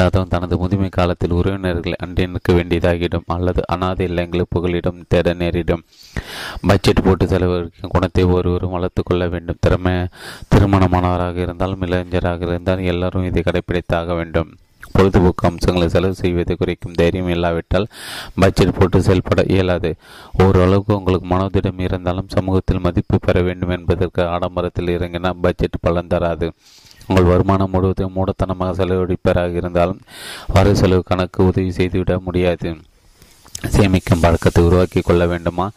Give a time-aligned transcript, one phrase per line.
[0.00, 5.82] இல்லாதவன் தனது முதுமை காலத்தில் உறவினர்களை அன்றி நிற்க வேண்டியதாகிடும் அல்லது அனாதை இல்லங்களை புகலிடம் தேட நேரிடும்.
[6.68, 9.60] பட்ஜெட் போட்டு செலவழிக்கும் குணத்தை ஒருவரும் வளர்த்து கொள்ள வேண்டும்.
[9.60, 9.94] திறமை
[10.54, 14.50] திருமணமானவராக இருந்தாலும் இளைஞராக இருந்தால் எல்லாரும் இதை கடைபிடித்தாக வேண்டும்.
[14.92, 17.86] பொழுதுபோக்கு அம்சங்களை செலவு செய்வதை குறைக்கும் தைரியம் இல்லாவிட்டால்
[18.34, 19.90] பட்ஜெட் போட்டு செயல்பட இயலாது.
[20.44, 26.48] ஓரளவுக்கு உங்களுக்கு மனோதிடம் இருந்தாலும் சமூகத்தில் மதிப்பு பெற வேண்டும் என்பதற்கு ஆடம்பரத்தில் இறங்கினால் பட்ஜெட் பலன் தராது.
[27.10, 30.00] உங்கள் வருமானம் முழுவதும் மூடத்தனமாக செலவழிப்பராக இருந்தாலும்
[30.54, 32.70] வர செலவு கணக்கு உதவி செய்துவிட முடியாது.
[33.76, 35.70] சேமிக்கும் பழக்கத்தை உருவாக்கி கொள்ள வேண்டுமா?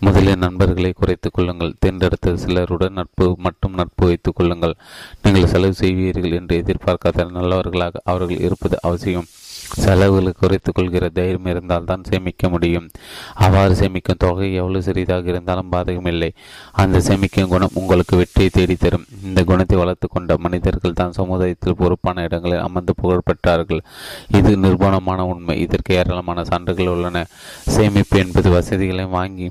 [0.00, 1.74] முதலில் நண்பர்களை குறைத்துக் கொள்ளுங்கள்.
[1.78, 4.74] தேர்ந்தெடுத்த சிலருடன் நட்பு மட்டும் நட்பு வைத்துக் கொள்ளுங்கள்.
[5.22, 9.28] நீங்கள் செலவு செய்வீர்கள் என்று எதிர்பார்க்காத நல்லவர்களாக அவர்கள் இருப்பது அவசியம்.
[9.74, 12.90] செலவுகளை குறைத்துக் கொள்கிற தைரியம் இருந்தால் தான் சேமிக்க முடியும்.
[13.34, 16.30] அவ்வாறு சேமிக்கும் தொகை எவ்வளவு சிறிதாக இருந்தாலும் பாதகமில்லை.
[16.72, 19.06] அந்த சேமிக்கும் குணம் உங்களுக்கு வெற்றியை தேடித்தரும்.
[19.22, 23.80] இந்த குணத்தை வளர்த்து கொண்ட மனிதர்கள் தான் சமுதாயத்தில் பொறுப்பான இடங்களில் அமர்ந்து புகழ்பெற்றார்கள்.
[24.28, 25.60] இது நிர்பணமான உண்மை.
[25.60, 27.26] இதற்கு ஏராளமான சான்றுகள் உள்ளன.
[27.68, 29.50] சேமிப்பு என்பது வசதிகளை வாங்கி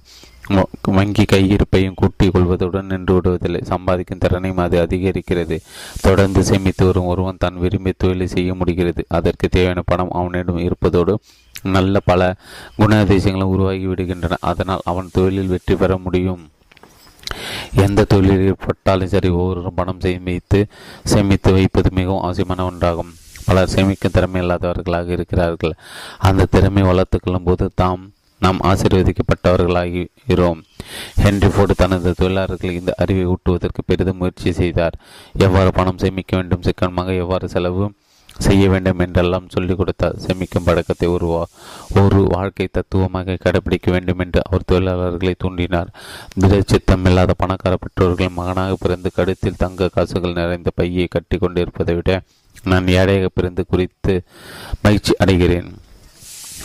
[0.88, 3.62] வங்கி கையிருப்பையும் கூட்டிக் கொள்வதுடன் நின்று விடுவதில்லை.
[3.64, 5.60] சம்பாதிக்கும் திறனையும் அது அதிகரிக்கிறது.
[6.02, 9.06] தொடர்ந்து சேமித்து வரும் ஒருவன் தான் விரும்பி தொழிலை செய்ய முடிகிறது.
[9.08, 11.20] அதற்கு தேவையான பணம் அவனிடம் இருப்பதோடு
[11.64, 12.36] நல்ல பல
[12.78, 14.38] குணாதிசயங்களும் உருவாகி விடுகின்றன.
[14.40, 16.50] அதனால் அவன் தொழிலில் வெற்றி பெற முடியும்.
[17.74, 20.68] எந்த தொழிலில் ஏற்பட்டாலும் சரி ஒவ்வொரு பணம் சேமித்து
[21.04, 23.12] சேமித்து வைப்பது மிகவும் அவசியமான ஒன்றாகும்.
[23.46, 25.74] பலர் சேமிக்கும் திறமை இல்லாதவர்களாக இருக்கிறார்கள்.
[26.18, 30.60] அந்த திறமை வளர்த்து கொள்ளும் போது தாம் நாம் ஆசீர்வதிக்கப்பட்டவர்களாகிறோம்
[31.24, 34.98] ஹென்ரி ஃபோர்டு தனது தொழிலாளர்கள் இந்த அறிவை ஊட்டுவதற்கு பெரிதும் முயற்சி செய்தார்.
[35.38, 36.62] எவ்வாறு பணம் சேமிக்க வேண்டும்?
[36.62, 37.92] சிக்கனமாக எவ்வாறு செலவு
[38.38, 40.18] செய்ய வேண்டும் என்றெல்லாம் சொல்லிக் கொடுத்தார்.
[40.26, 41.48] சேமிக்கும் பழக்கத்தை ஒரு
[42.02, 45.90] ஒரு வாழ்க்கை தத்துவமாக கடைபிடிக்க வேண்டும் என்று அவர் தொழிலாளர்களை தூண்டினார்.
[46.40, 52.22] திடச்சித்தம் இல்லாத பணக்கார பெற்றோர்கள் மகனாக பிறந்து கழுத்தில் தங்க காசுகள் நிறைந்த பையை கட்டி கொண்டிருப்பதை விட
[52.64, 54.24] நான் ஏழையாக பிறந்து குறித்து
[54.82, 55.70] மகிழ்ச்சி அடைகிறேன்.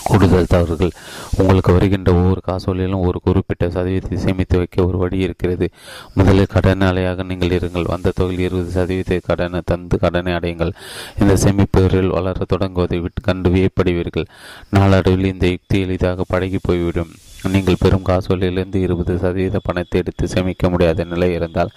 [0.08, 0.92] கூடுதல் தவறுகள்
[1.40, 5.68] உங்களுக்கு வருகின்ற ஒவ்வொரு காசோலையிலும் ஒரு குறிப்பிட்ட சதவீதத்தை சேமித்து வைக்க ஒரு வழி இருக்கிறது.
[6.14, 7.90] முதலில் அலையாக நீங்கள் இருங்கள்.
[7.92, 10.72] வந்த தொகையில் இருபது சதவீத கடனை தந்து கடனை அடையுங்கள்.
[11.20, 14.30] இந்த சேமிப்புகளில் வளர தொடங்குவதை விட்டு கண்டு வியப்படுவீர்கள்.
[14.76, 17.12] நாளடைவில் இந்த யுக்தி எளிதாக பழகி போய்விடும்.
[17.52, 21.72] நீங்கள் பெரும் காசோலையிலிருந்து இருபது சதவீத பணத்தை எடுத்து சேமிக்க முடியாத நிலை இருந்தால்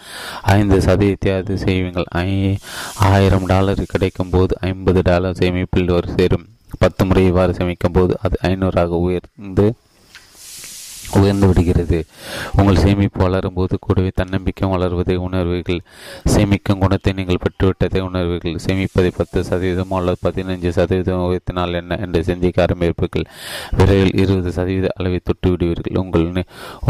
[0.58, 2.10] ஐந்து சதவீதத்தை அது செய்வீங்கள்.
[2.26, 2.58] ஐ
[3.12, 6.46] ஆயிரம் டாலர் கிடைக்கும் போது ஐம்பது டாலர் சேமிப்பில் ஒரு சேரும்.
[6.80, 9.66] பத்து முறை இவ்வாறு சேமிக்கும் போது அது ஐநூறாக உயர்ந்து
[11.22, 12.00] உயர்ந்து விடுகிறது.
[12.60, 15.82] உங்கள் சேமிப்பு வளரும் போது கூடவே தன்னம்பிக்கை வளர்வதை உணர்வீர்கள்.
[16.34, 18.58] சேமிக்கும் குணத்தை நீங்கள் பெற்றுவிட்டதை உணர்வீர்கள்.
[18.66, 23.28] சேமிப்பதை பத்து சதவீதம் அல்லது பதினைஞ்சு சதவீதம் உயர்த்தினால் என்ன என்று சிந்திக்க ஆரம்பிப்பீர்கள்.
[23.80, 26.00] விரைவில் இருபது சதவீத அளவை தொட்டு விடுவீர்கள்.
[26.04, 26.28] உங்கள்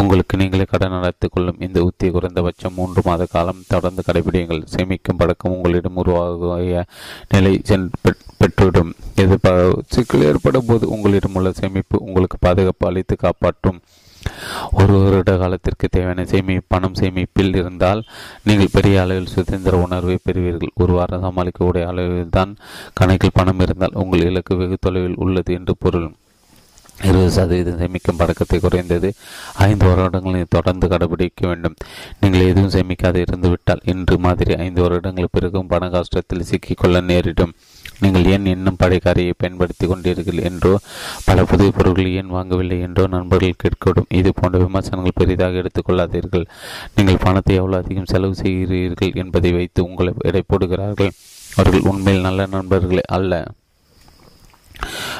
[0.02, 4.64] உங்களுக்கு நீங்களே கடன் நடத்திக் கொள்ளும் இந்த உத்தியை குறைந்தபட்சம் மூன்று மாத காலம் தொடர்ந்து கடைபிடியுங்கள்.
[4.76, 6.84] சேமிக்கும் பழக்கம் உங்களிடம் உருவாகிய
[7.34, 7.54] நிலை
[8.40, 8.92] பெற்றுவிடும்.
[9.24, 13.80] எதிர்பார்ப்பு சிக்கல் ஏற்படும் போது உங்களிடம் உள்ள சேமிப்பு உங்களுக்கு பாதுகாப்பு அளித்து காப்பாற்றும்.
[14.80, 18.02] ஒரு வருட காலத்திற்கு தேவையான சேமி பணம் சேமிப்பில் இருந்தால்
[18.48, 20.76] நீங்கள் பெரிய அளவில் சுதந்திர உணர்வை பெறுவீர்கள்.
[20.84, 22.54] ஒரு வாரம் சமாளிக்கக்கூடிய அளவில் தான்
[23.00, 26.08] கணக்கில் பணம் இருந்தால் உங்கள் இலக்கு வெகு தொலைவில் உள்ளது என்று பொருள்.
[27.08, 29.10] இருபது சதவீதம் சேமிக்கும் பழக்கத்தை குறைந்தது
[29.68, 31.76] ஐந்து வருடங்களில் தொடர்ந்து கடைபிடிக்க வேண்டும்.
[32.20, 37.54] நீங்கள் எதுவும் சேமிக்காது இருந்துவிட்டால் இன்று மாதிரி ஐந்து வருடங்களுக்கு பிறகும் பண கஷ்டத்தில் சிக்கிக்கொள்ள நேரிடும்.
[38.04, 40.74] நீங்கள் ஏன் இன்னும் படைக்காரியை பயன்படுத்தி கொண்டீர்கள் என்றோ
[41.26, 44.10] பல புதிய பொருட்கள் ஏன் வாங்கவில்லை என்றோ நண்பர்கள் கேட்கக்கூடும்.
[44.20, 46.46] இது போன்ற விமர்சனங்கள் பெரிதாக எடுத்துக்கொள்ளாதீர்கள்
[46.96, 51.14] நீங்கள் பணத்தை எவ்வளவு அதிகம் செலவு செய்கிறீர்கள் என்பதை வைத்து உங்களை எடை போடுகிறார்கள்.
[51.56, 53.46] அவர்கள் உண்மையில் நல்ல நண்பர்களே அல்ல.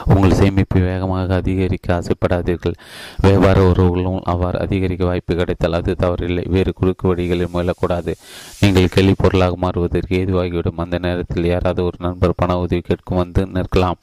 [0.06, 2.76] உங்கள் சேமிப்பு வேகமாக அதிகரிக்க ஆசைப்படாதீர்கள்.
[3.22, 6.50] வியாபார உறவுகளும் அவ்வாறு அதிகரிக்க வாய்ப்பு கிடைத்தால் அது தவறில்லை.
[6.50, 8.14] வேறு குறுக்கு வழிகளில் முயலக்கூடாது
[8.60, 10.78] நீங்கள் கேள்வி பொருளாக மாறுவதற்கு ஏதுவாகிவிடும்.
[10.78, 14.00] அந்த நேரத்தில் யாராவது ஒரு நண்பர் பண உதவி கேட்கும் வந்து நிற்கலாம்.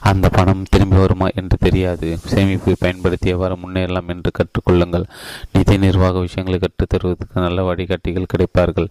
[0.00, 2.18] அந்த பணம் திரும்பி வருமா என்று தெரியாது.
[2.30, 5.06] சேமிப்பை பயன்படுத்தி எவ்வாறு முன்னேறலாம் என்று கற்றுக்கொள்ளுங்கள்.
[5.52, 8.88] நிதி நிர்வாக விஷயங்களை கற்றுத்தருவதற்கு நல்ல வழிகாட்டிகள் கிடைப்பார்கள்.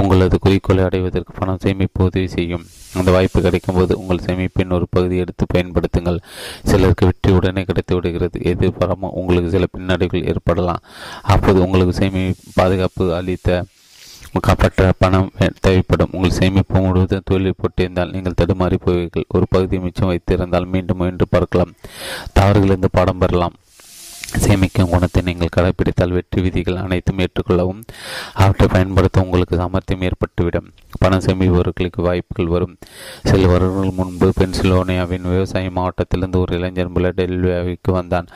[0.00, 2.64] உங்களது குறிக்கோளை அடைவதற்கு பணம் சேமிப்பு உதவி செய்யும்.
[2.94, 6.18] அந்த வாய்ப்பு கிடைக்கும் போது உங்கள் சேமிப்பின் ஒரு பகுதி எடுத்து பயன்படுத்துங்கள்.
[6.64, 8.38] சிலருக்கு வெற்றி உடனே கிடைத்து விடுகிறது.
[8.42, 10.82] எதிர்பாராமல் உங்களுக்கு சில பின்னடைவுகள் ஏற்படலாம்.
[11.22, 13.64] அப்போது உங்களுக்கு சேமி பாதுகாப்பு அளித்த
[14.40, 16.08] காப்பாற்ற பணம் தேவைப்படும்.
[16.12, 19.24] உங்கள் சேமிப்பு முழுவதும் தொழில் போட்டிருந்தால் நீங்கள் தடுமாறி போவீர்கள்.
[19.28, 21.74] ஒரு பகுதி மிச்சம் வைத்திருந்தால் மீண்டும் மீண்டும் பார்க்கலாம்
[22.40, 23.54] தவறுகளிலிருந்து பாடம் பெறலாம்.
[24.38, 27.82] சேமிக்கும் குணத்தை நீங்கள் கடைபிடித்தால் வெற்றி விதிகள் அனைத்தும் ஏற்றுக்கொள்ளவும்.
[28.32, 30.68] அவற்றை பயன்படுத்த உங்களுக்கு சாமர்த்தியம் ஏற்பட்டுவிடும்.
[30.98, 32.76] பணம் சேமிப்பவர்களுக்கு வாய்ப்புகள் வரும்.
[33.22, 38.26] சில வருடங்கள் முன்பு பென்சிலோனியாவின் விவசாய மாவட்டத்திலிருந்து ஒரு இளைஞர் பிலடெல்வியாவுக்கு வந்தான்.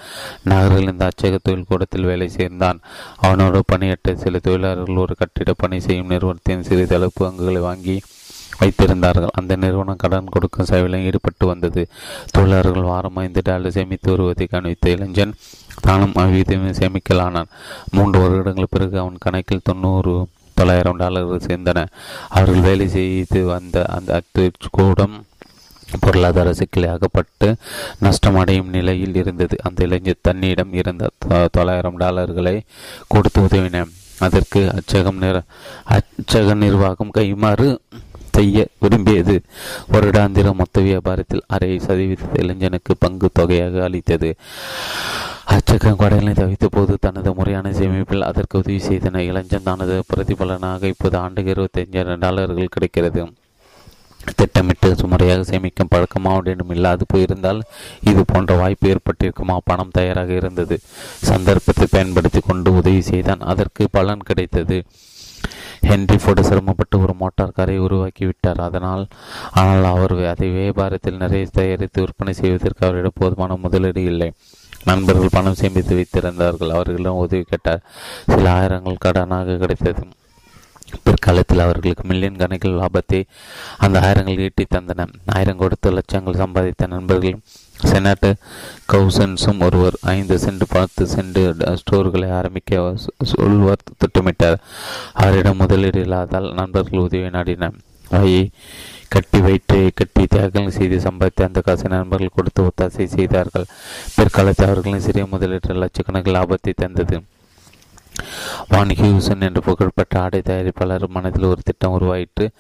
[0.45, 2.81] நகரில் இந்த அச்சக தொழில் கூடத்தில் வேலை சேர்ந்தான்.
[3.17, 8.01] அவனோடு பணியற்ற சில தொழிலாளர்கள் ஒரு கட்டிட பணி செய்யும் நிறுவனத்தின் சிறிதளவு பங்குகளை வாங்கி
[8.61, 9.35] வைத்திருந்தார்கள்.
[9.41, 11.83] அந்த நிறுவனம் கடன் கொடுக்கும் சேவையில் ஈடுபட்டு வந்தது.
[12.35, 15.37] தொழிலாளர்கள் வாரம் ஐந்து டாலர் சேமித்து வருவதை கவனித்த இளைஞன்
[15.87, 17.53] தானும் அவ்விதமே சேமிக்கலானான்.
[17.97, 20.15] மூன்று வருடங்கள் பிறகு அவன் கணக்கில் தொண்ணூறு
[20.59, 21.85] தொள்ளாயிரம் டாலர்கள் சேர்ந்தன.
[22.37, 25.17] அவர்கள் வேலை செய்து வந்த அந்த அத்துக்கூடம்
[26.05, 27.47] பொருளாதார சிக்கலை அகப்பட்டு
[28.07, 29.57] நஷ்டமடையும் நிலையில் இருந்தது.
[29.67, 31.05] அந்த இளைஞர் தன்னிடம் இருந்த
[31.57, 32.57] தொள்ளாயிரம் டாலர்களை
[33.13, 33.85] கொடுத்து உதவின
[34.27, 35.37] அதற்கு அச்சகம் நிற
[35.97, 37.69] அச்சக நிர்வாகம் கைமாறு
[38.39, 39.37] செய்ய விரும்பியது.
[39.93, 44.31] வருடாந்திர மொத்த வியாபாரத்தில் அரை சதவீத இளைஞனுக்கு பங்கு தொகையாக அளித்தது.
[45.55, 51.51] அச்சகம் கடலை தவித்த போது தனது முறையான சேமிப்பில் அதற்கு உதவி செய்தன இளைஞன் தனது பிரதிபலனாக இப்போது ஆண்டுக்கு
[51.51, 51.85] இருபத்தி
[52.21, 53.23] டாலர்கள் கிடைக்கிறது.
[54.37, 57.61] திட்டமிட்டு முறையாக சேமிக்கும் பழக்கமாவுடன் இல்லாது போயிருந்தால்
[58.11, 59.57] இது போன்ற வாய்ப்பு ஏற்பட்டிருக்குமா?
[59.65, 60.77] பணம் தயாராக இருந்தது.
[61.31, 63.43] சந்தர்ப்பத்தை பயன்படுத்தி கொண்டு உதவி செய்தான்.
[63.53, 64.79] அதற்கு பலன் கிடைத்தது.
[65.87, 69.05] ஹென்றி ஃபோர்டு சிரமப்பட்டு ஒரு மோட்டார் காரை உருவாக்கி விட்டார் அதனால்
[69.61, 74.33] ஆனால் அவர் அதை வியாபாரத்தில் நிறைய தயாரித்து விற்பனை செய்வதற்கு அவரிடம் போதுமான முதலீடு இல்லை.
[74.85, 76.71] நண்பர்கள் பணம் சேமித்து வைத்திருந்தார்கள்.
[76.71, 77.85] அவர்களிடம் உதவி கேட்டார்.
[78.27, 80.05] சில ஆயிரங்கள் கடனாக கிடைத்தது.
[81.05, 83.25] பிற்காலத்தில் அவர்களுக்கு மில்லியன் கணக்கில் லாபத்தை
[83.79, 85.07] அந்த ஆயிரங்கள் ஈட்டி தந்தன.
[85.27, 87.43] ஆயிரம் கொடுத்து லட்சங்கள் சம்பாதித்த நண்பர்களும்
[87.91, 88.29] செனட்
[88.93, 91.43] கவுசன்ஸும் ஒருவர் ஐந்து சென்று பத்து சென்று
[91.81, 94.59] ஸ்டோர்களை ஆரம்பிக்க சொல்வர் திட்டமிட்டார்.
[95.13, 97.77] அவரிடம் முதலீடு இல்லாதால் நண்பர்கள் உதவி நாடினர்.
[98.11, 98.51] வாயை
[99.09, 103.67] கட்டி வயிற்றை கட்டி தியாகங்கள் செய்து சம்பாதித்து அந்த காசை நண்பர்கள் கொடுத்து ஒத்தாசை செய்தார்கள்.
[104.17, 107.19] பிற்காலத்தில் அவர்களின் சிறிய முதலீட்டு லட்சக்கணக்கில் லாபத்தை தந்தது.
[108.69, 112.51] வான் ஹியூசன் என்று புகழ்பெற்ற ஆடை தயாரிப்பாளர் மனதில் ஒரு திட்டம் உருவாயிற்று.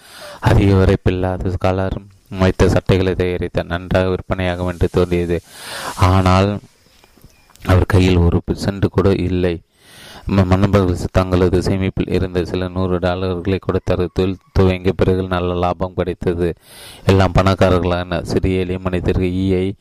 [0.40, 1.98] அதிக வரைப்பில்லாத கலர்
[2.28, 5.40] வைத்த சட்டைகளை தயாரித்த நன்றாக விற்பனையாகும் என்று தோன்றியது.
[5.96, 6.60] ஆனால்
[7.64, 9.60] அவர் கையில் ஒரு சென்று கூட இல்லை.
[10.28, 16.54] மன்னபர்கள் தங்களது சேமிப்பில் இருந்த சில நூறு டாலர்களை கொடுத்தார் தொழில் துவங்கிய பிறகு நல்ல லாபம் கிடைத்தது.
[17.06, 19.72] எல்லாம் பணக்காரர்களான சிறிய எளிய மனிதர்கள் இஐ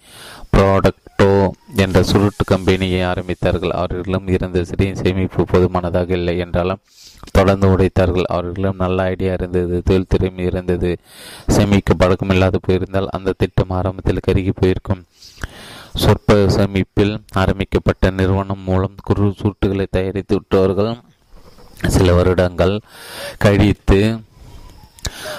[0.54, 3.76] ப்ராடக்டோ என்ற சுருட்டு கம்பெனியை ஆரம்பித்தார்கள்.
[3.80, 6.84] அவர்களிடம் இருந்த சிறிய சேமிப்பு போதுமானதாக இல்லை என்றாலும்
[7.32, 8.24] தொடர்ந்து உடைத்தார்கள்.
[8.24, 9.82] அவர்களிடம் நல்ல ஐடியா இருந்தது.
[9.84, 10.98] தொழில் திறமை இருந்தது.
[11.48, 15.04] சேமிக்க பழக்கம் இல்லாது போயிருந்தால் அந்த திட்டம் ஆரம்பத்தில் கருகி போயிருக்கும்.
[15.94, 20.92] சொற்ப சேமிப்பில் ஆரம்பிக்கப்பட்ட நிறுவனம் மூலம் குறு சூட்டுகளை தயாரித்து விட்டவர்கள்
[21.88, 22.80] சில வருடங்கள்
[23.38, 24.20] கழித்து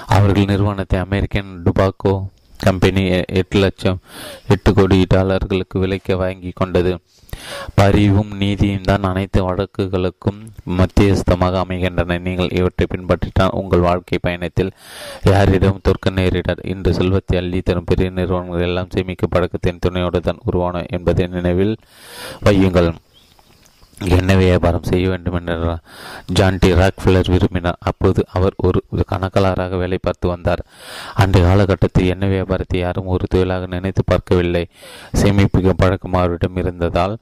[0.06, 2.14] அவர்கள் நிறுவனத்தை அமெரிக்கன் டுபாக்கோ
[2.62, 3.02] கம்பெனி
[3.40, 3.98] எட்டு லட்சம்
[4.48, 6.92] எட்டு கோடி டாலர்களுக்கு விலைக்கு வாங்கி கொண்டது.
[7.74, 10.40] பரிவும் நீதியும் தான் அனைத்து வழக்குகளுக்கும்
[10.78, 12.18] மத்தியஸ்தமாக அமைகின்றன.
[12.18, 14.74] நீங்கள் இவற்றை பின்பற்றினால் உங்கள் வாழ்க்கை பயணத்தில்
[15.22, 20.84] யாரிடம் தோற்க நேரிடார் இன்று செல்வத்தை அள்ளி தரும் பெரிய நிறுவனங்கள் எல்லாம் சேமிக்க பழக்கத்தின் துணையோடு தான் உருவான
[20.88, 21.76] என்பதை நினைவில்
[22.40, 22.90] வையுங்கள்.
[24.00, 25.78] எண்ணெய் வியாபாரம் செய்ய வேண்டும் என்ற
[26.26, 27.78] ஜான் டி ராக்ஃபில்லர் விரும்பினார்.
[27.78, 30.62] அப்போது அவர் ஒரு கணக்காளராக வேலை பார்த்து வந்தார்.
[31.14, 34.68] அன்றைய காலகட்டத்தில் எண்ணெய் வியாபாரத்தை யாரும் ஒரு தொழிலாக நினைத்து பார்க்கவில்லை.
[35.12, 37.18] சேமிப்பு பழக்கம் அவரிடம் இருந்ததால்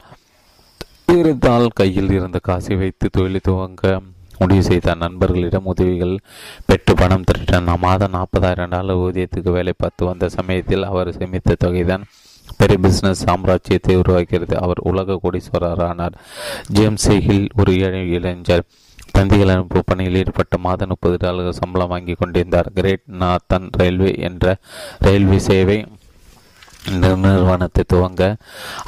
[1.06, 4.00] இருந்தால் கையில் இருந்த காசை வைத்து தொழிலை துவங்க
[4.38, 4.96] முடிவு செய்தார்.
[4.96, 6.18] நண்பர்களிடம் உதவிகள்
[6.66, 12.04] பெற்று பணம் திரட்டார் மாதம் நாற்பதாயிரம் டாலர் ஊதியத்துக்கு வேலை பார்த்து வந்த சமயத்தில் அவர் சேமித்த தொகைதான்
[12.60, 14.54] பெரிய பிசினஸ் சாம்ராஜ்யத்தை உருவாக்கிறது.
[14.64, 16.16] அவர் உலக கோடீஸ்வரரானார்.
[16.78, 18.64] ஜேம்ஸ் ஹில் ஒரு ஏழை இளைஞர்.
[19.16, 22.72] தந்திகள் அனுப்பு பணியில் ஈடுபட்ட மாதம் முப்பது டாலர்கள் சம்பளம் வாங்கி கொண்டிருந்தார்.
[22.78, 24.56] கிரேட் நார்த்தன் ரயில்வே என்ற
[25.06, 25.78] ரயில்வே சேவை
[27.02, 28.22] நிறுவனத்தை துவங்க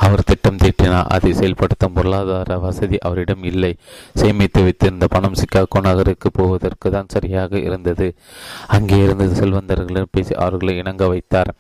[0.04, 1.08] அவர் திட்டம் தீட்டினார்.
[1.14, 3.72] அதை செயல்படுத்தும் பொருளாதார வசதி அவரிடம் இல்லை.
[4.20, 8.08] சேமித்து வைத்திருந்த பணம் சிக்காகோ நகருக்கு போவதற்கு தான் சரியாக இருந்தது.
[8.76, 11.52] அங்கே இருந்து செல்வந்தர்களிடம் பேசி அவர்களை இணங்க வைத்தார்.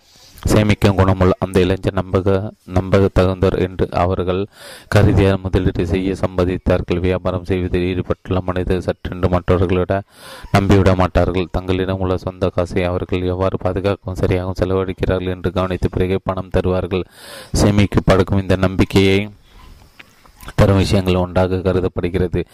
[0.44, 4.48] சேமிக்கும் குணமுள்ள அந்த இளைஞர் நம்பக நம்பக தகுந்தவர் என்று அவர்கள்
[4.88, 10.00] கருதிய முதலீடு செய்ய சம்பாதித்தார்கள் வியாபாரம் செய்வதில் ஈடுபட்டுள்ள மனிதர் சற்றென்று மற்றவர்களிட
[10.52, 11.48] நம்பிவிட மாட்டார்கள்.
[11.50, 17.04] தங்களிடம் உள்ள சொந்த காசை அவர்கள் எவ்வாறு பாதுகாக்கவும் சரியாகவும் செலவழிக்கிறார்கள் என்று கவனித்த பிறகு பணம் தருவார்கள்.
[17.62, 19.28] சேமிக்கு படுக்கும் இந்த நம்பிக்கையை
[20.54, 22.46] தரும் விஷயங்கள் ஒன்றாக கருதப்படுகிறது.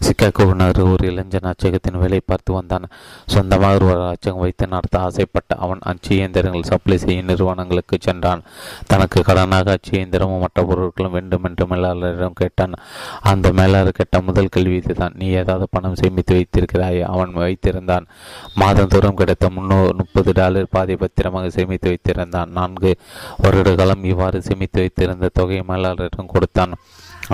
[0.00, 2.86] சிக்காகோ நகர் ஒரு இளைஞன் அச்சகத்தின் வேலை பார்த்து வந்தான்.
[3.26, 8.42] சொந்தமாக ஒரு அச்சகம் வைத்து நடத்த ஆசைப்பட்ட அவன் அச்சு இயந்திரங்கள் சப்ளை செய்யும் நிறுவனங்களுக்கு சென்றான்.
[8.86, 12.72] தனக்கு கடனாக அச்சு இயந்திரமும் மற்ற பொருட்களும் வேண்டும் என்று மேலாளரிடம் கேட்டான்.
[13.20, 15.12] அந்த மேலாளர் கேட்ட முதல் கேள்வி இதுதான்.
[15.16, 17.02] நீ ஏதாவது பணம் சேமித்து வைத்திருக்கிறாய்?
[17.02, 18.06] அவன் வைத்திருந்தான்.
[18.54, 22.46] மாதந்தோறும் கிடைத்த முன்னூறு முப்பது டாலர் பாதி பத்திரமாக சேமித்து வைத்திருந்தான்.
[22.46, 22.96] நான்கு
[23.36, 26.72] வருட காலம் இவ்வாறு சேமித்து வைத்திருந்த தொகையை மேலாளரிடம் கொடுத்தான்.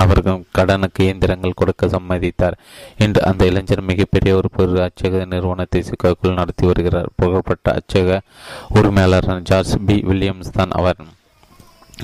[0.03, 2.57] அவர்கள் கடனுக்கு இயந்திரங்கள் கொடுக்க சம்மதித்தார்
[2.99, 7.11] இன்று அந்த இளைஞர் மிகப்பெரிய ஒரு பொருள் அச்சக நிறுவனத்தை சிக்காக்குள் நடத்தி வருகிறார்.
[7.17, 8.21] புகழ்பெற்ற அச்சக
[8.69, 9.97] உரிமையாளர் ஜார்ஜ் பி.
[10.11, 11.01] வில்லியம்ஸ் தான் அவர்.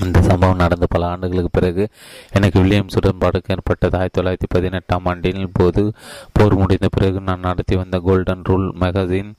[0.03, 1.83] இந்த சம்பவம் நடந்த பல ஆண்டுகளுக்கு பிறகு
[2.31, 3.95] எனக்கு வில்லியம்ஸ் உடன்பாடுக்கு ஏற்பட்டது.
[3.97, 5.83] ஆயிரத்தி தொள்ளாயிரத்தி பதினெட்டாம் ஆண்டின் போது
[6.31, 9.31] போர் முடிந்த பிறகு நான் நடத்தி வந்த கோல்டன் ரூல் மேகசின்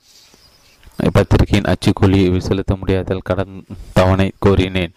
[0.96, 4.94] பத்திரிகையின் அச்சுக்கூலியை செலுத்த முடியாதால் கடன் தவணை கோரினேன்.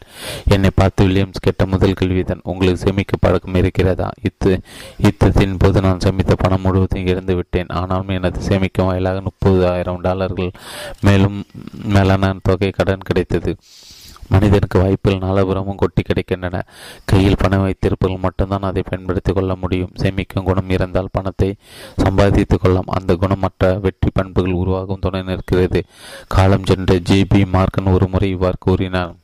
[0.47, 4.09] என்னை பார்த்து வில்லியம்ஸ் கேட்ட முதல் கேள்விதான் உங்களுக்கு சேமிக்க பழக்கம் இருக்கிறதா?
[4.29, 4.59] இத்து
[5.03, 7.67] யுத்தத்தின் போது நான் சேமித்த பணம் முழுவதும் இறந்து விட்டேன்.
[7.67, 10.51] ஆனாலும் எனது சேமிக்கும் வாயிலாக முப்பதாயிரம் டாலர்கள்
[11.01, 11.45] மேலும்
[11.83, 13.57] மேலான தொகை கடன் கிடைத்தது.
[14.29, 16.61] மனிதனுக்கு வாய்ப்பில் நாலபுறமும் கொட்டி கிடைக்கின்றன.
[17.05, 19.89] கையில் பணம் வைத்திருப்பவர்கள் மட்டும்தான் அதை பயன்படுத்திக் கொள்ள முடியும்.
[19.99, 21.55] சேமிக்கும் குணம் இருந்தால் பணத்தை
[21.97, 22.85] சம்பாதித்துக் கொள்ளலாம்.
[22.87, 24.99] அந்த குணமற்ற வெற்றி பண்புகள் உருவாகும்.
[24.99, 25.83] துணை நிற்கிறது.
[26.27, 29.15] காலம் சென்ற ஜே பி மார்க்கன் ஒரு முறை இவ்வாறு கூறினார்.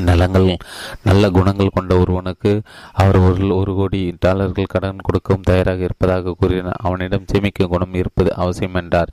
[0.00, 0.56] நலங்கள்
[1.02, 7.24] நல்ல குணங்கள் கொண்ட ஒருவனுக்கு அவர் ஒரு ஒரு கோடி டாலர்கள் கடன் கொடுக்கவும் தயாராக இருப்பதாக கூறினார் அவனிடம்
[7.32, 9.12] சேமிக்கும் குணம் இருப்பது அவசியம் என்றார்.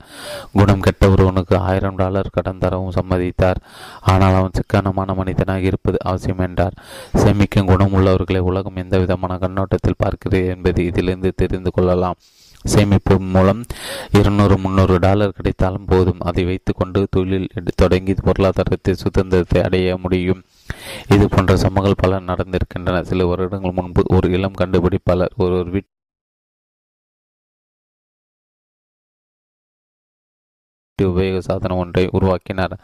[0.52, 3.60] குணம் கெட்ட ஒருவனுக்கு ஆயிரம் டாலர் கடன் தரவும் சம்மதித்தார்.
[4.00, 6.72] ஆனால் அவன் சிக்கனமான மனிதனாக இருப்பது அவசியம் என்றார்.
[7.14, 12.14] சேமிக்கும் குணம் உள்ளவர்களை உலகம் எந்த விதமான கண்ணோட்டத்தில் பார்க்கிறது என்பது இதிலிருந்து தெரிந்து கொள்ளலாம்.
[12.64, 13.64] சேமிப்பு மூலம்
[14.12, 16.20] இருநூறு முந்நூறு டாலர் கிடைத்தாலும் போதும்.
[16.20, 20.42] அதை வைத்துக்கொண்டு தொழில் தொடங்கி பொருளாதாரத்தை சுதந்திரத்தை அடைய முடியும்.
[21.14, 23.02] இது போன்ற சம்பவங்கள் பல நடந்திருக்கின்றன.
[23.10, 25.88] சில வருடங்கள் முன்பு ஒரு இளம் கண்டுபிடிப்பாளர் ஒரு வீட்டு
[30.98, 32.74] உபயோக சாதனம் ஒன்றை உருவாக்கினார்.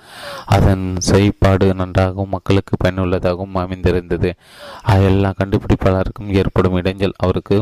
[0.57, 4.31] அதன் செயற்பாடு நன்றாகவும் மக்களுக்கு பயனுள்ளதாகவும் அமைந்திருந்தது.
[5.09, 7.57] எல்லா கண்டுபிடிப்பாளருக்கும் ஏற்படும் இடைஞ்சல் அவருக்கு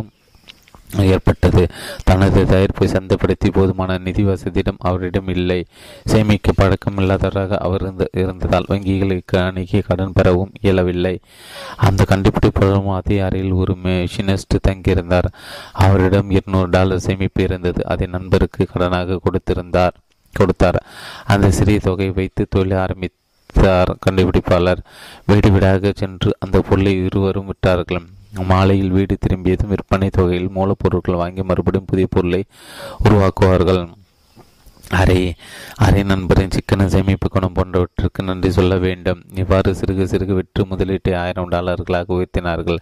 [0.98, 1.66] ஏற்பட்டது.
[2.04, 5.66] தனது தயாரிப்பை சந்தைப்படுத்தி போதுமான நிதி வசதியிடம் அவரிடம் இல்லை.
[6.04, 11.20] சேமிக்க பழக்கம் இல்லாதவராக அவர் இருந்ததால் வங்கிகளுக்கு அணுகி கடன் பெறவும் இயலவில்லை.
[11.76, 15.32] அந்த கண்டுபிடிப்பாளரும் அதே அறையில் ஒரு மெஷினிஸ்ட் தங்கியிருந்தார்.
[15.72, 17.86] அவரிடம் இருநூறு டாலர் சேமிப்பு இருந்தது.
[17.86, 19.92] அதை நண்பருக்கு கடனாக கொடுத்திருந்தார்
[20.32, 20.84] கொடுத்தார்.
[21.24, 24.78] அந்த சிறிய தொகையை வைத்து தொழில் ஆரம்பித்தார் கண்டுபிடிப்பாளர்.
[25.26, 28.02] வீடு வீடாக சென்று அந்த பொருளை இருவரும் விட்டார்கள்
[28.42, 32.44] மாலையில் வீடு திரும்பியதும் விற்பனை தொகையில் மூலப்பொருட்கள் வாங்கி மறுபடியும் புதிய பொருளை
[33.04, 33.88] உருவாக்குவார்கள்.
[34.90, 35.34] அரை
[35.74, 39.22] அரை நண்பரின் சிக்கன சேமிப்பு குணம் போன்றவற்றிற்கு நன்றி சொல்ல வேண்டும்.
[39.34, 42.76] இவ்வாறு சிறுக சிறுக விற்று முதலீட்டை ஆயிரம் டாலர்களாக உயர்த்தினார்கள்.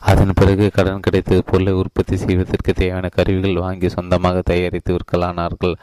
[0.00, 5.74] அதன் பிறகு கடன் கிடைத்தது பொருளை உற்பத்தி செய்வதற்கு தேவையான கருவிகள் வாங்கி சொந்தமாக தயாரித்து விற்கலானார்கள்.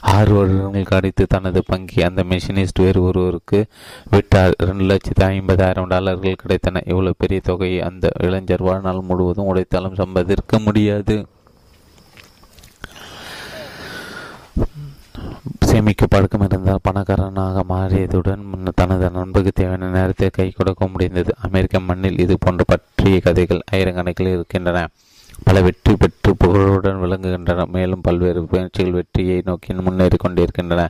[0.00, 3.66] ஆறு வருடங்கள் கடித்து தனது பங்கி அந்த மெஷினிஸ்ட் வேறு ஒருவருக்கு
[4.10, 6.82] விட்டார் இரண்டு லட்சத்தி ஐம்பதாயிரம் டாலர்கள் கிடைத்தன.
[6.86, 11.26] இவ்வளவு பெரிய தொகையை அந்த இளைஞர் வாழ்நாள் முழுவதும் உடைத்தாலும் சம்பாதிக்க முடியாது.
[15.74, 18.42] சேமிக்க பழக்கம் இருந்தால் பணக்காரனாக மாறியதுடன்
[18.74, 21.34] தனது நண்பருக்கு தேவையான நேரத்தை கை கொடுக்க முடிந்தது.
[21.46, 24.82] அமெரிக்க மண்ணில் இது போன்ற பற்றிய கதைகள் ஆயிரக்கணக்கில் இருக்கின்றன.
[25.42, 27.66] பல வெற்றி பெற்று புகழுடன் விளங்குகின்றன.
[27.66, 30.88] மேலும் பல்வேறு முயற்சிகள் வெற்றியை நோக்கி முன்னேறி கொண்டிருக்கின்றன.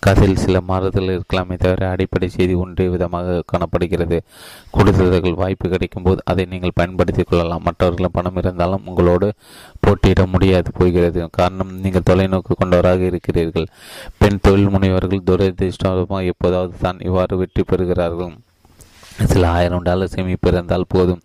[0.00, 4.22] கதையில் சில மாறுதல் இருக்கலாமே தவிர அடிப்படை செய்தி ஒன்றே விதமாக காணப்படுகிறது.
[4.70, 7.62] கூடுதல்கள் வாய்ப்பு கிடைக்கும் போது அதை நீங்கள் பயன்படுத்திக் கொள்ளலாம்.
[7.64, 9.32] மற்றவர்களும் பணம் இருந்தாலும் உங்களோடு
[9.80, 11.28] போட்டியிட முடியாது போகிறது.
[11.32, 13.66] காரணம் நீங்கள் தொலைநோக்கு கொண்டவராக இருக்கிறீர்கள்.
[14.18, 18.36] பெண் தொழில் முனைவர்கள் துரதிருஷ்டமாக எப்போதாவது தான் இவ்வாறு வெற்றி பெறுகிறார்கள்.
[19.26, 21.20] சில ஆயிரம் டாலர் சேமிப்பு இருந்தால் போதும்.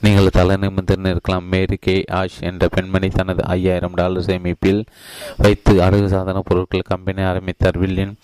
[0.00, 1.48] நீங்கள் தலை நிமிர்ந்து இருக்கலாம்.
[1.48, 2.04] மேரி கே.
[2.10, 4.84] ஆஷ் என்ற பெண்மணி தனது ஐயாயிரம் டாலர் சேமிப்பில்
[5.36, 7.78] வைத்து அழகு சாதன பொருட்கள் கம்பெனி ஆரம்பித்தார்.
[7.78, 8.16] வில்லியன்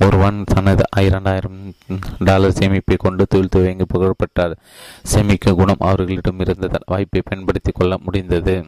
[0.00, 1.74] ஒருவன் தனது இரண்டாயிரம்
[2.18, 4.56] டாலர் சேமிப்பை கொண்டு தொழில் துவங்கி புகழப்பட்டார்
[5.02, 8.64] சேமிக்க குணம் அவர்களிடம் இருந்ததால் வாய்ப்பை பயன்படுத்தி கொள்ள முடிந்தது.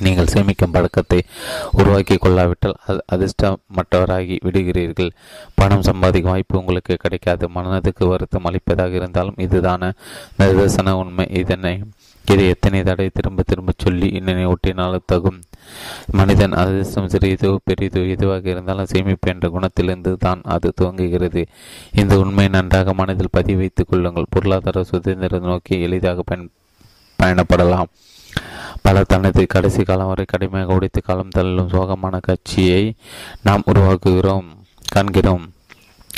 [0.00, 1.22] நீங்கள் சேமிக்கும் பழக்கத்தை
[1.72, 2.76] உருவாக்கி கொள்ளாவிட்டால்
[3.12, 5.10] அதிர்ஷ்டமற்றவராகி விடுகிறீர்கள்.
[5.54, 7.48] பணம் சம்பாதிக்கும் வாய்ப்பு உங்களுக்கு கிடைக்காது.
[7.48, 9.92] மனதுக்கு வருத்தம் அளிப்பதாக இருந்தாலும் இதுதான
[10.38, 11.26] நிதர்சன உண்மை.
[11.30, 11.82] இதனை
[12.24, 15.38] இதை எத்தனை தடவை திரும்ப திரும்ப சொல்லி இன்னனை ஒட்டினாலும் தகும்.
[16.10, 21.46] மனிதன் அதிர்ஷ்டம் சிறியதோ பெரிதோ எதுவாக இருந்தாலும் சேமிப்பு என்ற குணத்திலிருந்து தான் அது துவங்குகிறது.
[21.92, 24.30] இந்த உண்மையை நன்றாக மனதில் பதிவைத்துக் கொள்ளுங்கள்.
[24.30, 26.50] பொருளாதார சுதந்திரம் நோக்கி எளிதாக பயன்
[27.22, 27.90] பயணப்படலாம்.
[28.82, 32.94] பல தனது கடைசி காலம் வரை கடுமையாக உடைத்து காலம் தள்ளும் சோகமான கட்சியை
[33.42, 34.48] நாம் உருவாக்குகிறோம்
[34.92, 35.46] காண்கிறோம்.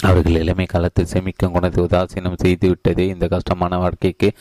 [0.02, 4.32] அவர்கள் இளமை காலத்தில் சேமிக்கும் குணத்தை உதாசீனம் செய்துவிட்டதே இந்த கஷ்டமான வாழ்க்கைக்கு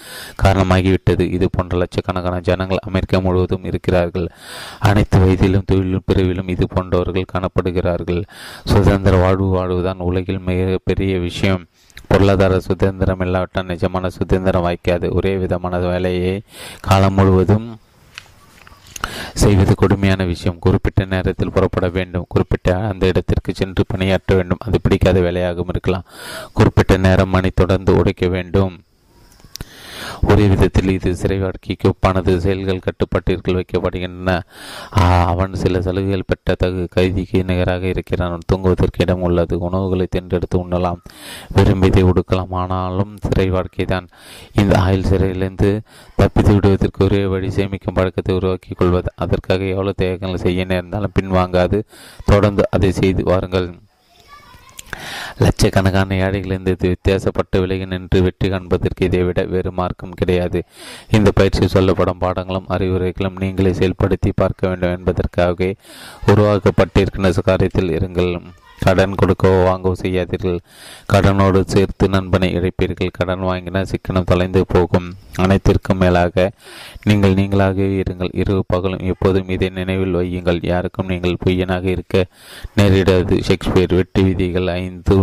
[0.43, 1.23] காரணமாகிவிட்டது.
[1.31, 4.27] இது போன்ற லட்சக்கணக்கான ஜனங்கள் அமெரிக்கா முழுவதும் இருக்கிறார்கள்.
[4.79, 8.23] அனைத்து வயதிலும் தொழிலும் பிரிவிலும் இது போன்றவர்கள் காணப்படுகிறார்கள்.
[8.63, 11.65] சுதந்திர வாழ்வு வாழ்வுதான் உலகில் மிக பெரிய விஷயம்.
[12.07, 15.13] பொருளாதார சுதந்திரம் இல்லாவிட்டால் நிஜமான சுதந்திரம் வாய்க்காது.
[15.13, 16.41] ஒரே விதமான வேலையை
[16.81, 17.67] காலம் முழுவதும்
[19.33, 20.59] செய்வது கொடுமையான விஷயம்.
[20.59, 22.25] குறிப்பிட்ட நேரத்தில் புறப்பட வேண்டும்.
[22.27, 24.57] குறிப்பிட்ட அந்த இடத்திற்கு சென்று பணியாற்ற வேண்டும்.
[24.59, 26.03] அது பிடிக்காத வேலையாகவும் இருக்கலாம்.
[26.53, 28.81] குறிப்பிட்ட நேரம் மணி தொடர்ந்து உடைக்க வேண்டும்.
[30.29, 32.37] ஒரே விதத்தில் இது சிறை வாழ்க்கைக்கு ஒப்பானது.
[32.37, 34.39] செயல்கள் கட்டுப்பாட்டிற்குள் வைக்கப்படுகின்றன.
[35.31, 38.39] அவன் சில சலுகைகள் பெற்ற தகு கைதிக்கு நிகராக இருக்கிறான்.
[38.45, 39.57] தூங்குவதற்கு இடம் உள்ளது.
[39.59, 41.01] உணவுகளை தென்றெடுத்து உண்ணலாம்.
[41.55, 42.51] விரும்பியதை உடுக்கலாம்.
[42.51, 44.07] ஆனாலும் சிறை வாழ்க்கை தான்
[44.53, 45.81] இந்த ஆயுள் சிறையிலிருந்து
[46.15, 49.11] தப்பித்து விடுவதற்கு ஒரே வழி சேமிக்கும் பழக்கத்தை உருவாக்கிக் கொள்வது.
[49.15, 51.79] அதற்காக எவ்வளவு தேகங்கள் செய்ய நேர்ந்தாலும் பின்வாங்காது.
[52.25, 53.69] தொடர்ந்து அதை செய்து வாருங்கள்.
[55.37, 60.63] லட்சக்கணக்கான ஏழைகளிலிருந்து இது வித்தியாசப்பட்ட விலகி நின்று வெற்றி காண்பதற்கு இதைவிட வேறு மார்க்கம் கிடையாது.
[61.09, 65.75] இந்த பயிற்சி சொல்லப்படும் பாடங்களும் அறிவுரைகளும் நீங்களே செயல்படுத்தி பார்க்க வேண்டும் என்பதற்காகவே
[66.27, 68.33] உருவாக்கப்பட்டிருக்கின்ற காரியத்தில் இருங்கள்.
[68.83, 70.59] கடன் கொடுக்கவோ வாங்கவோ செய்யாதீர்கள்.
[71.13, 73.15] கடனோடு சேர்த்து நண்பனை இழைப்பீர்கள்.
[73.17, 75.07] கடன் வாங்கினால் சிக்கனம் தொலைந்து போகும்.
[75.43, 76.45] அனைத்திற்கும் மேலாக
[77.09, 78.31] நீங்கள் நீங்களாகவே இருங்கள்.
[78.41, 80.61] இரவு பகலும் எப்போதும் இதை நினைவில் வையுங்கள்.
[80.71, 82.25] யாருக்கும் நீங்கள் பொய்யனாக இருக்க
[82.79, 83.37] நேரிடாது.
[83.49, 85.17] ஷேக்ஸ்பியர் வெட்டி விதிகள் ஐந்து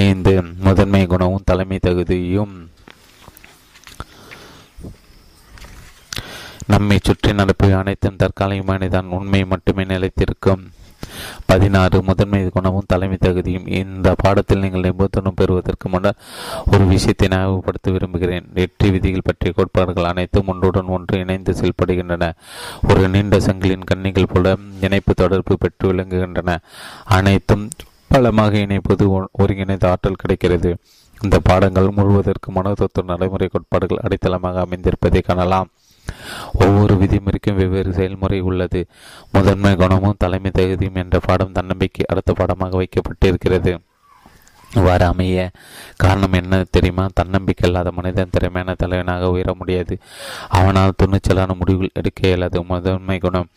[0.00, 0.34] ஐந்து.
[0.66, 2.54] முதன்மை குணமும் தலைமை தகுதியும்
[6.72, 10.62] நம்மை சுற்றி நடப்பு அனைத்தும் தற்காலிகமானதான் உண்மை மட்டுமே நிலைத்திருக்கும்.
[11.46, 16.20] பதினாறு முதன்மை குணமும் தலைமை தகுதியும் இந்த பாடத்தில் நீங்கள் நிபுணத்துவம் பெறுவதற்கு முன்னர்
[16.72, 18.46] ஒரு விஷயத்தை ஞாபகப்படுத்த விரும்புகிறேன்.
[18.54, 22.30] வெற்றி விதிகள் பற்றிய கோட்பாடுகள் அனைத்தும் ஒன்றுடன் ஒன்று இணைந்து செயல்படுகின்றன.
[22.88, 26.56] ஒரு நீண்ட சங்கிலின் கண்ணிகள் போல இணைப்பு தொடர்பு பெற்று விளங்குகின்றன.
[27.04, 27.68] அனைத்தும்
[28.08, 30.76] பலமாக இணைப்பது ஒருங்கிணைந்த ஆற்றல் கிடைக்கிறது.
[31.22, 35.68] இந்த பாடங்கள் முழுவதற்கு மனோதத்துவ நடைமுறை கோட்பாடுகள் அடித்தளமாக அமைந்திருப்பதை காணலாம்.
[36.52, 38.86] ஒவ்வொரு விதிமுறைக்கும் வெவ்வேறு செயல்முறை உள்ளது.
[39.32, 43.78] முதன்மை குணமும் தலைமை தகுதியும் என்ற பாடம் தன்னம்பிக்கை அடுத்த பாடமாக வைக்கப்பட்டிருக்கிறது.
[44.74, 45.50] இவ்வாறு அமைய
[45.96, 47.06] காரணம் என்ன தெரியுமா?
[47.14, 49.98] தன்னம்பிக்கை இல்லாத மனிதன் திறமையான தலைவனாக உயர முடியாது.
[50.48, 52.62] அவனால் துணிச்சலான முடிவுகள் எடுக்க இயலாது.
[52.62, 53.48] முதன்மை குணம்.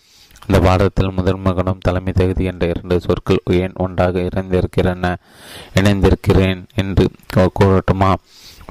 [0.47, 5.15] இந்த பாடத்தில் முதன்மை குணம் தலைமை தகுதி என்ற இரண்டு சொற்கள் ஏன் ஒன்றாக இணைந்திருக்கிறன
[5.75, 8.13] இணைந்திருக்கிறேன் என்று கூறட்டுமா?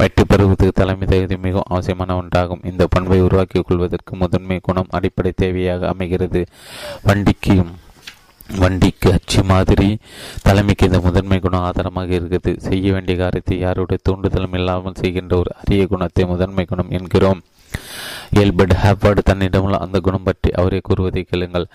[0.01, 2.65] வெற்றி பெறுவது தலைமை தகுதி மிகவும் அவசியமான ஒன்றாகும்.
[2.71, 6.43] இந்த பண்பை உருவாக்கிக் கொள்வதற்கு முதன்மை குணம் அடிப்படை தேவையாக அமைகிறது.
[7.09, 7.57] வண்டிக்கு
[8.63, 9.89] வண்டிக்கு அச்சு மாதிரி
[10.47, 12.51] தலைமைக்கு இந்த முதன்மை குணம் ஆதாரமாக இருக்குது.
[12.67, 17.41] செய்ய வேண்டிய காரியத்தை யாருடைய தூண்டுதலும் இல்லாமல் செய்கின்ற ஒரு அரிய குணத்தை முதன்மை குணம் என்கிறோம்.
[18.43, 21.67] எல்பர்ட் ஹேப்பர்டு தன்னிடமுள்ள அந்த குணம் பற்றி அவரே கூறுவதை கேளுங்கள்.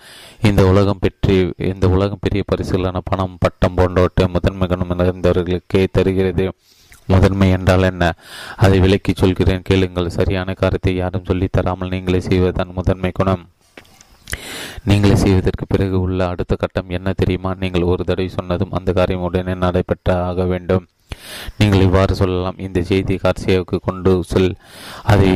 [0.48, 1.36] இந்த உலகம் பெற்று
[1.72, 6.46] இந்த உலகம் பெரிய பரிசுகளான பணம் பட்டம் போன்றவற்றை முதன்மை குணம் நிறைந்தவர்களுக்கே தருகிறது.
[7.08, 8.14] முதன்மை என்றால் என்ன?
[8.56, 10.08] அதை விலக்கி சொல்கிறேன் கேளுங்கள்.
[10.08, 13.44] சரியான காரியத்தை யாரும் சொல்லித் தராமல் நீங்களே செய்வதுதான் முதன்மை குணம்.
[14.84, 17.54] நீங்களே செய்வதற்கு பிறகு உள்ள அடுத்த கட்டம் என்ன தெரியுமா?
[17.54, 20.86] நீங்கள் ஒரு தடவை சொன்னதும் அந்த காரியம் உடனே நடைபெற்ற ஆக வேண்டும்.
[21.58, 22.58] நீங்கள் இவ்வாறு சொல்லலாம்.
[22.58, 24.56] இந்த செய்தி கார்சியாவுக்கு கொண்டு செல்
[25.02, 25.30] அதை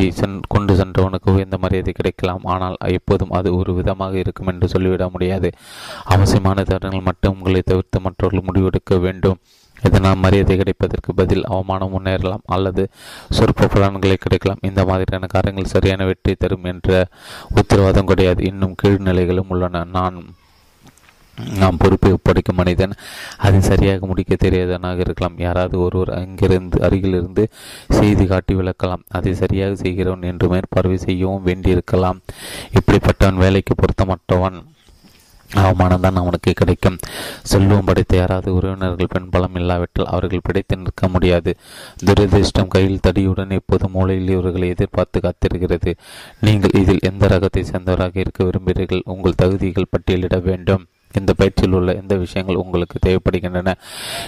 [0.49, 2.45] கொண்டு சென்றவனுக்கு உயர்ந்த மரியாதை கிடைக்கலாம்?
[2.45, 5.51] ஆனால் எப்போதும் அது ஒரு விதமாக இருக்கும் என்று சொல்லிவிட முடியாது.
[6.05, 9.41] அவசியமான தருணங்கள் மட்டும் உங்களை தவிர்த்து மற்றவர்கள் முடிவெடுக்க வேண்டும்.
[9.89, 12.85] இதனால் மரியாதை கிடைப்பதற்கு பதில் அவமானம் முன்னேறலாம் அல்லது
[13.39, 14.63] சொற்ப புலன்களை கிடைக்கலாம்.
[14.63, 17.09] இந்த மாதிரியான காரியங்கள் சரியான வெற்றி தரும் என்ற
[17.55, 18.45] உத்தரவாதம் கிடையாது.
[18.45, 19.85] இன்னும் கீழ்நிலைகளும் உள்ளன.
[19.97, 20.19] நான்
[21.59, 22.93] நாம் பொறுப்பை ஒப்படைக்கும் மனிதன்
[23.37, 25.39] அதை சரியாக முடிக்க தெரியாதவனாக இருக்கலாம்.
[25.39, 27.45] யாராவது ஒருவர் அங்கிருந்து அருகிலிருந்து
[27.89, 29.03] செய்தி காட்டி விளக்கலாம்.
[29.09, 32.21] அதை சரியாக செய்கிறவன் என்று மேற்பார்வை செய்யவும் வேண்டியிருக்கலாம்.
[32.79, 34.59] இப்படிப்பட்டவன் வேலைக்கு பொருத்தமற்றவன்.
[35.55, 36.99] அவமானம் தான் அவனுக்கு கிடைக்கும்.
[37.43, 41.57] செல்வம் படைத்த யாராவது உறவினர்கள் பெண்பலம் இல்லாவிட்டால் அவர்கள் பிடித்து நிற்க முடியாது.
[42.05, 45.95] துரதிருஷ்டம் கையில் தடியுடன் இப்போது மூளையில் இவர்களை எதிர்பார்த்து காத்திருக்கிறது.
[46.41, 49.03] நீங்கள் இதில் எந்த ரகத்தை சேர்ந்தவராக இருக்க விரும்புகிறீர்கள்?
[49.05, 50.85] உங்கள் தகுதிகள் பட்டியலிட வேண்டும்.
[51.19, 53.73] இந்த பயிற்சியில் உள்ள எந்த விஷயங்கள் உங்களுக்கு தேவைப்படுகின்றன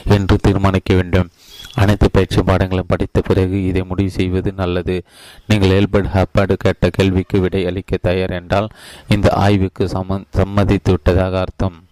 [0.04, 1.30] என்று தீர்மானிக்க வேண்டும்.
[1.74, 5.02] அனைத்து பயிற்சி பாடங்களும் படித்த பிறகு இதை முடிவு செய்வது நல்லது.
[5.46, 8.68] நீங்கள் எல்பர்ட் ஹப்பாடு கேட்ட கேள்விக்கு விடை அளிக்க தயார் என்றால்
[9.08, 11.83] இந்த ஆய்வுக்கு சம்ம சம்மதித்து விட்டதாக அர்த்தம்.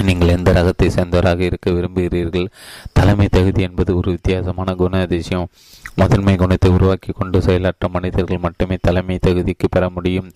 [0.00, 2.48] நீங்கள் எந்த ரகத்தை சேர்ந்தவராக இருக்க விரும்புகிறீர்கள்?
[2.92, 5.48] தலைமை தகுதி என்பது ஒரு வித்தியாசமான குண அதிசயம்.
[5.94, 10.30] முதன்மை குணத்தை உருவாக்கி கொண்டு செயலாற்ற மனிதர்கள் மட்டுமே தலைமை தகுதிக்கு பெற முடியும்.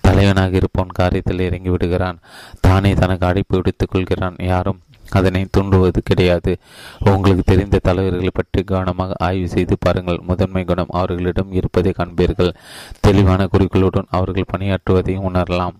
[0.00, 2.18] தலைவனாக இருப்பவன் காரியத்தில் இறங்கி விடுகிறான்.
[2.60, 4.34] தானே தனக்கு அழைப்பு விடுத்துக் கொள்கிறான்.
[4.38, 6.58] யாரும் அதனை தூண்டுவது கிடையாது.
[7.04, 10.20] உங்களுக்கு தெரிந்த தலைவர்களை பற்றி கவனமாக ஆய்வு செய்து பாருங்கள்.
[10.22, 12.54] முதன்மை குணம் அவர்களிடம் இருப்பதை காண்பீர்கள்.
[13.00, 15.72] தெளிவான குறிக்கோளுடன் அவர்கள் பணியாற்றுவதையும் உணரலாம்.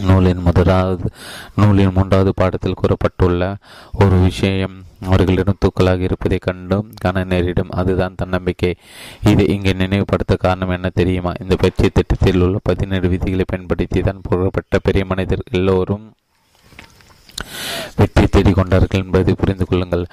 [0.00, 1.10] நூலின் முதலாவது
[1.56, 3.56] நூலின் மூன்றாவது பாடத்தில் கூறப்பட்டுள்ள
[3.92, 8.76] ஒரு விஷயம் அவர்களிடம் தூக்கலாக இருப்பதை கண்டும் கன நேரிடும் அதுதான் தன்னம்பிக்கை.
[9.22, 11.32] இதை இங்கே நினைவுபடுத்த காரணம் என்ன தெரியுமா?
[11.40, 16.12] இந்த பயிற்சி திட்டத்தில் உள்ள பதினேழு விதிகளை பயன்படுத்தி தான் புகழப்பட்ட பெரிய மனிதர் எல்லோரும்
[17.98, 20.04] வெற்றி தேடிக் கொண்டார்கள் என்பதை புரிந்து கொள்ளுங்கள்.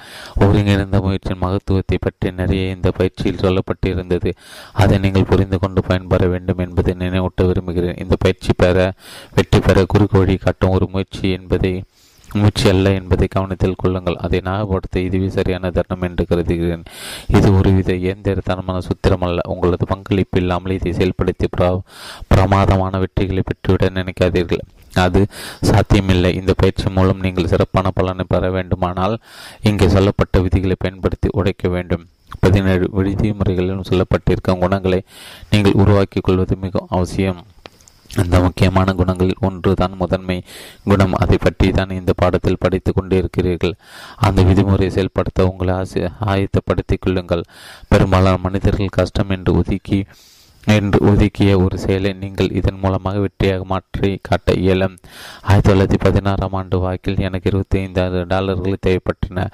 [0.42, 4.32] ஒருங்கிணைந்த முயற்சியின் மகத்துவத்தை பற்றி நிறைய இந்த பயிற்சியில் சொல்லப்பட்டிருந்தது.
[4.82, 8.00] அதை நீங்கள் புரிந்து கொண்டு பயன்பெற வேண்டும் என்பதை நினைவூட்ட விரும்புகிறேன்.
[8.04, 8.88] இந்த பயிற்சி பெற
[9.38, 11.74] வெற்றி பெற குறுக்கு வழி காட்டும் ஒரு முயற்சி என்பதை
[12.28, 14.16] முயற்சி அல்ல என்பதை கவனத்தில் கொள்ளுங்கள்.
[14.24, 16.82] அதை ஞாபகப்படுத்த இதுவே சரியான தருணம் என்று கருதுகிறேன்.
[17.36, 19.40] இது ஒருவித இயந்திரத்தனமான சுத்திரம் அல்ல.
[19.52, 21.48] உங்களது பங்களிப்பு இல்லாமல் இதை செயல்படுத்தி
[22.32, 24.64] பிரமாதமான வெற்றிகளை பெற்றுவிட நினைக்காதீர்கள்.
[25.04, 25.20] அது
[25.70, 26.30] சாத்தியமில்லை.
[26.40, 29.16] இந்த பயிற்சி மூலம் நீங்கள் சிறப்பான பலனை பெற வேண்டுமானால்
[29.70, 32.06] இங்கே சொல்லப்பட்ட விதிகளை பயன்படுத்தி உடைக்க வேண்டும்.
[32.40, 35.00] பதினேழு விதிமுறைகளிலும் சொல்லப்பட்டிருக்கும் குணங்களை
[35.50, 37.42] நீங்கள் உருவாக்கிக் கொள்வது மிகவும் அவசியம்.
[38.22, 40.36] அந்த முக்கியமான குணங்களில் ஒன்று தான் முதன்மை
[40.90, 41.14] குணம்.
[41.22, 43.74] அதை பற்றி தான் இந்த பாடத்தில் படித்து கொண்டிருக்கிறீர்கள்.
[44.26, 46.00] அந்த விதிமுறையை செயல்படுத்த உங்களை ஆசி
[46.32, 47.44] ஆயத்தப்படுத்திக் கொள்ளுங்கள்.
[47.88, 50.00] பெரும்பாலான மனிதர்கள் கஷ்டம் என்று ஒதுக்கி
[50.66, 54.96] என்று ஒதுக்கிய ஒரு செயலை நீங்கள் இதன் மூலமாக வெற்றியாக மாற்றி காட்ட இயலும்.
[55.42, 59.46] ஆயிரத்தி தொள்ளாயிரத்தி பதினாறாம் ஆண்டு வாக்கில் எனக்கு இருபத்தி ஐந்தாயிரம் டாலர்கள் தேவைப்பட்டன.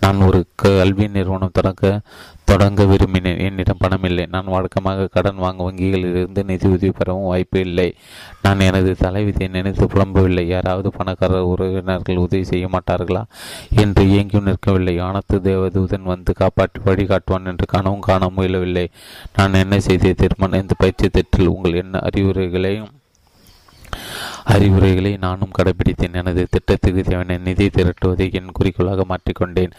[0.00, 2.00] நான் ஒரு கல்வி நிறுவனம் தொடங்க
[2.44, 3.40] தொடங்க விரும்பினேன்.
[3.40, 4.26] என்னிடம் பணம் இல்லை.
[4.26, 7.94] நான் வழக்கமாக கடன் வாங்க வங்கிகளிலிருந்து நிதி உதவி பெறவும் வாய்ப்பு இல்லை.
[8.42, 10.46] நான் எனது தலைவிதியை நினைத்து புலம்பவில்லை.
[10.46, 13.22] யாராவது பணக்காரர் உறவினர்கள் உதவி செய்ய மாட்டார்களா
[13.70, 15.00] என்று இயங்கியும் நிற்கவில்லை.
[15.00, 18.88] ஆனத்து தேவதூதன் வந்து காப்பாற்றி வழிகாட்டுவான் என்று கனவும் காண முயலவில்லை.
[19.36, 22.90] நான் என்ன செய்த தீர்மானம் இந்த பயிற்சி திட்டத்தில் உங்கள் என்ன அறிவுரைகளையும்
[24.44, 26.16] அறிவுரைகளை நானும் கடைபிடித்தேன்.
[26.20, 29.72] எனது திட்டத்திற்கு தேவையான நிதி திரட்டுவதை என் குறிக்கோளாக மாற்றிக்கொண்டேன்.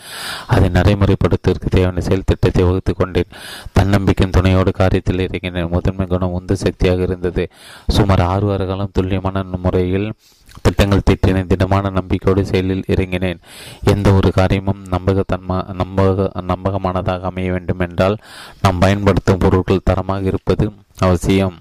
[0.48, 3.32] அதை நடைமுறைப்படுத்துவதற்கு தேவையான செயல் திட்டத்தை வகுத்து கொண்டேன்.
[3.72, 5.70] தன்னம்பிக்கையின் துணையோடு காரியத்தில் இறங்கினேன்.
[5.70, 7.46] முதன்மை குணம் உந்து சக்தியாக இருந்தது.
[7.88, 10.08] சுமார் ஆறு வார காலம் துல்லியமான முறையில்
[10.62, 13.40] திட்டங்கள் தீட்டின திடமான நம்பிக்கையோடு செயலில் இறங்கினேன்.
[13.84, 18.18] எந்த ஒரு காரியமும் நம்பகத்தன்மா நம்பக நம்பகமானதாக அமைய வேண்டும் என்றால்
[18.62, 21.58] நாம் பயன்படுத்தும் பொருட்கள் தரமாக இருப்பது அவசியம்.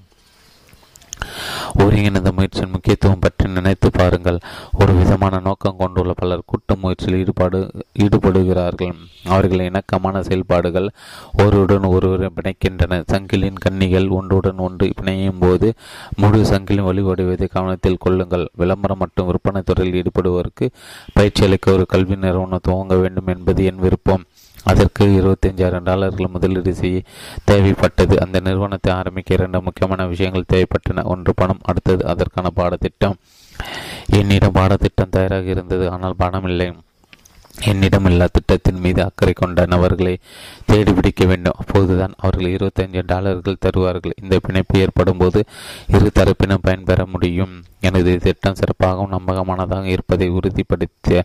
[1.79, 4.39] ஒருங்கிணைந்த முயற்சியின் முக்கியத்துவம் பற்றி நினைத்து பாருங்கள்.
[4.81, 7.59] ஒரு விதமான நோக்கம் கொண்டுள்ள பலர் கூட்ட முயற்சியில் ஈடுபாடு
[7.99, 8.95] ஈடுபடுகிறார்கள்.
[9.25, 10.89] அவர்கள் இணக்கமான செயல்பாடுகள்
[11.39, 13.03] ஒருவருடன் ஒருவர் பிணைக்கின்றன.
[13.13, 15.73] சங்கிலின் கன்னிகள் ஒன்றுடன் ஒன்று பிணையும் போது
[16.17, 18.47] முழு சங்கிலும் வழிவடைவதை கவனத்தில் கொள்ளுங்கள்.
[18.57, 20.69] விளம்பரம் மற்றும் விற்பனை துறையில் ஈடுபடுவோருக்கு
[21.13, 24.25] பயிற்சி அளிக்க ஒரு கல்வி நிறுவனம் துவங்க வேண்டும் என்பது என் விருப்பம்.
[24.65, 27.03] அதற்கு இருபத்தஞ்சாயிரம் டாலர்கள் முதலீடு செய்ய
[27.51, 28.17] தேவைப்பட்டது.
[28.17, 31.05] அந்த நிறுவனத்தை ஆரம்பிக்க இரண்டு முக்கியமான விஷயங்கள் தேவைப்பட்டன.
[31.05, 33.17] ஒன்று பணம் அடுத்தது அதற்கான பாடத்திட்டம்.
[34.07, 36.73] என்னிடம் பாடத்திட்டம் தயாராக இருந்தது ஆனால் பணம் இல்லை.
[37.65, 40.19] என்னிடம் இல்லா திட்டத்தின் மீது அக்கறை கொண்ட நபர்களை
[40.67, 41.57] தேடி பிடிக்க வேண்டும்.
[41.59, 44.13] அப்போதுதான் அவர்கள் இருபத்தஞ்சு டாலர்கள் தருவார்கள்.
[44.23, 45.45] இந்த பிணைப்பு ஏற்படும் போது
[45.87, 47.63] இரு தரப்பினும் பயன்பெற முடியும்.
[47.81, 51.25] எனது திட்டம் சிறப்பாகவும் நம்பகமானதாக இருப்பதை உறுதிப்படுத்த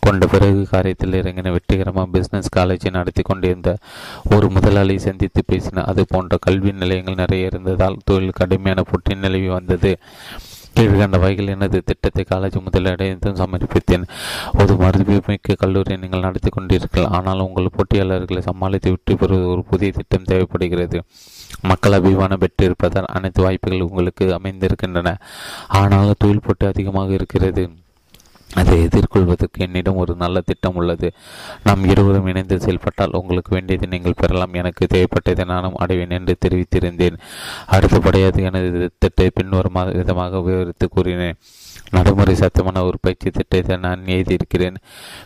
[0.00, 3.76] கொண்ட பிறகு காரியத்தில் இறங்கின வெற்றிகரமாக பிசினஸ் காலேஜை நடத்தி கொண்டிருந்த
[4.30, 9.98] ஒரு முதலாளி சந்தித்து பேசின அது போன்ற கல்வி நிலையங்கள் நிறைய இருந்ததால் தொழில் கடுமையான புற்றி நிலவி வந்தது.
[10.76, 14.04] கீழ்கண்ட வகையில் எனது திட்டத்தை காலேஜ் முதலிடம் சமர்ப்பித்தேன்.
[14.60, 20.28] ஒரு மருத்துவமிக்க கல்லூரியை நீங்கள் நடத்தி கொண்டீர்கள் ஆனால் உங்கள் போட்டியாளர்களை சமாளித்து விட்டு பெறுவது ஒரு புதிய திட்டம்
[20.32, 21.00] தேவைப்படுகிறது.
[21.70, 25.16] மக்கள் அபிமானம் பெற்றிருப்பதால் அனைத்து வாய்ப்புகள் உங்களுக்கு அமைந்திருக்கின்றன.
[25.80, 27.64] ஆனால் தொழில் போட்டி அதிகமாக இருக்கிறது.
[28.54, 31.12] அதை எதிர்கொள்வதற்கு என்னிடம் ஒரு நல்ல திட்டம் உள்ளது.
[31.62, 34.52] நாம் இருவரும் இணைந்து செயல்பட்டால் உங்களுக்கு வேண்டியதை நீங்கள் பெறலாம்.
[34.52, 37.16] எனக்கு தேவைப்பட்டதை நானும் அடைவேன் என்று தெரிவித்திருந்தேன்.
[37.66, 41.36] அடுத்தபடியாது எனது திட்டத்தை பின்வரும் விதமாக விவரித்து கூறினேன்.
[41.90, 44.76] நடைமுறை சத்தமான ஒரு பயிற்சி திட்டத்தை நான் எழுதியிருக்கிறேன்.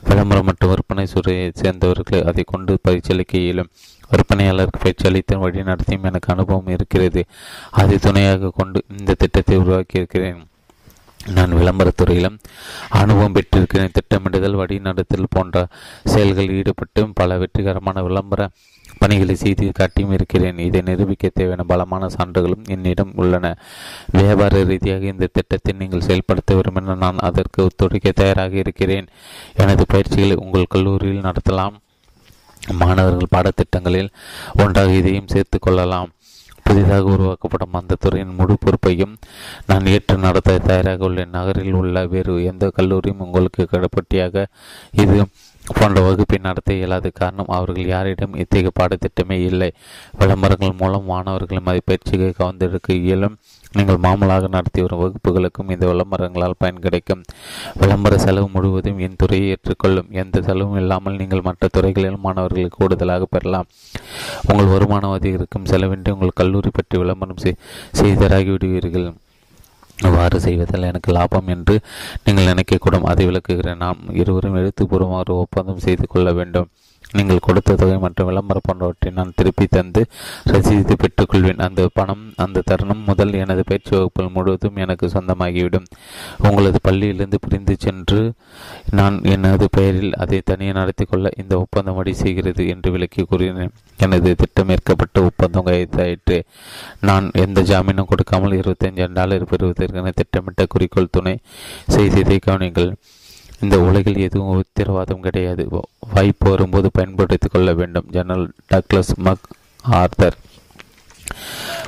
[0.05, 3.71] விளம்பரம் மற்றும் விற்பனை சுரையை சேர்ந்தவர்கள் அதை கொண்டு பயிற்சி அளிக்க இயலும்.
[4.13, 7.25] விற்பனையாளருக்கு பயிற்சி அளித்த வழி நடத்தியும் எனக்கு அனுபவம் இருக்கிறது.
[7.71, 10.50] அதை துணையாக கொண்டு இந்த திட்டத்தை உருவாக்கியிருக்கிறேன்.
[11.27, 12.39] நான் விளம்பரத்துறையிலும்
[12.89, 13.91] அனுபவம் பெற்றிருக்கிறேன்.
[13.93, 15.67] திட்டமிடுதல் வழிநடத்தல் போன்ற
[16.05, 18.49] செயல்களில் ஈடுபட்டு பல வெற்றிகரமான விளம்பர
[18.99, 20.59] பணிகளை செய்து காட்டியும் இருக்கிறேன்.
[20.59, 23.59] இதை நிரூபிக்க தேவையான பலமான சான்றுகளும் என்னிடம் உள்ளன.
[24.13, 29.07] வியாபார ரீதியாக இந்த திட்டத்தை நீங்கள் செயல்படுத்த விரும்பினால் நான் அதற்கு ஒத்துழைக்க தயாராக இருக்கிறேன்.
[29.55, 31.73] எனது பயிற்சிகளை உங்கள் கல்லூரியில் நடத்தலாம்.
[32.73, 34.09] மாணவர்கள் பாடத்திட்டங்களில்
[34.57, 36.11] ஒன்றாக இதையும் சேர்த்து கொள்ளலாம்.
[36.71, 39.15] புதிதாக உருவாக்கப்படும் அந்த துறையின் முழு பொறுப்பையும்
[39.67, 44.45] நான் ஏற்று நடத்த தயாராக உள்ளேன் நகரில் உள்ள வேறு எந்த கல்லூரியும் உங்களுக்கு கடப்பட்டியாக
[45.03, 45.17] இது
[45.65, 49.73] போன்ற வகுப்பை நடத்த இயலாத காரணம் அவர்கள் யாரிடம் இத்தகைய பாடத்திட்டமே இல்லை.
[50.19, 53.37] விளம்பரங்கள் மூலம் மாணவர்களை மதிப்பயிற்சியை கவர்ந்தெடுக்க இயலும்.
[53.79, 57.23] நீங்கள் மாமலாக நடத்தி வரும் வகுப்புகளுக்கும் இந்த விளம்பரங்களால் பயன் கிடைக்கும்.
[57.81, 60.09] விளம்பர செலவு முழுவதும் என் துறையை ஏற்றுக்கொள்ளும்.
[60.23, 63.69] எந்த செலவும் இல்லாமல் நீங்கள் மற்ற துறைகளில் மாணவர்களுக்கு கூடுதலாக பெறலாம்.
[64.51, 65.69] உங்கள் வருமானம் அதிகரிக்கும்.
[65.73, 67.43] செலவின்றி உங்கள் கல்லூரி பற்றி விளம்பரம்
[68.01, 69.09] செய்தராகி விடுவீர்கள்.
[70.09, 71.75] அவ்வாறு செய்வதால் எனக்கு லாபம் என்று
[72.25, 73.09] நீங்கள் நினைக்கக்கூடும்.
[73.13, 73.83] அதை விளக்குகிறேன்.
[73.87, 76.69] நாம் இருவரும் எழுத்துப்பூர்வமாக ஒப்பந்தம் செய்து கொள்ள வேண்டும்.
[77.12, 80.03] நீங்கள் கொடுத்த தொகை மற்றும் விளம்பரம் போன்றவற்றை நான் திருப்பி தந்து
[80.53, 81.62] ரசீது பெற்றுக்கொள்வேன்.
[81.66, 85.88] அந்த பணம் அந்த தருணம் முதல் எனது பயிற்சி வகுப்புகள் முழுவதும் எனக்கு சொந்தமாகிவிடும்.
[86.49, 88.20] உங்களது பள்ளியிலிருந்து பிரிந்து சென்று
[88.90, 93.75] நான் எனது பெயரில் அதை தனியே நடத்தி கொள்ள இந்த ஒப்பந்தம் அடி செய்கிறது என்று விளக்கி கூறினேன்.
[93.99, 96.38] எனது திட்டமேற்கப்பட்ட ஒப்பந்தம் கைதாயிற்று
[97.01, 101.35] நான் எந்த ஜாமீனும் கொடுக்காமல் இருபத்தஞ்சு டாலர் பெறுவதற்கான திட்டமிட்ட குறிக்கோள் துணை
[101.87, 102.92] செய்ததை கவனிங்கள்
[103.61, 105.68] இந்த உலகில் எதுவும் உத்தரவாதம் கிடையாது.
[106.14, 108.07] வாய்ப்பு வரும்போது பயன்படுத்திக் கொள்ள வேண்டும்.
[108.11, 109.14] General Douglas
[109.83, 110.37] MacArthur.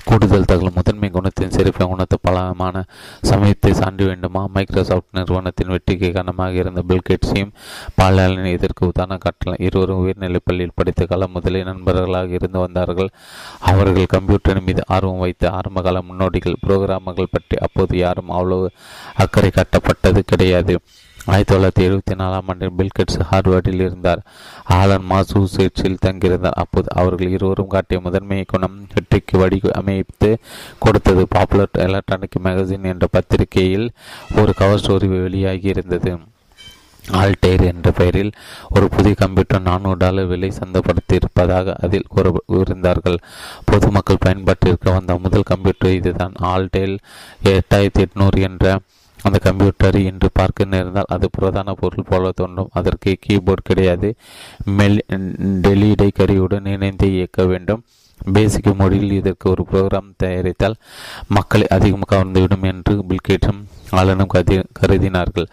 [0.04, 0.72] கூடுதல் தகவல்.
[0.74, 2.84] முதன்மை குணத்தின் சிறப்பை உணர்த்த பலமான
[3.22, 4.46] சமயத்தை சான்று வேண்டுமா?
[4.52, 7.52] மைக்ரோசாஃப்ட் நிறுவனத்தின் வெற்றிக்கு காரணமாக இருந்த பில்கேட்ஸையும்
[7.94, 13.08] பாலாளன் இதற்கு உதாரண காட்டலாம் இருவரும் உயர்நிலைப் பள்ளியில் படித்த காலம் முதலே நண்பர்களாக இருந்து வந்தார்கள்.
[13.60, 18.70] அவர்கள் கம்ப்யூட்டரின் மீது ஆர்வம் வைத்த ஆரம்பகால முன்னோடிகள் புரோகிராமர்கள் பற்றி அப்போது யாரும் அவ்வளவு
[19.14, 20.78] அக்கறை காட்டப்பட்டது கிடையாது.
[21.30, 24.22] ஆயிரத்தி தொள்ளாயிரத்தி எழுபத்தி நாலாம் ஆண்டில் பில்கெட்ஸ் ஹார்வர்டில் இருந்தார்.
[24.78, 26.58] ஆலன் மாசூசேட்ஸில் தங்கியிருந்தார்.
[26.62, 30.30] அப்போது அவர்கள் இருவரும் காட்டிய முதன்மை குணம் வெற்றிக்கு வடி அமைத்து
[30.78, 33.86] கொடுத்தது பாப்புலர் எலக்ட்ரானிக் மேகசின் என்ற பத்திரிகையில்
[34.42, 36.12] ஒரு கவர் ஸ்டோரி வெளியாகி இருந்தது.
[37.20, 38.32] ஆல்டேர் என்ற பெயரில்
[38.68, 43.18] ஒரு புதிய கம்ப்யூட்டர் நானூறு டாலர் விலை சந்தப்படுத்தி இருப்பதாக அதில் கூறியிருந்தார்கள்
[43.70, 46.34] பொதுமக்கள் பயன்பாட்டிற்கு வந்த முதல் கம்ப்யூட்டர் இதுதான்.
[46.52, 46.96] ஆல்டேல்
[47.52, 48.78] எட்டாயிரத்தி எட்நூறு என்ற
[49.22, 52.70] அந்த கம்ப்யூட்டர் இன்று பார்க்க நேர்ந்தால் அது பிரதான பொருள் போல தோன்றும்.
[52.72, 54.10] அதற்கு கீபோர்டு கிடையாது.
[54.78, 55.00] மெல்
[55.66, 57.82] டெலிடை கருவியுடன் இணைந்து இயக்க வேண்டும்.
[58.34, 60.76] பேசிக் மொழியில் இதற்கு ஒரு ப்ரோக்ராம் தயாரித்தால்
[61.36, 63.60] மக்களை அதிகம் கவர்ந்துவிடும் என்று பில்கேட்டும்
[64.00, 65.48] ஆளனும் கதி கருதினார்கள்.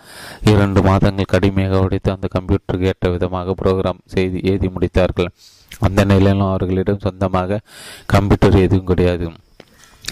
[0.51, 5.31] இரண்டு மாதங்கள் கடுமையாக உடைத்து அந்த கம்ப்யூட்டருக்கு ஏற்ற விதமாக ப்ரோக்ராம் செய்து எழுதி முடித்தார்கள்.
[5.79, 7.61] அந்த நிலையிலும் அவர்களிடம் சொந்தமாக
[8.05, 9.27] கம்ப்யூட்டர் எதுவும் கிடையாது.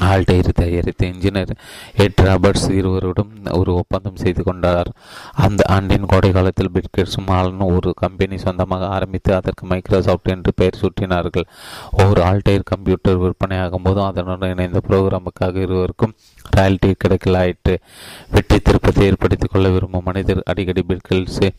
[0.01, 1.51] ஆல்டைர் தயாரித்த இன்ஜினியர்
[1.97, 4.91] எட் ராபர்ட்ஸ் இருவருடன் ஒரு ஒப்பந்தம் செய்து கொண்டார்.
[5.33, 11.45] அந்த ஆண்டின் கோடை காலத்தில் பிட்கெட்ஸும் ஆலன் ஒரு கம்பெனி சொந்தமாக ஆரம்பித்து அதற்கு மைக்ரோசாஃப்ட் என்று பெயர் சூட்டினார்கள்.
[11.91, 16.15] ஒரு ஆல்டைர் கம்ப்யூட்டர் விற்பனையாகும் போதும் அதனுடன் இணைந்த புரோகிராமுக்காக இருவருக்கும்
[16.57, 17.77] ராயல்டி கிடைக்கலாயிற்று
[18.31, 21.49] வெற்றி திருப்பத்தை ஏற்படுத்திக் கொள்ள விரும்பும் மனிதர் அடிக்கடி பில்கெட்ஸை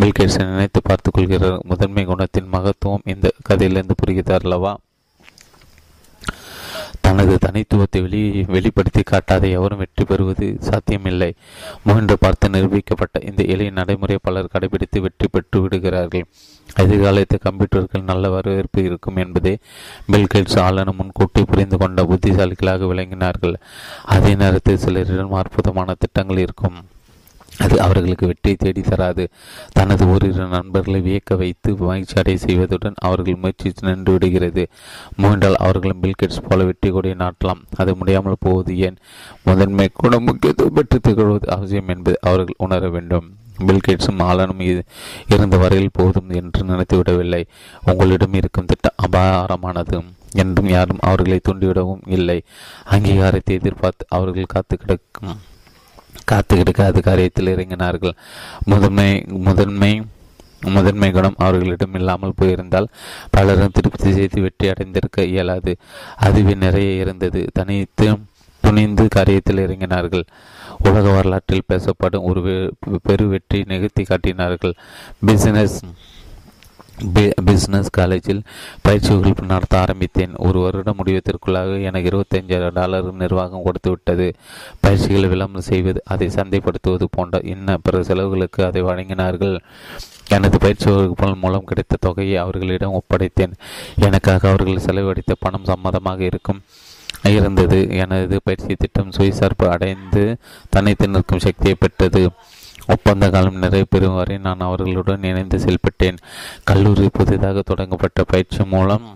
[0.00, 1.60] பில்கேட்ஸை நினைத்து பார்த்துக் கொள்கிறார்.
[1.62, 4.78] முதன்மை குணத்தின் மகத்துவம் இந்த கதையிலிருந்து புரிகிறார் அல்லவா?
[7.10, 8.20] தனது தனித்துவத்தை வெளி
[8.54, 11.28] வெளிப்படுத்தி காட்டாத எவரும் வெற்றி பெறுவது சாத்தியமில்லை.
[11.86, 16.26] முயன்று பார்த்து நிரூபிக்கப்பட்ட இந்த எளிய நடைமுறை பலர் கடைபிடித்து வெற்றி பெற்று விடுகிறார்கள்.
[16.82, 19.54] எதிர்காலத்து கம்ப்யூட்டர்கள் நல்ல வரவேற்பு இருக்கும் என்பதே
[20.12, 23.56] பில்கேட்ஸ் ஆளுநர் முன்கூட்டி புரிந்து கொண்ட புத்திசாலிகளாக விளங்கினார்கள்.
[24.16, 26.78] அதே நேரத்தில் சிலரிடம் அற்புதமான திட்டங்கள் இருக்கும்.
[27.64, 29.24] அது அவர்களுக்கு வெற்றி தேடி தராது.
[29.78, 34.64] தனது ஓரிரு நண்பர்களை வியக்க வைத்து மகிழ்ச்சி அடைய செய்வதுடன் அவர்கள் முயற்சி நின்று விடுகிறது.
[35.20, 37.62] முயன்றால் அவர்களும் பில்கெட்ஸ் போல வெற்றி கொடியை நாட்டலாம்.
[37.82, 38.98] அது முடியாமல் போவது ஏன்?
[39.48, 43.28] முதன்மை கூட முக்கியத்துவம் பெற்று திகழ்வது அவசியம் என்பது அவர்கள் உணர வேண்டும்.
[43.68, 44.62] பில்கேட்ஸும் ஆலனும்
[45.32, 47.42] இருந்த வரையில் போதும் என்று நினைத்துவிடவில்லை
[47.90, 49.98] உங்களிடம் இருக்கும் திட்டம் அபாரமானது
[50.42, 52.38] என்றும் யாரும் அவர்களை தூண்டிவிடவும் இல்லை.
[52.94, 55.38] அங்கீகாரத்தை எதிர்பார்த்து அவர்கள் காத்து கிடக்கும்.
[56.30, 58.16] காத்து அது காரியத்தில் இறங்கினார்கள்.
[58.64, 59.10] முதன்மை
[59.48, 59.92] முதன்மை
[60.74, 62.88] முதன்மை குணம் அவர்களிடம் இல்லாமல் போயிருந்தால்
[63.34, 65.72] பலரும் திருப்தி செய்து வெற்றி அடைந்திருக்க இயலாது.
[66.26, 67.42] அதுவே நிறைய இருந்தது.
[67.58, 68.08] தனித்து
[68.64, 70.24] துணிந்து காரியத்தில் இறங்கினார்கள்.
[70.86, 72.40] உலக வரலாற்றில் பேசப்படும் ஒரு
[73.06, 74.74] பெரு வெற்றி நிகழ்த்தி காட்டினார்கள்.
[75.28, 75.78] பிசினஸ்
[77.44, 78.42] பிசினஸ் காலேஜில்
[78.82, 79.14] பயிற்சி
[79.46, 80.36] நடத்த ஆரம்பித்தேன்.
[80.36, 84.32] ஒரு வருடம் முடிவத்திற்குள்ளாக எனக்கு இருபத்தஞ்சாயிரம் டாலர் நிர்வாகம் கொடுத்துவிட்டது
[84.80, 89.58] பயிற்சிகளை விளம்பரம் செய்வது அதை சந்தைப்படுத்துவது போன்ற இன்ன பிற செலவுகளுக்கு அதை வழங்கினார்கள்.
[90.28, 93.52] எனது பயிற்சி வகுப்புகள் மூலம் கிடைத்த தொகையை அவர்களிடம் ஒப்படைத்தேன்.
[93.94, 96.62] எனக்காக அவர்கள் செலவழித்த பணம் சம்மதமாக இருக்கும்.
[97.24, 97.90] இருந்தது.
[97.90, 100.36] எனது பயிற்சி திட்டம் சுயசார்பு அடைந்து
[100.68, 102.30] தனித்து நிற்கும் சக்தியை பெற்றது.
[102.90, 106.18] ஒப்பந்த காலம் நிறைவு பெறும் வரை நான் அவர்களுடன் இணைந்து செயல்பட்டேன்.
[106.64, 109.06] கல்லூரி புதிதாக தொடங்கப்பட்ட பயிற்சி மூலம்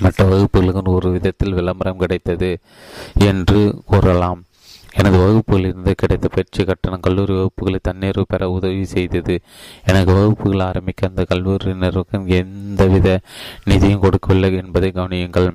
[0.00, 2.50] மற்ற வகுப்புகளுக்கு ஒரு விதத்தில் விளம்பரம் கிடைத்தது
[3.30, 4.40] என்று கூறலாம்.
[4.92, 9.40] எனது வகுப்புகளிலிருந்து கிடைத்த பயிற்சி கட்டணம் கல்லூரி வகுப்புகளை தண்ணீர் பெற உதவி செய்தது.
[9.84, 13.20] எனக்கு வகுப்புகள் ஆரம்பிக்க அந்த கல்லூரி நிறுவனம் எந்தவித
[13.64, 15.50] நிதியும் கொடுக்கவில்லை என்பதை கவனியுங்கள்.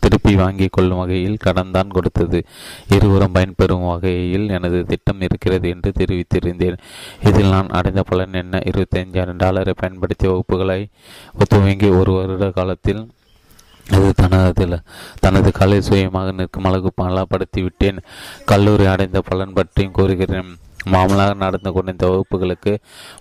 [0.00, 2.44] திருப்பி வாங்கிக் கொள்ளும் வகையில் கடன் தான் கொடுத்தது.
[2.88, 6.78] இருவரும் பயன்பெறும் வகையில் எனது திட்டம் இருக்கிறது என்று தெரிவித்திருந்தேன்.
[7.24, 8.58] இதில் நான் அடைந்த பலன் என்ன?
[8.58, 10.86] இருபத்தைஞ்சாயிரம் டாலரை பயன்படுத்தி வகுப்புகளை
[11.48, 13.10] துவங்கி ஒரு வருட காலத்தில்
[13.90, 14.82] அது தனது
[15.20, 17.98] தனது கலை சுயமாக நிற்கும் அளவுக்கு பலப்படுத்தி விட்டேன்
[18.44, 20.56] கல்லூரி அடைந்த பலன் பற்றியும் கூறுகிறேன்.
[20.92, 22.72] மாமலாக நடந்து கொண்ட இந்த வகுப்புகளுக்கு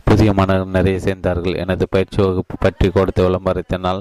[0.08, 1.56] புதிய மாணவர்கள் நிறைய சேர்ந்தார்கள்.
[1.64, 4.00] எனது பயிற்சி வகுப்பு பற்றி கொடுத்த விளம்பரத்தினால்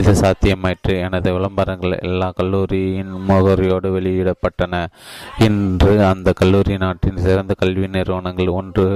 [0.00, 4.84] இது சாத்தியமாயிற்று எனது விளம்பரங்கள் எல்லா கல்லூரியின் முகவரியோடு வெளியிடப்பட்டன.
[5.46, 8.86] இன்று அந்த கல்லூரி நாட்டின் சிறந்த கல்வி நிறுவனங்கள் ஒன்று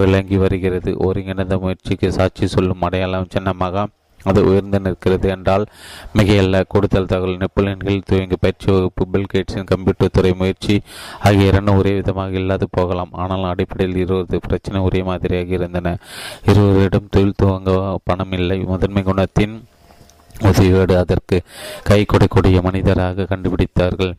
[0.00, 0.92] விளங்கி வருகிறது.
[1.08, 3.86] ஒருங்கிணைந்த முயற்சிக்கு சாட்சி சொல்லும் அடையாளம் சின்னமாக
[4.30, 5.64] அது உயர்ந்து நிற்கிறது என்றால்
[6.16, 10.76] மிகையல்ல கூடுதல் தகவல் நெப்போலியன்கள் துவங்கி பயிற்சி வகுப்பு பில்கேட்ஸின் கம்ப்யூட்டர் துறை முயற்சி
[11.28, 13.14] ஆகிய இரண்டும் ஒரே விதமாக இல்லாது போகலாம்.
[13.24, 15.96] ஆனால் அடிப்படையில் இருவரது பிரச்சனை ஒரே மாதிரியாக இருந்தன.
[16.50, 18.58] இருவரிடம் தொழில் துவங்க பணம் இல்லை.
[18.72, 19.56] முதன்மை குணத்தின்
[20.48, 21.36] உதவியோடு அதற்கு
[21.88, 24.14] கை கொடுக்கூடிய மனிதராக கண்டுபிடித்தார்கள்.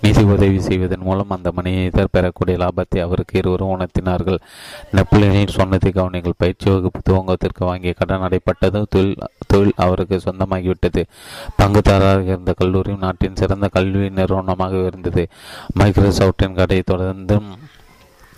[0.00, 4.38] நிதி உதவி செய்வதன் மூலம் அந்த மனிதர் பெறக்கூடிய லாபத்தை அவருக்கு இருவரும் உணர்த்தினார்கள்.
[4.92, 8.86] நெப்போலியனின் சொன்னதை கவனிகள் பயிற்சி வகுப்பு துவங்கத்திற்கு வாங்கிய கடன் அடைப்பட்டது.
[8.88, 11.04] தொழில் தொழில் அவருக்கு சொந்தமாகிவிட்டது.
[11.58, 15.28] பங்குதாரராக இருந்த கல்லூரியும் நாட்டின் சிறந்த கல்வி நிறுவனமாக இருந்தது.
[15.80, 17.40] மைக்ரோசாஃப்டின் கடையை தொடர்ந்து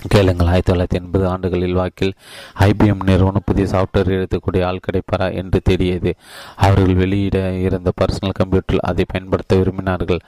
[0.02, 0.48] கேளுங்கள்.
[0.52, 2.12] ஆயிரத்தி தொள்ளாயிரத்தி எண்பது ஆண்டுகளில் வாக்கில்
[2.66, 6.10] ஐபிஎம் நிறுவனம் புதிய சாஃப்ட்வேர் எழுதக்கூடிய ஆள் கிடைப்பாரா என்று தேடியது
[6.66, 10.20] அவர்கள் வெளியிட இருந்த பர்சனல் கம்ப்யூட்டரில் அதை பயன்படுத்த விரும்பினார்கள்.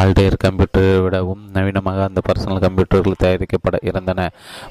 [0.00, 4.28] ஆல்டேர் கம்ப்யூட்டரை விடவும் நவீனமாக அந்த பர்சனல் கம்ப்யூட்டர்கள் தயாரிக்கப்பட இருந்தன.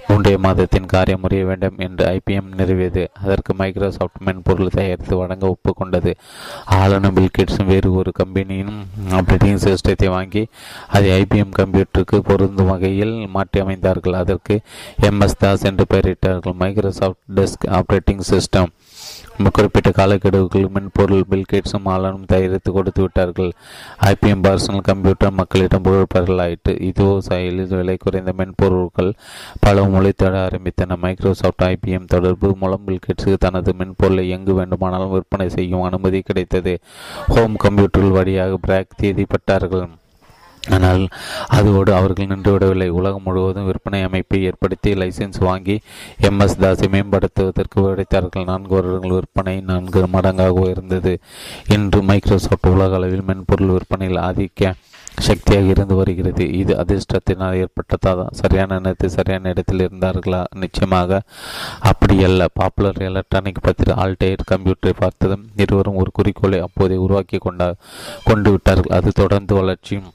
[0.07, 3.05] மூன்றைய மாதத்தின் காரியம் முறைய வேண்டும் என்று ஐபிஎம் நிறுவியது.
[3.23, 6.13] அதற்கு மைக்ரோசாஃப்ட் மென்பொருள் தயாரித்து வழங்க ஒப்புக்கொண்டது.
[6.79, 8.73] ஆளுநர் பில்கேட்ஸும் வேறு ஒரு கம்பெனியின்
[9.19, 10.45] ஆப்ரேட்டிங் சிஸ்டத்தை வாங்கி
[10.95, 14.42] அதை ஐபிஎம் கம்ப்யூட்டருக்கு பொருந்தும் வகையில் மாற்றி அமைந்தார்கள் அதற்கு
[15.01, 16.53] எம்எஸ் தாஸ் என்று பெயரிட்டார்கள்.
[16.53, 18.71] மைக்ரோசாஃப்ட் டெஸ்க் ஆப்ரேட்டிங் சிஸ்டம்
[19.51, 23.51] குறிப்பிட்ட காலக்கெடுவுக்குள் மென்பொருள் பில்கேட்ஸும் ஆளனும் தயாரித்து கொடுத்து விட்டார்கள்.
[24.01, 29.13] ஐபிஎம் பர்சனல் கம்ப்யூட்டர் மக்களிடம் புகழ்பெறலாயிற்று இதுவோ செயலில் விலை குறைந்த மென்பொருட்கள்
[29.60, 30.97] பல மொழித்தட ஆரம்பித்தன.
[30.97, 36.79] மைக்ரோசாஃப்ட் ஐபிஎம் தொடர்பு மூலம் பில்கேட்ஸுக்கு தனது மென்பொருளை எங்கு வேண்டுமானாலும் விற்பனை செய்யும் அனுமதி கிடைத்தது.
[37.27, 39.89] ஹோம் கம்ப்யூட்டர்கள் வழியாக பிராக் தேதிப்பட்டார்கள்.
[40.69, 41.08] ஆனால்
[41.47, 45.80] அதோடு அவர்கள் நின்றுவிடவில்லை உலகம் முழுவதும் விற்பனை அமைப்பை ஏற்படுத்தி லைசன்ஸ் வாங்கி
[46.21, 51.19] எம்எஸ் தாஸை மேம்படுத்துவதற்கு உழைத்தார்கள் நான்கு வருடங்கள் விற்பனை நான்கு மடங்காக உயர்ந்தது.
[51.67, 54.73] இன்று மைக்ரோசாஃப்ட் உலக அளவில் மென்பொருள் விற்பனையில் ஆதிக்க
[55.19, 56.52] சக்தியாக இருந்து வருகிறது.
[56.52, 58.28] இது அதிர்ஷ்டத்தினால் ஏற்பட்டதா?
[58.32, 60.43] சரியான நேரத்தில் சரியான இடத்தில் இருந்தார்களா?
[60.56, 61.21] நிச்சயமாக.
[61.84, 62.45] அப்படியல்ல.
[62.54, 67.73] பாப்புலர் எலக்ட்ரானிக் பத்திர ஆல்டேர் கம்ப்யூட்டரை பார்த்ததும் இருவரும் ஒரு குறிக்கோளை அப்போதே உருவாக்கி கொண்டா
[68.23, 68.97] கொண்டு விட்டார்கள்.
[68.97, 70.13] அது தொடர்ந்து வளர்ச்சியும்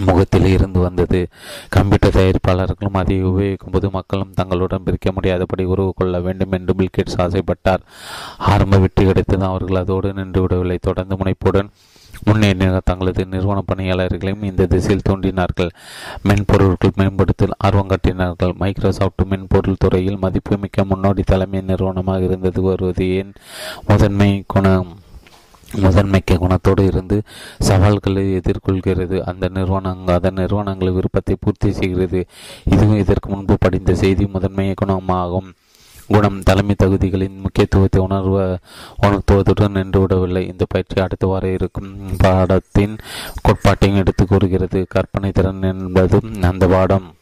[0.00, 1.28] முகத்தில் இருந்து வந்தது.
[1.68, 7.84] கம்ப்யூட்டர் தயாரிப்பாளர்களும் அதை உபயோகிக்கும் போது மக்களும் தங்களுடன் பிரிக்க முடியாதபடி உறவு கொள்ள வேண்டும் என்று பில்கேட்ஸ் ஆசைப்பட்டார்.
[8.38, 10.78] ஆரம்ப வெற்றி கிடைத்ததும் அவர்கள் அதோடு நின்று விடவில்லை.
[10.80, 11.70] தொடர்ந்து முனைப்புடன்
[12.26, 15.70] முன்னேறின தங்களது நிறுவன பணியாளர்களையும் இந்த திசையில் தூண்டினார்கள்.
[16.22, 18.54] மென்பொருட்கள் மேம்படுத்தல் ஆர்வம் காட்டினார்கள்.
[18.58, 22.62] மைக்ரோசாஃப்ட் மென்பொருள் துறையில் மதிப்புமிக்க முன்னோடி தலைமை நிறுவனமாக இருந்தது.
[22.62, 23.32] வருவது ஏன்
[23.86, 24.98] முதன்மை குணம்?
[25.74, 27.22] முதன்மைக்க குணத்தோடு இருந்து
[27.58, 29.20] சவால்களை எதிர்கொள்கிறது.
[29.20, 32.26] அந்த நிறுவனங்கள் அதன் நிறுவனங்கள் விருப்பத்தை பூர்த்தி செய்கிறது.
[32.64, 35.52] இதுவும் இதற்கு முன்பு படிந்த செய்தி முதன்மை குணமாகும்.
[36.06, 38.58] குணம் தலைமை தகுதிகளின் முக்கியத்துவத்தை உணர்வ
[39.02, 40.42] உணர்த்துவதுடன் நின்றுவிடவில்லை.
[40.50, 42.96] இந்த பயிற்சி அடுத்த வார இருக்கும் பாடத்தின்
[43.42, 44.86] கோட்பாட்டையும் எடுத்து கூறுகிறது.
[44.88, 47.12] கற்பனை திறன் என்பதும் அந்த பாடம்.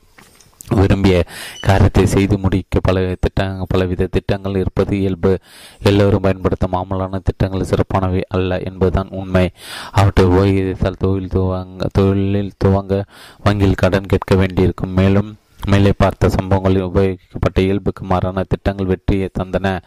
[0.69, 1.25] விரும்பிய
[1.61, 5.39] காரியத்தை செய்து முடிக்க பல திட்டங்கள் பலவித திட்டங்கள் இருப்பது இயல்பு.
[5.83, 9.51] எல்லோரும் பயன்படுத்த மாமலான திட்டங்கள் சிறப்பானவை அல்ல என்பதுதான் உண்மை.
[9.93, 13.05] அவற்றை உபயோகித்தால் தொழில் துவங்க தொழிலில் துவங்க
[13.45, 14.93] வங்கியில் கடன் கேட்க வேண்டியிருக்கும்.
[14.93, 19.79] மேலும் மேலே பார்த்த சம்பவங்களில் உபயோகிக்கப்பட்ட இயல்புக்கு மாறான திட்டங்கள் வெற்றியை தந்தன.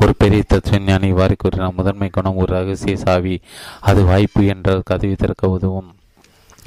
[0.00, 3.40] ஒரு பெரிய தத்துவஞானி இவ்வாறு கூறினார் முதன்மை குணம் ஒரு ரகசிய சாவி.
[3.80, 5.94] அது வாய்ப்பு என்ற கதவி திறக்க உதவும்.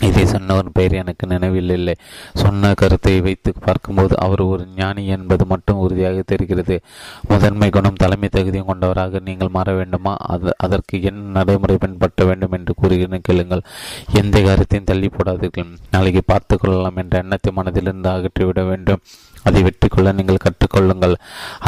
[0.02, 1.96] இதை சொன்னவர் பெயர் எனக்கு நினைவில் இல்லை.
[2.34, 6.82] சொன்ன கருத்தை வைத்து பார்க்கும்போது அவர் ஒரு ஞானி என்பது மட்டும் உறுதியாக தெரிகிறது.
[7.28, 10.18] முதன்மை குணம் தலைமை தகுதியும் கொண்டவராக நீங்கள் மாற வேண்டுமா?
[10.20, 13.22] அது அதற்கு என்ன நடைமுறை பின்பற்ற வேண்டும் என்று கூறுகிறேன்.
[13.22, 13.64] கேளுங்கள்.
[14.14, 15.78] எந்த காரியத்தையும் தள்ளி போடாதீர்கள்.
[15.92, 19.00] நாளைக்கு பார்த்து கொள்ளலாம் என்ற எண்ணத்தை மனதிலிருந்து அகற்றிவிட வேண்டும்.
[19.48, 21.16] அதை வெற்றி கொள்ள நீங்கள் கற்றுக்கொள்ளுங்கள்.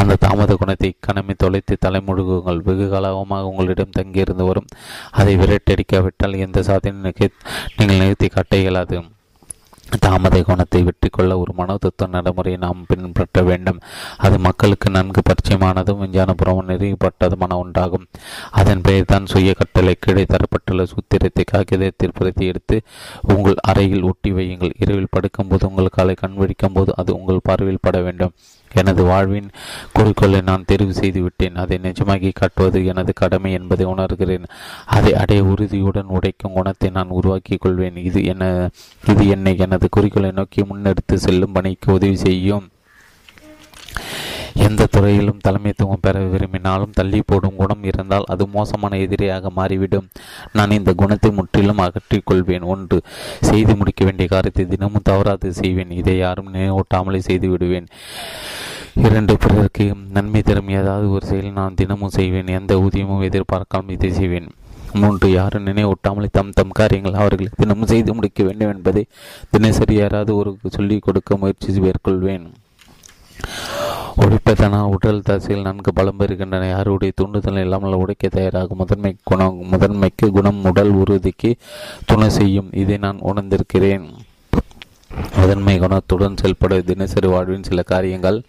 [0.00, 2.64] அந்த தாமத குணத்தை இக்கணமே தொலைத்து தலைமுழுகுங்கள்.
[2.68, 4.68] வெகு காலமாக உங்களிடம் தங்கியிருந்து வரும்.
[5.20, 7.14] அதை விரட்டடிக்காவிட்டால் எந்த சாதனை
[7.76, 8.98] நீங்கள் நிறுத்தி காட்ட இயலாது.
[9.98, 13.80] தாமத குணத்தை வெற்றி கொள்ள ஒரு மனோ தத்துவ நடைமுறையை நாம் பின்பற்ற வேண்டும்.
[14.16, 18.08] அது மக்களுக்கு நன்கு பரிச்சயமானதும் விஞ்ஞானபுரம் நெறிப்பட்டதுமான ஒன்றாகும்.
[18.50, 22.82] அதன் பெயர் தான் சுய கட்டளை கீழே தரப்பட்டுள்ள சூத்திரத்தை காகிதத்தில் பிரதி எடுத்து
[23.22, 24.72] உங்கள் அறையில் ஒட்டி வையுங்கள்.
[24.78, 28.32] இரவில் படுக்கும்போது உங்கள் காலை கண் போது அது உங்கள் பார்வையில் பட வேண்டும்.
[28.74, 29.50] எனது வாழ்வின்
[29.92, 31.56] குறிக்கோளை நான் தெரிவு செய்துவிட்டேன்.
[31.56, 34.44] அதை நிஜமாகி காட்டுவது எனது கடமை என்பதை உணர்கிறேன்.
[34.86, 37.96] அதை அடைய உறுதியுடன் உடைக்கும் குணத்தை நான் உருவாக்கி கொள்வேன்.
[37.96, 38.70] இது என்ன
[39.08, 42.68] இது என்னை எனது குறிக்கோளை நோக்கி முன்னெடுத்து செல்லும் பணிக்கு உதவி செய்யும்.
[44.54, 50.08] எந்த துறையிலும் தலைமைத்துவம் பெற விரும்பினாலும் தள்ளி போடும் குணம் இருந்தால் அது மோசமான எதிரியாக மாறிவிடும்.
[50.52, 52.62] நான் இந்த குணத்தை முற்றிலும் அகற்றிக் கொள்வேன்.
[52.62, 53.02] ஒன்று
[53.40, 55.90] செய்து முடிக்க வேண்டிய காரியத்தை தினமும் தவறாது செய்வேன்.
[55.90, 57.86] இதை யாரும் நினைவூட்டாமலே செய்து விடுவேன்.
[58.94, 62.46] இரண்டு பிறருக்கு நன்மை தரும் ஏதாவது ஒரு செயல் நான் தினமும் செய்வேன்.
[62.46, 64.48] எந்த ஊதியமும் எதிர்பார்க்காமல் இதை செய்வேன்.
[64.92, 69.06] மூன்று யாரும் நினைவூட்டாமலே தம் தம் காரியங்கள் அவர்களுக்கு தினமும் செய்து முடிக்க வேண்டும் என்பதை
[69.50, 72.46] தினசரி யாராவது ஒரு சொல்லிக் கொடுக்க முயற்சி மேற்கொள்வேன்.
[74.16, 80.64] உடைப்பதனால் உடல் தசைகள் நன்கு பலம் பெறுகின்றன யாருடைய தூண்டுதல் இல்லாமல் உடைக்க தயாராகும் முதன்மை குணம் முதன்மைக்கு குணம்
[80.64, 81.56] உடல் உறுதிக்கு
[82.06, 82.72] துணை செய்யும்.
[82.72, 84.06] இதை நான் உணர்ந்திருக்கிறேன்.
[85.36, 88.42] முதன்மை குணத்துடன் செயல்பட தினசரி வாழ்வின் சில காரியங்கள்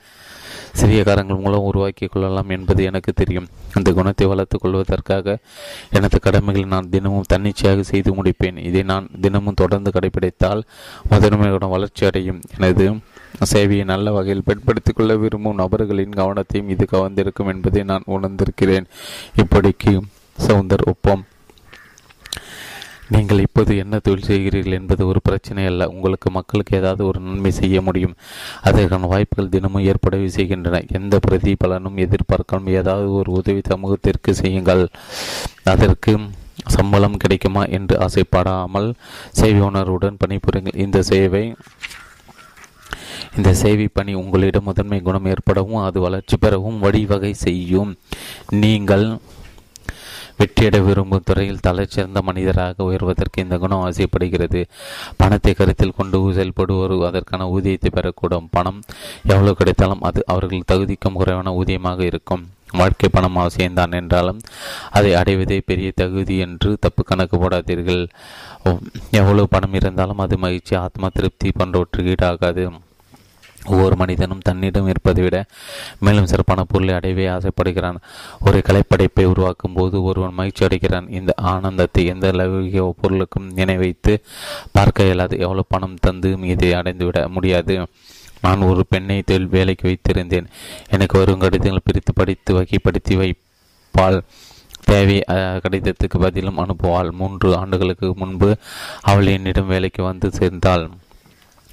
[0.73, 3.47] சிறிய காரங்கள் மூலம் உருவாக்கிக் கொள்ளலாம் என்பது எனக்கு தெரியும்.
[3.73, 5.37] அந்த குணத்தை வளர்த்துக் கொள்வதற்காக
[5.91, 8.57] எனது கடமைகளை நான் தினமும் தன்னிச்சையாக செய்து முடிப்பேன்.
[8.57, 10.61] இதை நான் தினமும் தொடர்ந்து கடைபிடித்தால்
[11.09, 12.41] குணம் வளர்ச்சி அடையும்.
[12.57, 12.95] எனது
[13.53, 18.85] சேவையை நல்ல வகையில் பயன்படுத்திக் கொள்ள விரும்பும் நபர்களின் கவனத்தையும் இது கவர்ந்திருக்கும் என்பதை நான் உணர்ந்திருக்கிறேன்.
[19.35, 20.01] இப்படிக்கு
[20.39, 21.25] சவுந்தர் ஒப்பம்.
[23.07, 25.89] நீங்கள் இப்போது என்ன தொழில் செய்கிறீர்கள் என்பது ஒரு பிரச்சனை அல்ல.
[25.89, 28.15] உங்களுக்கு மக்களுக்கு ஏதாவது ஒரு நன்மை செய்ய முடியும்.
[28.61, 30.83] அதற்கான வாய்ப்புகள் தினமும் ஏற்படவே செய்கின்றன.
[30.87, 34.87] எந்த பிரதிபலனும் எதிர்பார்க்காமல் ஏதாவது ஒரு உதவி சமூகத்திற்கு செய்யுங்கள்.
[35.63, 36.19] அதற்கு
[36.65, 38.93] சம்பளம் கிடைக்குமா என்று ஆசைப்படாமல்
[39.31, 41.55] சேவை உணர்வுடன் பணிபுரியுங்கள் இந்த சேவை
[43.37, 47.91] இந்த சேவை பணி உங்களிடம் முதன்மை குணம் ஏற்படவும் அது வளர்ச்சி பெறவும் வழிவகை செய்யும்.
[48.63, 49.05] நீங்கள்
[50.39, 54.61] வெற்றியிட விரும்பும் துறையில் தலைச்சிறந்த மனிதராக உயர்வதற்கு இந்த குணம் அவசியப்படுகிறது
[55.19, 58.47] பணத்தை கருத்தில் கொண்டு செயல்படுவோர் அதற்கான ஊதியத்தை பெறக்கூடும்.
[58.55, 58.79] பணம்
[59.33, 62.43] எவ்வளவு கிடைத்தாலும் அது அவர்கள் தகுதிக்கும் குறைவான ஊதியமாக இருக்கும்.
[62.79, 64.39] வாழ்க்கை பணம் அவசியம்தான் என்றாலும்
[64.97, 68.03] அதை அடைவதே பெரிய தகுதி என்று தப்பு கணக்கு போடாதீர்கள்.
[69.19, 72.65] எவ்வளவு பணம் இருந்தாலும் அது மகிழ்ச்சி ஆத்மா திருப்தி போன்றவற்றுக்கு ஈடாகாது.
[73.65, 75.37] ஒவ்வொரு மனிதனும் தன்னிடம் இருப்பதை விட
[75.99, 77.97] மேலும் சிறப்பான பொருளை அடையவே ஆசைப்படுகிறான்.
[78.45, 81.09] ஒரு கலைப்படைப்பை உருவாக்கும் போது ஒருவன் மகிழ்ச்சி அடைகிறான்.
[81.09, 84.15] இந்த ஆனந்தத்தை எந்த லௌகிக பொருளுக்கும் நினைவைத்து
[84.71, 85.35] பார்க்க இயலாது.
[85.45, 87.75] எவ்வளவு பணம் தந்து இதை அடைந்துவிட முடியாது.
[88.41, 90.47] நான் ஒரு பெண்ணை தொழில் வேலைக்கு வைத்திருந்தேன்.
[90.89, 94.19] எனக்கு வரும் கடிதங்கள் பிரித்து படித்து வகைப்படுத்தி வைப்பால்
[94.83, 95.17] தேவை
[95.63, 97.11] கடிதத்துக்கு பதிலும் அனுப்புவாள்.
[97.11, 98.49] மூன்று ஆண்டுகளுக்கு முன்பு
[99.01, 100.85] அவள் என்னிடம் வேலைக்கு வந்து சேர்ந்தாள்.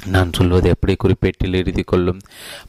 [0.06, 2.20] நான் சொல்வது எப்படி குறிப்பேட்டில் எழுதி கொள்ளும்.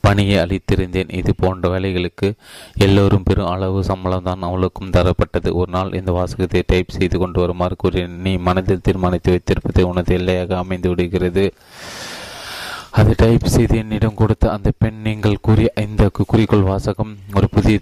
[0.01, 1.13] பணியை அளித்திருந்தேன்.
[1.13, 2.33] இது போன்ற வேலைகளுக்கு
[2.75, 5.51] எல்லோரும் பெரும் அளவு சம்பளம் தான் அவளுக்கும் தரப்பட்டது.
[5.51, 8.21] ஒரு நாள் இந்த வாசகத்தை டைப் செய்து கொண்டு வருமாறு கூறினேன்.
[8.21, 11.53] நீ மனதில் தீர்மானித்து வைத்திருப்பது உனது எல்லையாக அமைந்து விடுகிறது.
[12.91, 17.79] அதை டைப் செய்து என்னிடம் கொடுத்த அந்த பெண் நீங்கள் கூறிய இந்த குறிக்கோள் வாசகம் ஒரு புதிய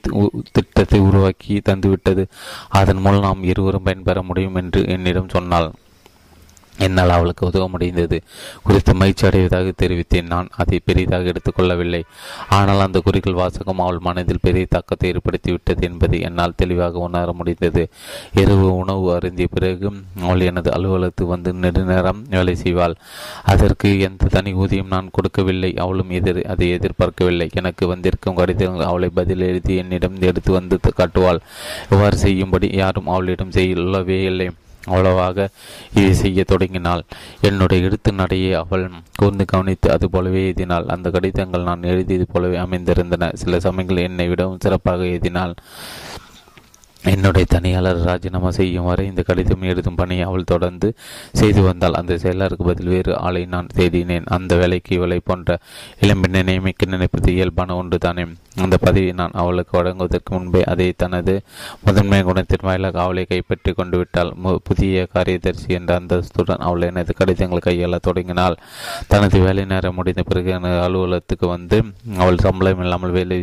[0.51, 2.25] திட்டத்தை உருவாக்கி தந்துவிட்டது.
[2.69, 5.71] அதன் மூலம் நாம் இருவரும் பயன்பெற முடியும் என்று என்னிடம் சொன்னாள்.
[6.79, 8.21] என்னால் அவளுக்கு உதவ முடிந்தது.
[8.63, 10.27] குறித்து மகிழ்ச்சி அடைவதாக தெரிவித்தேன்.
[10.33, 12.01] நான் அதை பெரிதாக எடுத்துக்கொள்ளவில்லை.
[12.49, 17.89] ஆனால் அந்த குறிகள் வாசகம் அவள் மனதில் பெரிய தாக்கத்தை ஏற்படுத்திவிட்டது என்பதை என்னால் தெளிவாக உணர முடிந்தது.
[18.33, 22.95] இரவு உணவு அருந்திய பிறகு அவள் எனது அலுவலகத்துக்கு வந்து நெடுநேரம் வேலை செய்வாள்.
[23.43, 25.71] அதற்கு எந்த தனி ஊதியம் நான் கொடுக்கவில்லை.
[25.77, 27.49] அவளும் எதிர் அதை எதிர்பார்க்கவில்லை.
[27.53, 31.41] எனக்கு வந்திருக்கும் கடிதங்கள் அவளை பதில் எழுதி என்னிடம் எடுத்து வந்து காட்டுவாள்.
[31.89, 34.49] இவ்வாறு செய்யும்படி யாரும் அவளிடம் செய்யவே இல்லை
[34.87, 35.49] அவ்வளவாக
[35.93, 37.03] இதை செய்ய தொடங்கினாள்.
[37.41, 38.85] என்னுடைய எழுத்து நடையை அவள்
[39.15, 40.91] கூர்ந்து கவனித்து அது போலவே எழுதினாள்.
[40.95, 43.33] அந்த கடிதங்கள் நான் எழுதியது போலவே அமைந்திருந்தன.
[43.33, 45.55] சில சமயங்கள் என்னை விடவும் சிறப்பாக எழுதினாள்.
[47.13, 50.87] என்னுடைய தனியாளர் ராஜினாமா செய்யும் வரை இந்த கடிதம் எழுதும் பணியை அவள் தொடர்ந்து
[51.39, 54.27] செய்து வந்தால் அந்த செயலருக்கு பதில் வேறு ஆளை நான் தேடினேன்.
[54.35, 55.57] அந்த வேலைக்கு இவளை போன்ற
[56.05, 58.25] இளம்பெண்ணை நியமிக்க நினைப்பது இயல்பான ஒன்று தானே
[58.65, 61.33] அந்த பதவியை நான் அவளுக்கு வழங்குவதற்கு முன்பே அதை தனது
[61.85, 64.31] முதன்மை குணத்தின் வாயிலாக அவளை கைப்பற்றி கொண்டு விட்டால்
[64.69, 68.57] புதிய காரியதரிசி என்ற அந்தஸ்துடன் அவள் எனது கடிதங்கள் கையாள தொடங்கினாள்.
[69.13, 71.79] தனது வேலை நேரம் முடிந்த பிறகு எனது அலுவலகத்துக்கு வந்து
[72.23, 73.39] அவள் சம்பளம் இல்லாமல் வேலை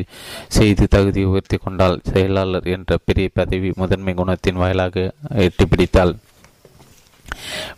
[0.59, 1.99] செய்து தகுதி உயர்த்தி கொண்டாள்.
[2.13, 3.53] செயலாளர் என்ற பெரிய பதவி
[3.83, 5.09] முதன்மை குணத்தின் வாயிலாக
[5.49, 6.15] எட்டி பிடித்தாள்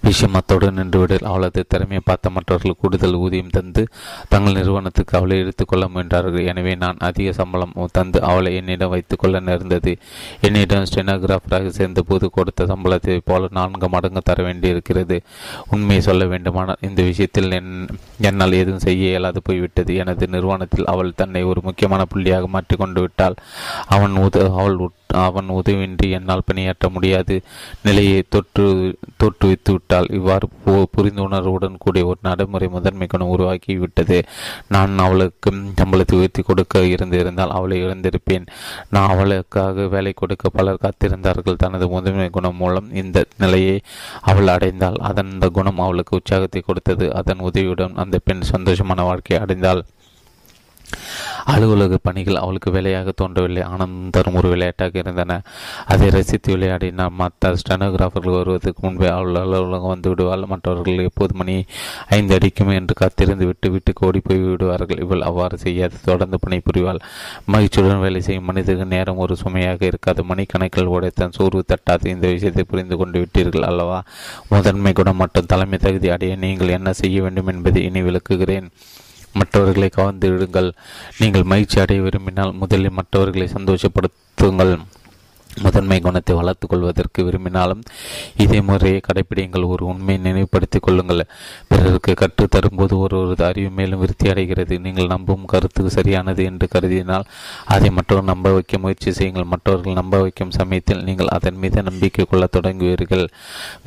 [0.07, 1.27] விஷயம் அத்தோடு நின்றுவிடல்.
[1.29, 3.83] அவளது திறமையை பார்த்த மற்றவர்கள் கூடுதல் ஊதியம் தந்து
[4.33, 6.47] தங்கள் நிறுவனத்துக்கு அவளை எடுத்துக்கொள்ள முயன்றார்கள்.
[6.51, 9.93] எனவே நான் அதிக சம்பளம் தந்து அவளை என்னிடம் வைத்துக்கொள்ள நேர்ந்தது.
[10.49, 15.18] என்னிடம் ஸ்டெனோகிராஃபராக சேர்ந்த போது கொடுத்த சம்பளத்தை போல நான்கு மடங்கு தர வேண்டியிருக்கிறது.
[15.77, 17.51] உண்மையை சொல்ல வேண்டுமானால் இந்த விஷயத்தில்
[18.29, 19.95] என்னால் எதுவும் செய்ய இயலாது போய்விட்டது.
[20.05, 23.39] எனது நிறுவனத்தில் அவள் தன்னை ஒரு முக்கியமான புள்ளியாக மாற்றிக்கொண்டு விட்டால்
[23.97, 24.79] அவன் உத அவள்
[25.25, 27.35] அவன் உதவியின்றி என்னால் பணியாற்ற முடியாது.
[27.83, 28.65] நிலையை தொற்று
[29.21, 30.47] தோற்றுவித்து விட்டால் இவ்வாறு
[30.97, 34.19] புரிந்துணர்வுடன் கூடிய ஒரு நடைமுறை முதன்மை குணம் உருவாக்கிவிட்டது
[34.69, 38.47] நான் அவளுக்கு சம்பளத்தை உயர்த்தி கொடுக்க இருந்திருந்தால் அவளை இழந்திருப்பேன்.
[38.91, 41.61] நான் அவளுக்காக வேலை கொடுக்க பலர் காத்திருந்தார்கள்.
[41.65, 43.77] தனது முதன்மை குணம் மூலம் இந்த நிலையை
[44.21, 47.07] அவள் அடைந்தால் அதன் அந்த குணம் அவளுக்கு உற்சாகத்தை கொடுத்தது.
[47.15, 49.83] அதன் உதவியுடன் அந்த பெண் சந்தோஷமான வாழ்க்கையை அடைந்தாள்.
[51.45, 53.62] அலுவலக பணிகள் அவளுக்கு வேலையாக தோன்றவில்லை.
[53.62, 55.41] ஆனந்தம் தரும் ஒரு விளையாட்டாக இருந்தன.
[55.87, 60.45] அதை ரசித்து விளையாடினார் மற்ற ஸ்டெனோகிராஃபர்கள் வருவதற்கு முன்பே அவள் அலுவலகம் வந்து விடுவாள்.
[60.47, 61.64] மற்றவர்கள் எப்போது மணி
[62.09, 64.99] ஐந்து அடிக்கும் என்று காத்திருந்து விட்டு வீட்டுக்கு ஓடி போய் விடுவார்கள்.
[64.99, 65.97] இவள் அவ்வாறு செய்யாது.
[66.05, 67.01] தொடர்ந்து பணி புரிவாள்
[67.47, 70.22] மகிழ்ச்சியுடன் வேலை செய்யும் மனிதர்கள் நேரம் ஒரு சுமையாக இருக்காது.
[70.22, 72.07] மணிக்கணக்கில் உடைத்தான் சோர்வு தட்டாது.
[72.07, 74.03] இந்த விஷயத்தை புரிந்து கொண்டு விட்டீர்கள் அல்லவா?
[74.49, 78.68] முதன்மை குணம் மற்றும் தலைமை தகுதி அடைய நீங்கள் என்ன செய்ய வேண்டும் என்பதை இனி விளக்குகிறேன்.
[79.41, 80.68] மற்றவர்களை கவர்ந்து விடுங்கள்
[81.18, 84.74] நீங்கள் மகிழ்ச்சி அடைய விரும்பினால் முதலில் மற்றவர்களை சந்தோஷப்படுத்துங்கள்.
[85.65, 87.83] முதன்மை குணத்தை வளர்த்து கொள்வதற்கு விரும்பினாலும்
[88.37, 91.23] இதே முறையை கடைபிடிங்கள் ஒரு உண்மையை நினைவுபடுத்திக் கொள்ளுங்கள்.
[91.69, 94.79] பிறருக்கு கற்றுத்தரும்போது ஒரு ஒரு அறிவு மேலும் விருத்தி அடைகிறது.
[94.79, 97.27] நீங்கள் நம்பும் கருத்து சரியானது என்று கருதினால்
[97.65, 99.45] அதை மற்றவர் நம்ப வைக்க முயற்சி செய்யுங்கள்.
[99.45, 103.27] மற்றவர்கள் நம்ப வைக்கும் சமயத்தில் நீங்கள் அதன் மீது நம்பிக்கை கொள்ள தொடங்குவீர்கள்.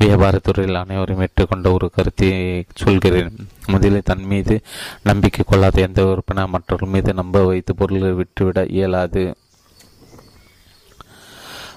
[0.00, 2.30] வியாபாரத்துறையில் அனைவரும் ஏற்றுக்கொண்ட ஒரு கருத்தை
[2.74, 3.36] சொல்கிறேன்.
[3.66, 4.60] முதலில் தன் மீது
[5.02, 9.24] நம்பிக்கை கொள்ளாத எந்த உறுப்பினர் மற்றவர்கள் மீது நம்ப வைத்து பொருள்களை விட்டுவிட இயலாது.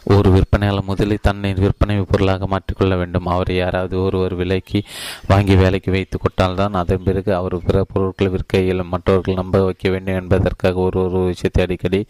[0.06, 3.26] ஒரு விற்பனையாளர் முதலில் தன்னை விற்பனை பொருளாக மாற்றிக்கொள்ள வேண்டும்.
[3.26, 4.84] அவரை யாராவது ஒருவர் விலைக்கு
[5.28, 8.89] வாங்கி வேலைக்கு வைத்து கொட்டால்தான் அதன் பிறகு அவர் பிற பொருட்களை விற்க இயலும்.
[8.89, 12.06] மற்றவர்கள் நம்ப வைக்க வேண்டும் என்பதற்காக ஒரு ஒரு விஷயத்தை அடிக்கடி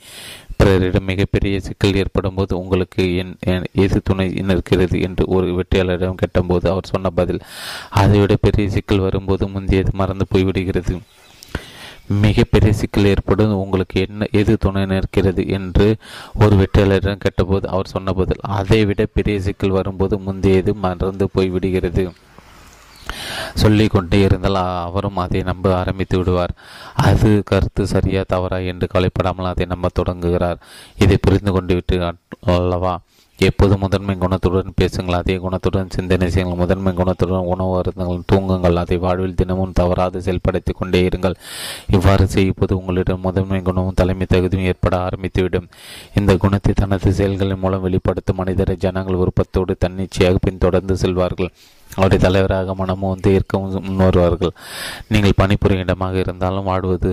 [0.58, 6.92] பிறரிடம் மிகப்பெரிய சிக்கல் ஏற்படும் போது உங்களுக்கு என் எது துணை நிற்கிறது என்று ஒரு வெற்றியாளரிடம் கேட்டபோது அவர்
[6.92, 7.42] சொன்ன பதில்
[7.90, 11.00] அதைவிட பெரிய சிக்கல் வரும்போது முந்தையது மறந்து போய்விடுகிறது.
[12.20, 13.56] மிகப்பெரிய சிக்கல் ஏற்படும்.
[13.56, 15.96] உங்களுக்கு என்ன எது துணை நிற்கிறது என்று
[16.40, 22.12] ஒரு வெற்றியாளரிடம் கேட்டபோது அவர் சொன்ன பதில் அதை விட பெரிய சிக்கல் வரும்போது முந்தையது மறந்து போய்விடுகிறது
[23.54, 26.52] சொல்லிக் கொண்டே இருந்தால் அவரும் அதை நம்ப ஆரம்பித்து விடுவார்.
[26.96, 28.58] அது கருத்து சரியா தவறா?
[28.58, 30.58] என்று கவலைப்படாமல் அதை நம்ப தொடங்குகிறார்.
[30.98, 33.00] இதை புரிந்து கொண்டு விட்டு அல்லவா?
[33.38, 36.60] எப்போது முதன்மை குணத்துடன் பேசுங்கள் அதே குணத்துடன் சிந்தனை செய்யுங்கள்.
[36.60, 41.36] முதன்மை குணத்துடன் உணவு அருந்துங்கள் தூங்குங்கள் அதை வாழ்வில் தினமும் தவறாது செயல்படுத்திக் கொண்டே இருங்கள்.
[41.90, 45.68] இவ்வாறு செய்யும்போது உங்களிடம் முதன்மை குணமும் தலைமை தகுதியும் ஏற்பட ஆரம்பித்துவிடும்.
[46.16, 51.52] இந்த குணத்தை தனது செயல்களின் மூலம் வெளிப்படுத்தும் மனிதரை ஜனங்கள் விருப்பத்தோடு தன்னிச்சையாக பின்தொடர்ந்து செல்வார்கள்.
[51.96, 53.32] அவருடைய தலைவராக மனமும் வந்து
[53.88, 54.54] முன் வருவார்கள்
[55.14, 57.12] நீங்கள் பணிபுரியும் இடமாக இருந்தாலும் வாழ்வது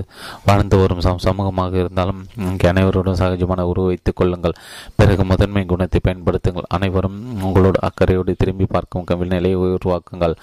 [0.49, 2.21] வாழ்ந்து வரும் சமூகமாக இருந்தாலும்
[2.51, 4.57] இங்கே அனைவரோடும் சகஜமான உருவ வைத்துக் கொள்ளுங்கள்.
[4.99, 6.69] பிறகு முதன்மை குணத்தை பயன்படுத்துங்கள்.
[6.77, 10.35] அனைவரும் உங்களோட அக்கறையோடு திரும்பி பார்க்கும் நிலையை உருவாக்குங்கள்.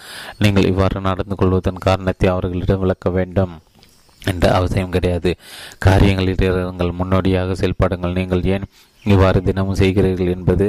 [0.44, 3.54] நீங்கள் இவ்வாறு நடந்து கொள்வதன் காரணத்தை அவர்களிடம் விளக்க வேண்டும்
[4.22, 5.32] என்ற அவசியம் கிடையாது.
[5.86, 8.18] காரியங்களில் முன்னோடியாக செயல்படுங்கள்.
[8.20, 8.66] நீங்கள் ஏன்
[9.14, 10.68] இவ்வாறு தினமும் செய்கிறீர்கள் என்பது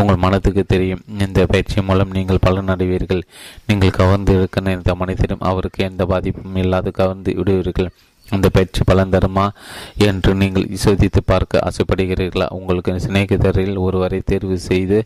[0.00, 1.04] உங்கள் மனத்துக்கு தெரியும்.
[1.26, 3.22] இந்த பயிற்சி மூலம் நீங்கள் பலன் அடைவீர்கள்
[3.68, 7.90] நீங்கள் கவர்ந்து இருக்க நினைத்த மனிதனும் அவருக்கு எந்த பாதிப்பும் இல்லாது கவர்ந்து விடுவீர்கள்.
[8.28, 9.44] இந்த பயிற்சி பலன் தருமா
[10.06, 12.46] என்று நீங்கள் சோதித்து பார்க்க ஆசைப்படுகிறீர்களா?
[12.56, 14.98] உங்களுக்கு சிநேகிதரில் ஒருவரை தேர்வு செய்து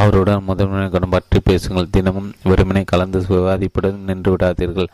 [0.00, 1.90] அவருடன் முதன்மையுடன் பற்றி பேசுங்கள்.
[1.96, 4.90] தினமும் வெறுமனை கலந்து விவாதிப்புடன் நின்று விடாதீர்கள்.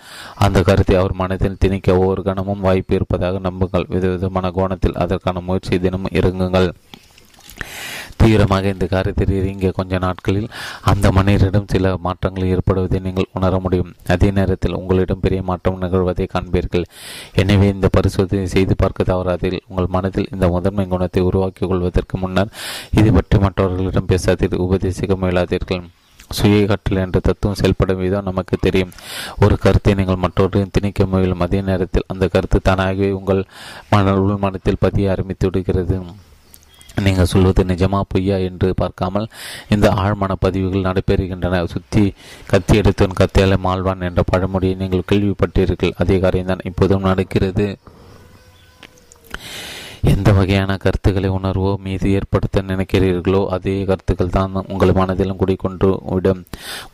[0.47, 3.91] அந்த கருத்தை அவர் மனதில் திணிக்க ஒவ்வொரு கணமும் வாய்ப்பு இருப்பதாக நம்புங்கள்.
[3.95, 6.71] விதவிதமான கோணத்தில் அதற்கான முயற்சி தினமும் இறங்குங்கள்.
[8.21, 10.49] தீவிரமாக இந்த காரியத்தில் இறங்கிய கொஞ்ச நாட்களில்
[10.91, 13.91] அந்த மனிதரிடம் சில மாற்றங்கள் ஏற்படுவதை நீங்கள் உணர முடியும்.
[14.15, 16.87] அதே நேரத்தில் உங்களிடம் பெரிய மாற்றம் நிகழ்வதை காண்பீர்கள்.
[17.43, 19.67] எனவே இந்த பரிசோதனை செய்து பார்க்க தவறாதீர்கள்.
[19.71, 22.55] உங்கள் மனதில் இந்த முதன்மை குணத்தை உருவாக்கிக் கொள்வதற்கு முன்னர்
[23.01, 24.65] இது பற்றி மற்றவர்களிடம் பேசாதீர்கள்.
[24.67, 25.85] உபதேசிக்க முயலாதீர்கள்.
[26.37, 28.95] சுய கற்றல் என்ற தத்துவம் செயல்படும் விதம் நமக்கு தெரியும்.
[29.45, 31.43] ஒரு கருத்தை நீங்கள் மற்றவர்கள் திணிக்க முயலும்.
[31.47, 33.43] அதே நேரத்தில் அந்த கருத்து தானாகவே உங்கள்
[33.93, 35.99] மன உள் மனத்தில் பதிய ஆரம்பித்து விடுகிறது.
[37.03, 39.29] நீங்கள் சொல்வது நிஜமா பொய்யா என்று பார்க்காமல்
[39.69, 41.65] இந்த ஆழ்மான பதிவுகள் நடைபெறுகின்றன.
[41.67, 42.15] சுத்தி
[42.47, 45.93] கத்தி எடுத்தவன் கத்தியால மாழ்வான் என்ற பழமொழியை நீங்கள் கேள்விப்பட்டீர்கள்.
[45.97, 47.79] அதே காரியம்தான் இப்போதும் நடக்கிறது.
[50.13, 56.45] எந்த வகையான கருத்துக்களை உணர்வோ மீது ஏற்படுத்த நினைக்கிறீர்களோ அதே கருத்துக்கள் தான் உங்கள் மனதிலும் குடிக்கொண்டு விடும்.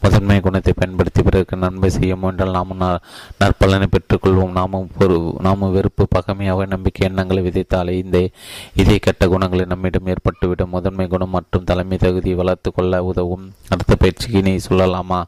[0.00, 3.02] முதன்மை குணத்தை பயன்படுத்தி பிறகு நன்மை செய்ய முயன்றால் நாம்
[3.40, 4.50] நற்பலனை பெற்றுக்கொள்வோம்.
[4.50, 8.28] நாமும் ஒரு நாமும் வெறுப்பு பகமையாக நம்பிக்கை எண்ணங்களை விதைத்தாலே இந்த
[8.74, 10.74] இதே கெட்ட குணங்களை நம்மிடம் ஏற்பட்டுவிடும்.
[10.76, 13.52] முதன்மை குணம் மற்றும் தலைமை தகுதியை வளர்த்து கொள்ள உதவும்.
[13.68, 15.22] அடுத்த பயிற்சிக்கு நீ சொல்லலாமா?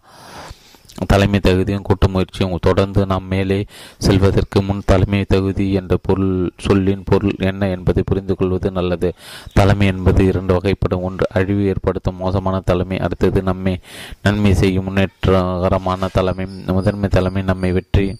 [1.06, 3.66] தலைமை தகுதியும் கூட்டு முயற்சியும் தொடர்ந்து நாம் மேலே
[3.98, 9.14] செல்வதற்கு முன் தலைமை தகுதி என்ற பொருள் சொல்லின் பொருள் என்ன என்பதை புரிந்து கொள்வது நல்லது.
[9.52, 11.00] தலைமை என்பது இரண்டு வகைப்படும்.
[11.00, 12.16] ஒன்று அழிவு ஏற்படுத்தும்.
[12.16, 13.80] மோசமான தலைமை அடுத்தது நம்மை
[14.22, 16.46] நன்மை செய்யும் முன்னேற்றகரமான தலைமை.
[16.66, 18.16] முதன்மை தலைமை நம்மை வெற்றி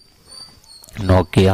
[1.01, 1.47] நோக்கி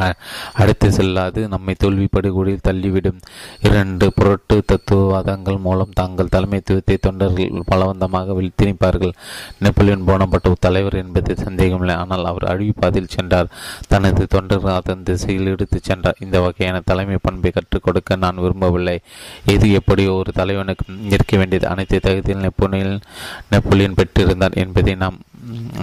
[0.54, 3.20] அடுத்து செல்லாது நம்மை தோல்வி படுகொடியில் தள்ளிவிடும்.
[3.62, 9.14] இரண்டு புரட்டு தத்துவவாதங்கள் மூலம் தங்கள் தலைமைத்துவத்தை தொண்டர்கள் பலவந்தமாக திணிப்பார்கள்
[9.60, 11.96] நெப்போலியன் போனப்பட்ட தலைவர் என்பது சந்தேகமில்லை.
[11.96, 13.48] ஆனால் அவர் அழிவுப்பாதையில் சென்றார்.
[13.88, 16.16] தனது தொண்டர்கள் அதன் திசையில் எடுத்துச் சென்றார்.
[16.20, 19.00] இந்த வகையான தலைமை பண்பை கற்றுக் கொடுக்க நான் விரும்பவில்லை.
[19.46, 21.68] எது எப்படியோ ஒரு தலைவனுக்கு இருக்க வேண்டியது.
[21.68, 23.02] அனைத்து தகுதியில் நெப்போலியன்
[23.50, 25.20] நெப்போலியன் பெற்றிருந்தார் என்பதை நாம்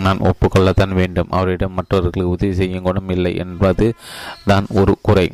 [0.00, 1.30] நான் ஒப்புக்கொள்ளத்தான் வேண்டும்.
[1.30, 3.94] அவரிடம் மற்றவர்களுக்கு உதவி செய்யும் குணம் இல்லை என்பது
[4.44, 5.32] தான் ஒரு குறை.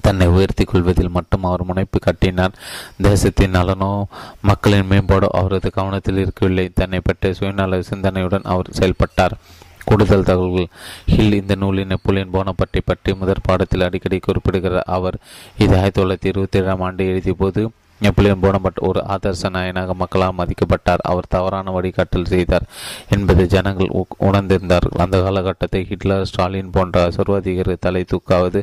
[0.00, 2.54] தன்னை உயர்த்தி கொள்வதில் மட்டும் அவர் முனைப்பு கட்டினார்.
[3.02, 4.04] தேசத்தின் நலனோ
[4.42, 6.70] மக்களின் மேம்பாடோ அவரது கவனத்தில் இருக்கவில்லை.
[6.74, 9.36] தன்னை பற்றிய சுயநல சிந்தனையுடன் அவர் செயல்பட்டார்.
[9.84, 10.68] கூடுதல் தகவல்கள்.
[11.06, 14.86] ஹில் இந்த நூலின் நெப்போலியன் போனப்பட்டை பற்றி முதற் பாடத்தில் அடிக்கடி குறிப்பிடுகிறார்.
[14.86, 15.16] அவர்
[15.58, 17.70] இது ஆயிரத்தி தொள்ளாயிரத்தி இருபத்தி ஏழாம் ஆண்டு எழுதிய போது
[18.04, 21.04] நெப்போலியன் போனபட் ஒரு ஆதர்ச நாயனாக மக்களால் மதிக்கப்பட்டார்.
[21.12, 22.68] அவர் தவறான வழிகாட்டல் செய்தார்
[23.16, 23.94] என்பதை ஜனங்கள்
[24.28, 28.62] உணர்ந்திருந்தார்கள் அந்த காலகட்டத்தை ஹிட்லர் ஸ்டாலின் போன்ற சர்வாதிகாரி தலை தூக்காவது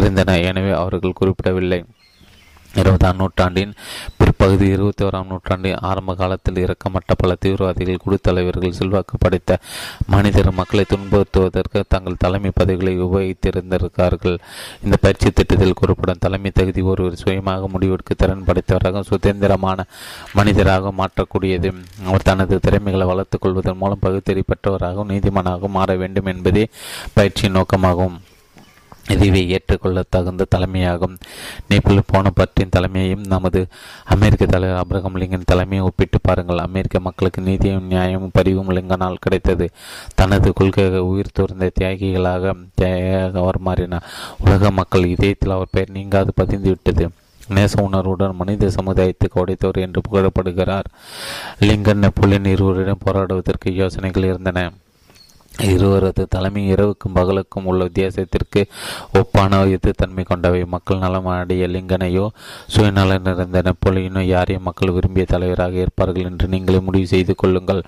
[0.00, 0.38] இருந்தன.
[0.50, 1.80] எனவே அவர்கள் குறிப்பிடவில்லை.
[2.80, 3.72] இருபதாம் நூற்றாண்டின்
[4.16, 9.58] பிற்பகுதி இருபத்தி ஓராம் நூற்றாண்டின் ஆரம்ப காலத்தில் இறக்கமட்ட பல தீவிரவாதிகள் குழுத்தலைவர்கள் செல்வாக்கு படைத்த
[10.06, 14.38] மனிதர் மக்களை துன்புறுத்துவதற்கு தங்கள் தலைமை பதவிகளை உபயோகித்திருந்திருக்கிறார்கள்
[14.84, 19.86] இந்த பயிற்சி திட்டத்தில் கூறப்படும் தலைமை தகுதி ஒருவர் சுயமாக முடிவெடுக்க திறன் படைத்தவராக சுதந்திரமான
[20.38, 21.70] மனிதராக மாற்றக்கூடியது.
[22.06, 26.66] அவர் தனது திறமைகளை வளர்த்துக் கொள்வதன் மூலம் பகுத்தறி பெற்றவராகவும் நீதிமனாகவும் மாற வேண்டும் என்பதே
[27.14, 28.16] பயிற்சியின் நோக்கமாகும்.
[29.12, 31.16] இதுவே ஏற்றுக்கொள்ள தகுந்த தலைமையாகும்.
[31.70, 33.60] நேபிள் போனபற்றின் தலைமையையும் நமது
[34.04, 36.64] அமெரிக்க தலைவர் அப்ரஹாம் லிங்கன் தலைமையை ஒப்பிட்டு பாருங்கள்.
[36.68, 39.68] அமெரிக்க மக்களுக்கு நீதியும் நியாயமும் பரிவும் லிங்கனால் கிடைத்தது.
[40.14, 44.08] தனது கொள்கையை உயிர் துறந்த தியாகிகளாக தியாக அவர் மாறினார்
[44.38, 47.06] உலக மக்கள் இதயத்தில் அவர் பெயர் நீங்காது பதிந்துவிட்டது
[47.48, 50.88] நேச உணர்வுடன் மனித சமுதாயத்துக்கு உடைத்தவர் என்று புகழப்படுகிறார்.
[51.60, 54.60] லிங்கன் நெப்போலியன் இருவரிடம் போராடுவதற்கு யோசனைகள் இருந்தன.
[55.58, 58.60] இருவரது தலைமை இரவுக்கும் பகலுக்கும் உள்ள வித்தியாசத்திற்கு
[59.18, 60.64] ஒப்பான எதிர்த்தன்மை கொண்டவை.
[60.64, 62.26] மக்கள் நலம் அடைய லிங்கனையோ
[62.66, 67.82] சுயநலம் நிறைந்த நெப்போலியனோ யாரையும் மக்கள் விரும்பிய தலைவராக இருப்பார்கள் என்று நீங்களே முடிவு செய்து கொள்ளுங்கள்.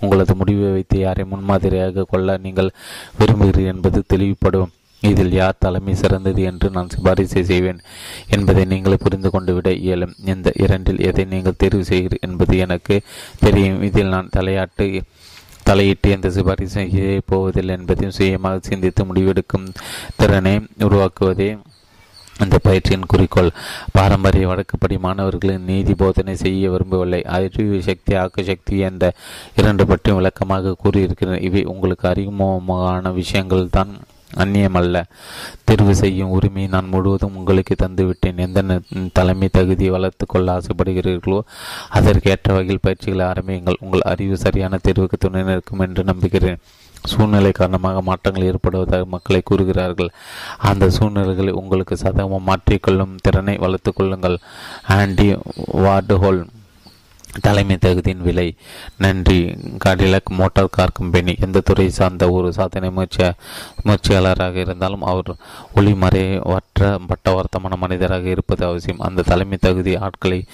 [0.00, 2.74] உங்களது முடிவை வைத்து யாரை முன்மாதிரியாக கொள்ள நீங்கள்
[3.18, 4.72] விரும்புகிறீர்கள் என்பது தெளிவுபடும்.
[5.00, 7.80] இதில் யார் தலைமை சிறந்தது என்று நான் சிபாரிசை செய்வேன்
[8.28, 10.14] என்பதை நீங்களே புரிந்து கொண்டு விட இயலும்.
[10.24, 13.02] இந்த இரண்டில் எதை நீங்கள் தேர்வு செய்கிறீர்கள் என்பது எனக்கு
[13.40, 13.82] தெரியும்.
[13.82, 15.02] இதில் நான் தலையாட்டு
[15.68, 19.66] தலையிட்டு எந்த சிபாரிசு செய்ய போவதில்லை என்பதையும் சுயமாக சிந்தித்து முடிவெடுக்கும்
[20.20, 20.54] திறனை
[20.86, 21.50] உருவாக்குவதே
[22.44, 23.48] இந்த பயிற்சியின் குறிக்கோள்.
[23.96, 27.20] பாரம்பரிய வழக்குப்படி மாணவர்களின் நீதி போதனை செய்ய விரும்பவில்லை.
[27.36, 29.04] அறிவு சக்தி ஆக்க சக்தி என்ற
[29.60, 31.42] இரண்டு பற்றியும் விளக்கமாக கூறியிருக்கிறேன்.
[31.48, 33.92] இவை உங்களுக்கு அறிமுகமான விஷயங்கள் தான்
[34.36, 35.02] அந்நியமல்ல.
[35.64, 38.36] தேர்வு செய்யும் உரிமையை நான் முழுவதும் உங்களுக்கு தந்துவிட்டேன்.
[38.36, 38.80] எந்த
[39.12, 41.40] தலைமை தகுதியை வளர்த்து கொள்ள ஆசைப்படுகிறீர்களோ
[41.88, 43.80] அதற்கேற்ற வகையில் பயிற்சிகளை ஆரம்பியுங்கள்.
[43.80, 46.58] உங்கள் அறிவு சரியான தேர்வுக்கு துணை நிற்கும் என்று நம்புகிறேன்.
[47.04, 50.10] சூழ்நிலை காரணமாக மாற்றங்கள் ஏற்படுவதாக மக்களை கூறுகிறார்கள்.
[50.58, 54.38] அந்த சூழ்நிலைகளை உங்களுக்கு சதமாக மாற்றிக்கொள்ளும் திறனை வளர்த்து கொள்ளுங்கள்.
[54.88, 55.34] ஆண்டி
[55.72, 56.48] வார்டுஹோல்ம்.
[57.40, 58.56] தலைமை தகுதியின் விலை.
[58.96, 59.56] நன்றி.
[59.84, 61.34] Cadillac motor car company.
[61.40, 63.24] எந்த துறை சார்ந்த ஒரு சாதனை முயற்சி
[63.82, 65.36] முயற்சியாளராக இருந்தாலும் அவர்
[65.76, 68.98] ஒளிமறைவற்ற பட்டவர்த்தமான மனிதராக இருப்பது அவசியம்.
[68.98, 70.44] அந்த தலைமை தகுதி ஆட்களை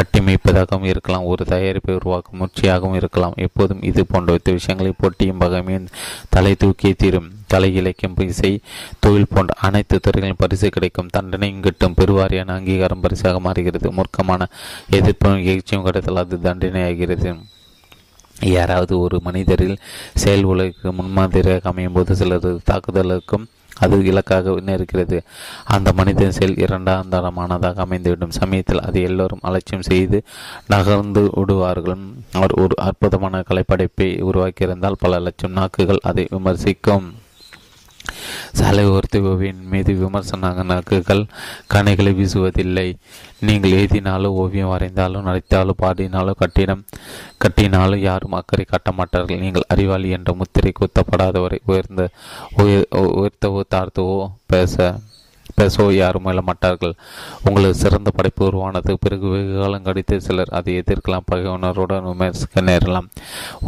[0.00, 3.32] கட்டிமைப்பதாகவும் இருக்கலாம் ஒரு தயாரிப்பை உருவாக்கும் முயற்சியாகவும் இருக்கலாம்.
[3.36, 5.86] எப்போதும் இது போன்ற விஷயங்களை போட்டியும் பகமையும்
[6.28, 7.30] தலை தூக்கியே தீரும்.
[7.46, 8.60] கலை இலக்கியம் இசை
[8.98, 11.08] தொழில் போன்ற அனைத்து துறைகளிலும் பரிசு கிடைக்கும்.
[11.16, 11.94] தண்டனையும் கிட்டும்.
[11.98, 13.92] பெருவாரியான அங்கீகாரம் பரிசாக மாறுகிறது.
[13.92, 14.46] மூர்க்கமான
[14.90, 17.38] எதிர்ப்பும் எழுச்சியும் கிடைத்தால் அது தண்டனையாகிறது.
[18.40, 19.78] யாராவது ஒரு மனிதரில்
[20.14, 23.46] செயல் உலகிற்கு முன்மாதிரியாக அமையும் போது சிலரது தாக்குதலுக்கும்
[23.80, 25.22] அது இலக்காக இருக்கிறது
[25.64, 28.28] அந்த மனிதன் செயல் இரண்டாம் தரமானதாக அமைந்துவிடும்.
[28.28, 30.22] சமயத்தில் அதை எல்லோரும் அலட்சியம் செய்து
[30.66, 31.98] நகர்ந்து விடுவார்கள்
[32.32, 37.12] அவர் ஒரு அற்புதமான கலைப்படைப்பை உருவாக்கியிருந்தால் பல லட்சம் நாக்குகள் அதை விமர்சிக்கும்.
[38.58, 38.84] சாலை
[39.30, 41.22] ஓவியின் மீது விமர்சன நக்குகள்
[41.74, 42.88] கணைகளை வீசுவதில்லை.
[43.48, 46.84] நீங்கள் எழுதினாலும் ஓவியம் வரைந்தாலும் நடித்தாலும் பாடினாலும் கட்டிடம்
[47.44, 49.42] கட்டினாலும் யாரும் அக்கறை காட்ட மாட்டார்கள்.
[49.44, 52.08] நீங்கள் அறிவாளி என்ற முத்திரை குத்தப்படாதவரை உயர்ந்த
[52.58, 54.74] உயர்த்தவோ தாழ்த்தவோ பேச
[55.56, 56.94] பேசவோ யாரும் மேல மாட்டார்கள்
[57.44, 58.96] உங்களது சிறந்த படைப்பு உருவானது.
[59.00, 61.28] பிறகு வெகு காலம் கடித்து சிலர் அதை எதிர்க்கலாம்.
[61.32, 63.08] பகையுணர்வுடன் விமர்சிக்க நேரலாம்.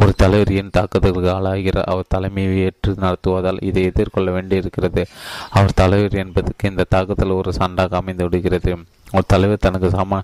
[0.01, 5.07] ஒரு தலைவர் ஏன் தாக்குதலுக்கு ஆளாகிற அவர் தலைமையை ஏற்று நடத்துவதால் இதை எதிர்கொள்ள வேண்டியிருக்கிறது.
[5.51, 8.79] அவர் தலைவர் என்பதற்கு இந்த தாக்குதல் ஒரு சண்டாக அமைந்து விடுகிறது.
[9.13, 10.21] ஒரு தலைவர் தனக்கு சம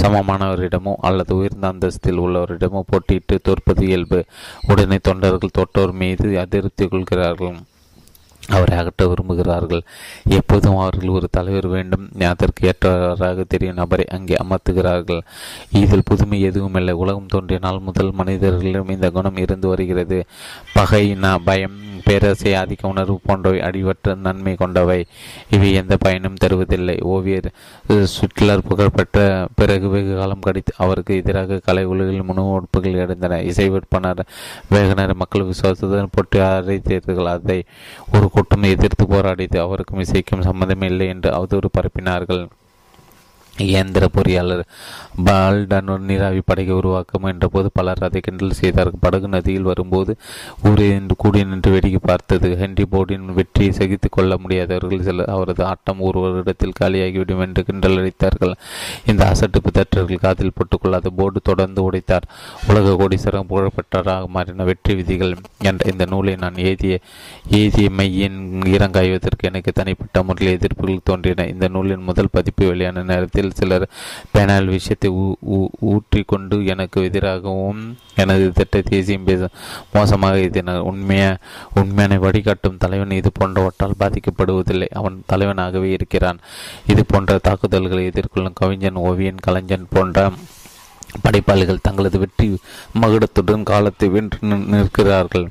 [0.00, 4.24] சமமானவரிடமோ அல்லது உயர்ந்த அந்தஸ்தில் உள்ளவரிடமோ போட்டியிட்டு தோற்பது இயல்பு.
[4.68, 7.58] உடனே தொண்டர்கள் தொட்டோர் மீது அதிருப்தி கொள்கிறார்கள்.
[8.48, 9.82] அவரை அகற்ற விரும்புகிறார்கள்.
[10.28, 12.08] எப்போதும் அவர்கள் ஒரு தலைவர் வேண்டும்.
[12.28, 15.20] அதற்கு ஏற்றவராக தெரியும் நபரை அங்கே அமர்த்துகிறார்கள்.
[15.70, 16.94] இதில் புதுமை எதுவும் இல்லை.
[16.94, 20.24] உலகம் தோன்றிய நாள் முதல் மனிதர்களிடம் இந்த குணம் இருந்து வருகிறது.
[20.74, 24.98] பகை பயம் பேரரசை ஆதிக்க உணர்வு போன்றவை அடிவற்ற நன்மை கொண்டவை.
[25.50, 26.96] இவை எந்த பயனும் தருவதில்லை.
[27.02, 27.50] ஓவியர்
[28.14, 34.22] சுட்லர் புகழ்பெற்ற பிறகு வெகு காலம் கடித்து அவருக்கு எதிராக கலை உலகில் முன்னோட்புகள் அடைந்தன இசை விற்பனர்
[34.70, 37.60] வேகனர் மக்கள் விசுவாசத்துடன் போட்டு அழைத்தீர்கள் அதை
[38.12, 42.44] ஒரு கூட்டம் எதிர்த்து போராடியது அவருக்கும் இசைக்கும் சம்மந்தம் இல்லை என்று அவதூறு பரப்பினார்கள்.
[43.56, 44.62] இயந்திர பொறியாளர்
[45.26, 49.00] பால்டனூர் நீராவி படகை உருவாக்க என்றபோது பலர் அதை கிண்டல் செய்தார்கள்.
[49.00, 50.16] படகு நதியில் வரும்போது
[50.68, 52.56] ஊரே கூடி நின்று வேடிக்கை பார்த்தது.
[52.56, 58.54] ஹென்றி போர்டின் வெற்றியை சகித்து கொள்ள முடியாதவர்கள் சிலர் அவரது ஆட்டம் ஒரு வருடத்தில் காலியாகிவிடும் என்று கிண்டல் அளித்தார்கள்
[59.06, 62.28] இந்த அசட்டு பிதற்றர்கள் காதில் போட்டுக்கொள்ளாத போர்டு தொடர்ந்து உடைத்தார்.
[62.68, 67.00] உலக கோடீஸ்வரம் புகழ்பெற்றராக மாறின வெற்றி விதிகள் என்ற இந்த நூலை நான் ஏதிய
[67.50, 71.46] ஏதிய மையின் ஈரங்காய்வதற்கு எனக்கு தனிப்பட்ட முறையில் எதிர்ப்புகள் தோன்றின.
[71.46, 73.84] இந்த நூலின் முதல் பதிப்பு வெளியான நேரத்தில் நேரத்தில் சிலர்
[74.32, 75.10] பேனால் விஷயத்தை
[75.92, 77.82] ஊற்றி கொண்டு எனக்கு எதிராகவும்
[78.22, 79.48] எனது திட்டத்தை பேச
[79.94, 81.24] மோசமாக எழுதினர் உண்மைய
[81.80, 84.88] உண்மையான வழிகாட்டும் தலைவன் இது போன்றவற்றால் பாதிக்கப்படுவதில்லை.
[85.00, 86.40] அவன் தலைவனாகவே இருக்கிறான்.
[86.92, 90.30] இது போன்ற தாக்குதல்களை எதிர்கொள்ளும் கவிஞன் ஓவியன் கலைஞன் போன்ற
[91.24, 92.46] படைப்பாளிகள் தங்களது வெற்றி
[93.00, 94.38] மகுடத்துடன் காலத்தை வென்று
[94.72, 95.46] நிற்கிறார்கள்.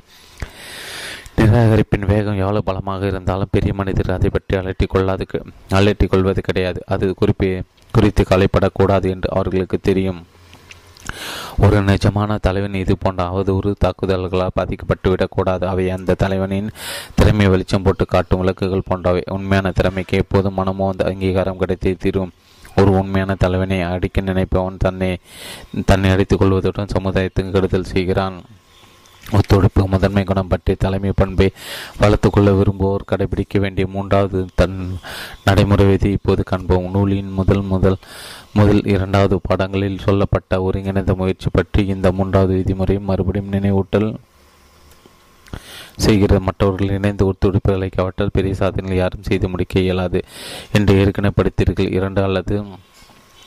[1.42, 5.24] நிராகரிப்பின் வேகம் எவ்வளவு பலமாக இருந்தாலும் பெரிய மனிதர் அதை பற்றி அலட்டி கொள்ளாது
[5.78, 6.80] அலட்டி கொள்வது கிடையாது.
[6.94, 7.48] அது குறிப்பி
[7.94, 10.20] குறித்து கலைப்படக்கூடாது என்று அவர்களுக்கு தெரியும்.
[11.64, 16.70] ஒரு நிஜமான தலைவன் இது போன்ற அவதூறு தாக்குதல்களால் பாதிக்கப்பட்டுவிடக்கூடாது அவை அந்த தலைவனின்
[17.18, 19.22] திறமை வெளிச்சம் போட்டு காட்டும் விளக்குகள் போன்றவை.
[19.36, 22.32] உண்மையான திறமைக்கு எப்போதும் மனமோ அந்த அங்கீகாரம் கிடைத்தே தீரும்.
[22.80, 25.12] ஒரு உண்மையான தலைவனை அடிக்க நினைப்பவன் தன்னை
[25.90, 28.38] தன்னை அடித்துக் கொள்வதுடன் சமுதாயத்துக்கு கெடுதல் செய்கிறான்.
[29.30, 31.50] ஒத்துழைப்பு முதன்மை குணம் பற்றி தலைமை பண்பை
[32.00, 34.98] வளர்த்துக்கொள்ள விரும்புவோர் கடைபிடிக்க வேண்டிய மூன்றாவது தன்
[35.44, 36.10] நடைமுறை விதி.
[36.10, 36.90] இப்போது காண்போம்.
[36.90, 37.96] நூலின் முதல் முதல்
[38.52, 44.14] முதல் இரண்டாவது பாடங்களில் சொல்லப்பட்ட ஒருங்கிணைந்த முயற்சி பற்றி இந்த மூன்றாவது விதிமுறை மறுபடியும் நினைவூட்டல்
[45.96, 46.40] செய்கிறது.
[46.40, 50.22] மற்றவர்கள் இணைந்து ஒத்துழைப்புகளை கவட்டால் பெரிய சாதனைகள் யாரும் செய்து முடிக்க இயலாது
[50.72, 51.92] என்று ஏற்கனவே படித்தீர்கள்.
[51.92, 52.64] இரண்டு அல்லது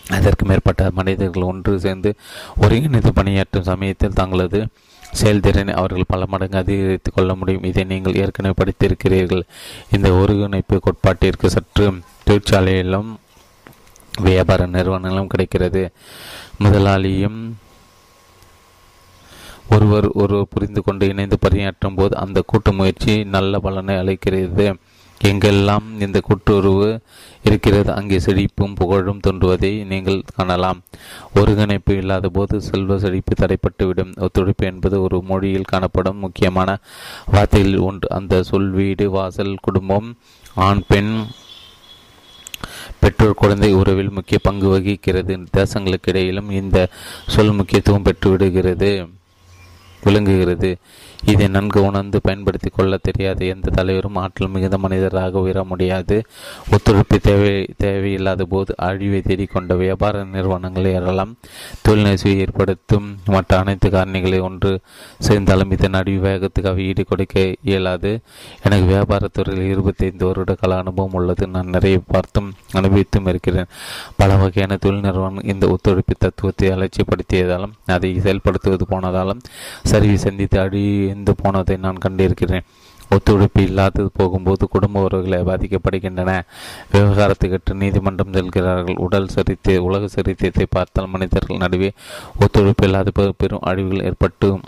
[0.09, 2.15] அதற்கு மேற்பட்ட மனிதர்கள் ஒன்று சேர்ந்து
[2.61, 4.67] ஒருங்கிணைந்து பணியாற்றும் சமயத்தில் தங்களது
[5.15, 7.63] செயல்திறனை அவர்கள் பல மடங்கு அதிகரித்துக் கொள்ள முடியும்.
[7.63, 9.41] இதை நீங்கள் ஏற்கனவே படித்திருக்கிறீர்கள்.
[9.91, 11.93] இந்த ஒருங்கிணைப்பு கோட்பாட்டிற்கு சற்று
[12.27, 13.15] தொழிற்சாலையிலும்
[14.21, 15.91] வியாபார நிறுவனங்களும் கிடைக்கிறது.
[16.63, 17.53] முதலாளியும்
[19.69, 24.75] ஒருவர் ஒருவர் புரிந்து கொண்டு இணைந்து பணியாற்றும் போது அந்த கூட்டு முயற்சி நல்ல பலனை அளிக்கிறது.
[25.23, 26.99] எங்கெல்லாம் இந்த கூட்டுறவு
[27.43, 30.81] இருக்கிறது அங்கே செழிப்பும் புகழும் தோன்றுவதை நீங்கள் காணலாம்.
[31.33, 36.77] ஒருங்கிணைப்பு இல்லாத போது செல்வ செழிப்பு தடைப்பட்டுவிடும் ஒத்துழைப்பு என்பது ஒரு மொழியில் காணப்படும் முக்கியமான
[37.31, 38.09] வார்த்தையில் ஒன்று.
[38.09, 40.17] அந்த சொல் வீடு வாசல் குடும்பம்
[40.55, 41.25] ஆண் பெண்
[42.99, 45.37] பெற்றோர் குழந்தை உறவில் முக்கிய பங்கு வகிக்கிறது.
[45.57, 46.87] தேசங்களுக்கு இடையிலும் இந்த
[47.27, 49.07] சொல் முக்கியத்துவம் பெற்றுவிடுகிறது.
[50.05, 50.71] விளங்குகிறது.
[51.25, 56.15] இதை நன்கு உணர்ந்து பயன்படுத்தி கொள்ள தெரியாத எந்த தலைவரும் ஆற்றல் மிகுந்த மனிதராக உயர முடியாது.
[56.73, 61.31] ஒத்துழைப்பு தேவை தேவையில்லாத போது அழிவை தேடிக்கொண்ட வியாபார நிறுவனங்களை ஏறலாம்.
[61.87, 64.71] தொழில்நெசை ஏற்படுத்தும் மற்ற அனைத்து காரணிகளை ஒன்று
[65.19, 68.13] சேர்ந்தாலும் இதன் அடி வேகத்துக்காக ஈடு கொடுக்க இயலாது.
[68.63, 71.47] எனக்கு வியாபாரத்துறையில் இருபத்தைந்து வருட கால அனுபவம் உள்ளது.
[71.47, 73.71] நான் நிறைய பார்த்தும் அனுபவித்தும் இருக்கிறேன்.
[74.15, 79.43] பல வகையான தொழில் நிறுவனம் இந்த ஒத்துழைப்பு தத்துவத்தை அலட்சியப்படுத்தியதாலும் அதை செயல்படுத்துவது போனதாலும்
[79.95, 82.65] சரிவை சந்தித்து அழிந்து போனதை நான் கண்டிருக்கிறேன்.
[83.15, 86.31] ஒத்துழைப்பு இல்லாதது போகும்போது குடும்ப உறவுகளை பாதிக்கப்படுகின்றன.
[86.93, 89.01] விவகாரத்துக்கற்று நீதிமன்றம் செல்கிறார்கள்.
[89.05, 91.91] உடல் சரித்திய உலக சரித்தியத்தை பார்த்தால் மனிதர்கள் நடுவே
[92.39, 94.59] ஒத்துழைப்பு இல்லாத பெரும் அழிவுகள் ஏற்பட்டு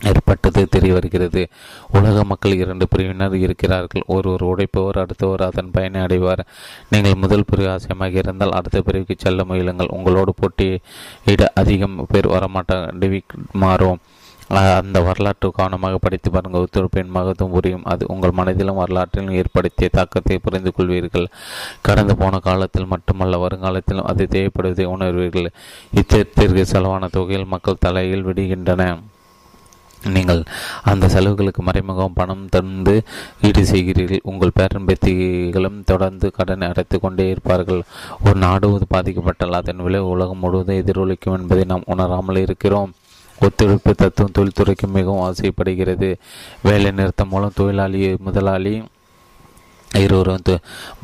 [0.00, 1.48] ஏற்பட்டது தெரிய வருகிறது
[1.96, 4.02] உலக மக்கள் இரண்டு பிரிவினர் இருக்கிறார்கள்.
[4.06, 6.42] ஒருவர் உடைப்பவர் அடுத்தவர் அதன் பயனை அடைவார்.
[6.90, 9.94] நீங்கள் முதல் பிரிவு ஆசியமாக இருந்தால் அடுத்த பிரிவுக்கு செல்ல முயலுங்கள்.
[9.98, 12.80] உங்களோடு போட்டியிட அதிகம் பேர் வரமாட்ட
[13.52, 14.00] மாறும்.
[14.52, 16.60] அந்த வரலாற்று கவனமாக படித்து பாருங்கள்.
[16.60, 17.84] ஒத்துழைப்பின் மகத்துவம் புரியும்.
[17.84, 21.26] அது உங்கள் மனதிலும் வரலாற்றிலும் ஏற்படுத்திய தாக்கத்தை புரிந்து கொள்வீர்கள்.
[21.82, 25.48] கடந்து போன காலத்தில் மட்டுமல்ல வருங்காலத்திலும் அது தேவைப்படுவதை உணர்வீர்கள்.
[25.94, 28.98] இச்சத்திற்கு செலவான தொகையில் மக்கள் தலையில் விடுகின்றன.
[30.02, 30.44] நீங்கள்
[30.82, 33.02] அந்த செலவுகளுக்கு மறைமுகம் பணம் தந்து
[33.40, 34.22] ஈடு செய்கிறீர்கள்.
[34.22, 37.82] உங்கள் பேரன்பத்திகளும் தொடர்ந்து கடனை அடைத்து கொண்டே இருப்பார்கள்.
[38.24, 42.92] ஒரு நாடு பாதிக்கப்பட்டால் அதன் விலை உலகம் முழுவதும் எதிரொலிக்கும் என்பதை நாம் உணராமல் இருக்கிறோம்.
[43.42, 46.16] ஒத்துழைப்பு தத்துவம் தொழில்துறைக்கு மிகவும் ஆசைப்படுகிறது.
[46.62, 48.82] வேலை நிறுத்தம் மூலம் தொழிலாளி முதலாளி
[49.94, 50.42] இருவரும்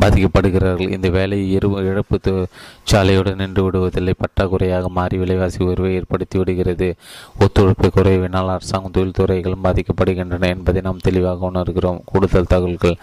[0.00, 0.90] பாதிக்கப்படுகிறார்கள்.
[0.90, 2.48] இந்த வேலை இரு இழப்பு
[2.92, 4.14] சாலையுடன் நின்று விடுவதில்லை.
[4.14, 6.94] பற்றாக்குறையாக மாறி விலைவாசி உயர்வை ஏற்படுத்தி விடுகிறது.
[7.40, 12.00] ஒத்துழைப்பு குறைவினால் அரசாங்கம் தொழில்துறைகளும் பாதிக்கப்படுகின்றன என்பதை நாம் தெளிவாக உணர்கிறோம்.
[12.04, 12.96] கூடுதல் தகவல்கள்.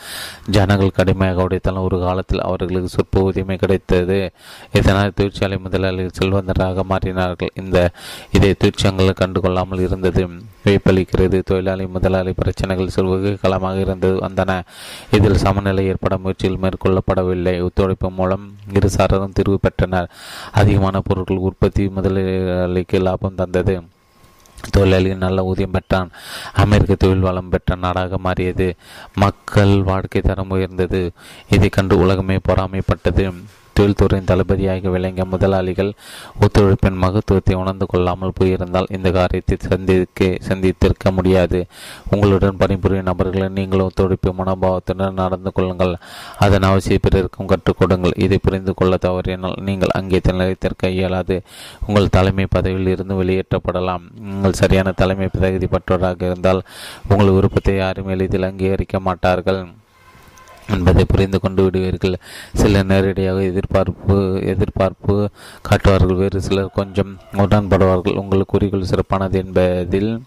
[0.50, 4.32] ஜனங்கள் கடுமையாக உடைத்தாலும் ஒரு காலத்தில் அவர்களுக்கு சொற்ப உரிமை கிடைத்தது.
[4.74, 7.56] இதனால் தொழிற்சாலை முதலாளிகள் செல்வந்தராக மாறினார்கள்.
[7.56, 7.90] இந்த
[8.32, 10.28] இதை தொழிற்சங்கங்கள் கண்டுகொள்ளாமல் இருந்தது.
[10.66, 14.62] வியப்பளிக்கிறது தொழிலாளி முதலாளி பிரச்சனைகள் செல்வகு களமாக இருந்து வந்தன.
[15.12, 17.62] இதில் சமநிலை ஏற்பட முயற்சிகள் மேற்கொள்ளப்படவில்லை.
[17.62, 20.10] ஒத்துழைப்பு மூலம் இரு சாரரும் தீர்வு பெற்றனர்.
[20.52, 23.82] அதிகமான பொருட்கள் உற்பத்தி முதலாளிக்கு லாபம் தந்தது.
[24.72, 26.10] தொழிலாளி நல்ல ஊதியம் பெற்றான்.
[26.54, 28.76] அமெரிக்க தொழில் வளம் பெற்ற நாடாக மாறியது.
[29.16, 31.12] மக்கள் வாழ்க்கை தரம் உயர்ந்தது.
[31.50, 33.34] இதை கண்டு உலகமே பொறாமைப்பட்டது.
[33.78, 35.92] தொழில்துறையின் தளபதியாக விளங்கிய முதலாளிகள்
[36.44, 41.62] ஒத்துழைப்பின் மகத்துவத்தை உணர்ந்து கொள்ளாமல் போயிருந்தால் இந்த காரியத்தை சந்திக்க சந்தித்திருக்க முடியாது.
[42.14, 45.94] உங்களுடன் பணிபுரியும் நபர்களை நீங்கள் ஒத்துழைப்பு மனோபாவத்துடன் நடந்து கொள்ளுங்கள்.
[46.46, 48.18] அதன் அவசிய பிறருக்கும் கற்றுக் கொடுங்கள்.
[48.26, 51.38] இதை புரிந்து கொள்ள தவறினால் நீங்கள் அங்கே நிலைத்திருக்க இயலாது.
[51.88, 54.04] உங்கள் தலைமை பதவியில் இருந்து வெளியேற்றப்படலாம்.
[54.30, 56.62] நீங்கள் சரியான தலைமை தகுதி பெற்றவராக இருந்தால்
[57.10, 59.62] உங்கள் விருப்பத்தை யாரும் எளிதில் அங்கீகரிக்க மாட்டார்கள்.
[60.74, 62.16] என்பதை புரிந்து கொண்டு விடுவீர்கள்.
[62.54, 65.30] சிலர் நேரடியாக எதிர்பார்ப்பு எதிர்பார்ப்பு
[65.62, 66.16] காட்டுவார்கள்.
[66.16, 68.22] வேறு சிலர் கொஞ்சம் உடன்படுவார்கள்.
[68.24, 70.22] உங்கள் குறிக்கோள் சிறப்பானது என்பதில்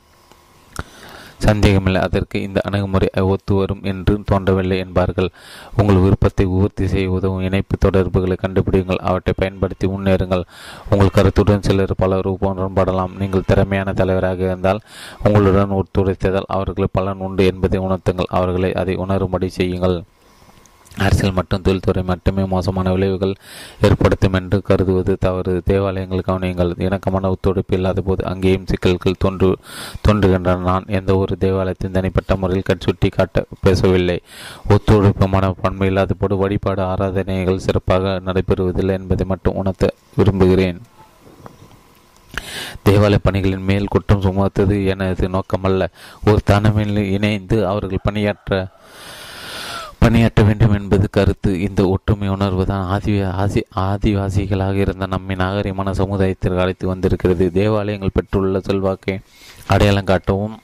[1.44, 2.02] சந்தேகமில்லை.
[2.02, 5.28] அதற்கு இந்த அணுகுமுறை ஒத்து வரும் என்று தோன்றவில்லை என்பார்கள்.
[5.76, 10.44] உங்கள் விருப்பத்தை உற்பத்தி செய்ய உதவும் இணைப்பு தொடர்புகளை கண்டுபிடிங்கள் அவற்றை பயன்படுத்தி முன்னேறுங்கள்.
[10.90, 13.16] உங்கள் கருத்துடன் சிலர் பலர் உடன்படலாம்.
[13.18, 14.80] நீங்கள் திறமையான தலைவராக இருந்தால்
[15.24, 18.32] உங்களுடன் ஒத்துழைத்ததால் அவர்களுக்கு பலன் உண்டு என்பதை உணர்த்துங்கள்.
[18.40, 20.02] அவர்களை அதை உணரும்படி செய்யுங்கள்.
[20.98, 23.34] அரசியல் மற்றும் தொழில்துறை மட்டுமே மோசமான விளைவுகள்
[23.82, 25.62] ஏற்படுத்தும் என்று கருதுவது தவறு.
[25.64, 26.80] தேவாலயங்கள் கவனியுங்கள்.
[26.80, 29.54] இணக்கமான ஒத்துழைப்பு இல்லாத போது அங்கேயும் சிக்கல்கள் தோன்று
[30.08, 30.58] தோன்றுகின்றன.
[30.58, 34.20] நான் எந்த ஒரு தேவாலயத்தின் தனிப்பட்ட முறையில் சுட்டி காட்ட பேசவில்லை.
[34.68, 40.80] ஒத்துழைப்பு மனப்பான்மை இல்லாத போது வழிபாடு ஆராதனைகள் சிறப்பாக நடைபெறுவதில்லை என்பதை மட்டும் உணர்த்த விரும்புகிறேன்.
[42.84, 45.86] தேவாலய பணிகளின் மேல் குற்றம் சுமத்துவது எனது நோக்கமல்ல.
[46.26, 48.68] ஒரு தலைமையில் இணைந்து அவர்கள் பணியாற்ற
[50.08, 51.50] பணியாற்ற வேண்டும் என்பது கருத்து.
[51.60, 57.50] இந்த ஒற்றுமை உணர்வு தான் ஆதி ஆசி ஆதிவாசிகளாக இருந்த நம்மை நாகரிகமான சமுதாயத்திற்கு அழைத்து வந்திருக்கிறது.
[57.52, 59.20] தேவாலயங்கள் பெற்றுள்ள செல்வாக்கை
[59.66, 60.54] அடையாளம் காட்டவும்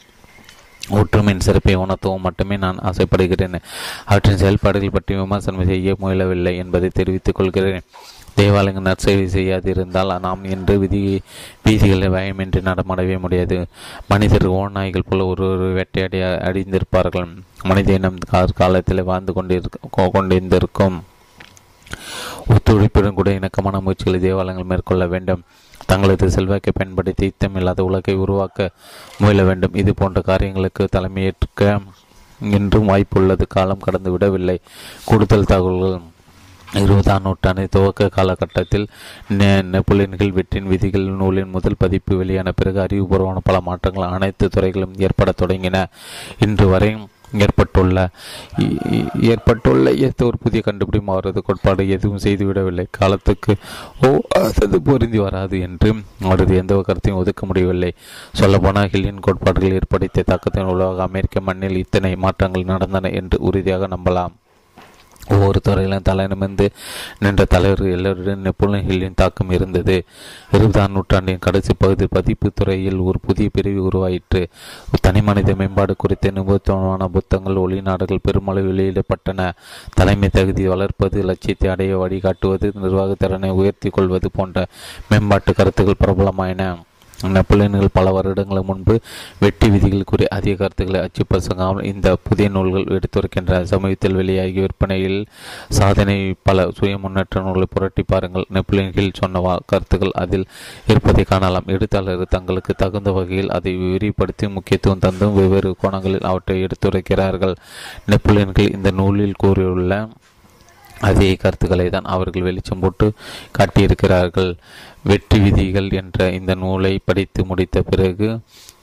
[0.91, 3.59] ஒற்றுமையின் சிறப்பை உணர்த்தவும் மட்டுமே நான் ஆசைப்படுகிறேன்.
[4.05, 7.83] அவற்றின் செயல்பாடுகள் பற்றி விமர்சனம் செய்ய முயலவில்லை என்பதை தெரிவித்துக் கொள்கிறேன்.
[8.35, 11.21] தேவாலயங்கள் நற்செய்தி செய்யாதிருந்தால் நாம் இன்று விதி
[11.65, 13.67] வீதிகளை பயமின்றி நடமாடவே முடியாது.
[14.09, 17.29] மனிதர் ஓநாய்கள் போல ஒரு ஒரு வேட்டையாடி அடிந்திருப்பார்கள்.
[17.63, 18.19] மனித இனம்
[18.55, 20.97] காலத்தில் வாழ்ந்து கொண்டிருக்க கொண்டிருந்திருக்கும்.
[22.53, 25.43] ஒத்துழைப்புடன் கூட இணக்கமான முயற்சிகளை தேவாலயங்கள் மேற்கொள்ள வேண்டும்.
[25.87, 28.71] தங்களது செல்வாக்கை பயன்படுத்தி இத்தமில்லாத உலகை உருவாக்க
[29.19, 29.75] முயல வேண்டும்.
[29.75, 31.81] இது போன்ற காரியங்களுக்கு தலைமையேற்க
[32.41, 33.45] இன்றும் வாய்ப்புள்ளது.
[33.49, 34.61] காலம் கடந்து விடவில்லை
[35.05, 36.01] கூடுதல் தகவல்கள்
[36.83, 38.87] இருபதாம் நூற்றாண்டு துவக்க காலகட்டத்தில்
[39.73, 45.77] நெப்போலியன்கள் வெற்றின் விதிகள் நூலின் முதல் பதிப்பு வெளியான பிறகு அறிவுபூர்வமான பல மாற்றங்கள் அனைத்து துறைகளும் ஏற்பட தொடங்கின.
[46.47, 46.91] இன்று வரை
[47.45, 47.99] ஏற்பட்டுள்ள
[49.31, 52.85] ஏற்பட்டுள்ள எந்த ஒரு புதிய கண்டுபிடிப்பு அவரது கோட்பாடு எதுவும் செய்துவிடவில்லை.
[52.99, 53.55] காலத்துக்கு
[54.07, 54.11] ஓ
[54.41, 55.91] அது பொருந்தி வராது என்று
[56.27, 57.91] அவரது எந்த கருத்தையும் ஒதுக்க முடியவில்லை.
[58.41, 64.35] சொல்லப்போனால் ஹில்லின் கோட்பாடுகள் ஏற்படுத்திய தாக்கத்தின் உலக அமெரிக்க மண்ணில் இத்தனை மாற்றங்கள் நடந்தன என்று உறுதியாக நம்பலாம்.
[65.29, 66.71] ஒவ்வொரு துறையிலும் தலைநிமிர்ந்து
[67.19, 70.05] நின்ற தலைவர்கள் எல்லோருடன் நெப்போலியன் தாக்கம் இருந்தது.
[70.53, 74.49] இருபதாம் நூற்றாண்டின் கடைசி பகுதி பதிப்பு துறையில் ஒரு புதிய பிரிவு உருவாயிற்று.
[75.01, 79.53] தனி மனித மேம்பாடு குறித்த நிபுணத்துவமான புத்தகங்கள் ஒளிநாடுகள் பெருமளவு வெளியிடப்பட்டன.
[79.95, 84.67] தலைமை தகுதி வளர்ப்பது லட்சியத்தை அடைய வழிகாட்டுவது நிர்வாக திறனை உயர்த்தி கொள்வது போன்ற
[85.11, 86.77] மேம்பாட்டு கருத்துக்கள் பிரபலமாயின.
[87.23, 89.01] நெப்போலியன்கள் பல வருடங்களுக்கு முன்பு
[89.39, 93.63] வெட்டி விதிகளுக்குரிய அதிக கருத்துக்களை அச்சுப்பசங்காமல் இந்த புதிய நூல்கள் எடுத்துரைக்கின்றன.
[93.63, 95.27] சமீபத்தில் வெளியாகி விற்பனையில்
[95.69, 98.47] சாதனை பல சுய முன்னேற்ற நூல்களை புரட்டி பாருங்கள்.
[98.57, 100.47] நெப்போலியன்கள் சொன்ன கருத்துக்கள் அதில்
[100.87, 101.67] இருப்பதை காணலாம்.
[101.67, 107.57] எழுத்தாளர் தங்களுக்கு தகுந்த வகையில் அதை விரிவுபடுத்தி முக்கியத்துவம் தந்தும் வெவ்வேறு கோணங்களில் அவற்றை எடுத்துரைக்கிறார்கள்.
[108.07, 110.09] நெப்போலியன்கள் இந்த நூலில் கூறியுள்ள
[111.01, 113.13] அதே கருத்துக்களை தான் அவர்கள் வெளிச்சம் போட்டு
[113.59, 114.57] காட்டியிருக்கிறார்கள்.
[115.05, 118.41] வெற்றி விதிகள் என்ற இந்த நூலை படித்து முடித்த பிறகு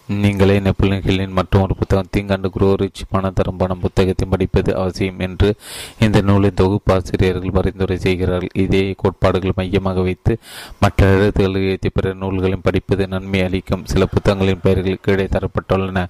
[0.07, 5.55] நீங்களே நெப்போலியன் ஹில்லின் மற்றும் ஒரு புத்தகம் தீங்காண்டு குரோரிச் பணம் பணம் புத்தகத்தை படிப்பது அவசியம் என்று
[5.99, 8.49] இந்த நூலின் தொகுப்பாசிரியர்கள் பரிந்துரை செய்கிறார்கள்.
[8.53, 10.37] இதே கோட்பாடுகள் மையமாக வைத்து
[10.79, 13.85] மற்ற எழுத்துக்களை எழுத்திய பிற நூல்களையும் படிப்பது நன்மை அளிக்கும்.
[13.85, 16.07] சில புத்தகங்களின் பெயர்கள் கீழே தரப்பட்டுள்ளன.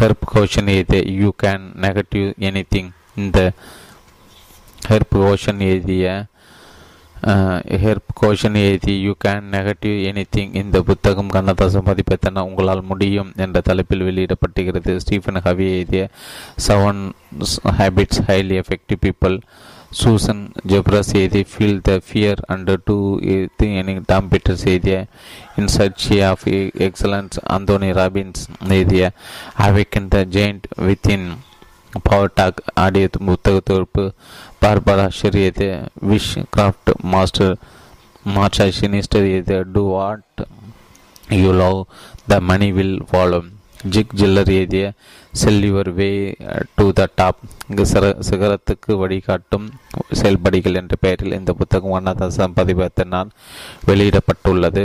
[0.00, 3.52] ஹெர்ப் கோஷன் எழுதிய யூ கேன் நெகட்டிவ் எனி இந்த
[4.88, 6.24] ஹெர்ப் கோஷன் எழுதிய
[7.82, 13.60] ஹெர்ப் கோஷன் எழுதி you can negotiate any thing இந்த புத்தகம் கண்ணதாசன் பதிப்பத்தன உங்களால் முடியும் என்ற
[13.60, 16.08] தலைப்பில் வெளியிடப்படுகிறது ஸ்டீஃபன் ஹவி எழுதிய
[16.68, 17.12] seven
[17.78, 19.40] habits highly effective people
[19.90, 23.20] Susan Jeffers எழுதிய feel the fear and do
[24.06, 25.06] Tom Peters எழுதிய
[25.56, 26.46] in search of
[26.78, 29.10] excellence Anthony Robbins எழுதிய
[29.58, 31.28] awaken the giant within
[32.04, 34.12] power talk audio புத்தக தொகுப்பு
[34.66, 35.66] பார்பரா ஷெரியது
[36.10, 37.52] wish craft master
[38.36, 40.40] Marsha Sinetar இது do what
[41.42, 41.80] you love
[42.28, 43.38] the money will follow
[43.94, 44.84] Zig Ziglar எழுதிய
[45.32, 46.08] sell your way
[46.76, 47.84] to the top இங்கு
[48.28, 49.66] சிகரத்துக்கு வழிகாட்டும்
[50.20, 52.56] செயல்படிகள் என்ற பெயரில் இந்த புத்தகம் வண்ணதாசன்
[53.08, 53.30] நான்
[53.86, 54.84] வெளியிடப்பட்டுள்ளது.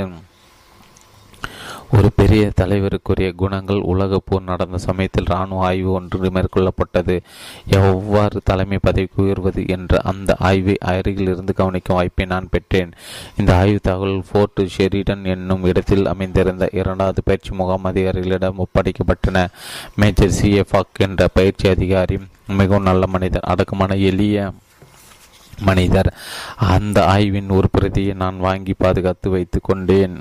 [1.94, 7.20] ஒரு பெரிய தலைவருக்குரிய குணங்கள் உலக போர் நடந்த சமயத்தில் இராணுவ ஆய்வு ஒன்று மேற்கொள்ளப்பட்டது.
[7.66, 12.92] எவ்வாறு தலைமை பதவிக்கு உயர்வது என்ற அந்த ஆய்வை அருகிலிருந்து கவனிக்கும் வாய்ப்பை நான் பெற்றேன்.
[13.38, 19.48] இந்த ஆய்வு தகவல் ஃபோர்ட் ஷெரிடன் என்னும் இடத்தில் அமைந்திருந்த இரண்டாவது பயிற்சி முகாம் அதிகாரிகளிடம் ஒப்படைக்கப்பட்டன.
[19.96, 20.52] Major C.
[20.52, 20.86] எஃப்.
[20.98, 24.52] என்ற பயிற்சி அதிகாரி மிகவும் நல்ல மனிதர் அடக்கமான எளிய
[25.60, 26.14] மனிதர்.
[26.58, 30.18] அந்த ஆய்வின் ஒரு பிரதியை நான் வாங்கி பாதுகாத்து வைத்து கொண்டேன்.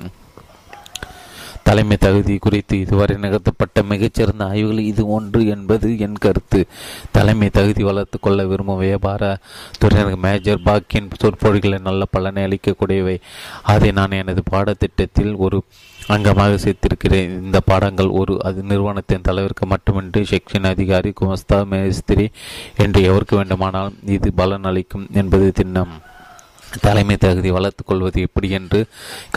[1.63, 6.67] தலைமை தகுதி குறித்து இதுவரை நிகழ்த்தப்பட்ட மிகச்சிறந்த ஆய்வுகள் இது ஒன்று என்பது என் கருத்து.
[7.11, 9.37] தலைமை தகுதி வளர்த்து கொள்ள விரும்பும் வியாபார
[9.81, 13.17] துறையினர் மேஜர் பாக்கின் சொற்பொழிகளை நல்ல பலனை அளிக்கக்கூடியவை.
[13.63, 15.63] அதை நான் எனது பாடத்திட்டத்தில் ஒரு
[16.09, 17.31] அங்கமாக சேர்த்திருக்கிறேன்.
[17.45, 22.29] இந்த பாடங்கள் ஒரு அது நிறுவனத்தின் தலைவருக்கு மட்டுமின்றி செக்ஷன் அதிகாரி குமஸ்தா மேஸ்திரி
[22.77, 25.93] என்று எவருக்கு வேண்டுமானாலும் இது பலன் அளிக்கும் என்பது திண்ணம்.
[26.79, 28.85] தலைமை தகுதி வளர்த்து கொள்வது எப்படி என்று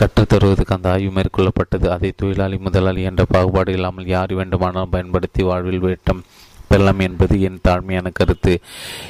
[0.01, 1.87] கற்றுத்தருவதற்கு அந்த ஆய்வு மேற்கொள்ளப்பட்டது.
[1.87, 6.23] அதை தொழிலாளி முதலாளி என்ற பாகுபாடு இல்லாமல் யார் வேண்டுமானாலும் பயன்படுத்தி வாழ்வில் வேட்டம்
[6.67, 8.59] பெறலாம் என்பது என் தாழ்மையான கருத்து.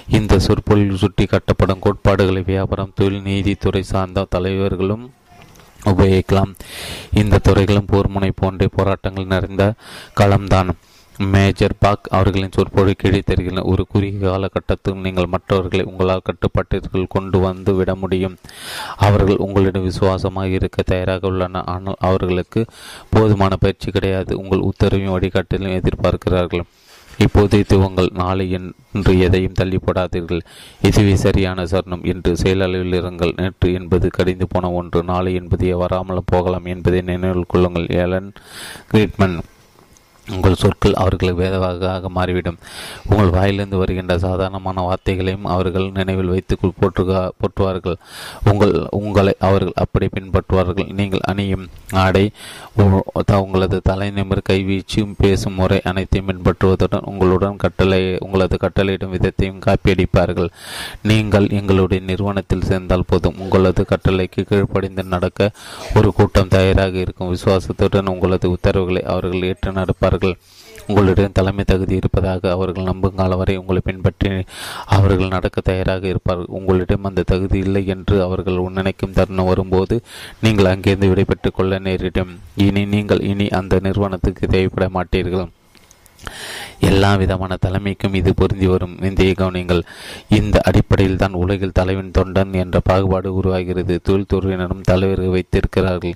[0.10, 5.12] இந்த சொற்பொழில் சுட்டி கட்டப்படும் கோட்பாடுகளை வியாபாரம் தொழில் நீதித்துறை சார்ந்த தலைவர்களும்
[5.86, 6.54] உபயோகிக்கலாம்.
[7.14, 9.74] இந்த துறைகளும் போர் முனை போன்ற போராட்டங்கள் நிறைந்த
[10.16, 10.70] களம்தான்
[11.18, 17.76] மேஜர் பாக் அவர்களின் சொற்பொழி கீழே தருகிற ஒரு குறுகிய காலகட்டத்தில் நீங்கள் மற்றவர்களை உங்களால் கட்டுப்பாட்டிற்குள் கொண்டு வந்து
[17.76, 18.36] விட முடியும்.
[18.98, 22.66] அவர்கள் உங்களிடம் விசுவாசமாக இருக்க தயாராக உள்ளனர் ஆனால் அவர்களுக்கு
[23.10, 24.38] போதுமான பயிற்சி கிடையாது.
[24.38, 26.66] உங்கள் உத்தரவையும் வழிகாட்டலையும் எதிர்பார்க்கிறார்கள்.
[27.18, 30.42] இப்போது துவங்கள் நாளை என்று எதையும் தள்ளி போடாதீர்கள்
[30.82, 33.36] இதுவே சரியான சரணம் என்று செயலளவில் இருங்கள்.
[33.36, 35.04] நேற்று என்பது கடிந்து போன ஒன்று.
[35.04, 37.88] நாளை என்பதையே வராமல் போகலாம் என்பதை நினைவில் கொள்ளுங்கள்.
[37.88, 38.32] Alan
[38.92, 39.38] Greedman.
[40.34, 42.58] உங்கள் சொற்கள் அவர்களுக்கு வேதவாக மாறிவிடும்.
[43.10, 47.98] உங்கள் வாயிலிருந்து வருகின்ற சாதாரணமான வார்த்தைகளையும் அவர்கள் நினைவில் வைத்து போற்றுக போற்றுவார்கள்.
[48.52, 50.90] உங்கள் உங்களை அவர்கள் அப்படி பின்பற்றுவார்கள்.
[51.00, 52.26] நீங்கள் அணியும் ஆடை
[53.46, 60.50] உங்களது தலைநிமிர் கைவீச்சும் பேசும் முறை அனைத்தையும் பின்பற்றுவதுடன் உங்களுடன் கட்டளை உங்களது கட்டளையிடும் விதத்தையும் காப்பியடிப்பார்கள்.
[61.02, 63.38] நீங்கள் எங்களுடைய நிறுவனத்தில் சேர்ந்தால் போதும்.
[63.38, 65.52] உங்களது கட்டளைக்கு கீழ்ப்படிந்து நடக்க
[65.96, 67.32] ஒரு கூட்டம் தயாராக இருக்கும்.
[67.36, 70.14] விசுவாசத்துடன் உங்களது உத்தரவுகளை அவர்கள் ஏற்று நடப்பார்கள்.
[70.88, 74.44] உங்களிடம் தலைமை தகுதி இருப்பதாக அவர்கள் நம்பும் காலம் வரை உங்களை பின்பற்றி
[74.86, 76.46] அவர்கள் நடக்க தயாராக இருப்பார்கள்.
[76.50, 80.02] உங்களிடம் அந்த தகுதி இல்லை என்று அவர்கள் நினைக்கும் தருணம் வரும்போது
[80.42, 82.40] நீங்கள் அங்கிருந்து விடைபெற்றுக் கொள்ள நேரிடும்.
[82.56, 85.48] இனி நீங்கள் இனி அந்த நிறுவனத்துக்கு தேவைப்பட மாட்டீர்கள்.
[86.80, 89.02] எல்லா விதமான தலைமைக்கும் இது பொருந்தி வரும்.
[89.02, 89.82] இந்திய கவனியங்கள்
[90.30, 94.02] இந்த அடிப்படையில் தான் உலகில் தலைவன் தொண்டன் என்ற பாகுபாடு உருவாகிறது.
[94.10, 96.16] தொழில்துறையினரும் தலைவர்கள் வைத்திருக்கிறார்கள்.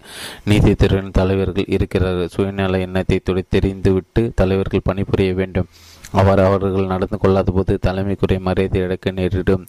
[0.49, 2.27] நீதித்துறையினர் தலைவர்கள் இருக்கிறார்கள்.
[2.27, 5.67] சுயநல எண்ணத்தை துடை தெரிந்துவிட்டு தலைவர்கள் பணிபுரிய வேண்டும்.
[6.11, 9.65] அவர் அவர்கள் நடந்து கொள்ளாத போது தலைமைக்குரிய மரியாதை இழக்க நேரிடும்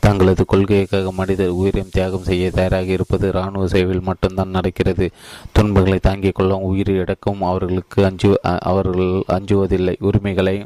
[0.00, 5.10] தங்களது கொள்கைக்காக மனிதர் உயிரையும் தியாகம் செய்ய தயாராக இருப்பது இராணுவ சேவையில் மட்டும்தான் நடக்கிறது.
[5.52, 9.96] துன்பங்களை தாங்கிக் கொள்ளும் உயிரை இழக்கவும் அவர்களுக்கு அஞ்சு அவர்கள் அஞ்சுவதில்லை.
[10.00, 10.64] உரிமைகளை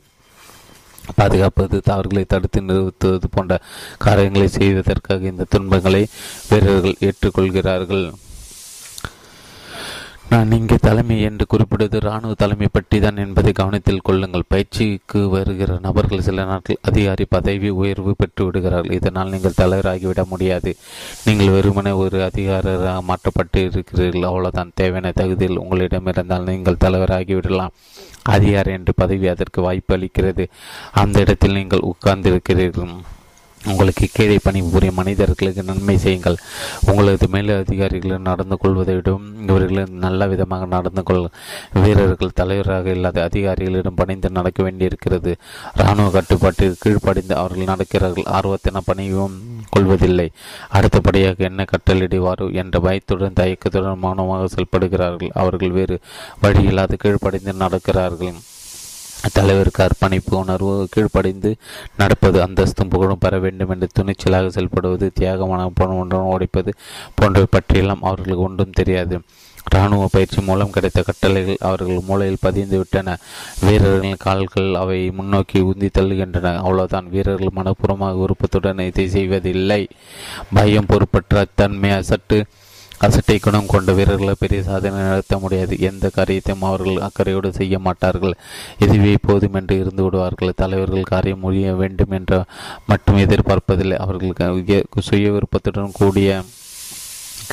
[1.15, 3.59] பாதுகாப்பது அவர்களை தடுத்து நிறுத்துவது போன்ற
[3.99, 6.07] காரியங்களை செய்வதற்காக இந்த துன்பங்களை
[6.49, 8.13] வீரர்கள் ஏற்றுக்கொள்கிறார்கள்.
[10.31, 14.45] நான் இங்கே தலைமை என்று குறிப்பிடுவது இராணுவ தலைமை பற்றி தான் என்பதை கவனத்தில் கொள்ளுங்கள்.
[14.53, 18.97] பயிற்சிக்கு வருகிற நபர்கள் சில நாட்கள் அதிகாரி பதவி உயர்வு பெற்று விடுகிறார்கள்.
[18.99, 20.73] இதனால் நீங்கள் தலைவராகிவிட முடியாது.
[21.27, 24.29] நீங்கள் வெறுமனே ஒரு அதிகாரராக மாற்றப்பட்டு இருக்கிறீர்கள்.
[24.31, 27.77] அவ்வளோதான் தேவையான தகுதியில் உங்களிடம் இருந்தால் நீங்கள் தலைவராகிவிடலாம்.
[28.37, 30.47] அதிகாரி என்று பதவி அதற்கு வாய்ப்பு அளிக்கிறது.
[31.03, 32.95] அந்த இடத்தில் நீங்கள் உட்கார்ந்திருக்கிறீர்கள்.
[33.65, 36.37] உங்களுக்கு கீழே பணிபுரிய மனிதர்களுக்கு நன்மை செய்யுங்கள்.
[36.91, 41.29] உங்களது மேல் அதிகாரிகளும் நடந்து கொள்வதை விடவும் இவர்கள் நல்ல விதமாக நடந்து கொள்.
[41.73, 45.37] வீரர்கள் தலைவராக இல்லாத அதிகாரிகளிடம் பணிந்து நடக்க வேண்டியிருக்கிறது.
[45.75, 48.31] இராணுவ கட்டுப்பாட்டில் கீழ்ப்படிந்து அவர்கள் நடக்கிறார்கள்.
[48.39, 49.37] ஆர்வத்தின பணியும்
[49.71, 50.31] கொள்வதில்லை.
[50.69, 55.29] அடுத்தபடியாக என்ன கட்டளிடுவார் என்ற பயத்துடன் தயக்கத்துடன் மௌனமாக செயல்படுகிறார்கள்.
[55.35, 55.99] அவர்கள் வேறு
[56.43, 58.39] வழியில்லாத கீழ்ப்படிந்து நடக்கிறார்கள்.
[59.33, 61.55] தலைவருக்கு அர்ப்பணிப்பு உணர்வு கீழ்ப்படைந்து
[61.97, 66.73] நடப்பது அந்தஸ்தும் புகழும் பெற வேண்டும் என்று துணிச்சலாக செயல்படுவது தியாகமான ஒன்றுடன் உடைப்பது
[67.15, 69.21] போன்றவை பற்றியெல்லாம் அவர்களுக்கு ஒன்றும் தெரியாது.
[69.71, 73.17] இராணுவ பயிற்சி மூலம் கிடைத்த கட்டளைகள் அவர்கள் மூளையில் பதிந்து விட்டன.
[73.61, 76.57] வீரர்களின் கால்கள் அவை முன்னோக்கி உந்தி தள்ளுகின்றன.
[76.57, 77.09] அவ்வளவுதான்.
[77.11, 79.89] வீரர்கள் மனப்பூர்வமாக விருப்பத்துடன் இதை செய்வதில்லை.
[80.55, 82.47] பயம் பொறுப்பற்ற தன்மை சற்று
[82.99, 85.75] அசட்டை குணம் கொண்ட வீரர்களை பெரிய சாதனை நடத்த முடியாது.
[85.81, 88.35] எந்த காரியத்தையும் அவர்கள் அக்கறையோடு செய்ய மாட்டார்கள்.
[88.79, 90.53] இதுவே போதும் என்று இருந்து விடுவார்கள்.
[90.57, 92.45] தலைவர்கள் காரியம் முடிய வேண்டும் என்ற
[92.87, 93.97] மட்டும் எதிர்பார்ப்பதில்லை.
[93.97, 96.43] அவர்கள் சுய விருப்பத்துடன் கூடிய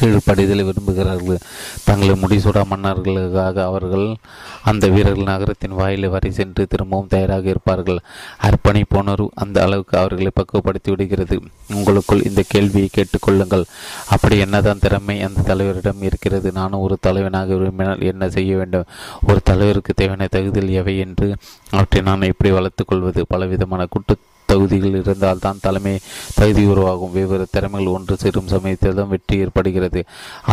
[0.02, 1.40] கீழ்ப்படிதலை விரும்புகிறார்கள்.
[1.84, 4.16] தங்களை முடிசூடா மன்னர்களுக்காக அவர்கள்
[4.64, 8.00] அந்த வீரர்கள் நகரத்தின் வாயிலை வரை சென்று திரும்பவும் தயாராக இருப்பார்கள்.
[8.42, 11.40] அர்ப்பணிப்புணர்வு அந்த அளவுக்கு அவர்களை பக்குவப்படுத்தி விடுகிறது.
[11.74, 13.64] உங்களுக்குள் இந்த கேள்வியை கேட்டுக்கொள்ளுங்கள்
[14.10, 16.52] அப்படி என்னதான் திறமை அந்த தலைவரிடம் இருக்கிறது.
[16.52, 18.86] நானும் ஒரு தலைவனாக விரும்பினால் என்ன செய்ய வேண்டும்?
[19.28, 21.36] ஒரு தலைவருக்கு தேவையான தகுதியில் எவை என்று
[21.70, 23.26] அவற்றை நான் எப்படி வளர்த்துக் கொள்வது?
[23.28, 24.18] பலவிதமான கூட்டு
[24.54, 25.98] தகுதிகள் இருந்தால்தான் தலைமை
[26.40, 27.14] தகுதி உருவாகும்.
[27.18, 30.02] வெவ்வேறு திறமைகள் ஒன்று சேரும் சமயத்தில் தான் வெற்றி ஏற்படுகிறது.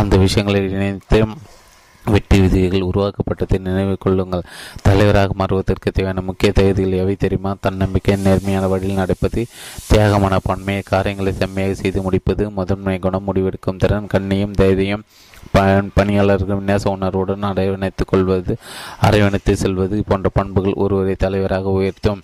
[0.02, 1.20] அந்த விஷயங்களை இணைத்து
[2.04, 4.46] வெற்றி விதிகள் உருவாக்கப்பட்டதை நினைவு கொள்ளுங்கள்.
[4.86, 7.50] தலைவராக மாறுவதற்கு தேவையான முக்கிய தகுதிகள் எவை தெரியுமா?
[7.64, 9.42] தன்னம்பிக்கை நேர்மையான வழியில் நடப்பது
[9.90, 15.04] தியாகமான பன்மையை காரியங்களை செம்மையாக செய்து முடிப்பது முதன்மை குணம் முடிவெடுக்கும் திறன் கண்ணியம் தைரியம்
[15.98, 18.54] பணியாளர்கள் நேச உணர்வுடன் அரவணைத்துக் கொள்வது
[19.08, 22.22] அரவணைத்து செல்வது போன்ற பண்புகள் ஒருவரை தலைவராக உயர்த்தும்.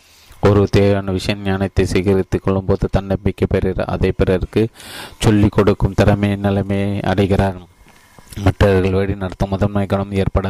[0.49, 4.69] ஒரு தேவையான விஷயம் ஞானத்தை சேகரித்துக் கொள்ளும்போது தன்னம்பிக்கை பெறுகிறார் அதை பிறருக்கு
[5.19, 7.59] சொல்லிக் கொடுக்கும் திறமை நிலைமையை அடைகிறார்
[8.45, 10.47] மற்றவர்கள் வழி நடத்தும் முதன்மை கணம் ஏற்பட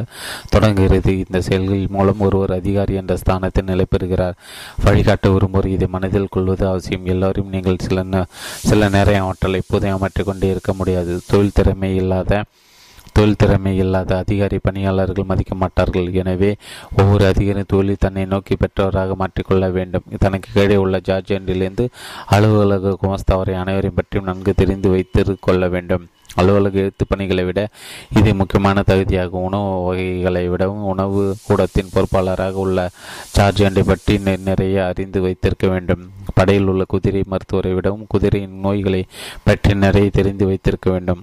[0.49, 1.13] தொடங்குகிறது.
[1.19, 4.39] இந்த செயல்கள் மூலம் ஒருவர் அதிகாரி என்ற ஸ்தானத்தில் நிலை பெறுகிறார்.
[4.85, 7.07] வழிகாட்ட விரும்புவோர் இதை மனதில் கொள்வது அவசியம்.
[7.07, 8.25] எல்லோரும் நீங்கள் சில
[8.69, 11.21] சில நேர அவற்றலை எப்போதும் அமற்றிக்கொண்டே இருக்க முடியாது.
[11.27, 12.45] தொழில் திறமை இல்லாத
[13.17, 16.09] தொழில் திறமை இல்லாத அதிகாரி பணியாளர்கள் மதிக்க மாட்டார்கள்.
[16.23, 16.51] எனவே
[17.01, 20.09] ஒவ்வொரு அதிகாரியும் தொழில் தன்னை நோக்கி பெற்றவராக மாற்றிக்கொள்ள வேண்டும்.
[20.25, 21.87] தனக்கு கீழே உள்ள ஜார்ஜ் என்றிலிருந்து
[22.37, 26.05] அலுவலக குமஸ்தாவரை அனைவரையும் பற்றியும் நன்கு தெரிந்து வைத்து கொள்ள வேண்டும்.
[26.41, 27.61] அலுவலக எழுத்து பணிகளை விட
[28.19, 29.45] இது முக்கியமான தகுதியாகும்.
[29.49, 32.89] உணவு வகைகளை விடவும் உணவு கூடத்தின் பொறுப்பாளராக உள்ள
[33.37, 34.17] சார்ஜ் பற்றி
[34.49, 36.03] நிறைய அறிந்து வைத்திருக்க வேண்டும்.
[36.39, 39.03] படையில் உள்ள குதிரை மருத்துவரை விடவும் குதிரையின் நோய்களை
[39.49, 41.23] பற்றி நிறைய தெரிந்து வைத்திருக்க வேண்டும்.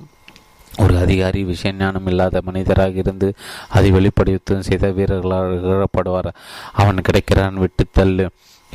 [0.77, 3.27] ஒரு அதிகாரி விஷய ஞானம் இல்லாத மனிதராக இருந்து
[3.69, 6.29] அதை வெளிப்படுத்தும் செய்த வீரர்களால் இழப்படுவார்
[6.73, 8.25] அவன் கிடைக்கிறான் விட்டுத்தள்ளு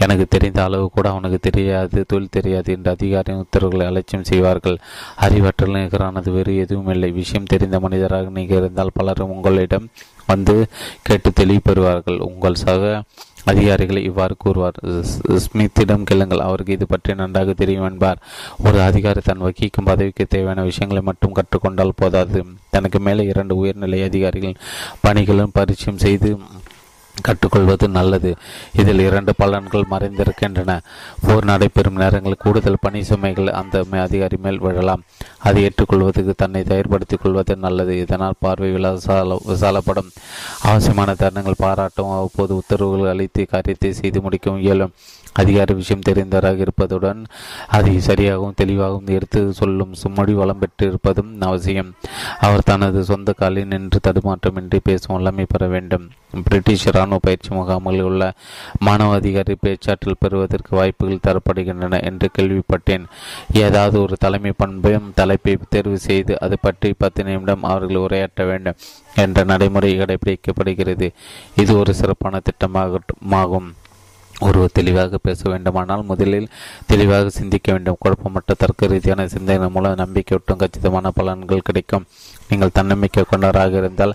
[0.04, 4.76] எனக்கு தெரிந்த அளவு கூட அவனுக்கு தெரியாது தொழில் தெரியாது என்று அதிகாரியின் உத்தரவுகளை அலட்சியம் செய்வார்கள்.
[5.26, 7.10] அறிவற்றல் நிகரானது வேறு எதுவும் இல்லை.
[7.20, 9.88] விஷயம் தெரிந்த மனிதராக நீங்கள் இருந்தால் பலரும் உங்களிடம்
[10.30, 10.54] வந்து
[11.08, 12.18] கேட்டு தெளிவு பெறுவார்கள்.
[12.30, 13.02] உங்கள் சக
[13.50, 14.78] அதிகாரிகளை இவ்வாறு கூறுவார்.
[15.44, 16.44] ஸ்மித்திடம் கேளுங்கள்.
[16.46, 18.22] அவருக்கு இது பற்றி நன்றாக தெரியும் என்பார்.
[18.66, 22.40] ஒரு அதிகாரி தன் வகிக்கும் பதவிக்கு தேவையான விஷயங்களை மட்டும் கற்றுக்கொண்டால் போதாது.
[22.74, 24.60] தனக்கு மேலே இரண்டு உயர்நிலை அதிகாரிகள்
[25.06, 26.30] பணிகளும் பரிச்சயம் செய்து
[27.22, 28.36] கற்றுக்கொள்வது நல்லது.
[28.72, 30.80] இதில் இரண்டு பலன்கள் மறைந்திருக்கின்றன.
[31.26, 35.02] போர் நடைபெறும் நேரங்களில் கூடுதல் பணி சுமைகள் அந்த அதிகாரி மேல் விழலாம்.
[35.38, 37.98] அதை ஏற்றுக்கொள்வதற்கு தன்னை தயார்படுத்திக் கொள்வது நல்லது.
[37.98, 40.10] இதனால் பார்வை விசால விசாலப்படும்.
[40.62, 44.92] அவசியமான தருணங்கள் பாராட்டும் அவ்வப்போது உத்தரவுகள் அளித்து காரியத்தை செய்து முடிக்கவும் இயலும்.
[45.32, 47.20] அதிகார விஷயம் தெரிந்தவராக இருப்பதுடன்
[47.66, 51.90] அதை சரியாகவும் தெளிவாகவும் எடுத்து சொல்லும் சும்மொழி வளம் பெற்றிருப்பதும் அவசியம்.
[52.40, 56.06] அவர் தனது சொந்த காலில் நின்று தடுமாற்றமின்றி பேசும் வல்லமை பெற வேண்டும்.
[56.44, 58.32] பிரிட்டிஷ் இராணுவ பயிற்சி முகாம்களில் உள்ள
[58.78, 63.04] மாணவ அதிகாரி பேச்சாற்றல் பெறுவதற்கு வாய்ப்புகள் தரப்படுகின்றன என்று கேள்விப்பட்டேன்.
[63.64, 68.80] ஏதாவது ஒரு தலைமை பண்பையும் தலைப்பை தேர்வு செய்து அது பற்றி பத்து நிமிடம் அவர்கள் உரையாற்ற வேண்டும்
[69.14, 71.08] என்ற நடைமுறை கடைபிடிக்கப்படுகிறது.
[71.56, 73.70] இது ஒரு சிறப்பான திட்டமாகும்
[74.46, 76.48] ஒருவர் தெளிவாக பேச வேண்டுமானால் முதலில்
[76.86, 77.98] தெளிவாக சிந்திக்க வேண்டும்.
[78.04, 82.06] குழப்பமற்ற தர்க்க ரீதியான சிந்தனை மூலம் நம்பிக்கையூட்டும் கச்சிதமான பலன்கள் கிடைக்கும்.
[82.48, 84.14] நீங்கள் தன்னம்பிக்கை கொண்டவராக இருந்தால்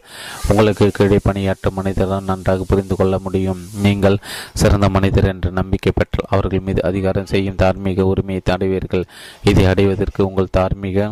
[0.49, 3.61] உங்களுக்கு கீழே பணியாற்றும் மனிதர்கள் நன்றாக புரிந்து கொள்ள முடியும்.
[3.81, 4.17] நீங்கள்
[4.53, 9.05] சிறந்த மனிதர் என்ற நம்பிக்கை பெற்றால் அவர்கள் மீது அதிகாரம் செய்யும் தார்மீக உரிமையை அடைவீர்கள்
[9.43, 11.11] இதை அடைவதற்கு உங்கள் தார்மீக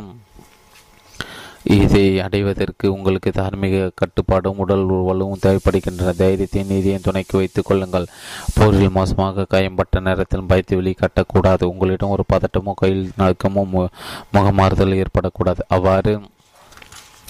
[1.64, 6.16] இதை அடைவதற்கு உங்களுக்கு தார்மீக கட்டுப்பாடும் உடல் உருவலும் தேவைப்படுகின்றன.
[6.16, 8.08] தைரியத்தை நீதியின் துணைக்கு வைத்துக் கொள்ளுங்கள்.
[8.54, 11.64] போரில் மோசமாக காயம்பட்ட நேரத்தில் பயத்தை வெளிக்காட்டக்கூடாது.
[11.64, 13.88] உங்களிடம் ஒரு பதட்டமோ கையில் நடுக்கமோ
[14.34, 15.60] முகமாறுதல் ஏற்படக்கூடாது.
[15.68, 16.22] அவ்வாறு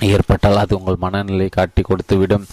[0.01, 2.45] ஏற்பட்டால் அது உங்கள் மனநிலை காட்டி கொடுத்துவிடும்.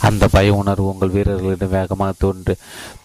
[0.00, 2.54] அந்த பய உணர்வு உங்கள் வீரர்களிடம் வேகமாக தோன்று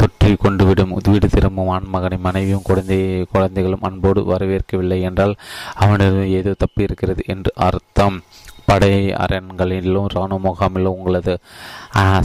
[0.03, 0.93] தொற்றி கொண்டுவிடும்.
[1.03, 2.99] வீடு திரும்பும் ஆண்மகனை மனைவியும் குழந்தை
[3.31, 5.35] குழந்தைகளும் அன்போடு வரவேற்கவில்லை என்றால்
[5.73, 8.21] அவனிடம் ஏதோ தப்பு இருக்கிறது என்று அர்த்தம்.
[8.65, 8.93] படை
[9.23, 11.33] அரண்களிலும் இராணுவ முகாமிலும் உங்களது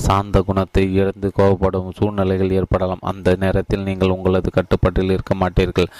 [0.07, 3.05] சாந்த குணத்தை இழந்து கோபப்படும் சூழ்நிலைகள் ஏற்படலாம்.
[3.11, 5.91] அந்த நேரத்தில் நீங்கள் உங்களது கட்டுப்பாட்டில் இருக்க மாட்டீர்கள்.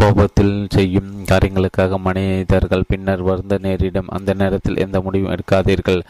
[0.00, 4.12] கோபத்தில் செய்யும் காரியங்களுக்காக மனிதர்கள் பின்னர் வருந்த நேரிடும்.
[4.18, 6.02] அந்த நேரத்தில் எந்த முடிவும் எடுக்காதீர்கள்.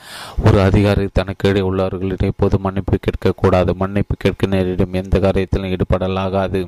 [0.46, 3.72] ஒரு அதிகாரி தனக்கு உள்ளவர்களிடம் எப்போது மன்னிப்பு கேட்கக்கூடாது.
[3.82, 4.98] மன்னிப்பு கேட்க நேரிடும்.
[5.02, 6.62] எந்த காரியத்திலும் ஈடுபடலாகாது.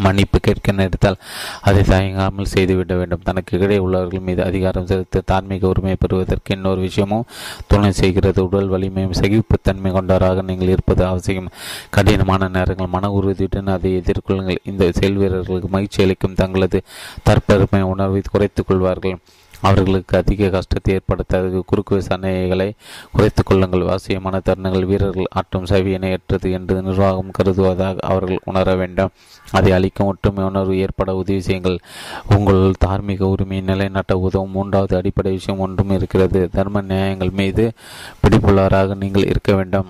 [0.00, 1.16] மன்னிப்பு கேட்க நினைத்தால்
[1.60, 3.22] அதை தயங்காமல் செய்துவிட வேண்டும்.
[3.24, 7.26] தனக்கு இடையே உள்ளவர்கள் மீது அதிகாரம் செலுத்த தார்மீக உரிமை பெறுவதற்கு இன்னொரு விஷயமும்
[7.66, 8.44] துணை செய்கிறது.
[8.44, 11.50] உடல் வலிமையும் சகிப்புத்தன்மை கொண்டவராக நீங்கள் இருப்பது அவசியம்.
[11.90, 14.64] கடினமான நேரங்கள் மன உறுதியுடன் அதை எதிர்கொள்ளுங்கள்.
[14.64, 16.80] இந்த செயல் வீரர்களுக்கு மகிழ்ச்சி அளிக்கும் தங்களது
[17.30, 19.18] தற்பெருமை உணர்வை குறைத்துக் கொள்வார்கள்.
[19.60, 22.72] அவர்களுக்கு அதிக கஷ்டத்தை ஏற்படுத்த குறுக்கு விசாரணைகளை
[23.12, 23.80] குறைத்துக் கொள்ளுங்கள்.
[23.80, 29.10] அவசியமான தருணங்கள் வீரர்கள் ஆற்றும் சவியினை ஏற்றது என்று நிர்வாகம் கருதுவதாக அவர்கள் உணர வேண்டும்.
[29.50, 31.78] அதை அளிக்கும் ஒற்றுமை உணர்வு ஏற்பட உதவி செய்யுங்கள்.
[32.36, 34.50] உங்கள் தார்மீக உரிமையை நிலைநாட்ட உதவும்.
[34.50, 36.48] மூன்றாவது அடிப்படை விஷயம் ஒன்றும் இருக்கிறது.
[36.52, 37.72] தர்ம நியாயங்கள் மீது
[38.22, 39.86] பிடிப்புள்ளவராக நீங்கள் இருக்க வேண்டும்.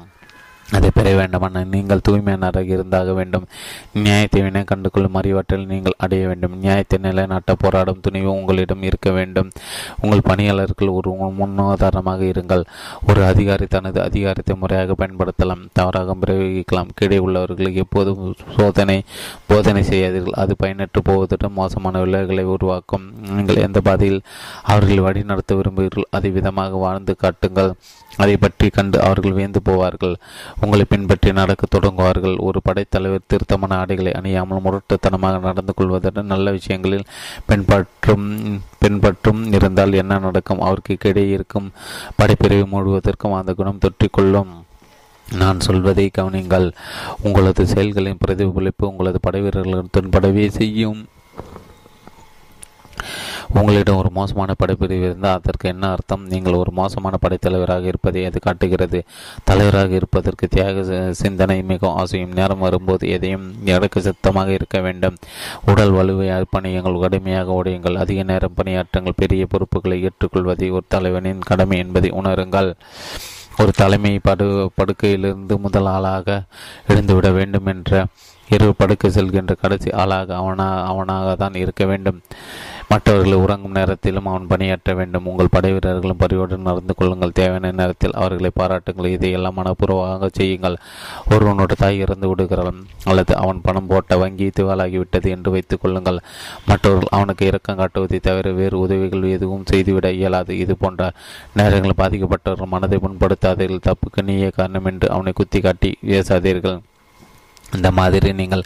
[0.77, 3.45] அதை பெற வேண்டுமான நீங்கள் தூய்மையானராக இருந்தாக வேண்டும்.
[4.05, 6.55] நியாயத்தை வினை கண்டுகொள்ளும் அறிவாற்றல் நீங்கள் அடைய வேண்டும்.
[6.65, 9.49] நியாயத்தை நிலைநாட்ட போராடும் துணிவு உங்களிடம் இருக்க வேண்டும்.
[10.03, 12.65] உங்கள் பணியாளர்கள் ஒரு முன்னுதாரணமாக இருங்கள்.
[13.09, 15.65] ஒரு அதிகாரி தனது அதிகாரத்தை முறையாக பயன்படுத்தலாம்.
[15.73, 16.93] தவறாக பிரயோகிக்கலாம்.
[17.01, 18.23] கீழே உள்ளவர்களுக்கு எப்போதும்
[18.57, 18.99] சோதனை
[19.47, 20.39] போதனை செய்யாதீர்கள்.
[20.45, 23.07] அது பயனற்று போவதுடன் மோசமான விளைவுகளை உருவாக்கும்.
[23.37, 24.21] நீங்கள் எந்த பாதையில்
[24.75, 27.73] அவர்கள் வழி நடத்த விரும்புகிறீர்கள் அதை விதமாக வாழ்ந்து காட்டுங்கள்.
[28.23, 30.15] அதை பற்றி கண்டு அவர்கள் வியந்து போவார்கள்.
[30.61, 32.37] உங்களை பின்பற்றி நடக்க தொடங்குவார்கள்.
[32.49, 37.09] ஒரு படைத்தலைவர் திருத்தமான ஆடைகளை அணியாமல் முரட்டுத்தனமாக நடந்து கொள்வதுடன் நல்ல விஷயங்களில்
[37.51, 38.29] பின்பற்றும்
[38.83, 40.65] பின்பற்றும் இருந்தால் என்ன நடக்கும்?
[40.69, 41.69] அவருக்கு கிடையே இருக்கும்
[42.19, 44.53] படைப்பிரிவு மூடுவதற்கும் அந்த குணம் தொற்றிக்கொள்ளும்.
[45.27, 46.67] நான் சொல்வதை கவனிங்கள்
[47.23, 51.01] உங்களது செயல்களின் பிரதிபலிப்பு உங்களது படைவீரர்களுடன் தென்படவே செய்யும்.
[53.55, 56.27] உங்களிடம் ஒரு மோசமான படைப்பிரிவு இருந்தால் அதற்கு என்ன அர்த்தம்?
[56.27, 59.05] நீங்கள் ஒரு மோசமான படைத்தலைவராக இருப்பதை அது காட்டுகிறது.
[59.45, 65.17] தலைவராக இருப்பதற்கு தியாக சிந்தனை மிகவும் அவசியம் நேரம் வரும்போது எதையும் இறக்க சுத்தமாக இருக்க வேண்டும்.
[65.67, 69.17] உடல் வலுவை பணியுங்கள் கடுமையாக உடையுங்கள் அதிக நேரம் பணியாற்றங்கள்.
[69.17, 72.75] பெரிய பொறுப்புகளை ஏற்றுக்கொள்வதை ஒரு தலைவனின் கடமை என்பதை உணருங்கள்.
[73.59, 76.43] ஒரு தலைமை படு படுக்கையிலிருந்து முதல் ஆளாக
[76.89, 78.07] எழுந்துவிட வேண்டும் என்ற
[78.51, 82.21] இரவு படுக்க செல்கின்ற கடைசி ஆளாக அவனா அவனாக தான் இருக்க வேண்டும்.
[82.91, 85.27] மற்றவர்கள் உறங்கும் நேரத்திலும் அவன் பணியாற்ற வேண்டும்.
[85.27, 87.33] உங்கள் படை வீரர்களும் பரிவுடன் நடந்து கொள்ளுங்கள்.
[87.33, 89.07] தேவையான நேரத்தில் அவர்களை பாராட்டுங்கள்.
[89.07, 90.77] இதையெல்லாம் மனப்பூர்வமாக செய்யுங்கள்.
[91.31, 92.73] ஒருவனோட தாய் இறந்து விடுகிறாள்
[93.05, 96.21] அல்லது அவன் பணம் போட்ட வங்கி திவாலாகிவிட்டது என்று வைத்துக் கொள்ளுங்கள்.
[96.67, 100.59] மற்றவர்கள் அவனுக்கு இரக்கம் காட்டுவதை தவிர வேறு உதவிகள் எதுவும் செய்துவிட இயலாது.
[100.59, 101.13] இது போன்ற
[101.55, 103.87] நேரங்களில் பாதிக்கப்பட்டவர்கள் மனதை புண்படுத்தாதீர்கள்.
[103.91, 106.79] தப்புக்கு நீயே காரணம் என்று அவனை குத்தி காட்டி பேசாதீர்கள்
[107.77, 108.63] இந்த மாதிரி நீங்கள்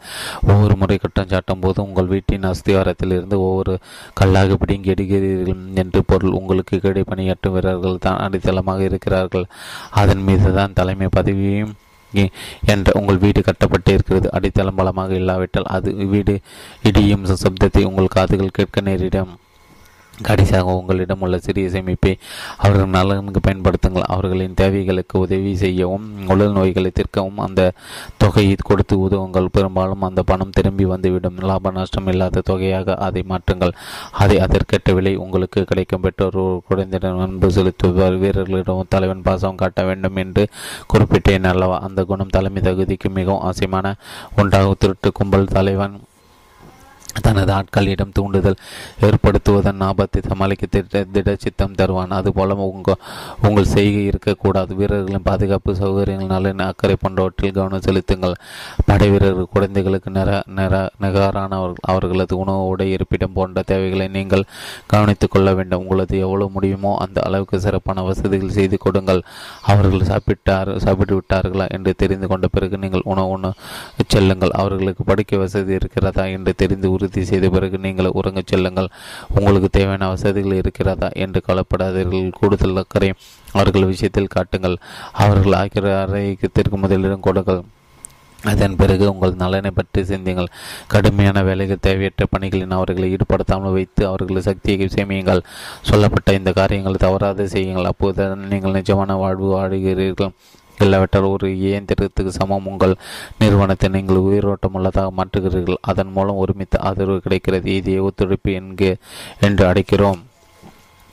[0.51, 3.75] ஒவ்வொரு முறை குற்றம் சாட்டும் போது உங்கள் வீட்டின் அஸ்திவாரத்தில் இருந்து ஒவ்வொரு
[4.21, 9.47] கல்லாக பிடுங்கி எடுக்கிறீர்கள் என்று பொருள் உங்களுக்கு கீழே பணியாற்றும் வீரர்கள் தான் அடித்தளமாக இருக்கிறார்கள்.
[10.03, 11.75] அதன் மீது தான் தலைமை பதவியும்
[12.73, 14.27] என்ற உங்கள் வீடு கட்டப்பட்டு இருக்கிறது.
[14.39, 16.35] அடித்தளம் பலமாக இல்லாவிட்டால் அது வீடு
[16.91, 19.33] இடியும் சப்தத்தை உங்கள் காதுகள் கேட்க நேரிடும்.
[20.21, 22.19] கடைசியாக உங்களிடம் உள்ள சிறிய சேமிப்பை
[22.57, 24.09] அவர்கள் நலனுக்கு பயன்படுத்துங்கள்.
[24.09, 27.73] அவர்களின் தேவைகளுக்கு உதவி செய்யவும் உடல் நோய்களை தீர்க்கவும் அந்த
[28.17, 29.49] தொகையை கொடுத்து உதவுங்கள்.
[29.53, 31.37] பெரும்பாலும் அந்த பணம் திரும்பி வந்துவிடும்.
[31.37, 33.73] லாப நஷ்டம் இல்லாத தொகையாக அதை மாற்றுங்கள்.
[34.11, 36.01] அதை அதற்கேற்ற விலை உங்களுக்கு கிடைக்கும்.
[36.01, 40.49] பெற்றோர் குழந்தையிடம் அன்பு செலுத்துவார் வீரர்களிடம் தலைவன் பாசம் காட்ட வேண்டும் என்று
[40.95, 41.81] குறிப்பிட்டேன் அல்லவா?
[41.81, 43.95] அந்த குணம் தலைமை தகுதிக்கு மிகவும் அவசியமான
[44.37, 46.01] ஒன்றாக திருட்டு கும்பல் தலைவன்
[47.21, 48.61] தனது ஆட்களிடம் தூண்டுதல்
[49.07, 52.11] ஏற்படுத்துவதன் ஆபத்தை சமாளிக்க திட திட சித்தம் தருவான்.
[52.11, 52.97] அதுபோல உங்க
[53.47, 54.75] உங்கள் செய்கை இருக்கக்கூடாது.
[54.75, 58.37] வீரர்களின் பாதுகாப்பு சௌகரியங்கள் நலன் அக்கறை போன்றவற்றில் கவனம் செலுத்துங்கள்.
[58.87, 64.45] படை வீரர்கள் குழந்தைகளுக்கு நிற நிற நிகரானவர்கள் அவர்களது உணவு உடை இருப்பிடம் போன்ற தேவைகளை நீங்கள்
[64.87, 65.81] கவனித்துக் கொள்ள வேண்டும்.
[65.85, 69.23] உங்களது எவ்வளவு முடியுமோ அந்த அளவுக்கு சிறப்பான வசதிகள் செய்து கொடுங்கள்.
[69.63, 73.55] அவர்கள் சாப்பிட்டார் சாப்பிட்டு விட்டார்களா என்று தெரிந்து கொண்ட பிறகு நீங்கள் உணவு உணவு
[74.07, 74.51] செல்லுங்கள்.
[74.51, 78.93] அவர்களுக்கு படுக்கை வசதி இருக்கிறதா என்று தெரிந்து உறுதி செய்த பிறகு நீங்கள் உறங்கச் செல்லுங்கள்.
[79.39, 82.27] உங்களுக்கு தேவையான வசதிகள் இருக்கிறதா என்று கவலைப்படாதீர்கள்.
[82.41, 83.13] கூடுதல் அக்கறை
[83.59, 84.77] அவர்கள் விஷயத்தில் காட்டுங்கள்.
[85.25, 87.63] அவர்கள் ஆகிற அறைக்கு முதலிடம் கொடுங்கள்.
[88.51, 90.49] அதன் பிறகு உங்கள் நலனை பற்றி சிந்தியுங்கள்.
[90.93, 95.43] கடுமையான வேலைகள் தேவையற்ற பணிகளின் அவர்களை ஈடுபடுத்தாமல் வைத்து அவர்களை சக்தியை சேமியுங்கள்.
[95.91, 97.91] சொல்லப்பட்ட இந்த காரியங்களை தவறாது செய்யுங்கள்.
[97.93, 100.35] அப்போது நீங்கள் நிஜமான வாழ்வு வாழுகிறீர்கள்.
[100.79, 102.67] இல்லாவிட்டால் ஒரு இயந்திரத்துக்கு சமம்.
[102.67, 102.97] உங்கள்
[103.39, 105.77] நிறுவனத்தை நீங்கள் உயிரோட்டம் உள்ளதாக மாற்றுகிறீர்கள்.
[105.81, 107.75] அதன் மூலம் ஒருமித்த ஆதரவு கிடைக்கிறது.
[107.75, 108.95] இதை ஒத்துழைப்பு என்க
[109.41, 110.23] என்று அழைக்கிறோம்.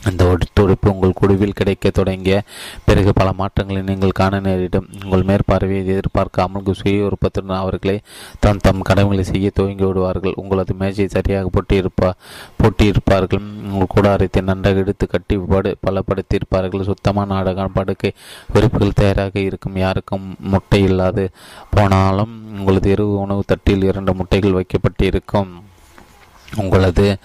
[0.03, 2.41] அந்த ஒத்துழைப்பு உங்கள் குழுவில் கிடைக்க தொடங்கிய
[2.85, 4.89] பிறகு பல மாற்றங்களை நீங்கள் காண நேரிடும்.
[5.03, 8.01] உங்கள் மேற்பார்வையை எதிர்பார்க்காமல் சுய விருப்பத்துடன் அவர்களை
[8.39, 10.33] தம் தம் கடமைகளை செய்ய துவங்கி விடுவார்கள்.
[10.35, 12.11] உங்களது மேஜை சரியாக போட்டியிருப்பா
[12.63, 13.43] போட்டியிருப்பார்கள்.
[13.71, 16.81] உங்கள் கூடாரத்தை நன்றாக எடுத்து கட்டி படு பலப்படுத்தியிருப்பார்கள்.
[16.81, 18.13] சுத்தமான நாடகம் படுக்கை
[18.53, 19.75] விருப்புகள் தயாராக இருக்கும்.
[19.75, 21.29] யாருக்கும் முட்டை இல்லாது
[21.69, 25.67] போனாலும் உங்களது இரவு உணவு தட்டில் இரண்டு முட்டைகள் வைக்கப்பட்டிருக்கும்.
[26.55, 27.17] உங்களது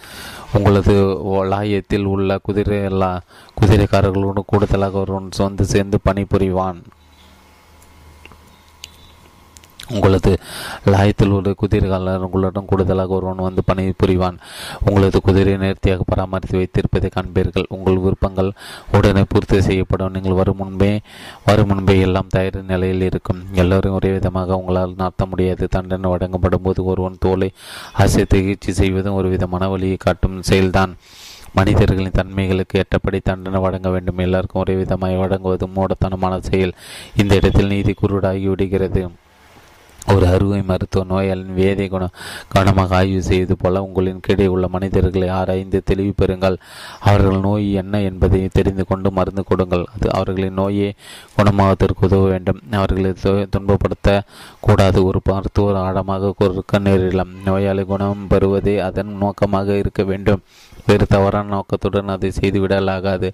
[0.53, 0.93] உங்களது
[1.25, 3.21] லாயத்தில் உள்ள குதிரை எல்லா
[3.61, 6.83] குதிரைக்காரர்களோடு கூடுதலாக ஒருவன் சொந்து சேர்ந்து பணிபுரிவான்.
[9.91, 10.39] உங்களது
[10.87, 14.37] லாயத்தில் ஒரு குதிரைகாரர் உங்களுடன் கூடுதலாக ஒருவன் வந்து பணி புரிவான்.
[14.85, 17.65] உங்களது குதிரையை நேர்த்தியாக பராமரித்து வைத்திருப்பதை காண்பீர்கள்.
[17.69, 18.53] உங்கள் விருப்பங்கள்
[18.93, 20.13] உடனே பூர்த்தி செய்யப்படும்.
[20.13, 21.01] நீங்கள் வரும் முன்பே
[21.45, 23.43] வரும் முன்பே எல்லாம் தயார் நிலையில் இருக்கும்.
[23.53, 25.69] எல்லோரும் ஒரே விதமாக உங்களால் நடத்த முடியாது.
[25.69, 27.53] தண்டனை வழங்கப்படும் போது ஒருவன் தோலை
[27.99, 30.95] அசைத்திகிச்சை செய்வதும் ஒரு விதமான வழியை காட்டும் செயல்தான்.
[31.53, 34.19] மனிதர்களின் தன்மைகளுக்கு ஏற்றபடி தண்டனை வழங்க வேண்டும்.
[34.19, 36.73] எல்லாருக்கும் ஒரே விதமாக வழங்குவது மூடத்தனமான செயல்.
[37.17, 39.09] இந்த இடத்தில் நீதி குருடாகி விடுகிறது.
[40.13, 42.05] ஒரு அறுவை மருத்துவ நோயாளின் வேதை குண
[42.49, 46.57] கவனமாக ஆய்வு செய்வது போல உங்களின் கீழே உள்ள மனிதர்களை ஆராய்ந்து தெளிவு பெறுங்கள்.
[47.01, 49.85] அவர்கள் நோய் என்ன என்பதை தெரிந்து கொண்டு மருந்து கொடுங்கள்.
[49.95, 50.91] அது அவர்களின் நோயை
[51.37, 52.61] குணமாவதற்கு உதவ வேண்டும்.
[52.71, 54.21] அவர்களை துன்பப்படுத்த
[54.61, 55.05] கூடாது.
[55.05, 57.33] ஒரு மருத்துவர் ஆழமாக கொடுக்க நேரிடலாம்.
[57.45, 60.43] நோயாளி குணம் பெறுவதே அதன் நோக்கமாக இருக்க வேண்டும்.
[60.87, 63.29] வேறு தவறான நோக்கத்துடன் அதை செய்துவிடலாகாது.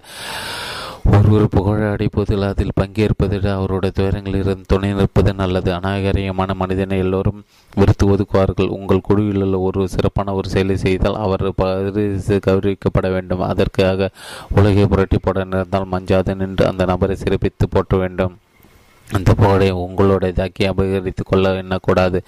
[1.09, 5.73] ஒருவர் புகழ அடைப்பதில் அதில் பங்கேற்பதில் அவருடைய துயரங்களிலிருந்து துணை நிற்பது நல்லது.
[5.73, 7.43] அநாகரியமான மனிதனை எல்லோரும்
[7.75, 13.41] வெறுத்து ஒதுக்குவார்கள் உங்கள் குழுவில் உள்ள ஒரு சிறப்பான ஒரு செயலை செய்தால் அவர் பரிசு கௌரவிக்கப்பட வேண்டும்.
[13.41, 14.09] அதற்காக
[14.55, 18.37] உலகை புரட்டி போட நிறந்தால் மஞ்சாது நின்று அந்த நபரை சிறப்பித்து போட்ட வேண்டும்.
[19.11, 22.19] அந்த புகழை உங்களுடையதாக்கி அபகரித்து கொள்ள எண்ணக்கூடாது.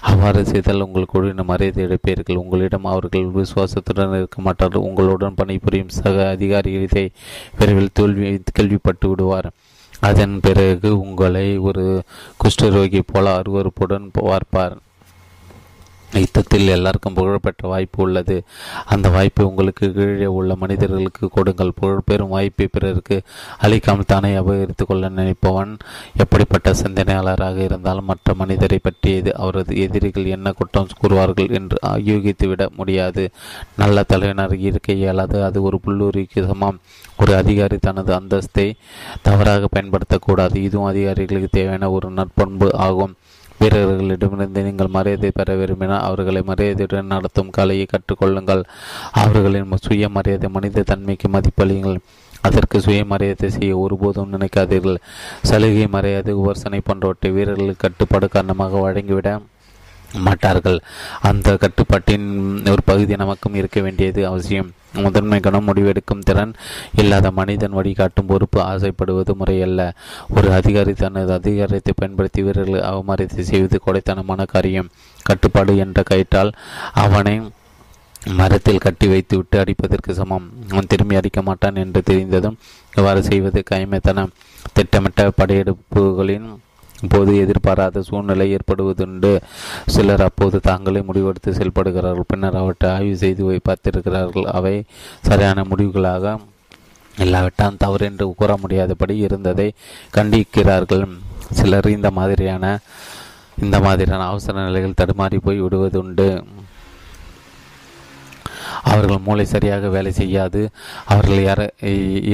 [0.00, 4.82] அவ்வாறு செய்தால் உங்கள் குழுவின மரியாதை எடுப்பீர்கள் உங்களிடம் அவர்கள் விசுவாசத்துடன் இருக்க மாட்டார்கள்.
[4.82, 7.10] உங்களுடன் பணிபுரியும் சக அதிகாரிகள் இதை
[7.58, 9.50] விரைவில் தோல்வி கேள்விப்பட்டு விடுவார்.
[10.00, 12.02] அதன் பிறகு உங்களை ஒரு
[12.42, 14.76] குஷ்டரோகி போல அருவறுப்புடன் பார்ப்பார்.
[16.14, 18.42] யுத்தத்தில் எல்லாருக்கும் புகழ்பெற்ற வாய்ப்பு உள்ளது.
[18.86, 21.72] அந்த வாய்ப்பை உங்களுக்கு கீழே உள்ள மனிதர்களுக்கு கொடுங்கள்.
[21.74, 23.22] புகழ்பெறும் வாய்ப்பை பிறருக்கு
[23.58, 25.76] அளிக்காமல் தானே அபகரித்து கொள்ள நினைப்பவன்
[26.16, 33.30] எப்படிப்பட்ட சிந்தனையாளராக இருந்தாலும் மற்ற மனிதரை பற்றியது அவரது எதிரிகள் என்ன குற்றம் கூறுவார்கள் என்று யூகித்து விட முடியாது.
[33.76, 36.80] நல்ல தலைவனர் இருக்க இயலாது அது ஒரு புல்லூரிக்கு சமம்.
[37.18, 38.72] ஒரு அதிகாரி தனது அந்தஸ்தை
[39.22, 40.56] தவறாக பயன்படுத்தக்கூடாது.
[40.56, 43.14] இதுவும் அதிகாரிகளுக்கு தேவையான ஒரு நற்பண்பு ஆகும்.
[43.60, 48.62] வீரர்களிடமிருந்து நீங்கள் மரியாதை பெற விரும்பினால் அவர்களை மரியாதையுடன் நடத்தும் கலையை கற்றுக்கொள்ளுங்கள்.
[49.22, 51.98] அவர்களின் சுய மரியாதை மனித தன்மைக்கு மதிப்பளியுங்கள்
[52.48, 54.98] அதற்கு சுயமரியாதை செய்ய ஒருபோதும் நினைக்காதீர்கள்.
[55.42, 59.30] சலுகை மரியாதை உபர்சனை போன்றவற்றை வீரர்களுக்கு கட்டுப்பாடு காரணமாக வழங்கிவிட
[60.26, 60.78] மாட்டார்கள்.
[61.28, 62.28] அந்த கட்டுப்பாட்டின்
[62.74, 64.70] ஒரு பகுதி நமக்கும் இருக்க வேண்டியது அவசியம்.
[64.94, 66.54] முதன்மை கணம் முடிவெடுக்கும் திறன்
[66.94, 69.94] இல்லாத மனிதன் வழிகாட்டும் பொறுப்பு ஆசைப்படுவது முறையல்ல.
[70.36, 74.90] ஒரு அதிகாரி தனது அதிகாரத்தை பயன்படுத்தி வீரர்கள் அவமரித்து செய்வது கொடைத்தனமான காரியம்.
[75.22, 76.52] கட்டுப்பாடு என்ற கயிற்றால்
[76.92, 77.50] அவனை
[78.26, 80.50] மரத்தில் கட்டி வைத்து விட்டு அடிப்பதற்கு சமம்.
[80.70, 82.58] அவன் திரும்பி அடிக்க மாட்டான் என்று தெரிந்ததும்
[82.94, 84.34] இவ்வாறு செய்வது கைமைத்தனம்
[84.72, 86.60] திட்டமிட்ட படையெடுப்புகளின்
[87.08, 89.40] போது எதிர்பாராத சூழ்நிலை ஏற்படுவதுண்டு.
[89.86, 92.28] சிலர் அப்போது தாங்களே முடிவெடுத்து செயல்படுகிறார்கள்.
[92.28, 94.42] பின்னர் அவற்றை ஆய்வு செய்து பார்த்திருக்கிறார்கள்.
[94.42, 94.84] அவை
[95.22, 96.38] சரியான முடிவுகளாக
[97.18, 99.72] இல்லாவிட்டால் தவறு என்று கூற முடியாதபடி இருந்ததை
[100.16, 101.08] கண்டிக்கிறார்கள்.
[101.52, 102.78] சிலர் இந்த மாதிரியான
[103.62, 106.42] இந்த மாதிரியான அவசர நிலைகள் தடுமாறி போய் விடுவதுண்டு.
[108.82, 110.70] அவர்கள் மூளை சரியாக வேலை செய்யாது.
[111.06, 111.68] அவர்கள் யார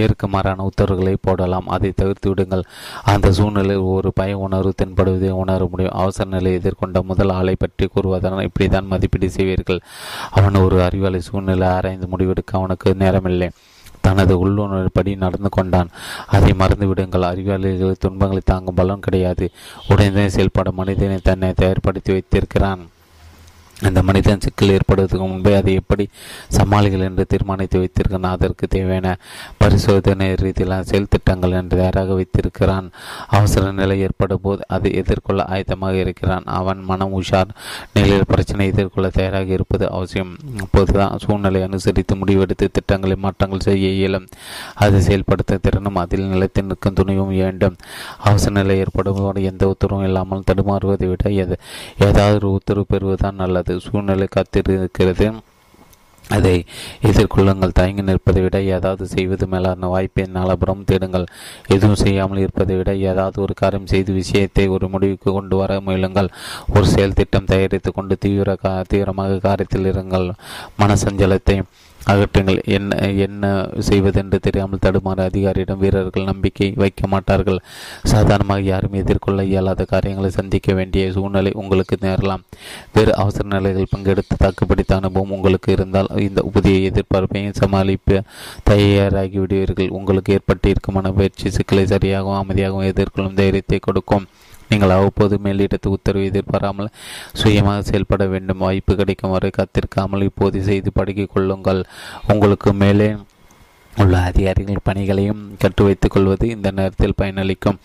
[0.03, 1.67] ஏற்குமாறான உத்தரவுகளை போடலாம்.
[1.67, 2.65] அதை தவிர்த்து விடுங்கள்.
[3.05, 5.93] அந்த சூழ்நிலையில் ஒரு பய உணர்வு தென்படுவதை உணர முடியும்.
[5.93, 9.81] அவசர நிலையை எதிர்கொண்ட முதல் ஆளை பற்றி கூறுவதனால் இப்படித்தான் மதிப்பீடு செய்வீர்கள்.
[10.31, 13.49] அவன் ஒரு அறிவாளி சூழ்நிலை ஆராய்ந்து முடிவெடுக்க அவனுக்கு நேரமில்லை.
[14.01, 15.89] தனது உள்ளுணர்படி நடந்து கொண்டான்.
[16.27, 17.23] அதை மறந்து விடுங்கள்.
[17.23, 19.51] அறிவாளிகள் துன்பங்களை தாங்கும் பலன் கிடையாது.
[19.89, 22.89] உடனே செயல்பட மனிதனை தன்னை தயார்படுத்தி வைத்திருக்கிறான்.
[23.85, 26.05] அந்த மனிதன் சிக்கல் ஏற்படுவதற்கு முன்பே அதை எப்படி
[26.49, 29.09] சமாளிகள் என்று தீர்மானித்து வைத்திருக்கிறான் அதற்கு தேவையான
[29.59, 32.91] பரிசோதனை ரீதியிலான செயல் திட்டங்கள் என்று தயாராக வைத்திருக்கிறான்?
[33.27, 36.47] அவசர நிலை ஏற்படும் போது அதை எதிர்கொள்ள ஆயத்தமாக இருக்கிறான்.
[36.61, 37.53] அவன் மனம் உஷார்
[37.93, 40.33] நிலையில் பிரச்சனை எதிர்கொள்ள தயாராக இருப்பது அவசியம்.
[40.61, 44.27] அப்போதுதான் சூழ்நிலை அனுசரித்து முடிவெடுத்து திட்டங்களை மாற்றங்கள் செய்ய இயலும்.
[44.75, 47.77] அதை செயல்படுத்த திறனும் அதில் நிலைத்து நிற்கும் துணிவும் வேண்டும்.
[48.19, 51.59] அவசர நிலை ஏற்படும் எந்த உத்தரவும் இல்லாமல் தடுமாறுவதை விட எது
[51.99, 53.66] ஏதாவது ஒரு உத்தரவு பெறுவதுதான் நல்லது.
[53.67, 55.27] அது சூழ்நிலை காத்திருக்கிறது.
[56.37, 56.53] அதை
[57.09, 57.75] எதிர்கொள்ளுங்கள்.
[57.79, 61.27] தயங்கி நிற்பதை விட ஏதாவது செய்வது மேலான வாய்ப்பை நாலபுறம் தேடுங்கள்.
[61.75, 66.31] எதுவும் செய்யாமல் இருப்பதை விட ஏதாவது ஒரு காரியம் செய்து விஷயத்தை ஒரு முடிவுக்கு கொண்டு வர முயலுங்கள்.
[66.75, 68.57] ஒரு செயல் திட்டம் தயாரித்து கொண்டு தீவிர
[68.93, 70.27] தீவிரமாக காரியத்தில் இருங்கள்.
[70.83, 71.57] மனசஞ்சலத்தை
[72.13, 73.45] அகற்றுங்கள் என்ன என்ன
[73.89, 77.59] செய்வதென்று தெரியாமல் தடுமாறு அதிகாரியிடம் வீரர்கள் நம்பிக்கை வைக்க மாட்டார்கள்.
[78.13, 82.45] சாதாரணமாக யாரும் எதிர்கொள்ள இயலாத காரியங்களை சந்திக்க வேண்டிய சூழ்நிலை உங்களுக்கு நேரலாம்.
[82.97, 88.19] வேறு அவசர நிலைகள் பங்கெடுத்து தாக்குப்பிடித்த அனுபவம் உங்களுக்கு இருந்தால் இந்த புதிய எதிர்பார்ப்பையும் சமாளிப்பு
[88.71, 94.27] தயாராகி விடுவீர்கள் உங்களுக்கு ஏற்பட்டிருக்கும் மனப்பயிற்சி சிக்கலை சரியாகவும் அமைதியாகவும் எதிர்கொள்ளும் தைரியத்தை கொடுக்கும்.
[94.69, 96.93] நீங்கள் அவ்வப்போது மேலிடத்து உத்தரவு எதிர்பாராமல்
[97.33, 98.63] சுயமாக செயல்பட வேண்டும்.
[98.67, 101.83] வாய்ப்பு கிடைக்கும் வரை காத்திருக்காமல் இப்போது செய்து படுக்கிக் கொள்ளுங்கள்.
[102.33, 103.09] உங்களுக்கு மேலே
[104.03, 107.81] உள்ள அதிகாரிகள் பணிகளையும் கற்று வைத்துக் கொள்வது இந்த நேரத்தில் பயனளிக்கும்.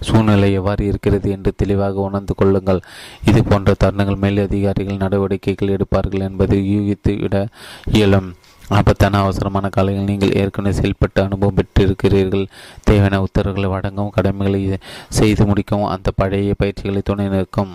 [0.00, 2.80] சூழ்நிலை எவ்வாறு இருக்கிறது என்று தெளிவாக உணர்ந்து கொள்ளுங்கள்.
[3.30, 7.36] இது போன்ற தருணங்கள் மேல் அதிகாரிகள் நடவடிக்கைகள் எடுப்பார்கள் என்பதை யூகித்து விட
[7.92, 8.30] இயலும்.
[8.76, 12.44] ஆபத்தான அவசரமான காலையில் நீங்கள் ஏற்கனவே செயல்பட்டு அனுபவம் பெற்றிருக்கிறீர்கள்.
[12.88, 14.60] தேவையான உத்தரவுகளை வழங்கவும் கடமைகளை
[15.18, 17.72] செய்து முடிக்கவும் அந்த பழைய பயிற்சிகளை துணை நிற்கும்.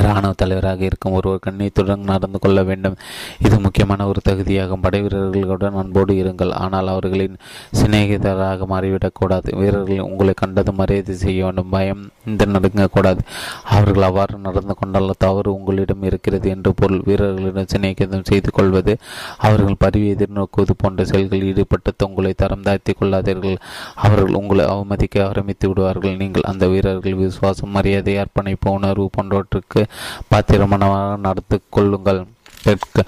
[0.00, 2.96] இராணுவ தலைவராக இருக்கும் ஒருவர் கண்ணியத்துடன் நடந்து கொள்ள வேண்டும்.
[3.38, 4.80] இது முக்கியமான ஒரு தகுதியாகும்.
[4.80, 6.52] படை வீரர்களுடன் அன்போடு இருங்கள்.
[6.52, 7.36] ஆனால் அவர்களின்
[7.80, 9.48] சிநேகிதராக மாறிவிடக்கூடாது.
[9.60, 11.68] வீரர்கள் உங்களை கண்டது மரியாதை செய்ய வேண்டும்.
[11.68, 13.20] பயம் இந்த நடுங்கக்கூடாது
[13.62, 17.02] அவர்கள் அவ்வாறு நடந்து கொண்டால் தவறு உங்களிடம் இருக்கிறது என்று பொருள்.
[17.04, 18.98] வீரர்களிடம் சிநேகிதம் செய்து கொள்வது
[19.38, 23.58] அவர்கள் பரிவை எதிர்நோக்குவது போன்ற செயல்களில் ஈடுபட்டு உங்களை தரம் தாழ்த்தி கொள்ளாதீர்கள்.
[23.94, 26.16] அவர்கள் உங்களை அவமதிக்க ஆரம்பித்து விடுவார்கள்.
[26.16, 29.82] நீங்கள் அந்த வீரர்கள் விசுவாசம் மரியாதை அர்ப்பணிப்பு உணர்வு போன்றவற்றுக்கு
[30.30, 32.20] பாத்திரமானவராக நடத்து கொள்ளுங்கள்
[32.64, 33.02] கேட்க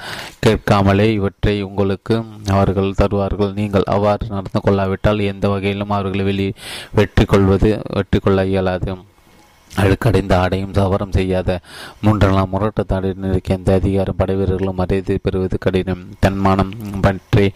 [0.44, 2.14] கேட்காமலே இவற்றை உங்களுக்கு
[2.56, 3.52] அவர்கள் தருவார்கள்.
[3.60, 6.46] நீங்கள் அவ்வாறு நடந்து கொள்ளாவிட்டால் எந்த வகையிலும் அவர்களை வெளி
[6.98, 8.92] வெற்றி கொள்வது வெற்றி கொள்ள இயலாது.
[9.76, 11.60] அழுக்கடைந்த ஆடையும் சவரம் செய்யாத
[12.04, 16.08] மூன்றெல்லாம் முரட்டுத்தாடையில் இருக்க எந்த அதிகாரம் படைவீரர்களும் மரியாதை பெறுவது கடினம்.
[16.20, 17.52] தன்மானம் பற்றி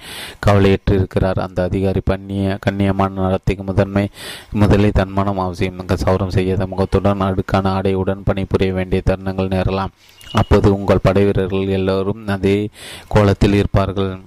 [0.47, 1.37] கவலையற்று இருக்கிறார்.
[1.37, 4.09] அந்த அதிகாரி பண்ணிய கண்ணியமான நடத்தைக்கு முதன்மை
[4.51, 5.81] முதலில் தன்மானம் அவசியம்.
[5.97, 9.95] சவரம் செய்யாத முகத்துடன் அடுக்கான ஆடையுடன் பணிபுரிய வேண்டிய தருணங்கள் நேரலாம்.
[10.33, 12.69] அப்போது உங்கள் படைவீரர்கள் எல்லோரும் அதே
[13.09, 14.21] கோலத்தில் இருப்பார்கள்.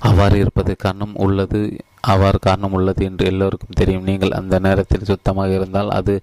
[0.00, 1.80] அவ்வாறு இருப்பது கண்ணம் உள்ளது
[2.12, 4.06] அவ்வாறு காரணம் உள்ளது என்று எல்லோருக்கும் தெரியும்.
[4.10, 6.14] நீங்கள் அந்த நேரத்தில் சுத்தமாக இருந்தால் அது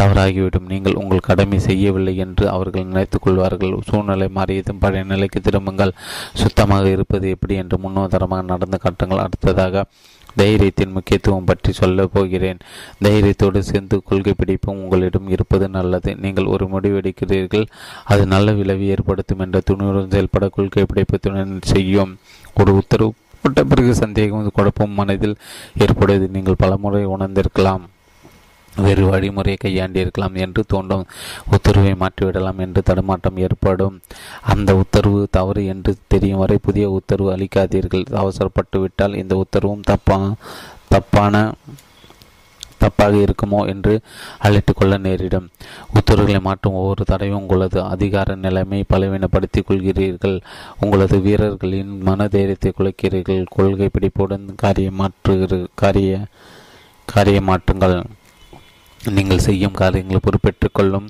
[0.00, 0.70] தவறாகிவிடும்.
[0.72, 3.74] நீங்கள் உங்கள் கடமை செய்யவில்லை என்று அவர்கள் நினைத்துக் கொள்வார்கள்.
[3.90, 5.96] சூழ்நிலை மாறியதும் பழைய நிலைக்கு திரும்புங்கள்.
[6.42, 9.24] சுத்தமாக இருப்பது எப்படி என்று முன்னோதரமாக நடந்து காட்டுங்கள்.
[9.26, 9.84] அடுத்ததாக
[10.40, 12.60] தைரியத்தின் முக்கியத்துவம் பற்றி சொல்ல போகிறேன்.
[13.06, 16.10] தைரியத்தோடு சேர்ந்து கொள்கை பிடிப்பும் உங்களிடம் இருப்பது நல்லது.
[16.24, 17.66] நீங்கள் ஒரு முடிவெடுக்கிறீர்கள்.
[18.12, 22.14] அது நல்ல விளைவு ஏற்படுத்தும் என்ற துணிவுடன் செயல்பட கொள்கை பிடிப்பு துணை செய்யும்.
[22.60, 23.12] ஒரு உத்தரவு
[23.42, 25.36] போட்ட பிறகு சந்தேகம் குழப்பம் மனதில்
[25.78, 27.84] ஏற்படுவது நீங்கள் பலமுறை உணர்ந்திருக்கலாம்.
[28.76, 31.06] வேறு வழிமுறையை கையாண்டிருக்கலாம் என்று தோன்றும்.
[31.50, 34.00] உத்தரவை மாற்றிவிடலாம் என்று தடுமாற்றம் ஏற்படும்.
[34.42, 38.06] அந்த உத்தரவு தவறு என்று தெரியும் வரை புதிய உத்தரவு அளிக்காதீர்கள்.
[38.14, 40.18] அவசரப்பட்டு விட்டால் இந்த உத்தரவும் தப்பா
[40.88, 41.52] தப்பான
[42.82, 43.94] தப்பாக இருக்குமோ என்று
[44.38, 45.48] அழைத்து கொள்ள நேரிடும்.
[45.94, 50.40] உத்தரவுகளை மாற்றும் ஒவ்வொரு தடையும் உங்களது அதிகார நிலைமை பலவீனப்படுத்திக் கொள்கிறீர்கள்.
[50.80, 53.44] உங்களது வீரர்களின் மனதைரியத்தை குலைக்கிறீர்கள்.
[53.50, 54.48] கொள்கை பிடிப்புடன்
[55.00, 56.24] மாற்றுகிற காரிய
[57.08, 57.96] காரியமாற்றுங்கள்
[59.16, 61.06] நீங்கள் செய்யும் காரியங்களை பொறுப்பேற்றுக் கொள்ளும்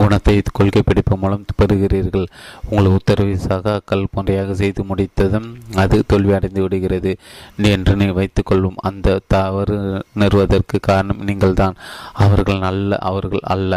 [0.00, 2.26] குணத்தை கொள்கை பிடிப்பு மூலம் பெறுகிறீர்கள்.
[2.70, 5.48] உங்கள் உத்தரவை சகாக்கள் முறையாக செய்து முடித்ததும்
[5.82, 7.12] அது தோல்வி அடைந்து விடுகிறது
[7.72, 9.78] என்று நீ வைத்துக்கொள்ளும் அந்த தவறு
[10.22, 11.76] நிறுவதற்கு காரணம் நீங்கள் தான்
[12.24, 13.72] அவர்கள் நல்ல அவர்கள் அல்ல.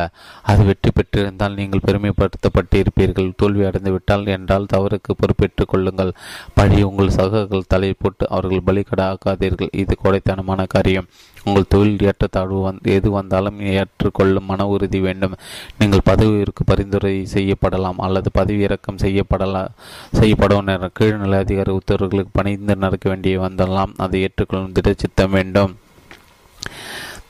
[0.51, 3.29] அது வெற்றி பெற்றிருந்தால் நீங்கள் பெருமைப்படுத்தப்பட்டிருப்பீர்கள்.
[3.41, 6.13] தோல்வி அடைந்து விட்டால் என்றால் தவறுக்கு பொறுப்பேற்றுக் கொள்ளுங்கள்.
[6.59, 9.73] பழி உங்கள் சகாக்கள் தலை போட்டு அவர்கள் பலிகடாக்காதீர்கள்.
[9.83, 11.09] இது கோடைத்தனமான காரியம்.
[11.49, 15.35] உங்கள் தொழில் ஏற்றத்தாழ்வு வந் எது வந்தாலும் ஏற்றுக்கொள்ளும் மன உறுதி வேண்டும்.
[15.79, 19.75] நீங்கள் பதவியிற்கு பரிந்துரை செய்யப்படலாம் அல்லது பதவி இறக்கம் செய்யப்படலாம்
[20.19, 25.73] செய்யப்படும் கீழ்நிலை அதிகாரி உத்தரவுகளுக்கு பணிந்து நடக்க வேண்டிய வந்தெல்லாம் அதை ஏற்றுக்கொள்ளும் திடச்சித்தம் வேண்டும்.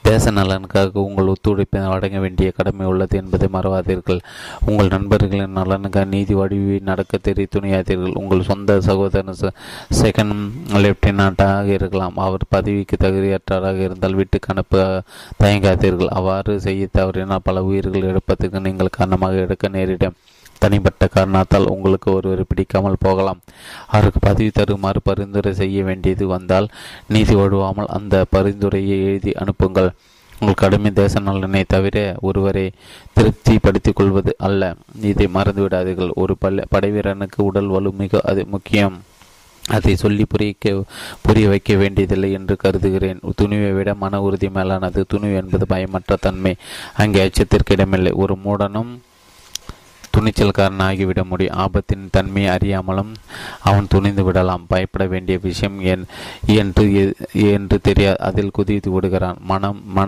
[0.07, 4.19] தேச நலனுக்காக உங்கள் ஒத்துழைப்பை வழங்க வேண்டிய கடமை உள்ளது என்பதை மறவாதீர்கள்.
[4.65, 8.17] உங்கள் நண்பர்களின் நலனுக்காக நீதி வடிவி நடக்க தெரிய துணியாதீர்கள்.
[8.21, 9.37] உங்கள் சொந்த சகோதரன்
[10.01, 10.37] செகண்ட்
[10.85, 12.17] லெப்டினண்டாக இருக்கலாம்.
[12.17, 15.03] அவர் பதவிக்கு தகுதியற்றாராக இருந்தால் வீட்டுக்கு அனுப்ப
[15.43, 16.15] தயங்காதீர்கள்.
[16.19, 20.17] அவ்வாறு செய்ய தவறினால் பல உயிர்கள் எடுப்பதற்கு நீங்கள் காரணமாக எடுக்க நேரிடும்.
[20.59, 23.41] தனிப்பட்ட காரணத்தால் உங்களுக்கு ஒருவர் பிடிக்காமல் போகலாம்.
[23.87, 26.69] அவருக்கு பதவி தருமாறு பரிந்துரை செய்ய வேண்டியது வந்தால்
[27.07, 29.91] நீதி வழுவாமல் அந்த பரிந்துரையை எழுதி அனுப்புங்கள்.
[30.41, 32.65] உங்கள் கடுமை தேச நலனை தவிர ஒருவரை
[33.15, 34.71] திருப்திப்படுத்திக் கொள்வது அல்ல.
[35.11, 36.11] இதை மறந்துவிடாதீர்கள்.
[36.23, 38.97] ஒரு பல்ல படைவீரனுக்கு உடல் வலு மிக அது முக்கியம்.
[39.63, 40.75] அதை சொல்லி புரிய
[41.25, 43.19] புரிய வைக்க வேண்டியதில்லை என்று கருதுகிறேன்.
[43.41, 46.53] துணிவை விட மன உறுதி மேலானது துணிவு என்பது பயமற்ற தன்மை.
[47.01, 48.13] அங்கே அச்சத்திற்கு இடமில்லை.
[48.23, 48.91] ஒரு மூடனும்
[50.13, 53.11] துணிச்சல்காரன் ஆகிவிட முடியும் ஆபத்தின் தன்மையை அறியாமலும்
[53.69, 54.67] அவன் துணிந்து விடலாம்.
[54.73, 56.05] பயப்பட வேண்டிய விஷயம் என்
[56.61, 56.85] என்று
[57.53, 60.07] என்று தெரியாது அதில் குதித்து விடுகிறான் மனம் மன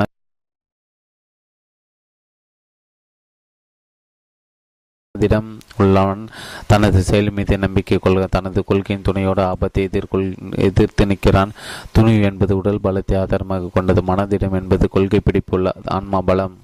[5.15, 5.49] திடம்
[5.81, 6.21] உள்ளவன்
[6.69, 8.23] தனது செயல் மீது நம்பிக்கை கொள்க.
[8.35, 10.25] தனது கொள்கையின் துணையோடு ஆபத்தை எதிர்கொள்
[10.67, 11.51] எதிர்த்து நிற்கிறான்.
[11.95, 14.01] துணிவு என்பது உடல் பலத்தை ஆதாரமாக கொண்டது.
[14.11, 16.55] மனதிடம் என்பது கொள்கை பிடிப்புள்ள ஆன்மா பலம்.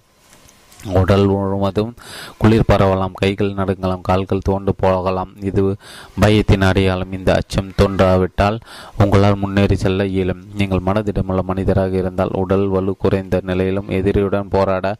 [0.93, 1.93] உடல் முழுவதும்
[2.38, 5.31] குளிர் பரவலாம் கைகள் நடுங்கலாம் கால்கள் தோண்டு போகலாம்.
[5.41, 5.76] இது
[6.22, 7.11] பயத்தின் அடையாளம்.
[7.11, 8.59] இந்த அச்சம் தோன்றாவிட்டால்
[8.97, 10.43] உங்களால் முன்னேறி செல்ல இயலும்.
[10.55, 14.95] நீங்கள் மனதிடமுள்ள மனிதராக இருந்தால் உடல் வலு குறைந்த நிலையிலும் எதிரியுடன் போராட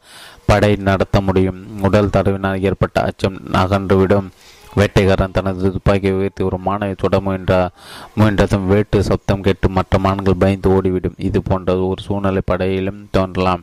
[0.46, 1.66] படை நடத்த முடியும்.
[1.82, 4.28] உடல் தடவினால் ஏற்பட்ட அச்சம் அகன்றுவிடும்
[4.76, 7.70] வேட்டைக்காரன் தனது துப்பாக்கியை உயர்த்தி ஒரு மாணவை தொட முயன்ற
[8.16, 11.14] முயன்றதும் வேட்டு சப்தம் கேட்டு மற்ற மான்கள் பயந்து ஓடிவிடும்.
[11.16, 13.62] இது போன்ற ஒரு சூழ்நிலை படையிலும் தோன்றலாம்.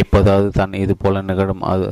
[0.00, 1.62] எப்போதாவது தான் இது போல நிகழும்.
[1.72, 1.86] அது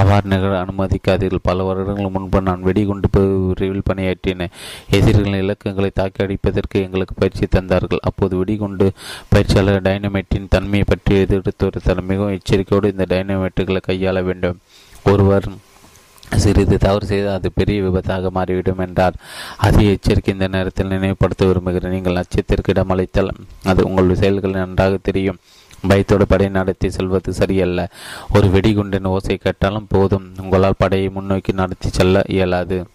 [0.00, 1.46] அவ்வாறு நிகழ அனுமதிக்காதீர்கள்.
[1.48, 4.54] பல வருடங்கள் முன்பு நான் வெடிகுண்டு பிரிவில் பணியாற்றினேன்.
[4.98, 8.04] எதிரிகளின் இலக்கங்களை தாக்கி அடிப்பதற்கு எங்களுக்கு பயிற்சி தந்தார்கள்.
[8.10, 8.88] அப்போது வெடிகுண்டு
[9.32, 14.60] பயிற்சியாளர் டைனமைட்டின் தன்மையை பற்றி எதிர்த்துரைத்தார் மிகவும் எச்சரிக்கையோடு இந்த டைனமைட்டுகளை கையாள வேண்டும்.
[15.12, 15.48] ஒருவர்
[16.42, 19.14] சிறிது தவறு செய்து அது பெரிய விபத்தாக மாறிவிடும் என்றார்.
[19.66, 21.94] அதிக எச்சரிக்கை இந்த நேரத்தில் நினைவுபடுத்த விரும்புகிறேன்.
[21.96, 23.30] நீங்கள் அச்சத்திற்கு இடமளித்தால்
[23.70, 25.38] அது உங்கள் செயல்கள் நன்றாக தெரியும்.
[25.86, 27.88] பயத்தோடு படை நடத்தி செல்வது சரியல்ல.
[28.34, 30.34] ஒரு வெடிகுண்டின் ஓசை கேட்டாலும் போதும்.
[30.40, 32.86] உங்களால் படையை முன்னோக்கி நடத்தி செல்ல இயலாது.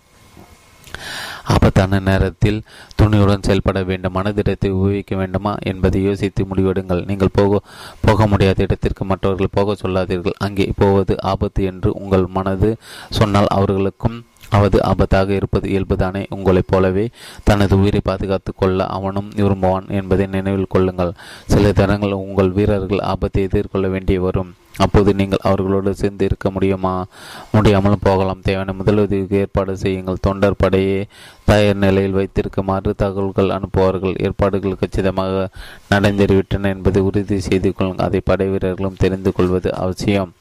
[1.43, 2.61] ஆபத்தான நேரத்தில்
[3.01, 4.13] துணியுடன் செயல்பட வேண்டும்?
[4.13, 5.55] மனதிடத்தை உபயோகிக்க வேண்டுமா?
[5.61, 7.05] என்பதை யோசித்து முடிவெடுங்கள்.
[7.05, 7.61] நீங்கள் போக
[8.01, 10.33] போக முடியாத இடத்திற்கு மற்றவர்கள் போக சொல்லாதீர்கள்.
[10.37, 12.77] அங்கே போவது ஆபத்து என்று உங்கள் மனது
[13.09, 16.23] சொன்னால் அவர்களுக்கும் அவது ஆபத்தாக இருப்பது இயல்புதானே?
[16.29, 17.05] உங்களைப் போலவே
[17.43, 21.13] தனது உயிரை பாதுகாத்து கொள்ள அவனும் விரும்புவான் என்பதை நினைவில் கொள்ளுங்கள்.
[21.45, 24.51] சில தரங்கள் உங்கள் வீரர்கள் ஆபத்தை எதிர்கொள்ள வேண்டி வரும்.
[24.77, 27.05] அப்போது நீங்கள் அவர்களோடு சேர்ந்து இருக்க முடியுமா?
[27.51, 28.41] முடியாமலும் போகலாம்.
[28.41, 30.21] தேவையான முதலுதவிக்கு ஏற்பாடு செய்யுங்கள்.
[30.21, 31.05] தொண்டர் படையை
[31.45, 34.15] தயார் நிலையில் வைத்திருக்குமாறு தகவல்கள் அனுப்புவார்கள்.
[34.23, 35.49] ஏற்பாடுகள் கச்சிதமாக
[35.91, 38.07] நடந்தேறிவிட்டன என்பதை உறுதி செய்து கொள்ளுங்கள்.
[38.07, 40.33] அதை படை வீரர்களும் தெரிந்து கொள்வது அவசியம்.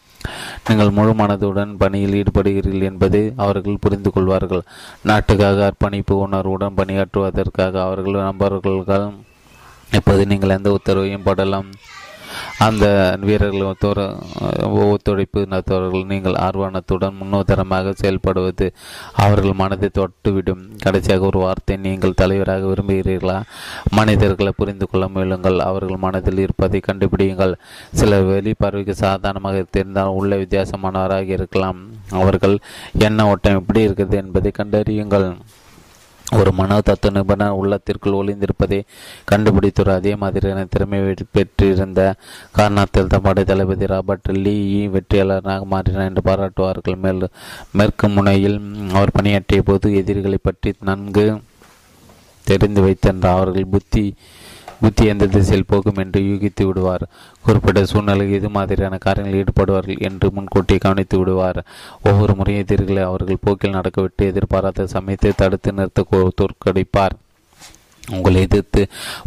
[0.68, 4.64] நீங்கள் முழு மனதுடன் பணியில் ஈடுபடுகிறீர்கள் என்பதை அவர்கள் புரிந்து கொள்வார்கள்
[5.10, 8.80] நாட்டுக்காக அர்ப்பணிப்பு உணர்வுடன் பணியாற்றுவதற்காக அவர்கள் நம்பர்கள்
[9.98, 11.66] இப்போது நீங்கள் எந்த உத்தரவையும் படலாம்.
[12.58, 12.84] அந்த
[13.20, 13.68] வீரர்கள்
[14.90, 18.68] ஒத்துழைப்பு நடத்துவார்கள் நீங்கள் ஆர்வணத்துடன் முன்னோதரமாக செயல்படுவது
[19.24, 20.62] அவர்கள் மனதை தொட்டுவிடும்.
[20.78, 23.38] கடைசியாக ஒரு வார்த்தை நீங்கள் தலைவராக விரும்புகிறீர்களா?
[23.90, 25.58] மனிதர்களை புரிந்து கொள்ள முயலுங்கள்.
[25.58, 27.54] அவர்கள் மனதில் இருப்பதை கண்டுபிடியுங்கள்.
[27.94, 31.80] சிலர் வெளிப்பார்வைக்கு சாதாரணமாக தெரிந்தால் உள்ள வித்தியாசமானவராக இருக்கலாம்.
[32.10, 32.58] அவர்கள்
[32.98, 34.16] என்ன ஓட்டம் எப்படி இருக்குது?
[34.16, 35.28] என்பதை கண்டறியுங்கள்.
[36.38, 38.78] ஒரு மனோ தத்துவ நிபுணர் உள்ளத்திற்குள் ஒளிந்திருப்பதை
[39.30, 40.98] கண்டுபிடித்துற அதே மாதிரியான திறமை
[41.30, 42.00] பெற்றிருந்த
[42.58, 44.56] காரணத்தில் படை தளபதி ராபர்ட் லீ
[44.94, 46.98] வெற்றியாளராக மாறினார் என்று பாராட்டுவார்கள்.
[47.04, 47.28] மேல்
[47.72, 48.58] மேற்கு முனையில்
[48.92, 51.26] அவர் பணியாற்றிய போது எதிரிகளை பற்றி நன்கு
[52.46, 54.04] தெரிந்து வைத்தென்ற அவர்கள் புத்தி
[54.82, 57.04] புத்தி எந்த திசையில் போகும் என்று யூகித்து விடுவார்.
[57.44, 61.60] குறிப்பிட்ட சூழ்நிலையில் இது மாதிரியான காரியங்களில் ஈடுபடுவார்கள் என்று முன்கூட்டியே கவனித்து விடுவார்.
[62.02, 67.16] ஒவ்வொரு முறையும் எதிர்களை அவர்கள் போக்கில் நடக்கவிட்டு எதிர்பாராத சமயத்தை தடுத்து நிறுத்த தோற்கடிப்பார்.
[68.14, 68.82] உங்களை எதிர்த்து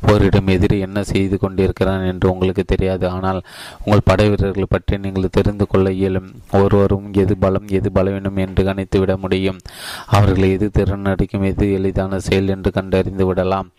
[0.05, 3.05] போரிடம் எதிரி என்ன செய்து கொண்டிருக்கிறான் என்று உங்களுக்கு தெரியாது.
[3.07, 3.39] ஆனால்
[3.83, 6.29] உங்கள் படை வீரர்கள் பற்றி நீங்கள் தெரிந்து கொள்ள இயலும்.
[6.61, 9.59] ஒருவரும் எது பலம் எது பலவீனம் என்று கணித்து விட முடியும்.
[10.05, 13.69] அவர்களை எது திறன் அடிக்கும் எது எளிதான செயல் என்று கண்டறிந்து விடலாம்.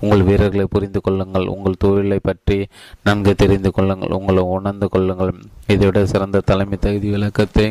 [0.00, 1.46] உங்கள் வீரர்களை புரிந்து கொள்ளுங்கள்.
[1.46, 2.58] உங்கள் தொழிலை பற்றி
[3.02, 4.16] நன்கு தெரிந்து கொள்ளுங்கள்.
[4.20, 5.34] உங்களை உணர்ந்து கொள்ளுங்கள்.
[5.66, 7.68] இதைவிட சிறந்த தலைமை தகுதி விளக்கத்தை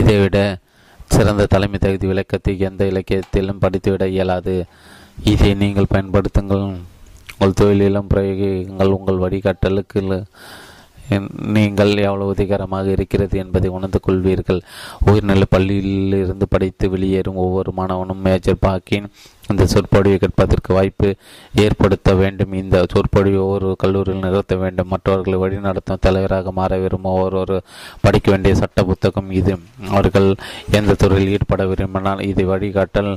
[0.00, 0.38] இதைவிட
[1.08, 4.64] சிறந்த தலைமை தகுதி விளக்கத்தை எந்த இலக்கியத்திலும் படித்துவிட இயலாது.
[5.24, 6.66] இதை நீங்கள் பயன்படுத்துங்கள்.
[7.38, 10.24] உங்கள் தொழிலிலும் பிரயோகிங்கள் உங்கள் வழிகாட்டலுக்கு
[11.56, 14.60] நீங்கள் எவ்வளவு உதவிகரமாக இருக்கிறது என்பதை உணர்ந்து கொள்வீர்கள்.
[15.06, 19.08] உயர்நிலை பள்ளியில் இருந்து படித்து வெளியேறும் ஒவ்வொரு மாணவனும் மேஜர் பாக்கின்
[19.50, 21.08] இந்த சொற்பொழிவை கேட்பதற்கு வாய்ப்பு
[21.64, 22.52] ஏற்படுத்த வேண்டும்.
[22.52, 24.90] இந்த சொற்பொழிவை ஒவ்வொரு கல்லூரியில் நிறுத்த வேண்டும்.
[24.94, 27.56] மற்றவர்களை வழிநடத்தும் தலைவராக மாற விரும்பும் ஒவ்வொரு
[28.00, 29.54] படிக்க வேண்டிய சட்ட புத்தகம் இது.
[29.88, 30.28] அவர்கள்
[30.78, 33.12] எந்த துறையில் ஈடுபட விரும்பினால் இதை வழிகாட்டல்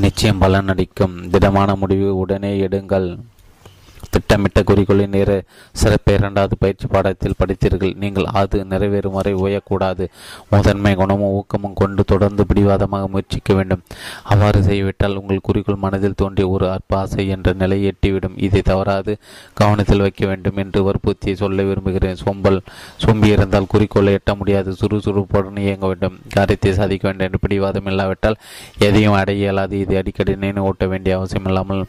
[0.00, 3.08] நிச்சயம் பலனடிக்கும் திடமான முடிவு உடனே எடுங்கள்.
[4.14, 5.30] திட்டமிட்ட குறிக்கோளை நிற
[5.80, 7.94] சிறப்பு இரண்டாவது பயிற்சி பாடத்தில் படித்தீர்கள்.
[8.02, 10.04] நீங்கள் அது நிறைவேறும் வரை ஓயக்கூடாது.
[10.52, 13.82] முதன்மை குணமும் ஊக்கமும் கொண்டு தொடர்ந்து பிடிவாதமாக முயற்சிக்க வேண்டும்.
[14.32, 18.36] அவ்வாறு செய்யவிட்டால் உங்கள் குறிக்கோள் மனதில் தோன்றிய ஒரு அற்ப ஆசை என்ற நிலையை எட்டிவிடும்.
[18.48, 19.14] இதை தவறாது
[19.60, 22.20] கவனத்தில் வைக்க வேண்டும் என்று வற்புறுத்தியை சொல்ல விரும்புகிறேன்.
[22.24, 22.60] சோம்பல்
[23.04, 24.70] சோம்பி இருந்தால் குறிக்கோளை எட்ட முடியாது.
[24.82, 26.18] சுறுசுறுப்புடன் இயங்க வேண்டும்.
[26.36, 28.40] காரியத்தை சாதிக்க வேண்டும் என்று பிடிவாதம் இல்லாவிட்டால்
[28.88, 29.74] எதையும் அடைய இயலாது.
[29.84, 31.82] இது அடிக்கடி நினைவு ஓட்ட வேண்டிய அவசியம் இல்லாமல்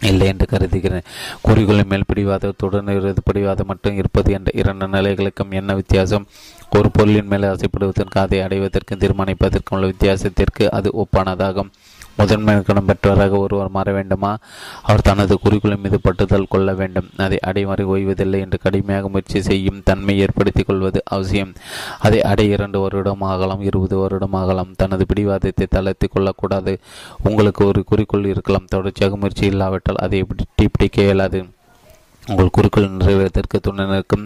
[0.00, 1.02] இல்லை என்று கருதுகிறேன்.
[1.42, 6.26] குறிக்கோளை மேல் பிடிவாதத்துடன் இருந்து பிடிவாதம் மட்டும் இருப்பது என்ற இரண்டு நிலைகளுக்கும் என்ன வித்தியாசம்?
[6.70, 11.70] ஒரு பொருளின் மேல் ஆசைப்படுவதற்கு அதை அடைவதற்கு தீர்மானிப்பதற்கும் உள்ள வித்தியாசத்திற்கு அது ஒப்பானதாகும்.
[12.18, 14.38] முதன்மை கணம் பெற்றவராக ஒருவர் மாற வேண்டுமா?
[14.82, 17.08] அவர் தனது குறிக்கோளை மீது பட்டுதல் கொள்ள வேண்டும்.
[17.16, 21.52] அதை அடைமறை ஓய்வதில்லை என்று கடுமையாக முயற்சி செய்யும் தன்மை ஏற்படுத்திக் கொள்வது அவசியம்.
[21.98, 24.72] அதை அடை இரண்டு வருடம் ஆகலாம் இருபது வருடம் ஆகலாம்.
[24.76, 26.74] தனது பிடிவாதத்தை தளர்த்தி கொள்ளக்கூடாது.
[27.24, 28.66] உங்களுக்கு ஒரு குறிக்கோள் இருக்கலாம்.
[28.66, 30.26] தொடர்ச்சியாக முயற்சி இல்லாவிட்டால் அதை
[30.72, 31.40] பிடிக்க இயலாது.
[32.30, 34.24] உங்கள் குறிக்கோள் நிறைவேறதற்கு துணை நிற்கும்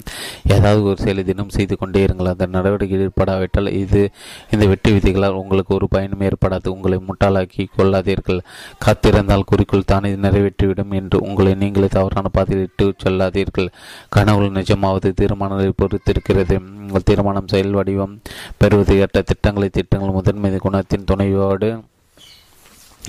[0.55, 2.31] ஏதாவது ஒரு செயலை தினம் செய்து கொண்டே இருங்கள்.
[2.33, 4.03] அந்த நடவடிக்கை ஏற்படாவிட்டால் இது
[4.51, 6.69] இந்த வெற்றி விதிகளால் உங்களுக்கு ஒரு பயனும் ஏற்படாது.
[6.69, 8.41] உங்களை முட்டாளாக்கி கொள்ளாதீர்கள்.
[8.85, 13.71] காத்திருந்தால் குறிக்கோள் தானே நிறைவேற்றிவிடும் என்று உங்களை நீங்களே தவறான பாதையில் இட்டு செல்லாதீர்கள்.
[14.09, 16.59] கனவுகள் நிஜமாவது தீர்மானங்களை பொறுத்திருக்கிறது.
[16.85, 18.19] உங்கள் தீர்மானம் செயல் வடிவம்
[18.59, 21.71] பெறுவது ஏற்ற திட்டங்களை திட்டங்கள் முதன்மை குணத்தின் துணையோடு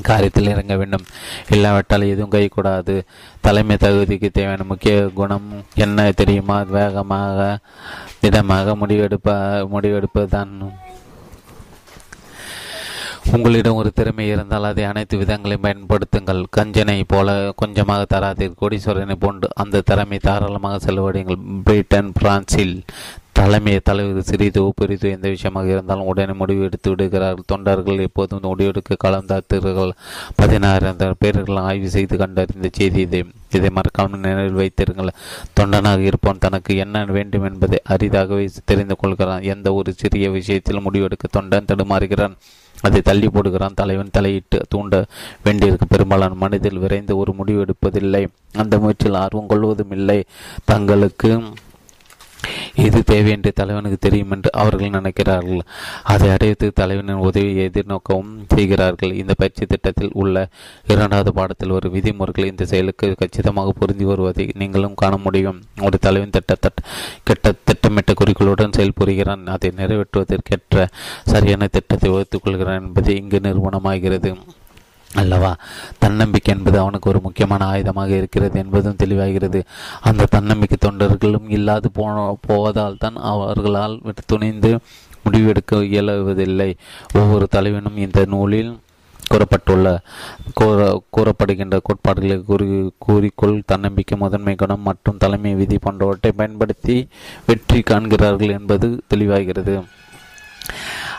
[0.02, 1.06] காரியத்தில் இறங்க வேண்டும்.
[1.50, 3.04] இல்லாவிட்டால் எதுவும் கைக்கூடாது
[3.42, 6.62] தலைமை தகுதிக்கு தேவையான முக்கிய குணம் என்ன தெரியுமா?
[6.62, 7.60] வேகமாக
[8.20, 9.30] திடமாக முடிவெடுப்ப
[9.74, 10.70] முடிவெடுப்பதுதான்.
[13.32, 16.44] உங்களிடம் ஒரு திறமை இருந்தால் அதை அனைத்து விதங்களையும் பயன்படுத்துங்கள்.
[16.50, 18.58] கஞ்சனை போல கொஞ்சமாக தராதீர்.
[18.62, 21.40] கோடீஸ்வரனை போன்று அந்த திறமை தாராளமாக செலவழியுங்கள்.
[21.64, 22.84] பிரிட்டன் பிரான்சில்
[23.38, 27.48] தலைமை தலைவர் சிறிதோ பெரிதோ எந்த விஷயமாக இருந்தாலும் உடனே முடிவு எடுத்து விடுகிறார்கள்.
[27.52, 29.94] தொண்டர்கள் எப்போதும் முடிவெடுக்க காலம் தாத்துகிறார்கள்
[30.36, 33.20] பதினாயிரம் பேர்கள் ஆய்வு செய்து கண்டறிந்த செய்தி இது
[33.58, 35.12] இதை மறக்காமல் நினைவில் வைத்திருங்கள்.
[35.60, 39.44] தொண்டனாக இருப்பவன் தனக்கு என்ன வேண்டும் என்பதை அரிதாகவே தெரிந்து கொள்கிறான்.
[39.54, 42.38] எந்த ஒரு சிறிய விஷயத்தில் முடிவெடுக்க தொண்டன் தடுமாறுகிறான்.
[42.82, 43.78] அதை தள்ளி போடுகிறான்.
[43.82, 44.96] தலைவன் தலையிட்டு தூண்ட
[45.44, 45.86] வேண்டியிருக்க.
[45.86, 48.24] பெரும்பாலான மனதில் விரைந்து ஒரு முடிவு எடுப்பதில்லை.
[48.64, 50.20] அந்த முயற்சியில் ஆர்வம் கொள்வதும் இல்லை.
[50.72, 51.32] தங்களுக்கு
[52.76, 55.60] இது தேவை என்று தலைவனுக்கு தெரியும் என்று அவர்கள் நினைக்கிறார்கள்.
[56.04, 59.14] அதை அடைத்து தலைவனின் உதவியை எதிர்நோக்கவும் செய்கிறார்கள்.
[59.14, 60.48] இந்த பயிற்சி திட்டத்தில் உள்ள
[60.88, 65.62] இரண்டாவது பாடத்தில் ஒரு விதிமுறைகள் இந்த செயலுக்கு கச்சிதமாக பொருந்தி வருவதை நீங்களும் காண முடியும்.
[65.82, 66.80] ஒரு தலைவன் திட்டத்தட்ட
[67.24, 70.88] கெட்ட திட்டமிட்ட குறிக்கோளுடன் செயல்புரிகிறான் அதை நிறைவேற்றுவதற்கேற்ற
[71.26, 74.32] சரியான திட்டத்தை வகுத்துக் கொள்கிறான் என்பது இங்கு நிறுவனமாகிறது.
[75.16, 75.56] அல்லவா?
[76.00, 79.64] தன்னம்பிக்கை என்பது அவனுக்கு ஒரு முக்கியமான ஆயுதமாக இருக்கிறது என்பதும் தெளிவாகிறது.
[80.02, 84.80] அந்த தன்னம்பிக்கை தொண்டர்களும் இல்லாது போன போவதால் தான் அவர்களால் துணிந்து
[85.26, 86.74] முடிவெடுக்க இயலுவதில்லை
[87.14, 88.80] ஒவ்வொரு தலைவனும் இந்த நூலில்
[89.32, 89.98] கூறப்பட்டுள்ள
[90.54, 97.08] கூற கூறப்படுகின்ற கோட்பாடுகளை கூறி கூறிக்கொள் தன்னம்பிக்கை முதன்மை குணம் மற்றும் தலைமை விதி போன்றவற்றை பயன்படுத்தி
[97.46, 99.84] வெற்றி காண்கிறார்கள் என்பது தெளிவாகிறது.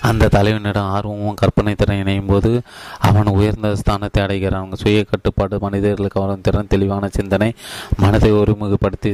[0.00, 2.50] அந்த தலைவனிடம் ஆர்வமும் கற்பனை திறன் இணையும் போது
[2.98, 4.70] அவன் உயர்ந்த ஸ்தானத்தை அடைகிறான்.
[4.74, 7.54] சுய கட்டுப்பாடு மனிதர்களுக்கு வரும் திறன் தெளிவான சிந்தனை
[7.96, 9.12] மனதை ஒருமுகப்படுத்தி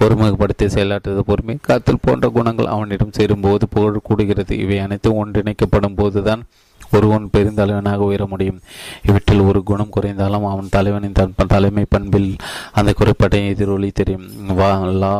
[0.00, 4.50] ஒருமுகப்படுத்தி செயலாற்றுவது பொறுமை காத்தல் போன்ற குணங்கள் அவனிடம் சேரும்போது புகழ் கூடுகிறது.
[4.50, 6.44] இவை அனைத்தும் ஒன்றிணைக்கப்படும் போதுதான்
[6.92, 8.60] ஒருவன் பெருந்தலைவனாக உயர முடியும்.
[9.08, 11.12] இவற்றில் ஒரு குணம் குறைந்தாலும் அவன் தலைவனின்
[11.48, 12.36] தலைமை பண்பில்
[12.72, 14.26] அந்த குறைபாட்டை எதிரொலி தெரியும்.
[14.46, 14.70] வா
[15.02, 15.14] லா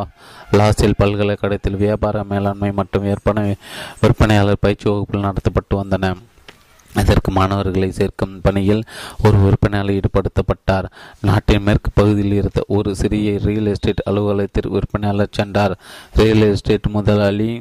[0.59, 3.55] லாஸில் பல்கலைக்கழகத்தில் வியாபார மேலாண்மை மற்றும் விற்பனை
[4.01, 6.13] விற்பனையாளர் பயிற்சி வகுப்புகள் நடத்தப்பட்டு வந்தன.
[7.01, 8.83] இதற்கு மாணவர்களை சேர்க்கும் பணியில்
[9.23, 10.87] ஒரு விற்பனையாளர் ஈடுபடுத்தப்பட்டார்.
[11.21, 15.75] நாட்டின் மேற்கு பகுதியில் இருந்த ஒரு சிறிய ரியல் எஸ்டேட் அலுவலகத்தில் விற்பனையாளர் சென்றார்.
[16.13, 17.51] ரியல் எஸ்டேட் முதலாளி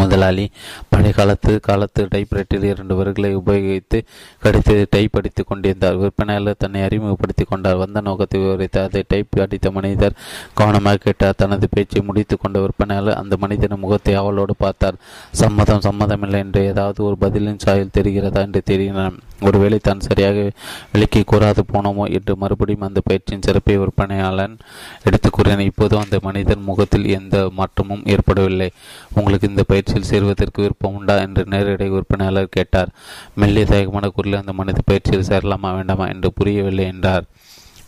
[0.00, 0.44] முதலாளி.
[0.90, 3.98] பழைய காலத்து காலத்து டைப்ரைட்டில் இரண்டு வரிகளை உபயோகித்து
[4.44, 5.98] கடித்து டைப் அடித்துக் கொண்டிருந்தார்.
[6.02, 7.76] விற்பனையாளர் தன்னை அறிமுகப்படுத்தி கொண்டார்.
[7.76, 10.18] வந்த நோக்கத்தை விவரித்து அதை டைப் அடித்த மனிதர்
[10.54, 11.38] கவனமாக கேட்டார்.
[11.42, 15.00] தனது பேச்சை முடித்து கொண்ட விற்பனையாளர் அந்த மனிதன் முகத்தை அவளோடு பார்த்தார்.
[15.42, 20.50] சம்மதம் சம்மதமில்லை என்று ஏதாவது ஒரு பதிலின் சாயல் தெரிகிறதா என்று தெரிகிறான் ஒருவேளை தான் சரியாக
[20.92, 24.54] விலக்கி கூறாது போனோமோ என்று மறுபடியும் அந்த பயிற்சியின் சிறப்பை விற்பனையாளன்
[25.02, 28.70] எடுத்து கூறினார் இப்போதும் அந்த மனிதன் முகத்தில் எந்த மாற்றமும் ஏற்படவில்லை.
[29.14, 32.94] உங்களுக்கு இந்த பயிற்சியில் சேருவதற்கு விருப்பம் உண்டா என்று நேரடி விற்பனையாளர் கேட்டார்.
[33.34, 37.26] மெல்லிய தயக்கமான குரலில் அந்த மனித பயிற்சியில் சேரலாமா வேண்டாமா என்று புரியவில்லை என்றார்.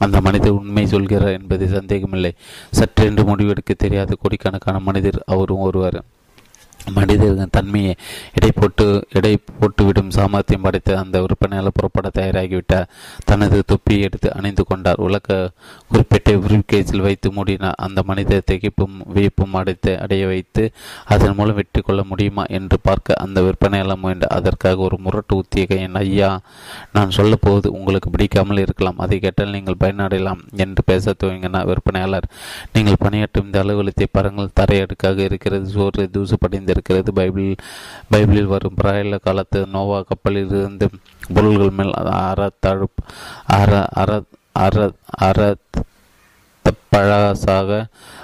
[0.04, 2.30] அந்த மனிதர் உண்மை சொல்கிறார் என்பது சந்தேகமில்லை.
[2.70, 5.98] சற்றென்று முடிவெடுக்க தெரியாத கோடிக்கணக்கான மனிதர் அவரும் ஒருவர்.
[6.96, 7.92] மனிதர்கள் தன்மையை
[8.36, 8.84] எடை போட்டு
[9.18, 12.88] எடை போட்டுவிடும் சாமர்த்தியம் படைத்து அந்த விற்பனையாளர் புறப்பட தயாராகிவிட்டார்
[13.24, 15.00] தனது தொப்பியை எடுத்து அணிந்து கொண்டார்.
[15.06, 15.38] உலக
[15.90, 20.64] குறிப்பிட்ட விரிவுகேஸில் வைத்து மூடினார் அந்த மனிதர் திகைப்பும் வியப்பும் அடைத்து அடைய வைத்து
[21.14, 24.26] அதன் மூலம் வெற்றி கொள்ள முடியுமா என்று பார்க்க அந்த விற்பனையாளர் முயன்ற.
[24.38, 26.30] அதற்காக ஒரு முரட்டு உத்திய என் ஐயா
[26.92, 28.98] நான் சொல்ல போவது உங்களுக்கு பிடிக்காமல் இருக்கலாம்.
[29.04, 32.28] அதை கேட்டால் நீங்கள் பயனடையலாம் என்று பேச துவங்கினார் விற்பனையாளர்.
[32.72, 34.54] நீங்கள் பணியாற்றும் இந்த அலுவலகத்தை பாருங்கள்.
[34.60, 37.12] தரையடுக்காக இருக்கிறது சோறு தூசு படிந்த இருக்கிறது.
[37.12, 37.50] பைபிள்
[38.12, 40.88] பைபிளில் வரும் பிராயல காலத்து நோவா கப்பலில் இருந்து
[41.34, 43.00] பொருள்கள் மேல் அற தழுப்
[43.60, 43.72] அற
[44.02, 44.10] அற
[44.66, 44.76] அற
[45.26, 45.40] அற
[46.92, 47.72] பழசாக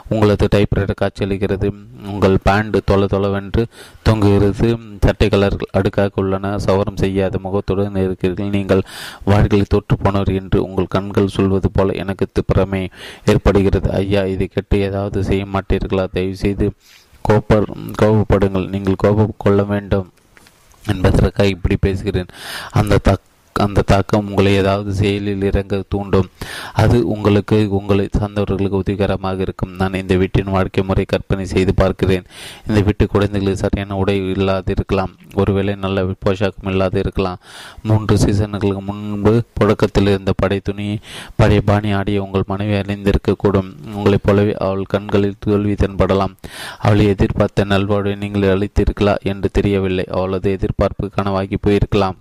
[0.08, 1.68] உங்களது டைப்ரைட்டர் காட்சியளிக்கிறது
[2.06, 3.62] உங்கள் பேண்ட் தொலை தொலைவென்று
[4.08, 4.68] தொங்குகிறது.
[5.00, 6.52] சட்டை கலர்கள் அடுக்காக உள்ளன.
[6.66, 8.54] சவரம் செய்யாத முகத்துடன் இருக்கிறீர்கள்.
[8.56, 8.82] நீங்கள்
[9.24, 12.82] வாழ்க்கையில் தோற்று போனவர் என்று உங்கள் கண்கள் சொல்வது போல எனக்கு புறமே
[13.26, 13.90] ஏற்படுகிறது.
[14.02, 16.06] ஐயா இதை கெட்டு ஏதாவது செய்ய மாட்டீர்களா?
[16.16, 16.68] தயவு செய்து
[17.28, 17.68] கோப்பர்
[18.02, 20.08] கோபப்படுங்கள் நீங்கள் கோபம் கொள்ள வேண்டும்
[20.86, 22.32] என்பதற்காக இப்படி பேசுகிறேன்.
[22.70, 23.32] அந்த தக்
[23.62, 26.28] அந்த தாக்கம் உங்களை ஏதாவது செயலில் இறங்க தூண்டும்.
[26.72, 29.74] அது உங்களுக்கு உங்களை சார்ந்தவர்களுக்கு உதவிகரமாக இருக்கும்.
[29.74, 32.24] நான் இந்த வீட்டின் வாழ்க்கை முறை கற்பனை செய்து பார்க்கிறேன்.
[32.68, 35.12] இந்த வீட்டு குழந்தைகளுக்கு சரியான உடை இல்லாது இருக்கலாம்.
[35.34, 37.38] ஒருவேளை நல்ல போஷாக்கம் இல்லாது இருக்கலாம்.
[37.82, 40.98] மூன்று சீசன்களுக்கு முன்பு புழக்கத்தில் இருந்த படை துணி
[41.36, 43.72] பழைய பாணி ஆடிய உங்கள் மனைவி அணிந்திருக்கக்கூடும்.
[43.94, 46.34] உங்களைப் போலவே அவள் கண்களில் தோல்வி தென்படலாம்.
[46.78, 50.04] அவளை எதிர்பார்த்த நல்வாழ்வை நீங்கள் அளித்திருக்கலாம் என்று தெரியவில்லை.
[50.10, 52.16] அவளது எதிர்பார்ப்பு கனவாகி போயிருக்கலாம்.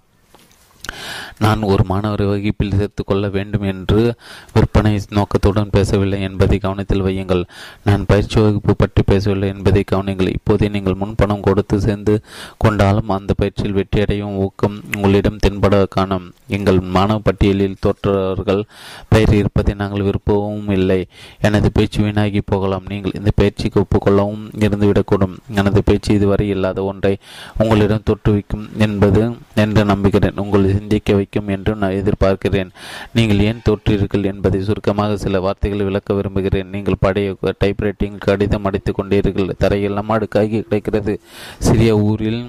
[1.39, 4.15] நான் ஒரு மாணவரை வகுப்பில் சேர்த்து கொள்ள வேண்டும் என்று
[4.53, 7.43] விற்பனை நோக்கத்துடன் பேசவில்லை என்பதை கவனத்தில் வையுங்கள்.
[7.83, 12.21] நான் பயிற்சி வகுப்பு பற்றி பேசவில்லை என்பதை கவனிங்கள் இப்போதே நீங்கள் முன்பணம் கொடுத்து சேர்ந்து
[12.57, 16.33] கொண்டாலும் அந்த பயிற்சியில் வெற்றியடையும் ஊக்கம் உங்களிடம் தென்பட காணும்.
[16.47, 18.63] எங்கள் மாணவ பட்டியலில் தோற்றவர்கள்
[19.09, 21.07] பெயர் இருப்பதை நாங்கள் விருப்பவும் இல்லை.
[21.41, 22.85] எனது பேச்சு வீணாகி போகலாம்.
[22.87, 25.35] நீங்கள் இந்த பயிற்சிக்கு ஒப்புக்கொள்ளவும் இருந்துவிடக்கூடும்.
[25.55, 27.17] எனது பேச்சு இதுவரை இல்லாத ஒன்றை
[27.57, 29.23] உங்களிடம் தொற்றுவிக்கும் என்பது
[29.55, 32.71] என்று நம்புகிறேன் உங்கள் சிந்திக்க வைக்கும் என்று நான் எதிர்பார்க்கிறேன்.
[33.13, 36.73] நீங்கள் ஏன் தோற்றீர்கள் என்பதை சுருக்கமாக சில வார்த்தைகள் விளக்க விரும்புகிறேன்.
[36.75, 39.57] நீங்கள் பழைய டைப்ரைட்டிங் கடிதம் அடித்துக் கொண்டீர்கள்.
[39.63, 41.15] தரையில் அடுக்காகி கிடைக்கிறது.
[41.59, 42.43] சிறிய ஊரில்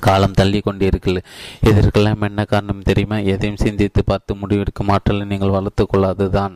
[0.00, 1.18] காலம் தள்ளி கொண்டீர்கள்.
[1.70, 3.18] இதற்கெல்லாம் என்ன காரணம் தெரியுமா?
[3.32, 6.54] எதையும் சிந்தித்து பார்த்து முடிவெடுக்கும் ஆற்றலை நீங்கள் வளர்த்து கொள்ளாதுதான்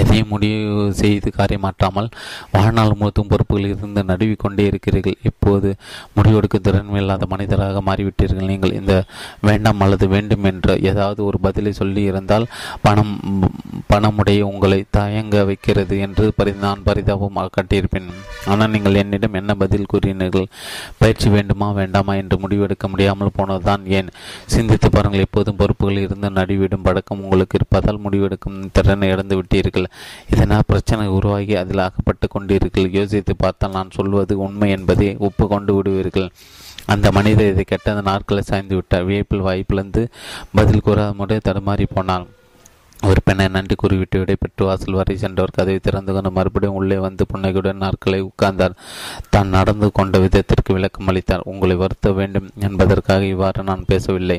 [0.00, 2.08] எதையும் முடிவு செய்து காரியமாற்றாமல்
[2.54, 5.18] வாழ்நாள் முழுத்தும் பொறுப்புகளில் இருந்து நடுவிக்கொண்டே இருக்கிறீர்கள்.
[5.30, 5.68] இப்போது
[6.16, 8.50] முடிவெடுக்கும் திறன் இல்லாத மனிதராக மாறிவிட்டீர்கள்.
[8.52, 8.94] நீங்கள் இந்த
[9.48, 12.46] வேண்டாம் அல்லது வேண்டும் என்ற ஏதாவது ஒரு பதிலை சொல்லி இருந்தால்
[12.86, 13.14] பணம்
[13.92, 18.08] பணமுடைய உங்களை தயங்க வைக்கிறது என்று பரி நான் பரிதாபம் கட்டியிருப்பேன்.
[18.52, 20.46] ஆனால் நீங்கள் என்னிடம் என்ன பதில் கூறினீர்கள்?
[21.00, 24.10] பயிற்சி வேண்டுமா வேண்டாமா என்று முடிவெடுக்க முடியாமல் போனதுதான் ஏன்?
[24.54, 29.86] சிந்தித்து பாருங்கள் எப்போதும் பொறுப்புகளில் இருந்து நடுவிடும் பழக்கம் உங்களுக்கு இருப்பதால் முடிவெடுக்கும் திறனை இழந்துவிட்டு விட்டீர்கள்
[30.30, 36.28] இதனால் பிரச்சனை உருவாகி அதில் அகப்பட்டு கொண்டீர்கள் யோசித்து பார்த்தால் நான் சொல்வது உண்மை என்பதை ஒப்புக்கொண்டு விடுவீர்கள்.
[36.86, 39.04] அந்த மனிதர் இதை கெட்டது நாட்களை சாய்ந்து விட்டார்.
[39.04, 40.02] வியப்பில் வாய்ப்பிழந்து
[40.54, 42.26] பதில் கூறாத முறை தடுமாறி போனான்.
[43.08, 47.80] ஒரு பெண்ணை நன்றி கூறிவிட்டு விடைபெற்று வாசல் வரை சென்றவர் கதவை திறந்து கொண்டு மறுபடியும் உள்ளே வந்து புன்னகையுடன்
[47.84, 48.74] நாட்களை உட்கார்ந்தார்.
[49.34, 51.46] தான் நடந்து கொண்ட விதத்திற்கு விளக்கம் அளித்தார்.
[51.52, 54.38] உங்களை வருத்த வேண்டும் என்பதற்காக இவ்வாறு நான் பேசவில்லை.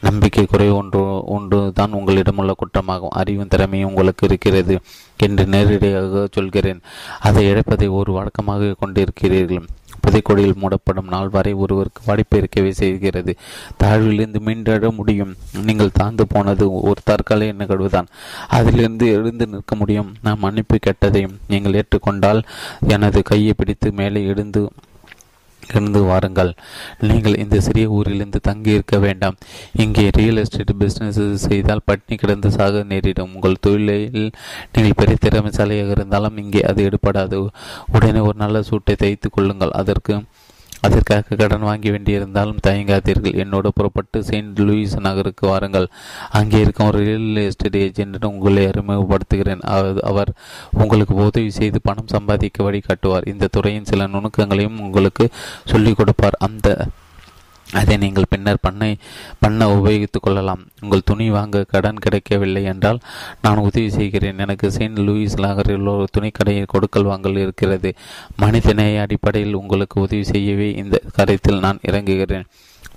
[0.00, 1.02] நம்பிக்கை குறைவு ஒன்று
[1.36, 3.16] ஒன்று தான் உங்களிடமுள்ள குற்றமாகும்.
[3.20, 4.76] அறிவும் திறமையும் உங்களுக்கு இருக்கிறது
[5.16, 6.82] என்று நேரடியாக சொல்கிறேன்.
[7.20, 9.68] அதை இழப்பதை ஒரு வழக்கமாக கொண்டிருக்கிறீர்கள்.
[10.06, 13.36] புதைக்கொடியில் மூடப்படும் நாள் வரை ஒருவருக்கு வாடிப்பு இருக்கவே செய்கிறது.
[13.84, 15.34] தாழ்விலிருந்து மீண்டெழ முடியும்.
[15.64, 18.06] நீங்கள் தாழ்ந்து போனது ஒரு தற்காலிக நிகழ்வுதான்.
[18.48, 20.14] அதிலிருந்து எழுந்து நிற்க முடியும்.
[20.22, 22.42] நான் மன்னிப்பு கெட்டதையும் நீங்கள் ஏற்றுக்கொண்டால்
[22.88, 24.68] எனது கையை பிடித்து மேலே எழுந்து
[25.74, 26.52] இருந்து வாருங்கள்.
[27.10, 29.36] நீங்கள் இந்த சிறிய ஊரிலிருந்து தங்கி இருக்க வேண்டாம்.
[29.84, 33.32] இங்கே ரியல் எஸ்டேட் பிஸ்னஸ் செய்தால் பட்னி கிடந்து சாக நேரிடும்.
[33.34, 34.30] உங்கள் தொழிலில்
[34.74, 37.40] நீங்கள் பெரிய திறமைசாலியாக இருந்தாலும் இங்கே அது எடுபடாது.
[37.96, 39.76] உடனே ஒரு நல்ல சூட்டை தைத்து கொள்ளுங்கள்.
[39.82, 40.14] அதற்கு
[40.86, 43.34] அதற்காக கடன் வாங்கி வேண்டியிருந்தாலும் தயங்காதீர்கள்.
[43.34, 45.88] என்னோடு புறப்பட்டு செயின்ட் லூயிஸ் நகருக்கு வாருங்கள்.
[46.30, 49.62] அங்கே இருக்கும் ஒரு ரியல் எஸ்டேட் ஏஜென்ட் உங்களை அறிமுகப்படுத்துகிறேன்.
[50.02, 50.32] அவர்
[50.72, 55.26] உங்களுக்கு உதவி செய்து பணம் சம்பாதிக்க வழிகாட்டுவார் இந்த துறையின் சில நுணுக்கங்களையும் உங்களுக்கு
[55.64, 56.38] சொல்லிக் கொடுப்பார்.
[56.38, 56.86] அந்த
[57.72, 58.96] அதை நீங்கள் பின்னர் பண்ணை
[59.40, 60.62] பண்ண உபயோகித்துக் கொள்ளலாம்.
[60.80, 62.98] உங்கள் துணி வாங்க கடன் கிடைக்கவில்லை என்றால்
[63.42, 64.38] நான் உதவி செய்கிறேன்.
[64.38, 67.92] எனக்கு செயின்ட் லூயிஸ் நகரில் ஒரு துணிக்கடையில் கொடுக்கல் வாங்கல் இருக்கிறது.
[68.36, 72.44] மனிதநேய அடிப்படையில் உங்களுக்கு உதவி செய்யவே இந்த கருத்தில் நான் இறங்குகிறேன்.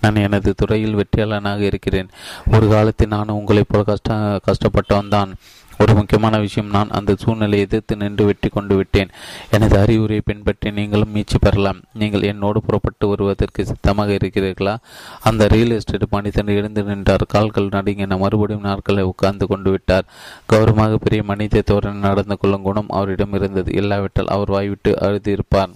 [0.01, 2.09] நான் எனது துறையில் வெற்றியாளனாக இருக்கிறேன்.
[2.51, 5.35] ஒரு காலத்தில் நான் உங்களைப் போல கஷ்ட கஷ்டப்பட்டவன் தான்
[5.77, 9.09] ஒரு முக்கியமான விஷயம் நான் அந்த சூழ்நிலையை எதிர்த்து நின்று வெற்றி கொண்டு விட்டேன்.
[9.51, 11.81] எனது அறிவுரையை பின்பற்றி நீங்களும் மீட்சி பெறலாம்.
[11.93, 14.75] நீங்கள் என்னோடு புறப்பட்டு வருவதற்கு சித்தமாக இருக்கிறீர்களா?
[15.21, 17.25] அந்த ரியல் எஸ்டேட் மனிதன் எழுந்து நின்றார்.
[17.27, 18.17] கால்கள் நடுங்கின.
[18.17, 20.05] மறுபடியும் நாட்களை உட்கார்ந்து கொண்டு விட்டார்.
[20.53, 23.73] கௌரவமாக பெரிய மனித தோரணை நடந்து கொள்ளும் குணம் அவரிடம் இருந்தது.
[23.73, 25.73] இல்லாவிட்டால் அவர் வாய்விட்டு அழுதியிருப்பார்.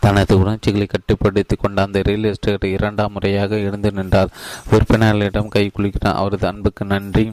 [0.00, 4.28] தனது உணர்ச்சிகளை கட்டுப்படுத்திக் கொண்ட அந்த ரியல் எஸ்டேட் இரண்டாம் முறையாக எழுந்து நின்றார்.
[4.70, 7.32] விற்பனையாளரிடம் கை குளிக்கிறார் அவரது அன்புக்கு நன்றி.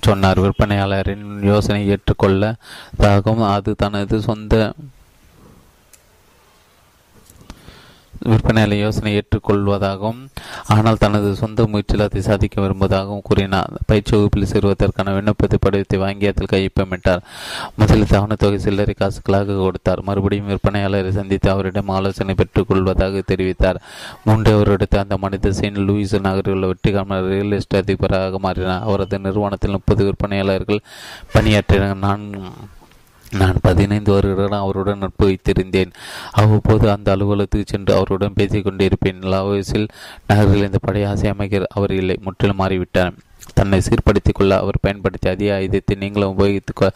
[0.00, 0.40] சொன்னார்.
[0.40, 4.54] விற்பனையாளரின் யோசனை ஏற்றுக்கொள்ளதாகவும் அது தனது சொந்த
[8.30, 10.20] விற்பனையாளர் யோசனை ஏற்றுக்கொள்வதாகவும்
[10.74, 13.72] ஆனால் தனது சொந்த முயற்சியில் அதை சாதிக்க விரும்புவதாகவும் கூறினார்.
[13.90, 17.22] பயிற்சி வகுப்பில் சேருவதற்கான விண்ணப்பத்தை படிவத்தை வாங்கி அதில் கையொப்பமிட்டார்.
[17.80, 20.02] முதலில் தவணத்தொகை சில்லறை காசுகளாக கொடுத்தார்.
[20.08, 23.80] மறுபடியும் விற்பனையாளரை சந்தித்து அவரிடம் ஆலோசனை பெற்றுக் கொள்வதாக தெரிவித்தார்.
[24.28, 28.84] மூன்று வருடத்தை அந்த மனித சீன் லூயிஸ் நகரில் உள்ள வெற்றிகாம ரியல் எஸ்டேட் அதிபராக மாறினார்.
[28.88, 30.84] அவரது நிறுவனத்தில் முப்பது விற்பனையாளர்கள்
[31.36, 32.02] பணியாற்றினர்.
[32.06, 32.24] நான்
[33.30, 35.92] நான் பதினைந்து வருடம் அவருடன் நட்பு வைத்திருந்தேன்.
[36.30, 39.88] அவ்வப்போது அந்த அலுவலகத்துக்கு சென்று அவருடன் பேசிக் கொண்டிருப்பேன் லாவோஸில்
[40.26, 42.16] நகரில் இந்த படை ஆசை அமைக்க அவர் இல்லை.
[42.20, 43.12] முற்றிலும் மாறிவிட்டார்.
[43.54, 46.90] தன்னை சீர்படுத்திக் கொள்ள அவர் பயன்படுத்திய அதிக ஆயுதத்தை நீங்களும் உபயோகித்து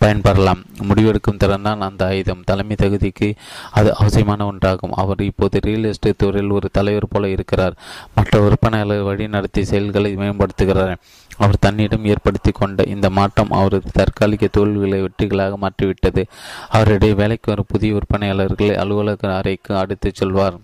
[0.00, 0.62] பயன்பெறலாம்.
[0.82, 2.42] முடிவெடுக்கும் திறன் தான் அந்த ஆயுதம்.
[2.44, 3.34] தலைமை தகுதிக்கு
[3.70, 4.90] அது அவசியமான ஒன்றாகும்.
[4.90, 7.74] அவர் இப்போது ரியல் எஸ்டேட் துறையில் ஒரு தலைவர் போல இருக்கிறார்.
[8.14, 10.96] மற்ற விற்பனையாளர் வழி நடத்தி செயல்களை மேம்படுத்துகிறார்.
[11.36, 16.26] அவர் தன்னிடம் ஏற்படுத்தி கொண்ட இந்த மாற்றம் அவரது தற்காலிக தோல்விகளை வெற்றிகளாக மாற்றிவிட்டது.
[16.72, 20.58] அவரிடையே வேலைக்கு வரும் புதிய விற்பனையாளர்களை அலுவலக அறைக்கு அடுத்துச் செல்வார்.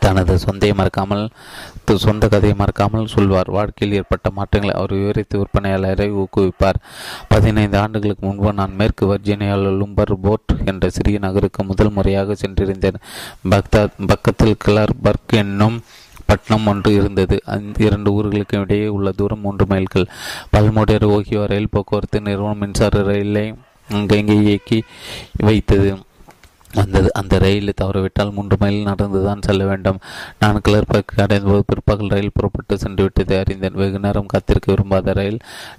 [0.00, 1.30] தனது சொந்தையை மறக்காமல்
[1.94, 3.50] சொந்த கதையை மறக்காமல் சொல்வார்.
[3.50, 6.80] வாழ்க்கையில் ஏற்பட்ட மாற்றங்களை அவர் விவரித்து விற்பனையாளரை ஊக்குவிப்பார்.
[7.28, 12.98] பதினைந்து ஆண்டுகளுக்கு முன்பு நான் மேற்கு வர்ஜீனியாவில் லும்பர் போர்ட் என்ற சிறிய நகருக்கு முதல் முறையாக சென்றிருந்தேன்.
[13.50, 15.82] பக்தாத் பக்கத்தில் கிளர்பர்க் என்னும்
[16.26, 17.42] பட்டணம் ஒன்று இருந்தது.
[17.44, 20.08] அந்த இரண்டு ஊர்களுக்கு இடையே உள்ள தூரம் மூன்று மைல்கள்.
[20.52, 23.54] பல்மோடியர் ஓகியோ ரயில் போக்குவரத்து நிறுவனம் மின்சார ரயிலை
[23.90, 24.84] அங்கங்கே இயக்கி
[25.38, 25.90] வைத்தது.
[26.72, 29.98] வந்தது அந்த ரயிலை தவறவிட்டால் மூன்று மைல் நடந்துதான் செல்ல வேண்டும்.
[30.40, 33.72] நான் கிளர்பர்க் அடைந்தபோது பிற்பகல் ரயில் புறப்பட்டு சென்றுவிட்டதை அறிந்தேன்.
[33.72, 35.38] வெகு நேரம் காத்திருக்க விரும்பாத ரயில்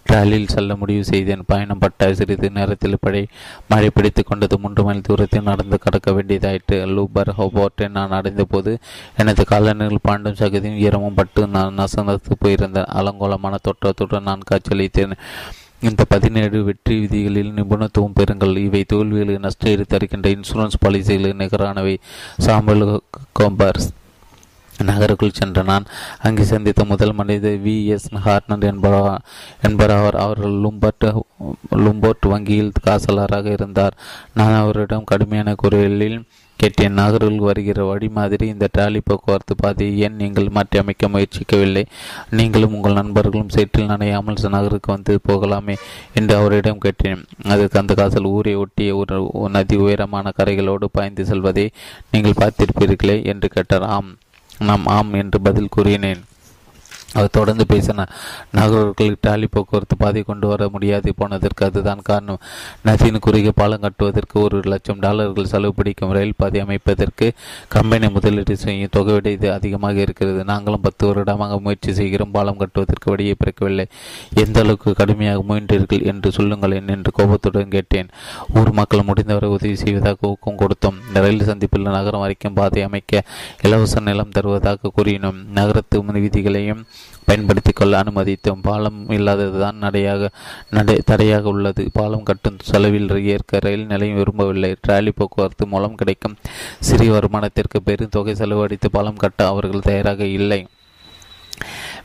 [0.10, 1.44] டிராலியில் செல்ல முடிவு செய்தேன்.
[1.48, 3.28] பயணம் பட்ட சிறிது நேரத்தில் படை
[3.68, 4.60] மழை பிடித்து கொண்டது.
[4.60, 6.80] மூன்று மைல் தூரத்தில் நடந்து கடக்க வேண்டியதாயிற்று.
[6.98, 8.78] லூபர் ஹோபோர்ட்டை நான் அடைந்தபோது
[9.18, 12.86] எனது காலணிகள் பாண்டும் சகதியும் ஈரமும் பட்டு நான் நசனத்து போயிருந்தேன்.
[12.86, 15.12] அலங்கோலமான தோற்றத்துடன் நான் காட்சியளித்தேன்.
[15.82, 18.58] இந்த பதினேழு வெற்றி விதிகளில் நிபுணத்துவம் பெறுங்கள்.
[18.58, 21.98] இவை தோல்விகளை நஷ்ட தருகின்ற இன்சூரன்ஸ் பாலிசிகளுக்கு நிகரானவை.
[22.38, 23.02] சாம்பல்
[23.40, 23.88] கோம்பர்ஸ்
[24.84, 25.86] நகருக்குள் சென்ற நான்
[26.22, 27.86] அங்கு சந்தித்த முதல் மனிதர் வி.
[27.86, 28.10] எஸ்.
[28.26, 29.22] ஹார்னர் என்பவர்
[29.64, 31.06] என்பவர் அவர் லும்பர்ட்
[31.76, 33.98] லும்போர்ட் வங்கியில் காசலராக இருந்தார்.
[34.34, 36.20] நான் அவரிடம் கடுமையான குரலில்
[36.58, 36.98] கேட்டேன்.
[37.00, 41.84] நகரில் வருகிற வழி மாதிரி இந்த டிராலி போக்குவரத்து பாதையை ஏன் நீங்கள் மாற்றியமைக்க முயற்சிக்கவில்லை?
[42.30, 45.76] நீங்களும் உங்கள் நண்பர்களும் சேற்றில் நனையாமல் நகருக்கு வந்து போகலாமே
[46.14, 47.24] என்று அவரிடம் கேட்டேன்.
[47.54, 49.18] அது அந்த காசல் ஊரை ஒட்டிய ஒரு
[49.50, 51.68] நதி உயரமான கரைகளோடு பாய்ந்து செல்வதை
[52.12, 53.88] நீங்கள் பார்த்திருப்பீர்களே என்று கேட்டார்.
[53.98, 54.12] ஆம்
[54.60, 56.24] நாம் ஆம் என்று பதில் கூறினேன்.
[57.18, 58.12] அவர் தொடர்ந்து பேசினார்.
[58.58, 62.42] நகரர்களுக்கு டாலி போக்குவரத்து பாதை கொண்டு வர முடியாது போனதற்கு அதுதான் காரணம்.
[62.88, 66.14] நதியின் குறுகிய பாலம் கட்டுவதற்கு ஒரு லட்சம் டாலர்கள் செலவு பிடிக்கும்.
[66.18, 67.28] ரயில் பாதை அமைப்பதற்கு
[67.76, 70.42] கம்பெனி முதலீடு செய்யும் தொகை விட இது அதிகமாக இருக்கிறது.
[70.52, 72.34] நாங்களும் பத்து வருடமாக முயற்சி செய்கிறோம்.
[72.38, 73.86] பாலம் கட்டுவதற்கு வழியை பிறக்கவில்லை.
[74.44, 78.12] எந்த அளவுக்கு கடுமையாக முயன்றீர்கள் என்று சொல்லுங்களேன் என்று கோபத்துடன் கேட்டேன்.
[78.60, 81.00] ஊர் மக்கள் முடிந்தவரை உதவி செய்வதாக ஊக்கம் கொடுத்தோம்.
[81.26, 83.24] ரயில் சந்திப்பில் நகரம் வரைக்கும் பாதை அமைக்க
[83.68, 85.40] இலவச நிலம் தருவதாக கூறினோம்.
[85.60, 85.96] நகரத்து
[86.26, 86.82] விதிகளையும்
[87.26, 88.62] பயன்படுத்தி கொள்ள அனுமதித்தோம்.
[88.62, 90.30] பாலம் இல்லாததுதான் நடையாக
[90.70, 91.90] நடை தடையாக உள்ளது.
[91.94, 94.76] பாலம் கட்டும் செலவில் ஏற்க ரயில் நிலையம் விரும்பவில்லை.
[94.88, 96.38] டிராலி போக்குவரத்து மூலம் கிடைக்கும்
[96.80, 100.68] சிறிய வருமானத்திற்கு பெரும் தொகை செலவழித்து பாலம் கட்ட அவர்கள் தயாராக இல்லை.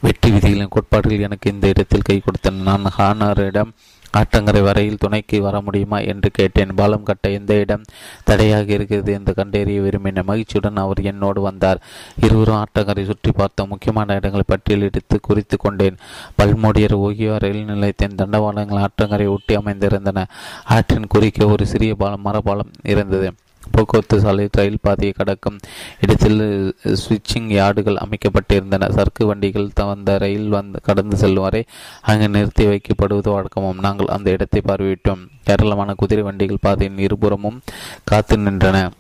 [0.01, 2.63] வெற்றி விதிகளின் கோட்பாடுகள் எனக்கு இந்த இடத்தில் கை கொடுத்தன.
[2.69, 3.73] நான் ஹானரிடம்
[4.17, 6.75] ஆற்றங்கரை வரையில் துணைக்கு வர முடியுமா என்று கேட்டேன்.
[6.75, 7.85] பாலம் கட்ட எந்த இடம்
[8.25, 11.81] தடையாக இருக்கிறது என்று கண்டறிய விரும்பின மகிழ்ச்சியுடன் அவர் என்னோடு வந்தார்.
[12.21, 15.97] இருவரும் ஆற்றங்கரை சுற்றி பார்த்த முக்கியமான இடங்களை பட்டியலிட்டு குறித்து கொண்டேன்.
[16.39, 20.25] பல்மோடியர் ஓகியோ ரயில் நிலையத்தின் தண்டவாளங்கள் ஆற்றங்கரை ஒட்டி அமைந்திருந்தன.
[20.65, 23.31] ஆற்றின் குறுக்கே ஒரு சிறிய பாலம் மரபாலம் இருந்தது.
[23.71, 25.59] போக்குவரத்து சாலை ரயில் பாதையை கடக்கும்
[26.01, 26.41] இடத்தில்
[26.85, 28.91] சுவிட்சிங் யார்டுகள் அமைக்கப்பட்டிருந்தன.
[28.91, 31.65] சரக்கு வண்டிகள் வந்த ரயில் வந்து கடந்து செல்லும் வரை
[32.03, 33.81] அங்கு நிறுத்தி வைக்கப்படுவது வழக்கமும்.
[33.81, 35.23] நாங்கள் அந்த இடத்தை பார்வையிட்டோம்.
[35.47, 37.61] ஏராளமான குதிரை வண்டிகள் பாதையின் இருபுறமும்
[38.05, 38.91] காத்து நின்றன.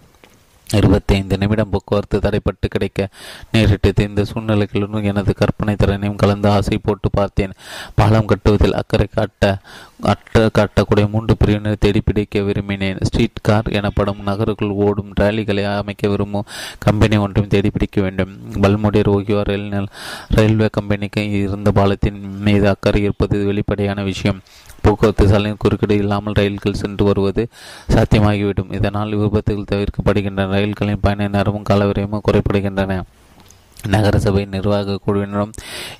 [0.80, 3.08] இருபத்தைந்து நிமிடம் போக்குவரத்து தடைப்பட்டு கிடைக்க
[3.52, 7.52] நேரிட்டது இந்த சூழ்நிலைகளுடன் எனது கற்பனை திறனையும் கலந்து ஆசை போட்டு பார்த்தேன்.
[7.94, 9.58] பாலம் கட்டுவதில் அக்கறை காட்ட
[10.12, 13.04] அற்ற காட்டக்கூடிய மூன்று பிரிவினர் தேடிப்பிடிக்க விரும்பினேன்.
[13.04, 18.32] ஸ்ட்ரீட் கார் எனப்படும் நகருக்குள் ஓடும் ரயில்களை அமைக்க விரும்பும் கம்பெனி ஒன்றையும் தேடிப்பிடிக்க வேண்டும்.
[18.62, 19.88] பல்முடி ரோகியோ ரயில்
[20.28, 24.40] ரயில்வே கம்பெனிக்கு இருந்த பாலத்தின் மீது அக்கறை இருப்பது வெளிப்படையான விஷயம்.
[24.82, 27.48] போக்குவரத்து சாலையின் குறுக்கீடு இல்லாமல் ரயில்கள் சென்று வருவது
[27.94, 28.72] சாத்தியமாகிவிடும்.
[28.72, 30.50] இதனால் விபத்துகள் தவிர்க்கப்படுகின்றன.
[30.50, 33.02] ரயில்களின் பயண நேரமும் கலவரையும் குறைப்படுகின்றன
[33.88, 35.52] நகரசபை நிர்வாக குழுவினரும்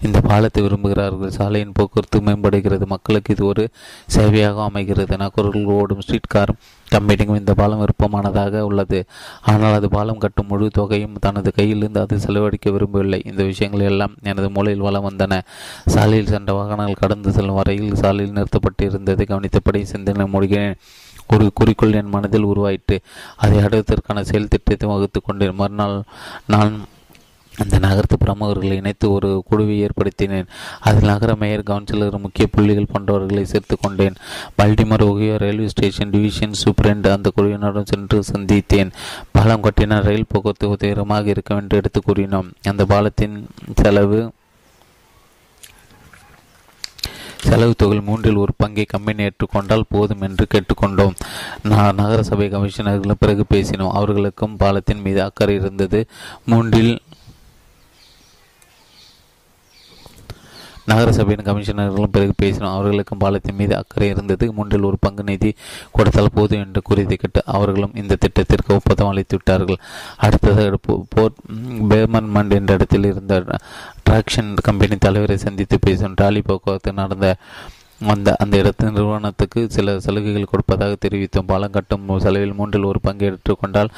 [0.03, 1.29] இந்த பாலத்தை விரும்புகிறார்கள்.
[1.29, 2.87] சாலையின் போக்குவரத்து மேம்படுகிறது.
[2.87, 3.69] மக்களுக்கு இது ஒரு
[4.17, 5.17] சேவையாக அமைகிறது.
[5.17, 6.55] நகர்கள் ஓடும் ஸ்ட்ரீட் கார்
[6.91, 9.05] கம்பெனிக்கும் இந்த பாலம் விருப்பமானதாக உள்ளது.
[9.43, 13.23] ஆனால் அது பாலம் கட்டும் முழு தொகையும் தனது கையிலிருந்து அது செலவழிக்க விரும்பவில்லை.
[13.25, 15.41] இந்த விஷயங்கள் எல்லாம் எனது மூலையில் வளம் வந்தன.
[15.87, 19.27] சாலையில் சென்ற வாகனங்கள் கடந்து செல்லும் வரையில் சாலையில் நிறுத்தப்பட்டிருந்ததை.
[19.27, 20.75] கவனித்தபடி சிந்தனை மூழ்கினேன்.
[21.29, 23.01] ஒரு குறிக்கோள் என் மனதில் உருவாயிற்று.
[23.37, 25.55] அதை அடுவதற்கான செயல் திட்டத்தை வகுத்து கொண்டேன்.
[25.55, 26.03] மறுநாள்
[26.47, 26.85] நான்
[27.59, 30.47] அந்த நகரத்து பிரமுகர்களை இணைத்து ஒரு குழுவை ஏற்படுத்தினேன்.
[30.81, 34.15] அதில் நகர மேயர் கவுன்சிலர் முக்கிய புள்ளிகள் போன்றவர்களை சேர்த்து கொண்டேன்.
[34.63, 38.93] Baltimore Ohio railway station division superintendent அந்த குழுவினருடன் சென்று சந்தித்தேன்.
[39.33, 42.51] பாலம் கட்டினால் ரயில் போக்குவரத்து உதயமாக இருக்கும் என்று எடுத்து கூறினோம்.
[42.63, 44.33] அந்த பாலத்தின் செலவு
[47.39, 51.15] செலவு தொகை மூன்றில் ஒரு பங்கை கம்பெனி ஏற்றுக்கொண்டால் போதும் என்று கேட்டுக்கொண்டோம்.
[51.63, 53.91] நான் நகரசபை கமிஷனர்களும் பிறகு பேசினோம்.
[53.91, 56.07] அவர்களுக்கும் பாலத்தின் மீது அக்கறை இருந்தது.
[56.45, 56.99] மூன்றில்
[60.93, 64.45] நகரசபையின் கமிஷனர்களும் பிறகு பேசினோம் அவர்களுக்கும் பாலத்தின் மீது அக்கறை இருந்தது.
[64.53, 65.51] மூன்றில் ஒரு பங்கு நிதி
[65.93, 69.81] கொடுத்தால் போதும் என்று கூறியதை கேட்டு அவர்களும் இந்த திட்டத்திற்கு ஒப்பந்தம் அளித்து விட்டார்கள்
[70.17, 70.79] அடுத்ததாக
[71.15, 71.39] போர்ட்
[71.93, 73.37] பேமன்மண்ட் என்ற இடத்தில் இருந்த
[74.07, 77.29] டிராக்ஷன் கம்பெனி தலைவரை சந்தித்து பேசும் டாலி போக்குவரத்து நடந்த
[78.09, 83.91] அந்த அந்த இடத்து நிறுவனத்துக்கு சில சலுகைகள் கொடுப்பதாக தெரிவித்தோம் பாலம் கட்டும் செலவில் மூன்றில் ஒரு பங்கு எடுத்துக்கொண்டால்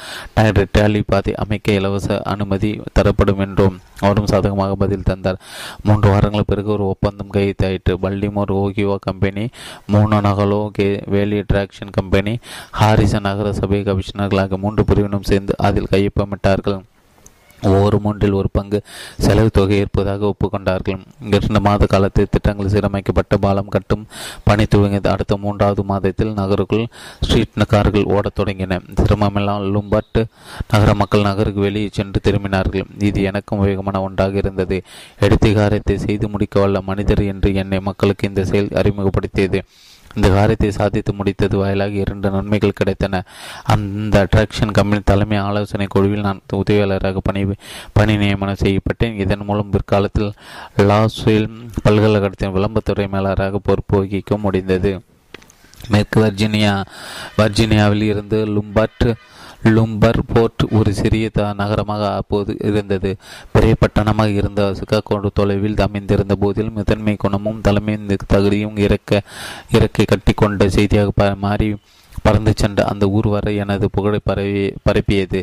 [0.77, 5.41] டேலி பாதை அமைக்க இலவச அனுமதி தரப்படும் என்றும் அவரும் சாதகமாக பதில் தந்தார்.
[5.83, 9.49] மூன்று வாரங்களுக்கு பிறகு ஒரு ஒப்பந்தம் கைத்தாயிற்று பல்டிமோர் ஓகியோ கம்பெனி
[9.87, 12.37] மூணு நகலோ K valley traction company
[12.71, 16.81] Harrison நகர சபை கமிஷனர்களாக மூன்று பிரிவினும் சேர்ந்து அதில் கையொப்பமிட்டார்கள்.
[17.71, 18.79] ஒவ்வொரு மூன்றில் ஒரு பங்கு
[19.17, 20.99] செலவு தொகை ஏற்பதாக ஒப்புக்கொண்டார்கள்.
[21.31, 24.07] இரண்டு மாத காலத்தில் திட்டங்கள் சீரமைக்கப்பட்ட பாலம் கட்டும்
[24.43, 25.07] பணி துவங்கியது.
[25.07, 26.85] அடுத்த மூன்றாவது மாதத்தில் நகருக்குள்
[27.19, 28.79] ஸ்ட்ரீட் கார்கள் ஓடத் தொடங்கின.
[29.01, 30.19] சிரமமெல்லாம் லும்பர்ட்
[30.69, 32.85] நகர மக்கள் நகருக்கு வெளியே சென்று திரும்பினார்கள்.
[33.03, 34.83] இது எனக்கும் வேகமான ஒன்றாக இருந்தது.
[35.19, 39.61] எடுத்த காரியத்தை செய்து முடிக்க வல்ல மனிதர் என்று என்னை மக்களுக்கு இந்த செயல் அறிமுகப்படுத்தியது.
[40.15, 43.21] இந்த காரியத்தை சாதித்து முடித்தது வாயிலாக இரண்டு நன்மைகள் கிடைத்தன.
[43.63, 47.41] அந்த அட்ராக்ஷன் கம்பெனி தலைமை ஆலோசனை குழுவில் நான் உதவியாளராக பணி
[47.93, 49.17] பணி நியமனம் செய்யப்பட்டேன்.
[49.17, 50.31] இதன் மூலம் பிற்காலத்தில்
[50.77, 51.49] லாஸ்வெல்
[51.83, 54.93] பல்கலைக்கழகத்தின் விளம்பரத்துறை மேலாளராக பொறுப்பு வகிக்க முடிந்தது.
[55.89, 56.73] மேற்கு வர்ஜீனியா
[57.37, 59.07] வர்ஜீனியாவில் இருந்து லும்பார்ட்
[59.65, 63.15] லும்பர் போர்ட் ஒரு சிறிய த நகரமாக அப்போது இருந்தது.
[63.51, 69.21] பெரிய பட்டணமாக இருந்த சிகாகோ தொலைவில் அமைந்திருந்த போதிலும் முதன்மை குணமும் தலைமை தகுதியும் இறக்க
[69.71, 71.75] இறக்கை கட்டி கொண்ட செய்தியாக மாறி
[72.25, 75.39] பறந்து சென்ற அந்த ஊர் வரை எனது புகழை பரவி பரப்பியது.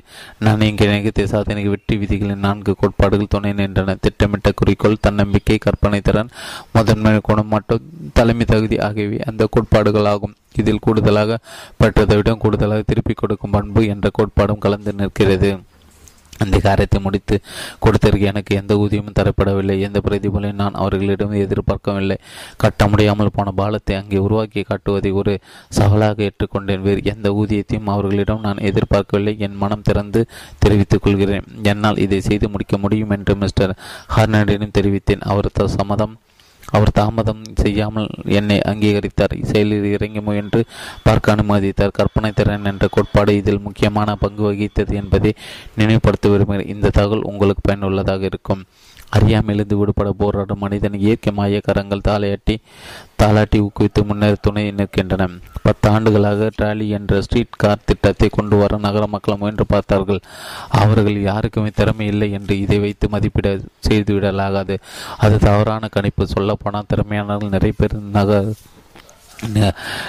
[0.47, 3.97] நான் இங்கே நிகழ்த்திய சாதனை வெற்றி விதிகளின் நான்கு கோட்பாடுகள் துணை நின்றன.
[4.05, 6.33] திட்டமிட்ட குறிக்கோள் தன்னம்பிக்கை கற்பனை திறன்
[6.77, 7.89] முதன்மை குணம் மற்றும்
[8.19, 10.37] தலைமை தகுதி ஆகியவை அந்த கோட்பாடுகள் ஆகும்.
[10.61, 11.39] இதில் கூடுதலாக
[11.81, 15.51] பெற்றதை விட கூடுதலாக திருப்பிக் கொடுக்கும் பண்பு என்ற கோட்பாடும் கலந்து நிற்கிறது.
[16.45, 17.37] அந்த காரியத்தை முடித்து
[17.85, 19.77] கொடுத்திருக்க எனக்கு எந்த ஊதியமும் தரப்படவில்லை.
[19.89, 22.17] எந்த பிரதிபலையும் நான் அவர்களிடம் எதிர்பார்க்கவில்லை.
[22.65, 25.35] கட்ட முடியாமல் போன பாலத்தை அங்கே உருவாக்கி காட்டுவதை ஒரு
[25.79, 26.85] சவாலாக ஏற்றுக்கொண்டேன்.
[26.89, 29.35] வேறு எந்த ஊதியத்தையும் அவர்களிடம் நான் எதிர்பார்க்கவில்லை.
[29.47, 30.23] என் மனம் திறந்து
[30.65, 31.49] தெரிவித்துக் கொள்கிறேன்.
[31.73, 33.75] என்னால் இதை செய்து முடிக்க முடியும் என்று மிஸ்டர்
[34.17, 35.25] ஹார்னடிடம் தெரிவித்தேன்.
[35.33, 36.15] அவர் சம்மதம்
[36.71, 39.43] அவர் தாமதம் செய்யாமல் என்னை அங்கீகரித்தார்.
[39.43, 40.65] செயலில் இறங்கி முயன்று
[41.03, 41.91] பார்க்க அனுமதித்தார்.
[41.93, 45.35] கற்பனை திறன் என்ற கோட்பாடு இதில் முக்கியமான பங்கு வகித்தது என்பதை
[45.77, 46.75] நினைவுபடுத்த விரும்புகிறேன்.
[46.75, 48.65] இந்த தகவல் உங்களுக்கு பயனுள்ளதாக இருக்கும்.
[49.19, 52.59] அறியாமலிருந்து விடுபட போராடும் மனிதன் இயற்கை மாய கரங்கள் தாளையட்டி
[53.23, 55.27] தாலாட்டி ஊக்குவித்து முன்னேற துணை நிற்கின்றன
[55.63, 60.21] பத்து ஆண்டுகளாக டிராலி என்ற ஸ்ட்ரீட் கார் திட்டத்தை கொண்டு வர நகர மக்கள் முயன்று பார்த்தார்கள்.
[60.69, 64.77] அவர்கள் யாருக்குமே திறமை இல்லை என்று இதை வைத்து மதிப்பிட செய்துவிடலாகாது.
[65.19, 66.27] அது தவறான கணிப்பு.
[66.27, 68.51] சொல்லப்போனால் திறமையானவர்கள் நிறைய பேர் நகர்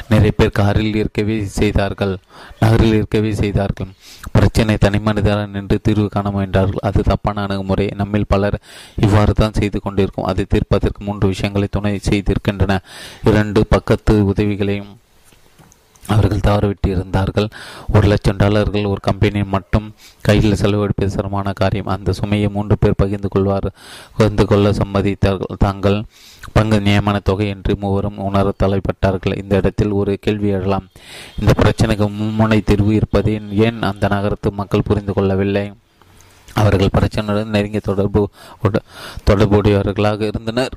[0.10, 2.18] நிறைய பேர் காரில் இருக்கவே செய்தார்கள்.
[2.60, 3.88] நகரில் இருக்கவே செய்தார்கள்.
[4.32, 6.82] பிரச்சனை தனி மனிதராக நின்று தீர்வு காண முயன்றார்கள்.
[6.82, 7.92] அது தப்பான அணுகுமுறை.
[7.96, 8.60] நம்மில் பலர்
[8.96, 10.26] இவ்வாறு தான் செய்து கொண்டிருக்கும்.
[10.26, 12.80] அதை தீர்ப்பதற்கு மூன்று விஷயங்களை துணை செய்திருக்கின்றன.
[13.24, 14.98] இரண்டு பக்கத்து உதவிகளையும்
[16.08, 17.48] அவர்கள் தவறுவிட்டிருந்தார்கள்.
[17.94, 21.86] ஒரு லட்சம் டாலர்கள் ஒரு கம்பெனி மட்டும் கையில் செலவழிப்பது சிரமமான காரியம்.
[21.86, 23.68] அந்த சுமையை மூன்று பேர் பகிர்ந்து கொள்வார்
[24.18, 25.58] பகிர்ந்து கொள்ள சம்மதித்தார்கள்.
[25.58, 26.04] தாங்கள்
[26.54, 29.38] பங்கு நியமன தொகை என்று மூவரும் உணர தலைப்பட்டார்கள்.
[29.42, 30.90] இந்த இடத்தில் ஒரு கேள்வி எழலாம்.
[31.40, 35.74] இந்த பிரச்சனைக்கு மும்முனை தீர்வு இருப்பதை ஏன் அந்த நகரத்து மக்கள் புரிந்து கொள்ளவில்லை?
[36.54, 38.30] அவர்கள் பிரச்சனையுடன் நெருங்கிய தொடர்பு
[39.30, 40.74] தொடர்புடையவர்களாக இருந்தனர்.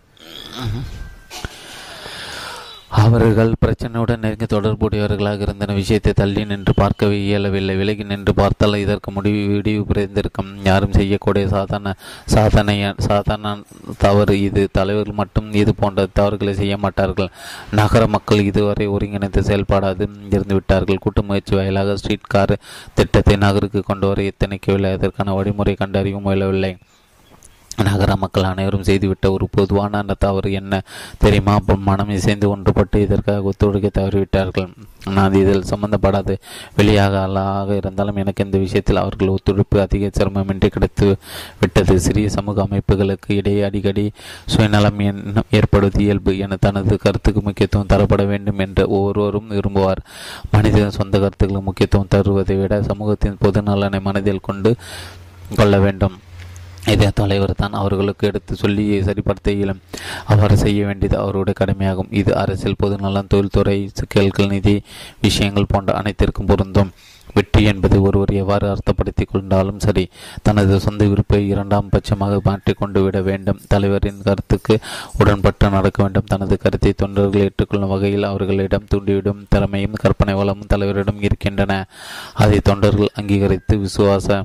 [3.02, 5.74] அவர்கள் பிரச்சனையுடன் நெருங்கி தொடர்புடையவர்களாக இருந்தன.
[5.74, 7.76] விஷயத்தை தள்ளி நின்று பார்க்கவே இயலவில்லை.
[7.76, 10.50] விலகி நின்று பார்த்தால் இதற்கு முடிவு விடிவு பிறந்திருக்கும்.
[10.64, 11.94] யாரும் செய்யக்கூடிய சாதாரண
[12.34, 13.52] சாதனைய சாதாரண
[13.98, 14.68] தவறு இது.
[14.72, 17.32] தலைவர்கள் மட்டும் இது போன்ற தவறுகளை செய்ய மாட்டார்கள்.
[17.80, 20.06] நகர மக்கள் இதுவரை ஒருங்கிணைந்து செயல்படாது
[20.36, 21.02] இருந்துவிட்டார்கள்.
[21.06, 22.56] கூட்டு முயற்சி வாயிலாக ஸ்ட்ரீட் கார்
[22.94, 26.74] திட்டத்தை நகருக்கு கொண்டு வர எத்தனைக்கவில்லை அதற்கான வழிமுறை கண்டறியவும் முயலவில்லை
[27.82, 30.82] நகர மக்கள் அனைவரும் செய்துவிட்ட ஒரு பொதுவான அந்த தவறு என்ன?
[31.18, 31.58] தெரியுமா?
[31.76, 34.68] மனம் இசைந்து ஒன்றுபட்டு இதற்காக ஒத்துழைக்க தவறிவிட்டார்கள்.
[35.10, 36.36] நான் இதில் சம்பந்தப்படாது.
[36.76, 41.16] வெளியாக அல்லாக இருந்தாலும் எனக்கு இந்த விஷயத்தில் அவர்கள் ஒத்துழைப்பு அதிக சிரமமின்றி கிடைத்து
[41.60, 42.00] விட்டது.
[42.00, 44.12] சிறிய சமூக அமைப்புகளுக்கு இடையே அடிக்கடி
[44.46, 45.00] சுயநலம்
[45.50, 49.96] ஏற்படுவது இயல்பு என தனது கருத்துக்கு முக்கியத்துவம் தரப்பட வேண்டும் என்று ஒவ்வொருவரும் விரும்புவார்.
[50.50, 54.76] மனிதன் சொந்த கருத்துக்களுக்கு முக்கியத்துவம் தருவதை விட சமூகத்தின் பொது நலனை மனதில் கொண்டு
[55.56, 56.18] கொள்ள வேண்டும்.
[56.92, 59.80] இதே தலைவர் தான் அவர்களுக்கு எடுத்து சொல்லி சரிப்படுத்த இயலும்.
[60.30, 62.12] அவ்வாறு செய்ய வேண்டியது அவருடைய கடமையாகும்.
[62.20, 64.74] இது அரசியல் பொதுநலம் தொழில்துறை சிக்கல்கள் நிதி
[65.26, 66.92] விஷயங்கள் போன்ற அனைத்திற்கும் பொருந்தும்.
[67.36, 70.04] வெற்றி என்பது ஒருவர் எவ்வாறு அர்த்தப்படுத்தி கொண்டாலும் சரி
[70.42, 73.60] தனது சொந்த விருப்பை இரண்டாம் பட்சமாக மாற்றிக்கொண்டு விட வேண்டும்.
[73.72, 74.74] தலைவரின் கருத்துக்கு
[75.18, 76.30] உடன்பட்டு நடக்க வேண்டும்.
[76.32, 81.72] தனது கருத்தை தொண்டர்கள் ஏற்றுக்கொள்ளும் வகையில் அவர்களிடம் தூண்டிவிடும் திறமையும் கற்பனை வளமும் தலைவரிடம் இருக்கின்றன.
[82.44, 84.44] அதை தொண்டர்கள் அங்கீகரித்து விசுவாச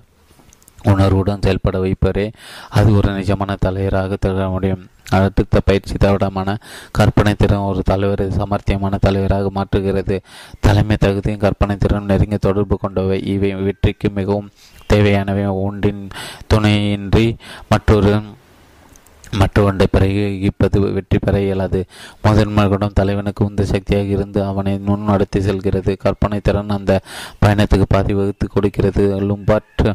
[0.83, 2.31] உணர்வுடன் செயல்பட வைப்பதே
[2.69, 4.87] அது ஒரு நிஜமான தலைவராக திகழ முடியும்.
[5.09, 6.57] அடுத்த பயிற்சி தவிடமான
[6.91, 10.19] கற்பனை திறன் ஒரு தலைவரை சமர்த்தியமான தலைவராக மாற்றுகிறது.
[10.59, 13.23] தலைமை தகுதியும் கற்பனை திறன் நெருங்கிய தொடர்பு கொண்டவை.
[13.23, 14.49] இவை வெற்றிக்கு மிகவும்
[14.87, 15.45] தேவையானவை.
[15.45, 16.09] ஒன்றின்
[16.47, 17.35] துணையின்றி
[17.69, 18.21] மற்றொரு
[19.37, 21.85] மற்றொன்றை பிரயோகிப்பது வெற்றி பெற இயலாது.
[22.21, 25.97] முதன்மை தலைவனுக்கு உந்த சக்தியாக இருந்து அவனை முன் நடத்தி செல்கிறது.
[25.97, 27.01] கற்பனை திறன் அந்த
[27.45, 29.21] பயணத்துக்கு பாதி வகுத்து கொடுக்கிறது.
[29.21, 29.93] லும்பாட்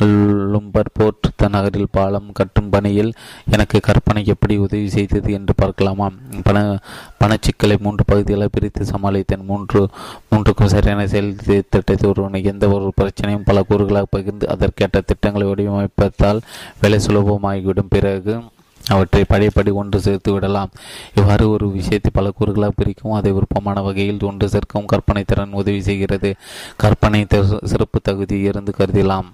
[0.00, 1.22] லும்பர் போர்ட்
[1.54, 3.12] நகரில் பாலம் கட்டும் பணியில்
[3.50, 6.06] எனக்கு கற்பனை எப்படி உதவி செய்தது என்று பார்க்கலாமா?
[6.42, 6.78] பண
[7.20, 9.44] பணச்சிக்கலை மூன்று பகுதிகளை பிரித்து சமாளித்தேன்.
[9.50, 9.88] மூன்று
[10.30, 16.40] மூன்றுக்கும் சரியான செயல் திட்டத்தை ஒருவனை எந்த ஒரு பிரச்சனையும் பல கூறுகளாக பகிர்ந்து அதற்கேற்ற திட்டங்களை வடிவமைப்பதால்
[16.80, 17.92] வேலை சுலபமாகிவிடும்.
[17.96, 18.34] பிறகு
[18.80, 20.70] அவற்றை படைப்படி ஒன்று சேர்த்து விடலாம்.
[21.14, 26.34] இவ்வாறு ஒரு விஷயத்தை பல கூறுகளாக பிரிக்கும் அதை விருப்பமான வகையில் ஒன்று சேர்க்கவும் கற்பனை திறன் உதவி செய்கிறது.
[26.76, 27.26] கற்பனை
[27.64, 29.30] சிறப்பு தகுதி இருந்து கருதலாம்.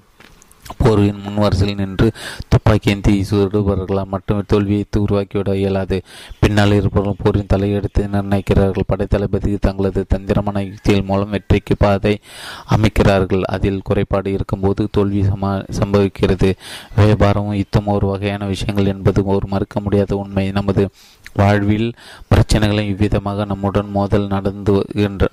[0.78, 2.12] போரின் முன்வரிசையில் நின்று
[2.48, 6.02] துப்பாக்கி ஏந்தி சுடுபவர்களால் மட்டுமே தோல்வியை உருவாக்கிவிட இயலாது.
[6.40, 8.88] பின்னால் இருப்பவர்கள் போரின் தலையெடுத்து நிர்ணயிக்கிறார்கள்.
[8.88, 12.20] படைத்தளபதி தங்களது தந்திரமான யுக்திகள் மூலம் வெற்றிக்கு பாதை
[12.68, 13.42] அமைக்கிறார்கள்.
[13.42, 16.52] அதில் குறைபாடு இருக்கும்போது தோல்வி சமா சம்பவிக்கிறது.
[16.96, 20.50] வியாபாரமும் யுத்தம் ஒரு வகையான விஷயங்கள் என்பது ஒரு மறுக்க முடியாத உண்மை.
[20.50, 20.88] நமது
[21.34, 21.92] வாழ்வில்
[22.30, 24.86] பிரச்சனைகளை இவ்விதமாக நம்முடன் மோதல் நடந்து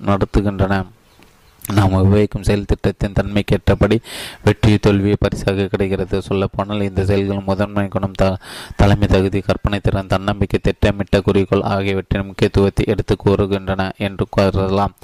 [0.06, 0.84] நடத்துகின்றன.
[1.76, 3.96] நாம் உபயோகிக்கும் செயல் திட்டத்தின் தன்மைக்கேற்றபடி
[4.44, 6.22] வெற்றி தோல்வியை பரிசாக கிடைக்கிறது.
[6.22, 8.38] சொல்லப்போனால் இந்த செயல்கள் முதன்மை குணம் த
[8.76, 14.94] தலைமை தகுதி கற்பனை திறன் தன்னம்பிக்கை திட்டமிட்ட குறிக்கோள் ஆகியவற்றின் முக்கியத்துவத்தை எடுத்து கூறுகின்றன என்று கூறலாம்.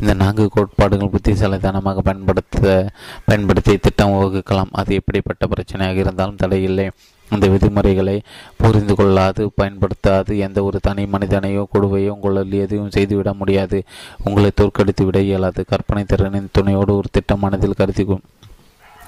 [0.00, 2.90] இந்த நான்கு கோட்பாடுகள் புத்திசாலித்தனமாக பயன்படுத்த
[3.26, 4.72] பயன்படுத்தி திட்டம் வகுக்கலாம்.
[4.72, 6.90] அது எப்படிப்பட்ட பிரச்சனையாக இருந்தாலும் தடையில்லை.
[7.32, 8.22] இந்த விதிமுறைகளை
[8.56, 10.38] புரிந்து கொள்ளாது பயன்படுத்தாது.
[10.38, 13.82] எந்த ஒரு தனி மனிதனையோ கொடுவையோ உங்களால் எதுவும் செய்துவிட முடியாது.
[14.24, 15.64] உங்களை தோற்கடித்து விட இயலாது.
[15.64, 18.06] கற்பனை திறனின் துணையோடு ஒரு திட்டம் மனதில் கருதி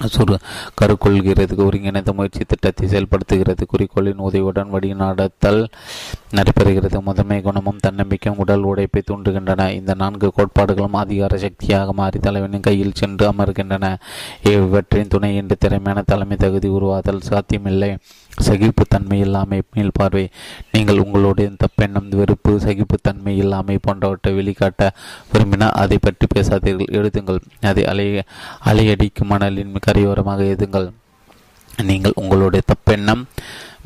[0.01, 0.39] சுரு
[0.83, 5.69] கருக்கொள்கிறது ஒருங்கிணைந்த முயற்சி திட்டத்தை செயல்படுத்துகிறது குறிக்கோளின் உதவியுடன் வழிநடத்தல்
[6.35, 7.01] நடைபெறுகிறது.
[7.01, 9.71] முதன்மை குணமும் தன்னம்பிக்கையும் உடல் உடைப்பை தூண்டுகின்றன.
[9.71, 13.97] இந்த நான்கு கோட்பாடுகளும் அதிகார சக்தியாக மாறி தலைவனின் கையில் சென்று அமர்கின்றன.
[14.43, 17.97] இவற்றின் துணையின்றி திறமையான தலைமை தகுதி உருவாதல் சாத்தியமில்லை.
[18.41, 20.29] சகிப்புத்தன்மை இல்லாமை மேல் பார்வை.
[20.73, 24.89] நீங்கள் உங்களுடைய தப்பெண்ணம் வெறுப்பு சகிப்புத்தன்மை இல்லாமை போன்றவற்றை வெளிக்காட்ட
[25.33, 26.93] விரும்பினால் அதை பற்றி பேசாதீர்கள்.
[27.01, 27.41] எழுதுங்கள்.
[27.61, 28.25] அதை அலைய
[28.65, 30.91] அலையடிக்கும் மணலின் கரையோரமாக எழுதுங்கள்.
[31.83, 33.25] நீங்கள் உங்களுடைய தப்பெண்ணம்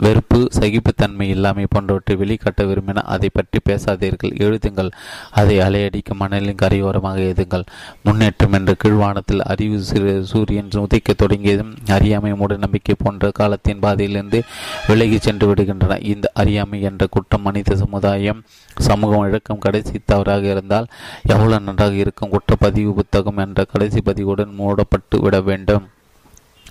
[0.02, 4.32] வெறுப்பு சகிப்புத்தன்மை இல்லாமை போன்றவற்றை வெளிக்காட்ட விரும்பின அதை பற்றி பேசாதீர்கள்.
[4.46, 4.90] எழுதுங்கள்.
[5.30, 7.64] அதை அலையடிக்கும் மணலின் கரையோரமாக எழுதுங்கள்.
[8.02, 9.78] முன்னேற்றம் என்ற கீழ்வானத்தில் அறிவு
[10.24, 14.40] சூரியன் உதைக்க தொடங்கியதும் அறியாமை மூட நம்பிக்கை போன்ற காலத்தின் பாதையிலிருந்து
[14.86, 16.04] விலகி சென்று விடுகின்றன.
[16.04, 18.42] இந்த அறியாமை என்ற குற்றம் மனித சமுதாயம்
[18.78, 20.86] சமூகம் இழக்கம் கடைசி தவறாக இருந்தால்
[21.26, 25.86] எவ்வளவு நன்றாக இருக்கும் குற்றப்பதிவு புத்தகம் என்ற கடைசி பதிவுடன் மூடப்பட்டு விட வேண்டும்.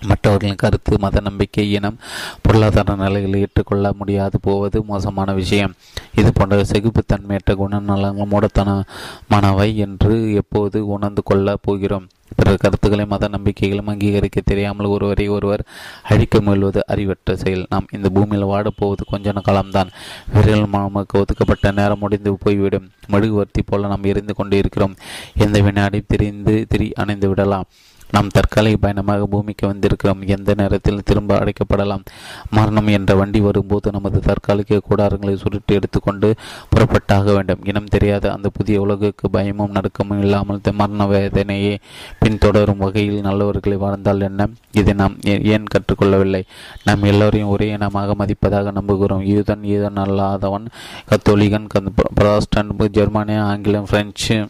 [0.02, 1.98] மற்றவர்களின் கருத்து மத நம்பிக்கை இனம்
[2.42, 4.40] பொருளாதார நிலைகளை ஏற்றுக்கொள்ள முடியாது.
[4.40, 5.74] போவது மோசமான விஷயம்.
[6.16, 12.08] இது போன்ற செகுப்புத்தன்மையற்ற குணநலங்கள் மூடத்தனமானவை என்று எப்போது உணர்ந்து கொள்ளப் போகிறோம்.
[12.36, 15.66] பிறர் கருத்துக்களை மத நம்பிக்கைகளும் அங்கீகரிக்க தெரியாமல் ஒருவரை ஒருவர்
[16.04, 17.66] அழிக்க முயல்வது அறிவற்ற செயல்.
[17.70, 19.90] நாம் இந்த பூமியில் வாடப்போவது கொஞ்ச காலம்தான்.
[20.34, 22.90] விரல் நமக்கு ஒதுக்கப்பட்ட நேரம் முடிந்து போய்விடும்.
[23.08, 24.96] மெழுகுவர்த்தி போல நாம் எரிந்து கொண்டு இருக்கிறோம்
[25.38, 27.66] எந்த வினாடி திரிந்து திரி அணைந்து விடலாம்.
[28.12, 30.22] நாம் தற்காலிக பயணமாக பூமிக்கு வந்திருக்கிறோம்.
[30.26, 32.04] எந்த நேரத்தில் திரும்ப அடைக்கப்படலாம்.
[32.50, 36.36] மரணம் என்ற வண்டி வரும்போது நமது தற்காலிக கூடாரங்களை சுருட்டி எடுத்துக்கொண்டு
[36.70, 37.64] புறப்பட்டாக வேண்டும்.
[37.64, 41.80] இனம் தெரியாத அந்த புதிய உலகுக்கு பயமும் நடுக்கமும் இல்லாமல் மரண வேதனையை
[42.26, 44.48] பின்தொடரும் வகையில் நல்லவர்களை வாழ்ந்தால் என்ன?
[44.72, 46.44] இதை நாம் ஏன் கற்றுக்கொள்ளவில்லை?
[46.84, 49.26] நாம் எல்லோரையும் ஒரே இனமாக மதிப்பதாக நம்புகிறோம்.
[49.34, 50.66] யூதன் யூதன் அல்லாதவன்
[51.10, 51.68] கத்தோலிகன்
[52.16, 54.48] பிராஸ்டன் ஜெர்மானியா ஆங்கிலம் பிரெஞ்சு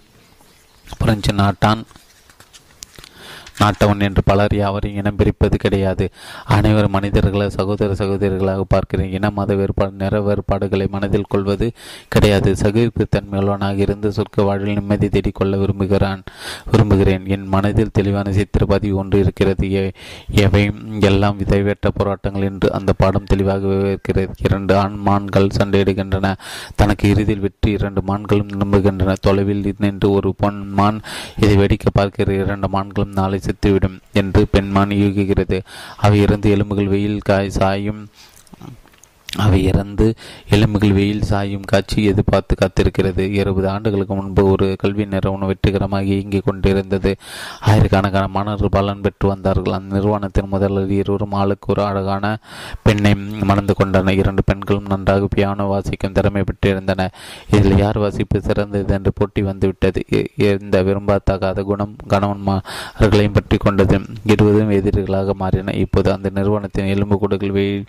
[0.98, 1.84] பிரெஞ்சு நாட்டான்.
[3.62, 6.06] நாட்டவன் என்று பலர் யாவரையும் இனம் பிரிப்பது கிடையாது.
[6.56, 9.12] அனைவரும் மனிதர்களை சகோதர சகோதரிகளாக பார்க்கிறேன்.
[9.18, 11.68] இன மத வேறுபாடு நிற வேறுபாடுகளை மனதில் கொள்வது
[12.16, 12.52] கிடையாது.
[12.64, 16.22] சகிப்புத்தன்மையுள்ளவனாக இருந்து சொற்க வாழ்வில் நிம்மதி தேடிக்கொள்ள விரும்புகிறான்
[16.72, 17.26] விரும்புகிறேன்.
[17.36, 19.70] என் மனதில் தெளிவான சித்திரபதி ஒன்று இருக்கிறது.
[20.46, 20.64] எவை
[21.10, 26.34] எல்லாம் விதைவேற்ற போராட்டங்கள் என்று அந்த பாடம் தெளிவாக விவரிக்கிறது இரண்டு ஆண் மான்கள் சண்டையிடுகின்றன.
[26.76, 31.00] தனக்கு இறுதியில் வெற்றி இரண்டு மான்களும் நம்புகின்றன தொலைவில் நின்று ஒரு பொன் மான்
[31.44, 35.60] இதை வெடிக்க பார்க்கிற இரண்டு மான்களும் நாளை செத்துவிடும் என்று பெண்மான் யூகிக்கிறது.
[35.98, 38.02] அவை இருந்து எலும்புகள் வெயில் காய் சாயும்
[39.44, 40.06] அவை இறந்து
[40.56, 43.24] எலும்புகள் வெயில் சாயும் காட்சி எதிர்பார்த்து காத்திருக்கிறது.
[43.42, 47.12] இருபது ஆண்டுகளுக்கு முன்பு ஒரு கல்வி நிறுவனம் வெற்றிகரமாக இயங்கிக் கொண்டிருந்தது.
[47.70, 49.78] ஆயிரக்கணக்கான மாணவர்கள் பலன் பெற்று வந்தார்கள்.
[49.78, 52.26] அந்த நிறுவனத்தின் முதல்வர் இருவரும் ஆளுக்கு ஒரு அழகான
[52.86, 53.14] பெண்ணை
[53.52, 54.20] மணந்து கொண்டனர்.
[54.22, 57.08] இரண்டு பெண்களும் நன்றாக பியானோ வாசிக்கும் திறமை பெற்றிருந்தன
[57.56, 60.02] இதில் யார் வாசிப்பு சிறந்தது என்று போட்டி வந்துவிட்டது.
[60.66, 64.00] இந்த விரும்பத்தகாத குணம் கணவன்மார்களையும் பற்றி கொண்டது.
[64.34, 65.76] இருவதும் எதிரிகளாக மாறின.
[65.84, 67.86] இப்போது அந்த நிறுவனத்தின் எலும்பு கூடுகள் வெயில்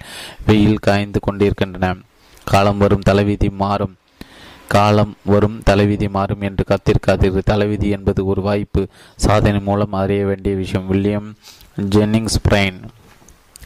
[0.48, 1.97] வெயில் காய்ந்து கொண்டிருக்கின்றன.
[2.44, 3.97] காலம் வரும் தலைவிதி மாறும்.
[4.69, 8.89] காலம் வரும் தலைவிதி மாறும் என்று காத்திருக்காதீர்கள் தலைவிதி என்பது ஒரு வாய்ப்பு.
[9.16, 10.86] சாதனை மூலம் அறிய வேண்டிய விஷயம்.
[10.86, 11.35] William
[11.77, 12.82] Jennings Bryan.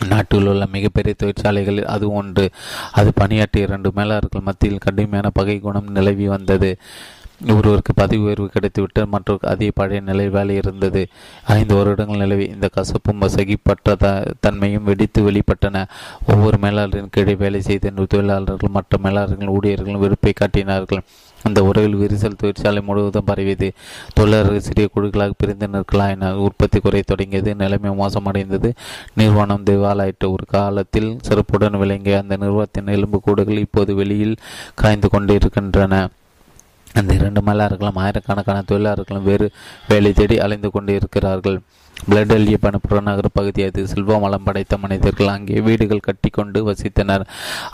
[0.09, 2.51] நாட்டில் உள்ள மிகப்பெரிய தொழிற்சாலைகளில் அது ஒன்று.
[2.93, 6.79] அது பணியாற்றிய இரண்டு மேலாளர்கள் மத்தியில் கடுமையான பகை குணம் நிலவி வந்தது.
[7.49, 11.09] ஒருவருக்கு பதவி உயர்வு கிடைத்துவிட்டு மற்றொரு அதே பழைய நிலை வேலை இருந்தது.
[11.45, 15.87] ஐந்து வருடங்கள் நிலவி இந்த கசப்பும் சகிப்பற்ற த தன்மையும் வெடித்து வெளிப்பட்டன.
[16.29, 21.03] ஒவ்வொரு மேலாளரின் கீழே வேலை செய்த தொழிலாளர்கள் மற்ற மேலாளர்கள் ஊழியர்களும் வெறுப்பை காட்டினார்கள்.
[21.43, 23.73] அந்த உறவில் விரிசல் தொழிற்சாலை முழுவதும் பரவியது.
[24.15, 27.55] தொழிலாளர்கள் சிறிய குழுக்களாக பிரிந்து என உற்பத்தி குறைய தொடங்கியது.
[27.55, 28.73] நிலைமை மோசமடைந்தது.
[29.15, 30.27] நிறுவனம் திவாலாயிற்று.
[30.27, 34.37] ஒரு காலத்தில் சிறப்புடன் விளங்கிய அந்த நிறுவனத்தின் எலும்பு கூடுகள் இப்போது வெளியில்
[34.75, 36.09] காய்ந்து கொண்டிருக்கின்றன.
[36.95, 39.47] அந்த இரண்டு மலர்களும் ஆயிரக்கணக்கான தொழிலாளர்களும் வேறு
[39.89, 41.59] வேலை தேடி அலைந்து கொண்டு இருக்கிறார்கள்
[41.97, 42.57] பிளடெல்லிய
[42.87, 47.25] புறநகர பகுதி அது செல்வம் படைத்த மனிதர்கள் அங்கே வீடுகள் கட்டிக்கொண்டு வசித்தனர்.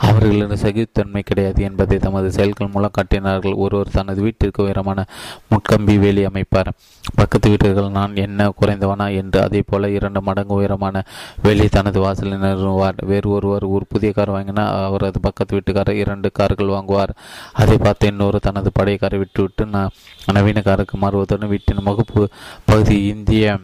[0.07, 3.55] அவர்களின் சகித்தன்மை கிடையாது என்பதை தமது செயல்கள் மூலம் காட்டினார்கள்.
[3.63, 5.05] ஒருவர் தனது வீட்டிற்கு உயரமான
[5.51, 6.69] முட்கம்பி வேலி அமைப்பார்.
[7.15, 9.07] பக்கத்து வீட்டுகள் நான் என்ன குறைந்தவனா?
[9.21, 11.03] என்று அதே போல இரண்டு மடங்கு உயரமான
[11.45, 16.73] வேலி தனது வாசலில் நிறுவார் வேறு ஒருவர் ஒரு புதிய கார் வாங்கினால் அவரது பக்கத்து வீட்டுக்காரர் இரண்டு கார்கள்
[16.75, 17.15] வாங்குவார்.
[17.63, 19.65] அதை பார்த்து இன்னொரு தனது படையக்காரை விட்டுவிட்டு
[20.37, 22.23] நவீன காருக்கு மாறுவதுடன் வீட்டின் முகப்பு
[22.65, 23.57] பகுதி இந்திய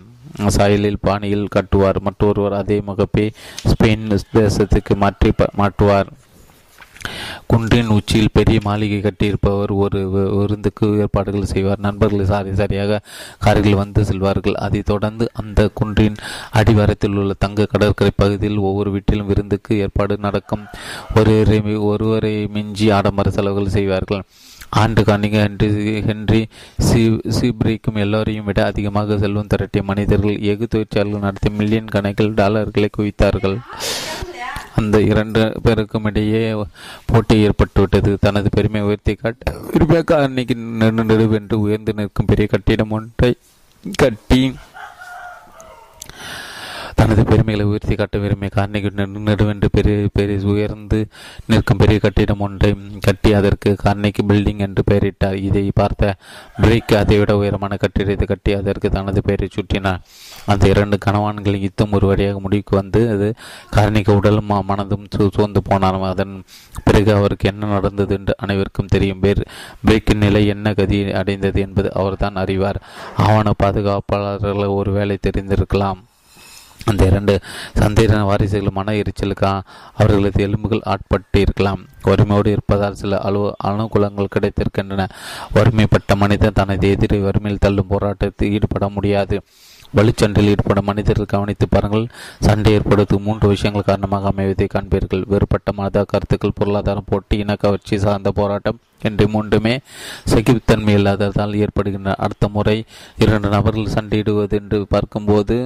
[0.55, 3.31] சாயலில் பாணியில் கட்டுவார் மற்றொருவர் அதே முகப்பை
[3.71, 6.11] ஸ்பெயின் தேசத்துக்கு மாற்றி மாற்றுவார்.
[7.47, 9.99] குன்றின் உச்சியில் பெரிய மாளிகை கட்டியிருப்பவர் ஒரு
[10.37, 11.79] விருந்துக்கு ஏற்பாடுகள் செய்வார்.
[11.79, 13.01] நண்பர்கள் சாரி சரியாக
[13.39, 14.57] காரில் வந்து செல்வார்கள்.
[14.65, 16.17] அதைத் தொடர்ந்து அந்த குன்றின்
[16.51, 20.65] அடிவாரத்தில் உள்ள தங்க கடற்கரை பகுதியில் ஒவ்வொரு வீட்டிலும் விருந்துக்கு ஏற்பாடு நடக்கும்.
[21.15, 24.23] ஒருவரை ஒருவரை மிஞ்சி ஆடம்பர செலவுகள் செய்வார்கள்.
[24.79, 26.47] Andrew Carnegie Henry Henry
[26.77, 27.01] C
[27.37, 33.57] சீப்ரிக்கும் எல்லோரையும் விட அதிகமாக செல்வம் திரட்டிய மனிதர்கள் எஃகு தொழிற்சாலைகள் நடத்தி மில்லியன் கணக்கில் டாலர்களை குவித்தார்கள்.
[34.75, 36.41] அந்த இரண்டு பேருக்கும் இடையே
[37.05, 38.11] போட்டி ஏற்பட்டுவிட்டது.
[38.19, 43.31] தனது பெருமை உயர்த்தி காட்ட விரும்பிய அன்னைக்கு நெடுவென்று உயர்ந்து நிற்கும் பெரிய கட்டிடம் ஒன்றை
[43.97, 44.41] கட்டி
[46.99, 48.89] தனது பெருமைகளை உயர்த்தி காட்ட விரும்பிய காரணிக்கு
[49.29, 50.99] நெடுவென்று பெரிய பெரிய உயர்ந்து
[51.51, 52.71] நிற்கும் பெரிய கட்டிடம் ஒன்றை
[53.07, 55.37] கட்டி அதற்கு காரணிக்கு பில்டிங் என்று பெயரிட்டார்.
[55.47, 56.13] இதை பார்த்த
[56.63, 60.01] பிரேக் அதைவிட உயரமான கட்டிடத்தை கட்டி அதற்கு தனது பெயரை சுற்றினார்
[60.53, 63.27] அந்த இரண்டு கணவான்கள் யுத்தம் ஒரு வழியாக முடிவுக்கு வந்து அது
[63.75, 65.05] காரணிக்கு உடலும் மனதும்
[65.37, 66.33] சோர்ந்து போனாலும் அதன்
[66.87, 69.21] பிறகு அவருக்கு என்ன நடந்தது என்று அனைவருக்கும் தெரியும்.
[69.25, 69.43] பேர்
[69.85, 72.81] பிரேக்கின் நிலை என்ன கதி அடைந்தது என்பது அவர்தான் அறிவார்.
[73.27, 76.01] ஆவண பாதுகாப்பாளர்கள் ஒருவேளை தெரிந்திருக்கலாம்.
[76.89, 77.33] அந்த இரண்டு
[77.81, 79.47] சந்தேக வாரிசுகள் மன எரிச்சலுக்கு
[79.99, 81.81] அவர்களது எலும்புகள் ஆட்பட்டிருக்கலாம்.
[82.07, 85.05] வறுமையோடு இருப்பதால் சில அலு அனுகூலங்கள் கிடைத்திருக்கின்றன.
[85.55, 89.37] வறுமைப்பட்ட மனிதன் தனது எதிரை வறுமையில் தள்ளும் போராட்டத்தில் ஈடுபட முடியாது.
[89.97, 92.05] வலுச்சண்டையில் ஈடுபடும் மனிதர்கள் கவனித்து பாருங்கள்.
[92.39, 95.23] சண்டை ஏற்படுத்தும் மூன்று விஷயங்கள் காரணமாக அமைவதை காண்பீர்கள்.
[95.31, 99.75] வேறுபட்ட மத கருத்துக்கள் பொருளாதாரம் போட்டி இன கவர்ச்சி சார்ந்த போராட்டம் என்று மூன்றுமே
[100.33, 102.15] சகிப்புத்தன்மை இல்லாததால் ஏற்படுகின்றன.
[102.25, 102.77] அடுத்த முறை
[103.25, 105.57] இரண்டு நபர்கள் சண்டையிடுவது என்று பார்க்கும்போது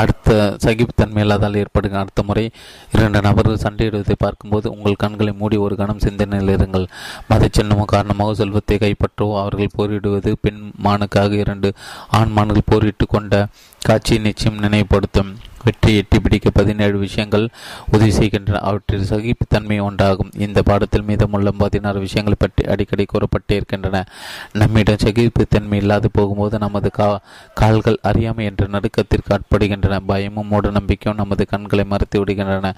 [0.00, 2.44] அடுத்த சகிப்புத்தன்மை இல்லாதால் ஏற்படுகிற அடுத்த முறை
[2.92, 6.86] இரண்டு நபர்கள் சண்டையிடுவதை பார்க்கும்போது உங்கள் கண்களை மூடி ஒரு கணம் சிந்தனையில் இருங்கள்.
[7.28, 11.70] மத சின்னமோ காரணமாக செல்வத்தை கைப்பற்றவோ அவர்கள் போரிடுவது பெண் மானுக்காக இரண்டு
[12.10, 13.34] ஆண் மான்கள் போரிட்டு கொண்ட
[13.86, 15.32] காட்சி நிச்சயம் நினைவுபடுத்தும்.
[15.66, 17.44] வெற்றி எட்டி பிடிக்க பதினேழு விஷயங்கள்
[17.92, 18.60] உதவி செய்கின்றன.
[18.68, 20.30] அவற்றில் சகிப்புத்தன்மை ஒன்றாகும்.
[20.46, 24.02] இந்த பாடத்தில் மீதமுள்ள பதினாறு விஷயங்களை பற்றி அடிக்கடி கூறப்பட்டே இருக்கின்றன.
[24.52, 27.08] நம்மிடம் சகிப்புத்தன்மை இல்லாது போகும்போது நமது கா
[27.60, 30.00] கால்கள் அறியாமை என்ற நடுக்கத்திற்கு ஆட்படுகின்றன.
[30.10, 32.72] பயமும் மூட நம்பிக்கையும் நமது கண்களை மறைத்து விடுகின்றன.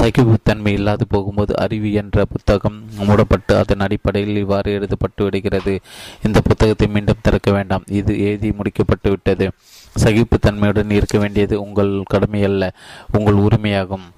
[0.00, 5.76] சகிப்புத்தன்மை இல்லாது போகும்போது அறிவு என்ற புத்தகம் மூடப்பட்டு அதன் அடிப்படையில் இவ்வாறு எழுதப்பட்டு விடுகிறது.
[6.22, 7.86] இந்த புத்தகத்தை மீண்டும் திறக்க வேண்டாம்.
[8.00, 9.48] இது எழுதி முடிக்கப்பட்டு விட்டது
[9.96, 12.72] சகிப்புத்தன்மையுடன் இருக்க வேண்டியது உங்கள் கடமை அல்ல
[13.18, 14.08] உங்கள் உரிமையாகும்.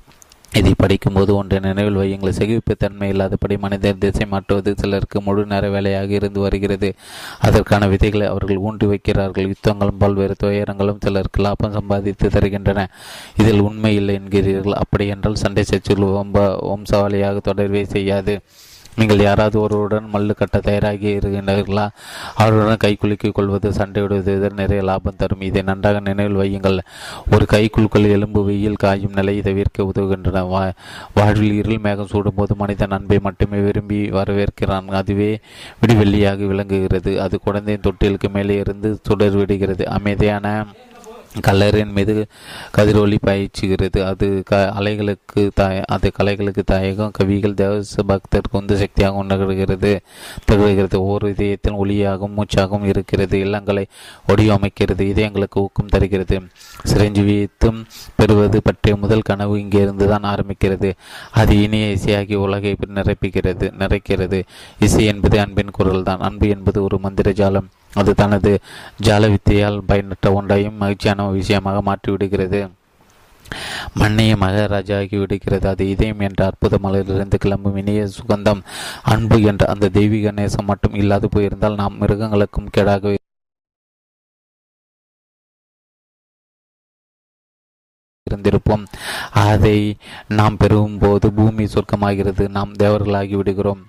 [0.53, 6.41] இதை படிக்கும்போது ஒன்றை நினைவில் வையுங்கள் சகிப்புத்தன்மை இல்லாதபடி மனிதர் திசை மாற்றுவது சிலருக்கு முழு நேர வேலையாக இருந்து
[6.41, 6.95] வருகிறது.
[7.41, 9.53] அதற்கான விதைகளை அவர்கள் ஊன்றி வைக்கிறார்கள்.
[9.53, 12.87] யுத்தங்களும் பல்வேறு துயரங்களும் சிலருக்கு லாபம் சம்பாதித்து தருகின்றன.
[13.37, 14.73] இதில் உண்மை இல்லை என்கிறீர்கள்.
[14.73, 16.07] அப்படியென்றால் சண்டை சண்டை சச்சுகள்
[16.71, 18.41] வம்சாவளியாக தொடர்வே செய்யாது.
[18.97, 21.89] நீங்கள் யாராவது ஒருவருடன் மல்லு கட்ட தயாராகி இருக்கின்றீர்களா?
[22.35, 25.41] அவருடன் கை குலுக்கிக் கொள்வது சண்டையிடுவது நிறைய லாபம் தரும்.
[25.41, 26.79] இதை நன்றாக நினைவில் வையுங்கள்.
[27.33, 30.49] ஒரு கை குலுக்கல் எலும்பு வெயில் காயும் நிலையை தவிர்க்க உதவுகின்றன.
[30.49, 30.73] வா
[31.15, 34.87] வாழ்வில் இருள் மேகம் சூடும்போது மனிதன் அன்பை மட்டுமே விரும்பி வரவேற்கிறான்.
[34.87, 35.41] அதுவே
[35.83, 37.21] விடிவெள்ளியாக விளங்குகிறது.
[37.21, 39.89] அது குழந்தையின் தொட்டிலுக்கு மேலே இருந்து சுடர் விடுகிறது.
[39.89, 40.67] அமைதியான
[41.43, 42.27] கல்லறின் மீது
[42.77, 50.01] கதிரொலி பயிற்சிகிறது அது க அலைகளுக்கு தாய அது கலைகளுக்கு தாயகம் கவிகள் தேவச பக்தருக்கு உந்து சக்தியாக உணர்கிறது
[50.51, 50.95] திகழ்கிறது.
[50.95, 53.39] ஒவ்வொரு இதயத்தின் ஒளியாகவும் மூச்சாகவும் இருக்கிறது.
[53.39, 53.85] இல்லங்களை
[54.29, 56.43] ஒடிவமைக்கிறது இதயங்களுக்கு ஊக்கம் தருகிறது.
[56.93, 57.85] சிரஞ்சீவியத்தும்
[58.17, 60.93] பெறுவது பற்றிய முதல் கனவு இங்கிருந்து தான் ஆரம்பிக்கிறது.
[61.31, 64.43] அது இனிய இசையாகி உலகை நிரப்புகிறது நிறைக்கிறது.
[64.79, 67.67] இசை என்பது அன்பின் குரல் தான் அன்பு என்பது ஒரு மந்திர ஜாலம்.
[67.95, 68.53] அது தனது
[69.07, 72.61] ஜால வித்தையால் பயனற்ற ஒன்றையும் மகிழ்ச்சியான விஷயமாக மாற்றிவிடுகிறது.
[74.01, 75.67] மண்ணைய மகாராஜாகி விடுகிறது.
[75.73, 78.63] அது இதயம் என்ற அற்புத மலரிலிருந்து கிளம்பும் இனிய சுகந்தம்
[79.15, 83.19] அன்பு என்ற அந்த தெய்வீக நேசம் மட்டும் இல்லாது போயிருந்தால் நாம் மிருகங்களுக்கும் கேடாகவே
[88.27, 88.85] இருந்திருப்போம்.
[89.49, 89.79] அதை
[90.39, 92.45] நாம் பெறும்போது பூமி சொர்க்கமாகிறது.
[92.57, 93.83] நாம் தேவர்களாகி விடுகிறோம்.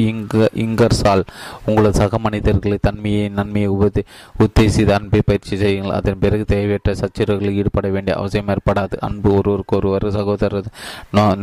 [0.00, 1.22] இங்க இங்கர்சால்
[1.68, 4.02] உங்களது சக மனிதர்களை தன்மையை நன்மையை உபதி
[4.44, 5.96] உத்தேசித்து அன்பை பயிற்சி செய்யுங்கள்.
[5.98, 8.96] அதன் பிறகு தேவையற்ற சச்சரவுகளில் ஈடுபட வேண்டிய அவசியம் ஏற்படாது.
[9.08, 10.70] அன்பு ஒருவருக்கு ஒருவர் சகோதரர்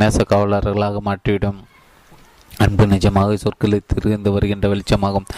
[0.02, 1.60] நேச காவலர்களாக மாற்றிவிடும்.
[2.64, 5.28] அன்பு நிஜமாக சொற்களை திருந்து வருகின்ற வெளிச்சமாகும்.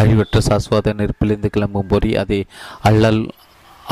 [0.00, 2.40] அழிவற்ற சாஸ்வாத நெருப்பிலிருந்து கிளம்பும் பொறி அதை
[2.90, 3.20] அல்லால்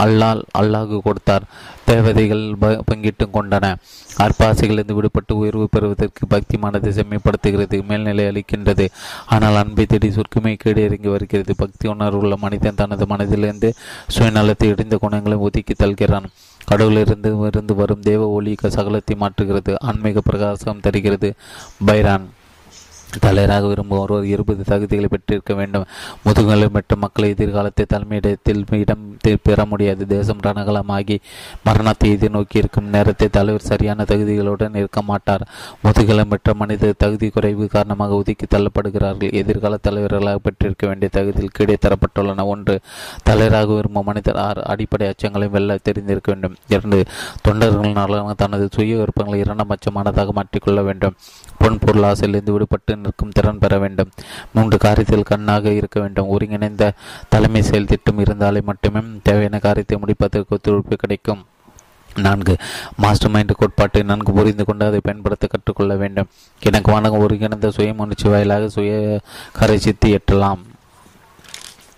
[0.05, 1.44] அல்லால் அல்லாஹு கொடுத்தார்.
[1.86, 2.44] தேவதைகள்
[2.89, 3.74] பங்கிட்டு கொண்டன.
[4.19, 8.86] அற்பாசைகளிலிருந்து விடுபட்டு உயர்வு பெறுவதற்கு பக்தி மனதை செம்மைப்படுத்துகிறது மேல்நிலை அளிக்கின்றது.
[9.27, 11.55] ஆனால் அன்பை தேடி சுருக்குமை கேடு இறங்கி வருகிறது.
[11.56, 13.70] பக்தி உணர்வுள்ள மனிதன் தனது மனதிலிருந்து
[14.19, 16.28] சுயநலத்தை இடிந்த குணங்களை ஒதுக்கி தல்கிறான்
[16.69, 21.28] கடவுளிலிருந்து இருந்து வரும் தேவ ஒளி சகலத்தை மாற்றுகிறது ஆன்மீக பிரகாசம் தருகிறது.
[21.86, 22.24] பைரான்.
[23.20, 25.84] தலைவராக விரும்பும் ஒருவர் இருபது தகுதிகளை பெற்றிருக்க வேண்டும்.
[26.24, 30.06] முதுகலை பெற்ற மக்களை எதிர்காலத்தை தலைமையிடத்தில் இடம் பெற முடியாது.
[30.06, 31.18] தேசம் ரணகலமாகி
[31.64, 35.46] மரணத்தை எதிர்நோக்கி இருக்கும் நேரத்தை தலைவர் சரியான தகுதிகளுடன் இருக்க மாட்டார்.
[35.82, 39.32] முதுகலம் பெற்ற மனித தகுதி குறைவு காரணமாக ஒதுக்கி தள்ளப்படுகிறார்கள்.
[39.32, 42.46] எதிர்கால தலைவர்களாக பெற்றிருக்க வேண்டிய தகுதியில் கீழே தரப்பட்டுள்ளன.
[42.46, 42.80] ஒன்று
[43.22, 46.54] தலைவராக விரும்பும் மனிதர் ஆறு அடிப்படை அச்சங்களையும் வெல்ல தெரிந்திருக்க வேண்டும்.
[46.68, 47.04] இரண்டு
[47.42, 51.14] தொண்டர்கள் நலனாக தனது சுய விருப்பங்களை இரண்டாம் அச்சமானதாக மாற்றிக்கொள்ள வேண்டும்.
[51.59, 54.10] பொன் பொருள் ஆசையிலிருந்து விடுபட்டு நிற்கும் திறன் பெற வேண்டும்.
[54.55, 56.28] மூன்று காரியத்தில் கண்ணாக இருக்க வேண்டும்.
[56.28, 56.93] ஒருங்கிணைந்த
[57.28, 61.44] தலைமை செயல் திட்டம் இருந்தாலே மட்டுமே தேவையான காரியத்தை முடிப்பதற்கு ஒத்துழைப்பு கிடைக்கும்.
[62.14, 62.56] நான்கு
[62.97, 66.28] மாஸ்டர் மைண்ட் கோட்பாட்டை நன்கு புரிந்து கொண்டு அதை பயன்படுத்த கற்றுக்கொள்ள வேண்டும்.
[66.60, 67.20] எனக்கு வணக்கம்.
[67.20, 69.20] ஒருங்கிணைந்த சுய முயற்சி வாயிலாக சுய
[69.52, 70.59] கரை சித்தி எட்டலாம்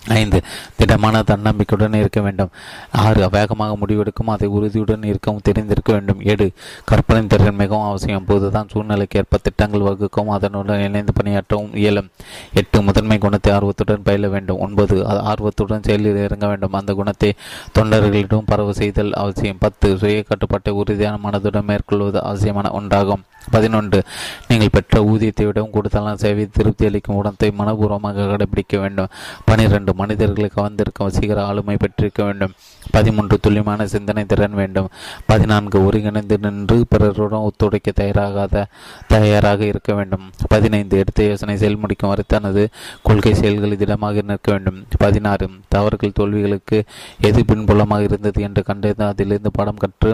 [0.09, 0.43] ஐந்து
[0.77, 2.49] திடமான தன்னம்பிக்கையுடன் இருக்க வேண்டும்.
[2.93, 6.20] ஆறு வேகமாக முடிவெடுக்கும் அதை உறுதியுடன் இருக்கவும் தெரிந்திருக்க வேண்டும்.
[6.20, 6.51] ஏழு
[6.85, 8.24] கற்பனை திறன் மிகவும் அவசியம்.
[8.24, 12.09] போதுதான் சூழ்நிலைக்கு ஏற்ப திட்டங்கள் வகுக்கவும் அதனுடன் இணைந்து பணியாற்றவும் இயலும்.
[12.53, 14.59] எட்டு முதன்மை குணத்தை ஆர்வத்துடன் பயில வேண்டும்.
[14.59, 16.73] ஒன்பது ஆர்வத்துடன் செயலில் இறங்க வேண்டும்.
[16.73, 17.35] அந்த குணத்தை
[17.78, 19.59] தொண்டர்களிடம் பரவு செய்தல் அவசியம்.
[19.61, 23.23] பத்து சுய கட்டுப்பாட்டை உறுதியான மனதுடன் மேற்கொள்வது அவசியமான ஒன்றாகும்.
[23.51, 24.02] பதினொன்று.
[24.48, 29.09] நீங்கள் பெற்ற ஊதியத்தை விடவும் கூடுதலான சேவை திருப்தி அளிக்கும் உடத்தை மனப்பூர்வமாக கடைபிடிக்க வேண்டும்.
[29.44, 32.55] பனிரெண்டு மனிதர்களை கவர்ந்திருக்க வசீகர ஆளுமை பெற்றிருக்க வேண்டும்.
[32.90, 34.89] பதிமூன்று துல்லியமான சிந்தனை திறன் வேண்டும்.
[35.27, 38.64] பதினான்கு ஒருங்கிணைந்து நின்று பிறருடன் ஒத்துழைக்க தயாராகாத
[39.06, 40.31] தயாராக இருக்க வேண்டும்.
[40.48, 42.68] பதினைந்து எடுத்த யோசனை செயல்முடிக்கும் வரை தனது
[43.02, 44.85] கொள்கை செயல்களில் திடமாக நிற்க வேண்டும்.
[44.98, 46.78] பதினாறு தவறுகள் தோல்விகளுக்கு
[47.20, 50.12] எது பின்புலமாக இருந்தது என்று கண்டறிந்து அதிலிருந்து படம் கற்று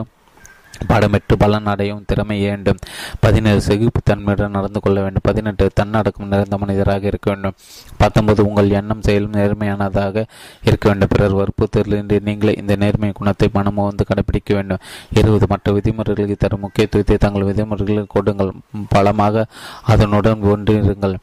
[0.88, 2.78] பாடமிட்டு பலன் அடையும் திறமை வேண்டும்.
[3.20, 5.22] பதினேழு செகுப்புத்தன்மையுடன் நடந்து கொள்ள வேண்டும்.
[5.22, 7.52] பதினெட்டு தன்னடக்கம் நிறைந்த மனிதராக இருக்க வேண்டும்.
[7.96, 10.24] பத்தொன்பது உங்கள் எண்ணம் செயலும் நேர்மையானதாக
[10.62, 11.08] இருக்க வேண்டும்.
[11.08, 14.78] பிறர் வற்புறுத்தலின்றி நீங்களே இந்த நேர்மை குணத்தை மனம் வந்து கடைபிடிக்க வேண்டும்.
[15.14, 18.52] இருபது மற்ற விதிமுறைகளுக்கு தரும் முக்கியத்துவத்தை தங்கள் விதிமுறைகளுக்கு கொடுங்கள்.
[18.88, 19.46] பலமாக
[19.82, 21.16] அதனுடன் ஒன்றிருங்கள்.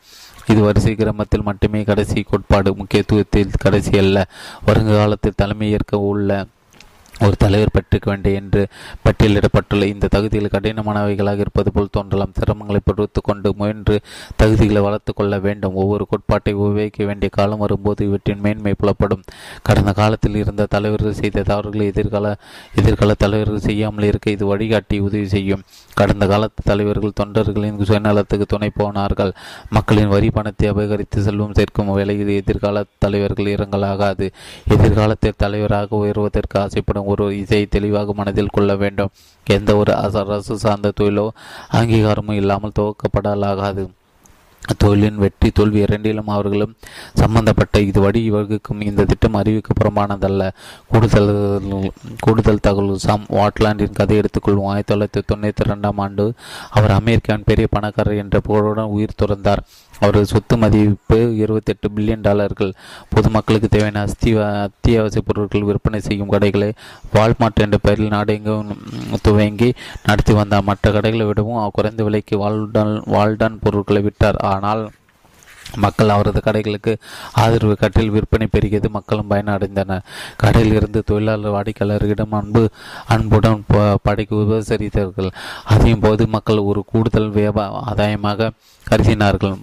[0.47, 4.27] இது வரிசை கிரமத்தில் மட்டுமே கடைசி கோட்பாடு முக்கியத்துவத்தில் கடைசி அல்ல.
[4.65, 6.45] வருங்காலத்தில் தலைமை ஏற்க உள்ள
[7.25, 8.61] ஒரு தலைவர் பெற்றுக்க வேண்டிய என்று
[9.05, 12.35] பட்டியலிடப்பட்டுள்ள இந்த தகுதிகள் கடினமானவைகளாக இருப்பது போல் தோன்றலாம்.
[12.39, 13.95] சிரமங்களை பொறுத்து கொண்டு முயன்று
[14.41, 15.73] தகுதிகளை வளர்த்து கொள்ள வேண்டும்.
[15.73, 19.23] ஒவ்வொரு கோட்பாட்டை உபயோகிக்க வேண்டிய காலம் வரும்போது இவற்றின் மேன்மை புலப்படும்.
[19.63, 22.35] கடந்த காலத்தில் இருந்த தலைவர்கள் செய்த தவறுகளை எதிர்கால
[22.75, 25.63] எதிர்கால தலைவர்கள் செய்யாமல் இருக்க இது வழிகாட்டி உதவி செய்யும்.
[25.93, 29.33] கடந்த காலத்து தலைவர்கள் தொண்டர்களின் சுயநலத்துக்கு துணை போனார்கள்.
[29.69, 34.27] மக்களின் வரி பணத்தை அபகரித்து செல்வம் சேர்க்கும் வேலையில் எதிர்கால தலைவர்கள் இரங்கலாகாது.
[34.67, 39.13] எதிர்காலத்தில் தலைவராக உயர்வதற்கு ஆசைப்படும் ஒரு இதை தெளிவாக மனதில் கொள்ள வேண்டும்.
[39.57, 41.27] எந்த ஒரு அரசு சார்ந்த தொழிலோ
[41.79, 43.85] அங்கீகாரமும் இல்லாமல் துவக்கப்படலாகாது.
[44.81, 46.73] தொழிலின் வெற்றி தோல்வி இரண்டிலும் அவர்களும்
[47.21, 48.21] சம்பந்தப்பட்ட இது வழி
[48.89, 50.49] இந்த திட்டம் அறிவிக்கப்புறமானதல்ல
[50.91, 51.31] கூடுதல்
[52.25, 54.69] கூடுதல் தகவல் சாம் வாட்லாண்டின் கதை எடுத்துக்கொள்வோம்.
[54.71, 56.25] ஆயிரத்தி தொள்ளாயிரத்தி தொண்ணூற்றி ரெண்டாம் ஆண்டு
[56.77, 59.63] அவர் அமெரிக்காவின் பெரிய பணக்காரர் என்ற புகழுடன் உயிர் துறந்தார்.
[60.01, 62.71] அவரது சொத்து மதிப்பு இருபத்தெட்டு பில்லியன் டாலர்கள்.
[63.13, 66.69] பொதுமக்களுக்கு தேவையான அஸ்தி அத்தியாவசிய பொருட்கள் விற்பனை செய்யும் கடைகளை
[67.15, 68.69] வால்மார்ட் என்ற பெயரில் நாடெங்கும்
[69.27, 69.71] துவங்கி
[70.07, 70.67] நடத்தி வந்தார்.
[70.69, 74.83] மற்ற கடைகளை விடவும் குறைந்த விலைக்கு வால்டன் வால்டன் பொருட்களை விட்டார் ஆனால்
[75.81, 76.93] மக்கள் அவரது கடைகளுக்கு
[77.41, 78.87] ஆதரவு கட்டில் விற்பனை பெருகியது.
[78.95, 80.05] மக்களும் பயனடைந்தனர்.
[80.41, 82.63] கடையில் இருந்து தொழிலாளர் வாடிக்கையாளர்களிடம் அன்பு
[83.15, 83.61] அன்புடன்
[84.05, 85.29] படைக்கு உபசரித்தார்கள்.
[85.73, 88.49] அதையும் போது மக்கள் ஒரு கூடுதல் வியாபார ஆதாயமாக
[88.89, 89.57] கருதினார்கள்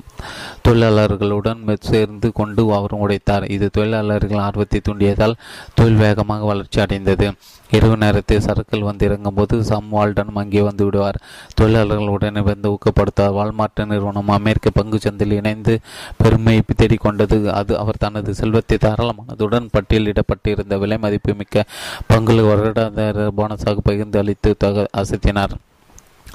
[0.66, 3.44] தொழிலாளர்களுடன் சேர்ந்து கொண்டு அவரும் உடைத்தார்.
[3.56, 5.36] இது தொழிலாளர்கள் ஆர்வத்தை தூண்டியதால்
[5.74, 7.28] தொழில் வேகமாக வளர்ச்சி அடைந்தது.
[7.70, 11.18] இரவு நேரத்தில் சரக்குகள் வந்து இறங்கும் போது சம் வால்டன் அங்கே வந்து விடுவார்.
[11.58, 13.34] தொழிலாளர்கள் உடனே வந்து ஊக்கப்படுத்தார்.
[13.38, 15.74] வால்மார்ட் நிறுவனம் அமெரிக்க பங்கு சந்தையில் இணைந்து
[16.22, 17.38] பெருமை தேடிக்கொண்டது.
[17.60, 21.64] அது அவர் தனது செல்வத்தை தாராளமானதுடன் பட்டியலிடப்பட்டிருந்த விலை மதிப்பு மிக்க
[22.12, 25.56] பங்குகள் வருடாந்திர போனஸாக பகிர்ந்து அளித்து தக அசத்தினார்.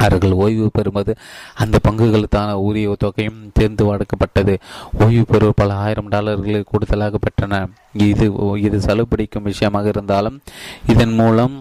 [0.04, 1.14] அவர்கள் ஓய்வு பெறும்போது
[1.64, 4.56] அந்த பங்குகளுக்கான ஊதிய தொகையும் தேர்ந்து வழங்கப்பட்டது.
[5.04, 7.70] ஓய்வு பெறுவோர் பல ஆயிரம் டாலர்களை கூடுதலாக பெற்றனர்.
[8.10, 8.26] இது
[8.68, 10.40] இது சலுப்பிடிக்கும் விஷயமாக இருந்தாலும்
[10.88, 11.56] இதன் மூலம்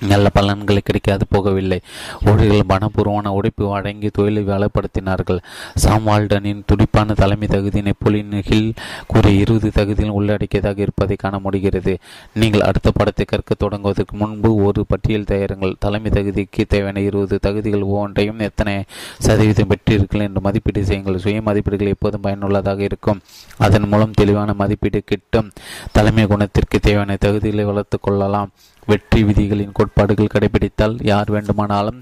[0.00, 1.80] நல்ல பலன்களை கிடைக்காது போகவில்லை.
[2.26, 5.40] ஊழியர்கள் மனப்பூர்வமான உடைப்பு வழங்கி தொழிலை வேலைப்படுத்தினார்கள்.
[5.84, 8.72] சாம்வால்டனின் துடிப்பான தலைமை தகுதி நெப்போலியன் ஹில்
[9.06, 11.98] கூறிய இருபது தகுதியில் உள்ளடக்கியதாக இருப்பதை காண முடிகிறது.
[12.32, 15.74] நீங்கள் அடுத்த படத்தை கற்க தொடங்குவதற்கு முன்பு ஒரு பட்டியல் தயாருங்கள்.
[15.78, 18.84] தலைமை தகுதிக்கு தேவையான இருபது தகுதிகள் ஒவ்வொன்றையும் எத்தனை
[19.18, 21.18] சதவீதம் பெற்றீர்கள் என்று மதிப்பீடு செய்யுங்கள்.
[21.18, 23.20] சுய மதிப்பீடுகள் எப்போதும் பயனுள்ளதாக இருக்கும்.
[23.58, 25.50] அதன் மூலம் தெளிவான மதிப்பீடு கிட்டும்
[25.92, 28.50] தலைமை குணத்திற்கு தேவையான தகுதிகளை வளர்த்து கொள்ளலாம்.
[28.90, 31.98] வெற்றி விதிகளின் கோட்பாடுகள் கடைபிடித்தால் யார் வேண்டுமானாலும்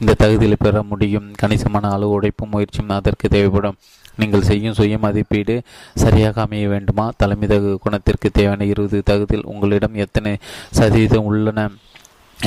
[0.00, 1.26] இந்த தகுதியில் பெற முடியும்.
[1.40, 3.78] கணிசமான அளவு உழைப்பும் முயற்சியும் அதற்கு தேவைப்படும்.
[4.20, 5.54] நீங்கள் செய்யும் சுய மதிப்பீடு
[6.02, 7.06] சரியாக அமைய வேண்டுமா?
[7.16, 10.32] தலைமை தகு குணத்திற்கு தேவையான இருபது தகுதியில் உங்களிடம் எத்தனை
[10.78, 11.68] சதவீதம் உள்ளன?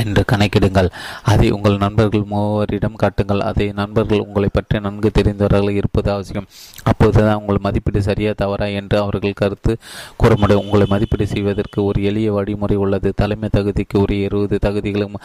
[0.02, 0.90] என்று கணக்கிடுங்கள்.
[1.24, 3.40] அதை உங்கள் நண்பர்கள் மூவரிடம் காட்டுங்கள்.
[3.40, 6.48] அதை நண்பர்கள் உங்களை பற்றி நன்கு தெரிந்தவர்கள் இருப்பது அவசியம்.
[6.84, 9.78] அப்போதுதான் உங்கள் மதிப்பீடு சரியா தவறா என்று அவர்கள் கருத்து
[10.18, 13.14] கூற முடியும் உங்களை மதிப்பீடு செய்வதற்கு ஒரு எளிய வழிமுறை உள்ளது.
[13.16, 15.18] தலைமை தகுதிக்கு உரிய இருபது தகுதிகளும்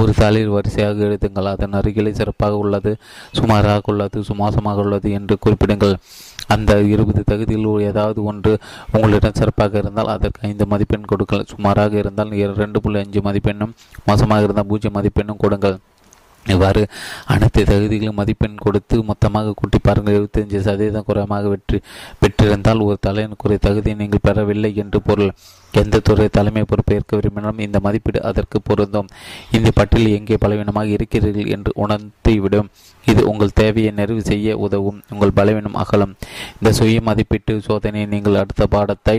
[0.00, 1.50] ஒரு தாளில் வரிசையாக எழுதுங்கள்.
[1.54, 2.96] அதன் அருகிலே சிறப்பாக உள்ளது
[3.32, 5.96] சுமாராக உள்ளது சுமாசமாக உள்ளது என்று குறிப்பிடுங்கள்.
[6.54, 8.52] அந்த இருபது தகுதியில் ஏதாவது ஒன்று
[8.94, 11.44] உங்களிடம் சிறப்பாக இருந்தால் அதற்கு ஐந்து மதிப்பெண் கொடுங்கள்.
[11.52, 12.32] சுமாராக இருந்தால்
[12.62, 13.74] ரெண்டு புள்ளி அஞ்சு மதிப்பெண்ணும்
[14.08, 15.78] மோசமாக இருந்தால் பூஜ்ஜியம் மதிப்பெண்ணும் கொடுங்கள்.
[16.54, 16.82] இவ்வாறு
[17.32, 20.16] அனைத்து தகுதிகளும் மதிப்பெண் கொடுத்து மொத்தமாக கூட்டி பாருங்கள்.
[20.18, 21.78] இருபத்தஞ்சு சதவீதம் குறைவாக வெற்றி
[22.20, 25.32] பெற்றிருந்தால் ஒரு தலைவனுக்குரிய தகுதியை நீங்கள் பெறவில்லை என்று பொருள்.
[25.82, 29.08] எந்த துறை தலைமை பொறுப்பேற்க விரும்பினாலும் இந்த மதிப்பீடு அதற்கு பொருந்தும்.
[29.58, 32.70] இந்த பட்டியல் எங்கே பலவீனமாக இருக்கிறீர்கள் என்று உணர்த்திவிடும்
[33.06, 36.14] இது உங்கள் தேவையை நிறைவு செய்ய உதவும் உங்கள் பலவீனம் அகலம்.
[36.58, 39.18] இந்த சுய மதிப்பீட்டு சோதனையை நீங்கள் அடுத்த பாடத்தை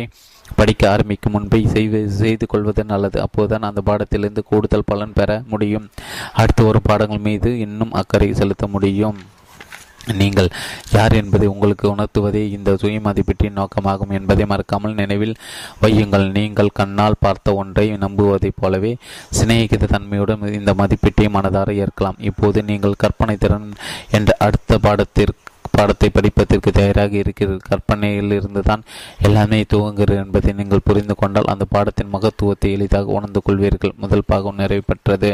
[0.55, 3.17] படிக்க ஆரம்பிக்கும் முன்பே செய்து செய்து கொள்வது நல்லது.
[3.21, 5.87] அப்போதுதான் அந்த பாடத்திலிருந்து கூடுதல் பலன் பெற முடியும்.
[6.33, 9.17] அடுத்து வரும் பாடங்கள் மீது இன்னும் அக்கறை செலுத்த முடியும்.
[10.13, 10.49] நீங்கள்
[10.93, 15.35] யார் என்பதை உங்களுக்கு உணர்த்துவதே இந்த சுய மதிப்பீட்டின் நோக்கமாகும் என்பதை மறக்காமல் நினைவில்
[15.81, 16.27] வையுங்கள்.
[16.31, 18.93] நீங்கள் கண்ணால் பார்த்த ஒன்றை நம்புவதைப் போலவே
[19.39, 22.19] சிநேகித தன்மையுடன் இந்த மதிப்பீட்டை மனதார ஏற்கலாம்.
[22.19, 23.69] இப்போது நீங்கள் கற்பனை திறன்
[24.11, 25.45] என்ற அடுத்த பாடத்திற்கு
[25.77, 28.83] பாடத்தை படிப்பதற்கு தயாராக இருக்கிறது கற்பனையில் இருந்துதான்
[29.21, 33.93] எல்லாமே துவங்குகிறது என்பதை நீங்கள் புரிந்து கொண்டால் அந்த பாடத்தின் மகத்துவத்தை எளிதாக உணர்ந்து கொள்வீர்கள்.
[33.95, 35.31] முதல் பாகம் நிறைவு பெற்றது.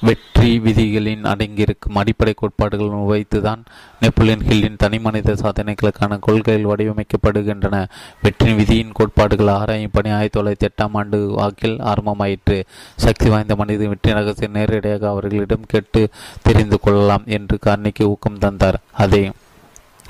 [0.00, 3.62] வெற்றி விதிகளின் அடங்கியிருக்கும் அடிப்படை கோட்பாடுகள் வைத்துதான்
[4.00, 7.86] நெப்போலியன் ஹில்லின் தனிமனித சாதனைகளுக்கான கொள்கைகள் வடிவமைக்கப்படுகின்றன.
[8.22, 12.64] வெற்றி விதியின் கோட்பாடுகள் ஆராயும் பணி ஆயிரத்தி தொள்ளாயிரத்தி எட்டாம் ஆண்டு வாக்கில் ஆரம்பமாயிற்று.
[12.96, 16.08] சக்தி வாய்ந்த மனித வெற்றி ரகசியம் நேரடியாக அவர்களிடம் கேட்டு
[16.42, 18.80] தெரிந்து கொள்ளலாம் என்று கார்னிக்கு ஊக்கம் தந்தார்.
[18.92, 19.34] அதையும்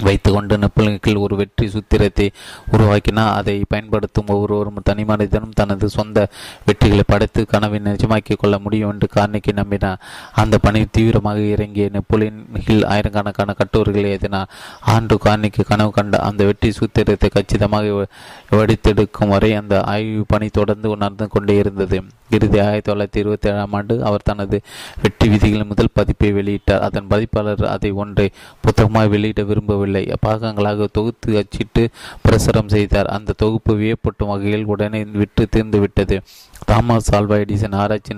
[0.05, 2.27] வைத்துக்கொண்டு நெப்போலியன்கள் ஒரு வெற்றி சூத்திரத்தை
[2.73, 6.29] உருவாக்கினால் அதை பயன்படுத்தும் ஒவ்வொருவரும் தனி மனிதனும் தனது சொந்த
[6.67, 10.01] வெற்றிகளை படைத்து கனவை நிஜமாக்கிக் கொள்ள முடியும் என்று கார்னிக்கு நம்பினார்.
[10.35, 14.51] அந்த பணி தீவிரமாக இறங்கிய நெப்போலியன் ஹில் ஆயிரக்கணக்கான கட்டுரைகளை எழுதினார்
[14.95, 18.07] ஆண்டு கார்னிக்கு கனவு கண்ட அந்த வெற்றி சூத்திரத்தை கச்சிதமாக
[18.51, 22.01] வடித்தெடுக்கும் வரை அந்த ஆய்வு பணி தொடர்ந்து நடந்து கொண்டே இருந்தது.
[22.31, 24.61] இறுதி ஆயிரத்தி தொள்ளாயிரத்தி இருபத்தி ஏழாம் ஆண்டு அவர் தனது
[25.03, 26.79] வெற்றி விதிகளின் முதல் பதிப்பை வெளியிட்டார்.
[26.79, 28.31] அதன் பதிப்பாளர் அதை ஒன்றை
[28.61, 30.13] புத்தகமாக வெளியிட விரும்பவில்லை.
[30.21, 31.89] பாகங்களாக தொகுத்து அச்சிட்டு
[32.29, 33.07] பிரசுரம் செய்தார்.
[33.07, 36.19] அந்த தொகுப்பு வியப்பட்டும் வகையில் உடனே விட்டு தீர்ந்துவிட்டது.
[36.65, 38.15] தாமஸ் ஆல்வா எடிசன் ஆராய்ச்சி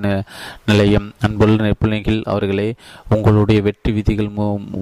[0.65, 2.66] நிலையம் அன்புள்ள நெப்புலிகள் அவர்களே
[3.15, 4.31] உங்களுடைய வெற்றி விதிகள்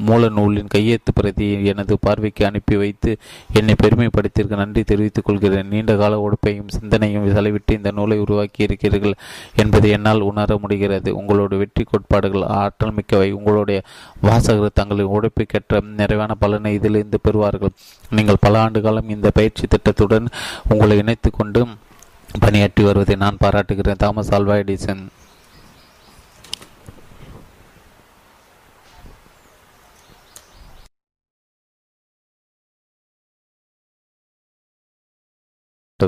[0.08, 3.12] மூல நூலின் கையெழுத்து பிரதி எனது பார்வைக்கு அனுப்பி வைத்து
[3.52, 5.68] என்னை பெருமைப்படுத்தியிருக்க நன்றி தெரிவித்துக் கொள்கிறேன்.
[5.68, 9.16] நீண்ட கால உழைப்பையும் சிந்தனையும் செலவிட்டு இந்த நூலை உருவாக்கி இருக்கிறீர்கள்
[9.62, 11.16] என்பதை என்னால் உணர முடிகிறது.
[11.20, 13.80] உங்களுடைய வெற்றி கோட்பாடுகள் ஆற்றல் மிக்கவை உங்களுடைய
[14.20, 17.74] வாசகர் தங்களின் உழைப்புக்கேற்ற நிறைவான பலனை இதிலிருந்து பெறுவார்கள்.
[18.10, 20.28] நீங்கள் பல ஆண்டு காலம் இந்த பயிற்சி திட்டத்துடன்
[20.68, 21.62] உங்களை இணைத்து கொண்டு
[22.32, 23.96] பணியாற்றி வருவதை நான் பாராட்டுகிறேன்.
[23.96, 25.04] Thomas Alva Edison.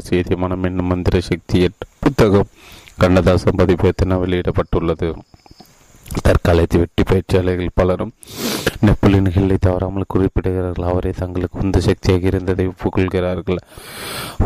[0.01, 1.69] செய்தி மனம் என்னும் மந்திர சக்தி
[2.01, 2.51] புத்தகம்
[2.99, 5.09] கண்ணதாசன் பதிப்பத்தின வெளியிடப்பட்டுள்ளது
[6.27, 8.13] தற்காலத்தில் வெட்டி பயிற்சியாளர்கள் பலரும்
[8.87, 10.89] நெப்போலியன் ஹில்லை தவறாமல் குறிப்பிடுகிறார்கள்.
[10.91, 13.61] அவரை தங்களுக்கு உந்து சக்தியாக இருந்ததை ஒப்புக்கொள்கிறார்கள்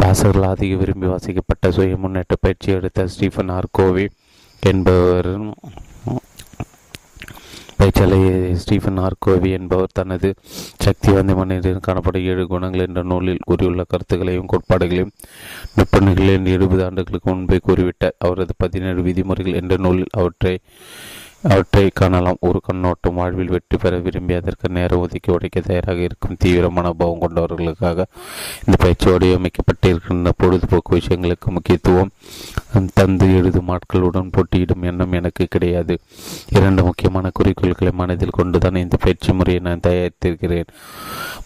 [0.01, 4.06] வாசகர்கள் அதிக விரும்பி வாசிக்கப்பட்ட சுய முன்னேற்ற பயிற்சி எடுத்த ஸ்டீஃபன் ஆர்கோவி
[4.62, 5.30] என்பவர்
[7.80, 10.28] பயிற்சியாளர் ஸ்டீஃபன் ஆர்கோவி என்பவர் தனது
[10.84, 15.12] சக்தி வாய்ந்த மனிதன் காணப்படும் ஏழு குணங்கள் என்ற நூலில் கூறியுள்ள கருத்துக்களையும் கோட்பாடுகளையும்
[15.78, 18.16] நிபுணர்களின் எழுபது ஆண்டுகளுக்கு முன்பே கூறிவிட்டார்.
[18.18, 20.55] அவரது பதினேழு விதிமுறைகள் என்ற நூலில் அவற்றை
[21.51, 26.66] அவற்றை காணலாம் ஒரு கண்ணோட்டம் வாழ்வில் வெற்றி பெற விரும்பி அதற்கு நேரம் ஒதுக்கி உடைக்க தயாராக இருக்கும் தீவிர
[26.77, 28.05] மனோபாவம் கொண்டவர்களுக்காக
[28.64, 32.12] இந்த பயிற்சி வடிவமைக்கப்பட்டிருக்கின்ற பொழுதுபோக்கு விஷயங்களுக்கு முக்கியத்துவம்
[32.98, 35.97] தந்து எழுதும் ஆட்களுடன் போட்டியிடும் எண்ணம் எனக்கு கிடையாது.
[36.59, 40.70] இரண்டு முக்கியமான குறிக்கோள்களை மனதில் கொண்டுதான் இந்த பயிற்சி முறையை நான் தயாரித்திருக்கிறேன்.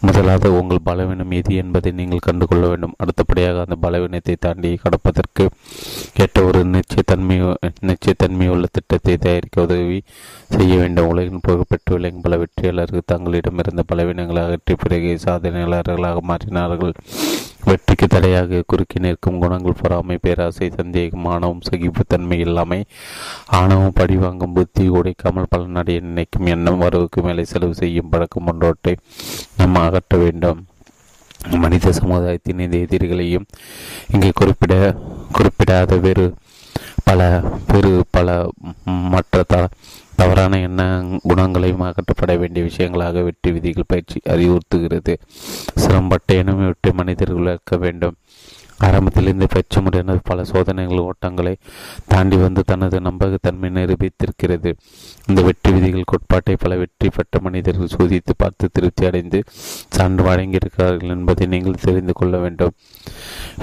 [0.00, 2.94] முதலாவது உங்கள் பலவீனம் எது என்பதை நீங்கள் கண்டுகொள்ள வேண்டும்.
[3.02, 5.46] அடுத்தபடியாக அந்த பலவீனத்தை தாண்டி கடப்பதற்கு
[6.22, 7.38] ஏற்ற ஒரு நிச்சயத்தன்மை
[7.90, 9.84] நிச்சயத்தன்மையுள்ள திட்டத்தை தயாரிக்க உதவி
[10.54, 11.10] செய்ய வேண்டும்.
[11.12, 16.94] உலகின் புகழ்பெற்று விளங்கும் பல வெற்றியாளர்கள் தங்களிடமிருந்த பலவீனங்களை அகற்றி பிறகு சாதனையாளர்களாக மாற்றினார்கள்.
[17.68, 22.78] வெற்றிக்கு தடையாக குறுக்கி நிற்கும் குணங்கள் பொறாமை பேராசை சந்தேகம் ஆணவம் சகிப்புத்தன்மை இல்லாமை
[23.60, 28.94] ஆணவம் பழிவாங்கும் புத்தி உடைக்காமல் பலனடைய நினைக்கும் எண்ணம் வரவுக்கு மேலே செலவு செய்யும் பழக்கம் ஒன்றோட்டை
[29.60, 30.60] நம்ம அகற்ற வேண்டும்.
[31.62, 33.48] மனித சமுதாயத்தின் இந்த எதிரிகளையும்
[34.14, 34.74] இங்கே குறிப்பிட
[35.36, 36.26] குறிப்பிடாத வேறு
[37.06, 37.20] பல
[37.70, 38.28] பெரு பல
[39.14, 39.56] மற்ற த
[40.18, 40.82] தவறான எண்ண
[41.30, 45.14] குணங்களையும் அகற்றப்பட வேண்டிய விஷயங்களாக வெற்றி விதிகள் பயிற்சி அறிவுறுத்துகிறது.
[45.82, 48.16] சிரம்பட்ட எண்ணமே விட்டு மனிதர்கள் இருக்க வேண்டும்.
[48.86, 51.52] ஆரம்பத்தில் இந்த பயிற்சி முறையானது பல சோதனைகள் ஓட்டங்களை
[52.12, 54.70] தாண்டி வந்து தனது நம்பகத்தன்மை நிரூபித்திருக்கிறது.
[55.28, 59.40] இந்த வெற்றி விதிகள் கோட்பாட்டை பல வெற்றி பெற்ற மனிதர்கள் சோதித்து பார்த்து திருப்தி அடைந்து
[59.98, 62.74] சான்று வழங்கியிருக்கிறார்கள் என்பதை நீங்கள் தெரிந்து கொள்ள வேண்டும்.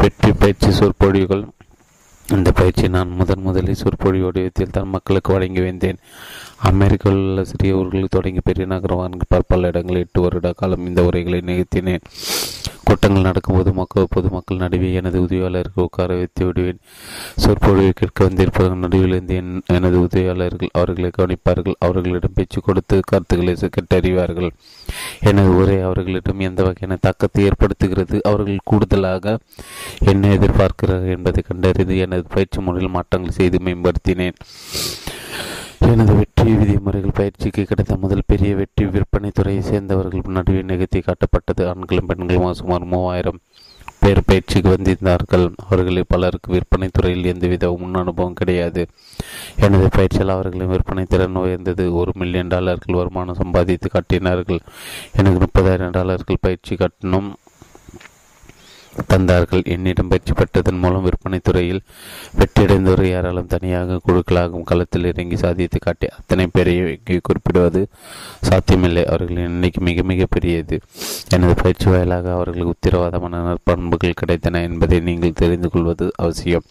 [0.03, 1.45] வெற்றி பயிற்சி சொற்பொழிவுகள்
[2.35, 5.99] இந்த பயிற்சி நான் முதன் முதலில் சொற்பொழி வடிவத்தில் தான் மக்களுக்கு வழங்கி வந்தேன்.
[6.69, 12.05] அமெரிக்காவில் உள்ள சிறியவர்கள் தொடங்கி பெரிய நகரவான்கள் பல இடங்களில் எட்டு வருட காலம் இந்த உரைகளை நிகழ்த்தினேன்.
[12.85, 16.79] கூட்டங்கள் நடக்கும்போது மக்கள் பொதுமக்கள் நடுவே எனது உதவியாளர்கள் உட்கார வைத்து விடுவேன்.
[17.35, 19.35] சொற்பொழிவை கேட்க வந்திருப்பவர்கள் நடுவில் இருந்து
[19.77, 21.77] எனது உதவியாளர்கள் அவர்களை கவனிப்பார்கள்.
[21.79, 24.51] அவர்களிடம் பேச்சு கொடுத்து கருத்துக்களை கேட்டறிவார்கள்.
[25.19, 28.19] எனது உரை அவர்களிடம் எந்த வகையான தாக்கத்தை ஏற்படுத்துகிறது?
[28.31, 29.37] அவர்கள் கூடுதலாக
[30.11, 34.39] என்ன எதிர்பார்க்கிறார்கள் என்பதை கண்டறிந்து எனது பயிற்சி முறையில் மாற்றங்கள் செய்து மேம்படுத்தினேன்.
[35.91, 41.63] எனது வெற்றி விதிமுறைகள் பயிற்சிக்கு கிடைத்த முதல் பெரிய வெற்றி விற்பனை துறையை சேர்ந்தவர்கள் நடுவே நிகழ்த்தி காட்டப்பட்டது.
[41.71, 43.39] ஆண்களும் பெண்களும் சுமார் மூவாயிரம்
[43.99, 45.45] பேர் பயிற்சிக்கு வந்திருந்தார்கள்.
[45.65, 48.81] அவர்களில் பலருக்கு விற்பனை துறையில் எந்தவித முன் அனுபவம் கிடையாது.
[49.55, 51.85] எனது பயிற்சியில் அவர்களின் விற்பனை திறன் உயர்ந்தது.
[51.93, 54.61] ஒரு மில்லியன் டாலர்கள் வருமானம் சம்பாதித்து காட்டினார்கள்.
[55.13, 57.31] எனக்கு முப்பதாயிரம் டாலர்கள் பயிற்சி கட்டணும்.
[59.11, 59.63] தந்தார்கள்.
[59.73, 61.81] என்னிடம் பயிற்சி பெற்றதன் மூலம் விற்பனை துறையில்
[62.39, 67.81] வெற்றியடைந்தவர் யாராலும் தனியாக குழுக்களாகும் களத்தில் இறங்கி சாதியத்தை காட்டி அத்தனை பேரையும் குறிப்பிடுவது
[68.49, 69.05] சாத்தியமில்லை.
[69.05, 70.77] அவர்களின் எண்ணிக்கை மிக மிக பெரியது.
[71.35, 76.67] எனது பயிற்சி வாயிலாக அவர்களுக்கு உத்தரவாதமான நற்பண்புகள் கிடைத்தன என்பதை நீங்கள் தெரிந்து கொள்வது அவசியம்.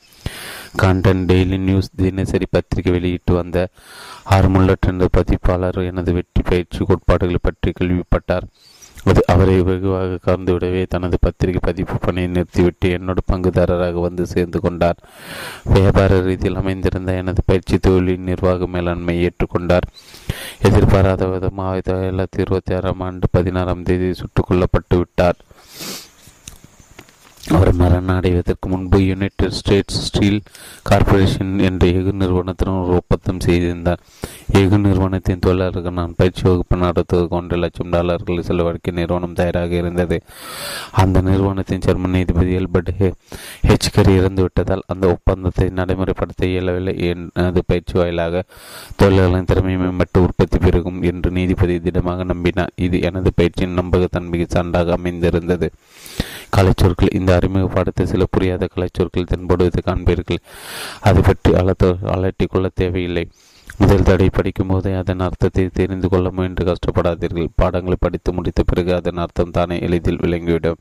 [0.80, 3.58] காண்டன் டெய்லி நியூஸ் தினசரி பத்திரிகை வெளியிட்டு வந்த
[4.36, 8.46] ஆர்முல்லட் என்ற பதிப்பாளர் எனது வெற்றி பயிற்சி கோட்பாடுகளை பற்றி கேள்விப்பட்டார்.
[9.04, 14.96] அது அவரை வெகுவாக கலந்துவிடவே தனது பத்திரிகை பதிப்பு பணியை நிறுத்திவிட்டு என்னோட பங்குதாரராக வந்து சேர்ந்து கொண்டார்.
[15.64, 19.86] வியாபார ரீதியில் அமைந்திருந்த எனது பயிற்சி தொழிலின் நிர்வாக மேலாண்மை ஏற்றுக்கொண்டார்.
[20.62, 25.34] எதிர்பாராத விதமாக ஆயிரத்தி தொள்ளாயிரத்தி இருபத்தி ஆறாம் ஆண்டு பதினாறாம் தேதி சுட்டுக் கொல்லப்பட்டு விட்டார்.
[27.50, 30.38] அவர் மரணம் அடைவதற்கு முன்பு யுனைடெட் ஸ்டேட்ஸ் ஸ்டீல்
[30.88, 34.00] கார்ப்பரேஷன் என்ற எஃகு நிறுவனத்துடன் ஒரு ஒப்பந்தம் செய்திருந்தார்.
[34.60, 40.22] எஃகு நிறுவனத்தின் தொழிலாளர்கள் நான் பயிற்சி வகுப்பு நடத்துவதற்கு ஒன்றரை லட்சம் டாலர்கள் செலவழிக்க நிறுவனம் தயாராக இருந்தது.
[41.02, 42.92] அந்த நிறுவனத்தின் ஜெர்மன் நீதிபதி எல்பர்ட்
[43.68, 46.94] ஹெச்கரி இறந்துவிட்டதால் அந்த ஒப்பந்தத்தை நடைமுறைப்படுத்த இயலவில்லை.
[47.08, 48.44] எனது பயிற்சி வாயிலாக
[48.96, 52.72] தொழிலாளர்களின் திறமை மேம்பட்டு உற்பத்தி பெருகும் என்று நீதிபதி திடமாக நம்பினார்.
[52.76, 55.70] இது எனது பயிற்சியின் நம்பகத்தன்மைக்கு சான்றாக அமைந்திருந்தது.
[56.56, 60.42] கலைச்சொற்கள் இந்த அறிமுக பாடத்தை சில புரியாத கலைச்சொற்கள் தென்படுவதை காண்பீர்கள்.
[61.00, 63.24] அதை பற்றி அலத்த அலட்டிக் கொள்ள தேவையில்லை.
[63.78, 67.48] முதல் தடை படிக்கும் போதே அதன் அர்த்தத்தை தெரிந்து கொள்ள முயன்று கஷ்டப்படாதீர்கள்.
[67.60, 70.80] பாடங்களை படித்து முடித்த பிறகு அதன் அர்த்தம் தானே எளிதில் விளங்கிவிடும்.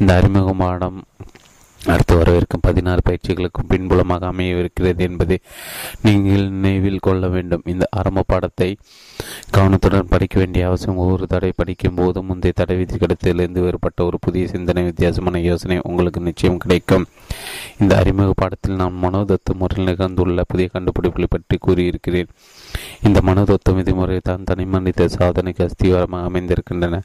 [0.00, 0.98] இந்த அறிமுக பாடம்
[1.90, 5.38] அடுத்து வரவிருக்கும் பதினாறு பயிற்சிகளுக்கும் பின்புலமாக அமையவிருக்கிறது என்பதை
[6.02, 7.64] நீங்கள் நினைவில் கொள்ள வேண்டும்.
[7.64, 8.68] இந்த ஆரம்ப பாடத்தை
[9.50, 10.96] கவனத்துடன் படிக்க வேண்டிய அவசியம்.
[10.96, 16.20] ஒவ்வொரு தடை படிக்கும் போது முந்தைய தடை விதி கடத்திலிருந்து வேறுபட்ட ஒரு புதிய சிந்தனை வித்தியாசமான யோசனை உங்களுக்கு
[16.20, 17.06] நிச்சயம் கிடைக்கும்.
[17.80, 22.30] இந்த அறிமுக பாடத்தில் நான் மனோதத்து முறையில் நிகழ்ந்துள்ள புதிய கண்டுபிடிப்புகளை பற்றி கூறியிருக்கிறேன்.
[23.02, 27.02] இந்த மனோதத்துவ விதிமுறை தான் தனி மனித சாதனைக்கு அஸ்திவாரமாக அமைந்திருக்கின்றன.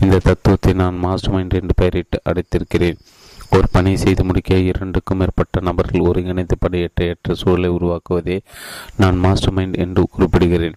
[0.00, 3.00] இந்த தத்துவத்தை நான் மாஸ்டர் மைண்ட் என்று பெயரிட்டு அடைத்திருக்கிறேன்
[3.56, 8.36] ஒரு பணியை செய்து முடிக்க இரண்டுக்கும் மேற்பட்ட நபர்கள் ஒருங்கிணைந்து படையற்ற சூழலை உருவாக்குவதே
[8.96, 10.76] நான் மாஸ்டர் மைண்ட் என்று குறிப்பிடுகிறேன்.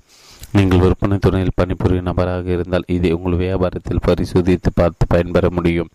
[0.58, 5.90] நீங்கள் விற்பனை துறையில் பணிபுரியும் நபராக இருந்தால் இதை உங்கள் வியாபாரத்தில் பரிசோதித்து பார்த்து பயன்பெற முடியும்.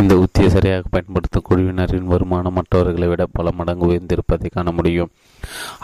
[0.00, 5.10] இந்த உத்தியை சரியாக பயன்படுத்தும் குழுவினரின் வருமானம் மற்றவர்களை விட பல மடங்கு உயர்ந்திருப்பதை காண முடியும்.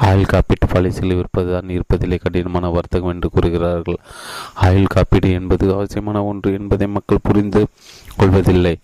[0.06, 3.98] ஆயுள் காப்பீட்டு பாலிசியில் விற்பதுதான் இருப்பதிலே கடினமான வர்த்தகம் என்று கூறுகிறார்கள்.
[4.66, 7.62] ஆயுள் காப்பீடு என்பது அவசியமான ஒன்று என்பதை மக்கள் புரிந்து
[8.20, 8.74] கொள்வதில்லை.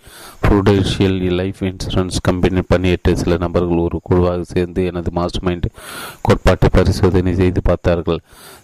[0.45, 5.69] புரூடென்ஷியல் லைஃப் இன்சூரன்ஸ் கம்பெனி பணியேற்ற சில நபர்கள் ஒரு குழுவாக சேர்ந்து எனது மாஸ்டர் மைண்ட்
[6.23, 8.21] கோட்பாட்டை பரிசோதனை செய்து பார்த்தார்கள்.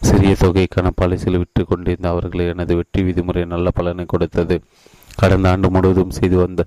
[0.08, 4.58] சிறிய தொகைக்கான பாலிசியில் விட்டு கொண்டிருந்த அவர்கள் எனது வெற்றி விதிமுறை நல்ல பலனை கொடுத்தது.
[5.20, 6.62] கடந்த ஆண்டு முழுவதும் செய்து வந்த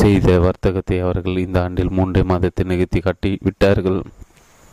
[0.00, 3.98] செய்த வர்த்தகத்தை அவர்கள் இந்த ஆண்டில் மூன்றே மாதத்தை நிகழ்த்தி காட்டி விட்டார்கள்.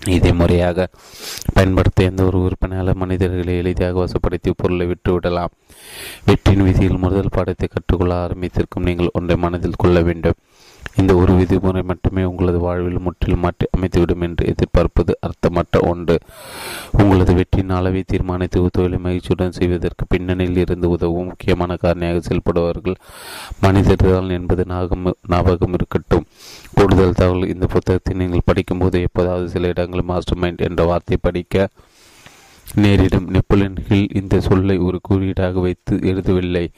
[0.06, 0.88] இதை முறையாக
[1.54, 5.54] பயன்படுத்த எந்த ஒரு விற்பனையாளர் மனிதர்களை எளிதாக வசப்படுத்தி பொருளை விட்டுவிடலாம்
[6.26, 10.38] வெற்றியின் விதியில் முதல் பாடத்தை கற்றுக்கொள்ள ஆரம்பித்திருக்கும் நீங்கள் ஒன்றை மனதில் கொள்ள வேண்டும்.
[10.96, 16.20] இந்த ஒரு விதிமுறை மட்டுமே உங்களது வாழ்வில் முற்றிலும் மாற்றி அமைத்துவிடும் என்று எதிர்பார்ப்பது அர்த்தமற்ற ஒன்று.
[16.92, 22.98] உங்களது வெற்றியின் அளவை தீர்மானித்து தொழிலை மகிழ்ச்சியுடன் செய்வதற்கு பின்னணியில் இருந்து உதவும் முக்கியமான காரணியாக செயல்படுவார்கள்
[23.62, 26.28] மனிதர்கள் என்பது நாகம் ஞாபகம் இருக்கட்டும்.
[26.74, 31.70] கூடுதல் தகவல் இந்த புத்தகத்தை நீங்கள் படிக்கும்போது எப்போதாவது சில இடங்களில் மாஸ்டர் மைண்ட் என்ற வார்த்தை படிக்க
[32.68, 33.30] நேரிடும்.
[33.30, 36.70] நெப்போலியன் ஹில் இந்த சொல்லை ஒரு குறியீடாக வைத்து எழுதவில்லை.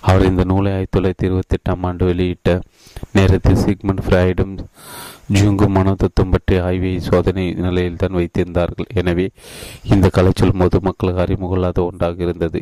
[0.00, 2.60] அவர் இந்த நூலை ஆயிரத்தி தொள்ளாயிரத்தி இருபத்தி எட்டாம் ஆண்டு வெளியிட்ட
[3.16, 4.54] நேரத்தில் சிக்மண்ட் ஃப்ராய்டும்
[5.36, 8.88] ஜூங்கும் மனோதத்துவம் பற்றிய ஆய்வை சோதனை நிலையில் தான் வைத்திருந்தார்கள்.
[9.00, 9.26] எனவே
[9.92, 12.60] இந்த கலைச்சொல் பொதுமக்களுக்கு அறிமுகல்லாத ஒன்றாக இருந்தது.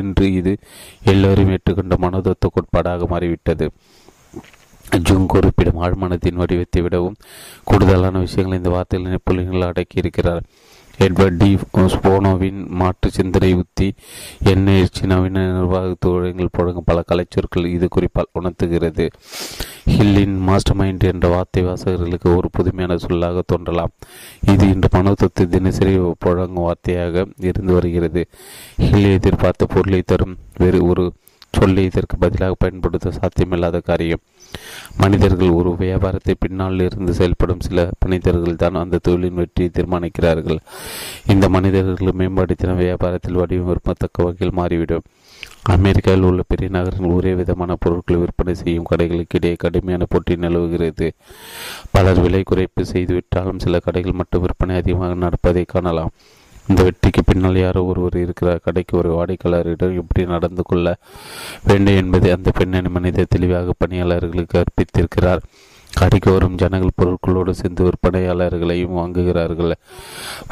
[0.00, 0.52] இன்று இது
[1.12, 3.68] எல்லோரும் ஏற்றுக்கொண்ட மனோதத்துவ கோட்பாடாக மாறிவிட்டது.
[5.08, 7.16] ஜூங் குறிப்பிடும் ஆழ்மனத்தின் வடிவத்தை விடவும்
[7.70, 10.44] கூடுதலான விஷயங்கள் இந்த வார்த்தையில் நெப்போலியன்கள் அடக்கியிருக்கிறார்.
[11.04, 13.88] எட்வர்ட் டி ஸ்போனோவின் மாற்று சிந்தனை உத்தி
[14.44, 19.06] எண்ணெயிற்சி நவீன நிர்வாக தொழில்கள் புழங்கும் பல கலைச்சொற்கள் இது குறிப்பால் உணர்த்துகிறது.
[19.90, 23.94] ஹில்லின் மாஸ்டர் மைண்ட் என்ற வார்த்தை வாசகர்களுக்கு ஒரு புதுமையான சொல்லாக தோன்றலாம்.
[24.52, 25.94] இது இன்று மனோதத்து தினசரி
[26.26, 28.24] புழங்கும் வார்த்தையாக இருந்து வருகிறது.
[28.76, 31.12] ஹில் எதிர்பார்த்த பொருளை தரும் வேறு ஒரு
[31.50, 34.24] சொல்லை இதற்கு பதிலாக பயன்படுத்த சாத்தியமில்லாத காரியம்.
[35.02, 40.60] மனிதர்கள் ஒரு வியாபாரத்தை பின்னால் இருந்து செயல்படும் சில மனிதர்கள் தான் அந்த தொழிலின் வெற்றியை தீர்மானிக்கிறார்கள்.
[41.26, 45.04] இந்த மனிதர்கள் மேம்படுத்தின வியாபாரத்தில் வடிவம் விரும்பத்தக்க வகையில் மாறிவிடும்.
[45.74, 51.08] அமெரிக்காவில் உள்ள பெரிய நகரங்கள் ஒரே விதமான பொருட்களை விற்பனை செய்யும் கடைகளுக்கு இடையே கடுமையான போட்டி நிலவுகிறது.
[51.90, 56.12] பலர் விலை குறைப்பு செய்துவிட்டாலும் சில கடைகள் மட்டும் விற்பனை அதிகமாக நடப்பதை காணலாம்.
[56.68, 58.64] இந்த வெற்றிக்கு பின்னால் யாரோ ஒருவர் இருக்கிறார்.
[58.64, 60.96] கடைக்கு ஒரு வாடிக்கையாளரிடம் எப்படி நடந்து கொள்ள
[61.68, 65.42] வேண்டும் என்பதை அந்த பெண்ணின் மனித தெளிவாக பணியாளர்களுக்கு அர்ப்பித்திருக்கிறார்.
[65.92, 69.72] கடைக்கு வரும் ஜனங்கள் பொருட்களோடு சேர்ந்து விற்பனையாளர்களையும் வாங்குகிறார்கள்.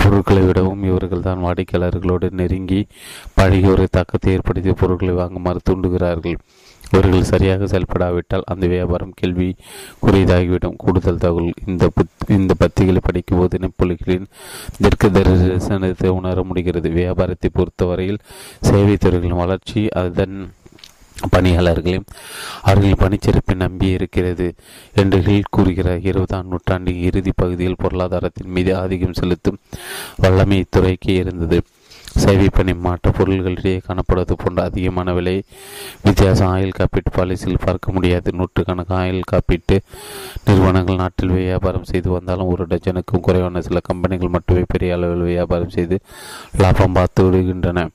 [0.01, 2.81] பொருட்களை விடவும் இவர்கள் தான் வாடிக்கையாளர்களோடு நெருங்கி
[3.35, 6.39] பழகி ஒரு தாக்கத்தை ஏற்படுத்தி பொருட்களை வாங்குமாறு தூண்டுகிறார்கள்.
[6.91, 9.49] இவர்கள் சரியாக செயல்படாவிட்டால் அந்த வியாபாரம் கேள்வி
[10.03, 14.29] குறியதாகிவிடும் கூடுதல் தகவல் இந்த புத் இந்த பத்திகளை படிக்கும்போது நெப்பொலிகளின்
[14.83, 16.91] தெற்கு தரிசனத்தை உணர முடிகிறது.
[16.91, 18.23] வியாபாரத்தை பொறுத்தவரையில்
[18.61, 20.37] சேவை துறைகளின் வளர்ச்சி அதன்
[21.33, 22.09] பணியாளர்களையும்
[22.63, 24.55] அவர்களின் பணிச்சிறப்பை நம்பி இருக்கிறது
[24.95, 26.01] என்று ஹில் கூறுகிறார்.
[26.01, 29.59] இருபதாம் நூற்றாண்டின் இறுதி பகுதியில் பொருளாதாரத்தின் மீது ஆதிக்கம் செலுத்தும்
[30.17, 31.61] வல்லமை துறைக்கு இருந்தது.
[32.23, 35.35] சேவை பணி மாற்ற பொருள்களிடையே காணப்படுவது போன்ற அதிகமான விலை
[36.03, 38.33] வித்தியாசம் ஆயில் காப்பீட்டு பாலிசியில் பார்க்க முடியாது.
[38.33, 39.79] நூற்றுக்கணக்கான ஆயில் காப்பீட்டு
[40.45, 45.99] நிறுவனங்கள் நாட்டில் வியாபாரம் செய்து வந்தாலும் ஒரு டஜனுக்கும் குறைவான சில கம்பெனிகள் மட்டுமே பெரிய அளவில் வியாபாரம் செய்து
[46.59, 47.89] லாபம் பார்த்து விடுகின்றன.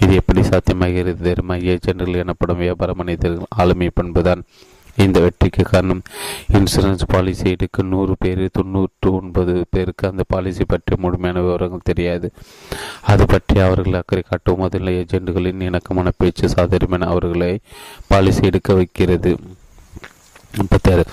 [0.00, 1.20] இது எப்படி சாத்தியமாகிறது?
[1.28, 4.42] தெரியுமா ஏஜென்ட்கள் எனப்படும் வியாபார மனிதர்கள் ஆளுமை பண்புதான்.
[5.04, 6.02] இந்த வெற்றிக்கு காரணம்
[6.58, 12.28] இன்சூரன்ஸ் பாலிசி எடுக்க நூறு பேர் தொண்ணூற்று ஒன்பது பேருக்கு அந்த பாலிசி பற்றி முழுமையான விவரங்கள் தெரியாது.
[13.12, 17.52] அது பற்றி அவர்கள் அக்கறை காட்டும் முதல்ல ஏஜென்ட்டுகளின் இணக்கமான பேச்சு சாதாரணமான அவர்களை
[18.08, 19.32] பாலிசி எடுக்க வைக்கிறது.
[20.58, 21.04] முப்பத்தாறு.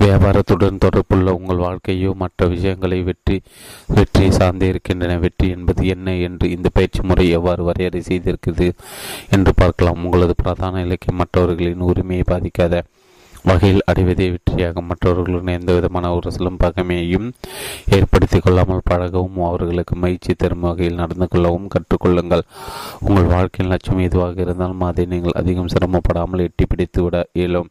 [0.00, 3.36] வியாபாரத்துடன் தொடர்புள்ள உங்கள் வாழ்க்கையோ மற்ற விஷயங்களை வெற்றி
[3.96, 5.16] வெற்றியை சார்ந்தே இருக்கின்றன.
[5.18, 8.68] வெற்றி என்பது என்ன என்று இந்த பயிற்சி முறை எவ்வாறு வரையறை செய்திருக்கிறது
[9.30, 10.04] என்று பார்க்கலாம்.
[10.04, 12.84] உங்களது பிரதான இலக்கியம் மற்றவர்களின் உரிமையை பாதிக்காத
[13.48, 17.28] வகையில் அடைவதே வெற்றியாக மற்றவர்களுடன் எந்த விதமான உரசலும் பகைமையையும்
[17.96, 22.44] ஏற்படுத்தி கொள்ளாமல் பழகவும் அவர்களுக்கு மகிழ்ச்சி தரும் வகையில் நடந்து கொள்ளவும் கற்றுக்கொள்ளுங்கள்
[23.00, 27.70] உங்கள் வாழ்க்கையின் லட்சியம் எதுவாக இருந்தாலும் அதை நீங்கள் அதிகம் சிரமப்படாமல் எட்டி பிடித்து விட இயலும்.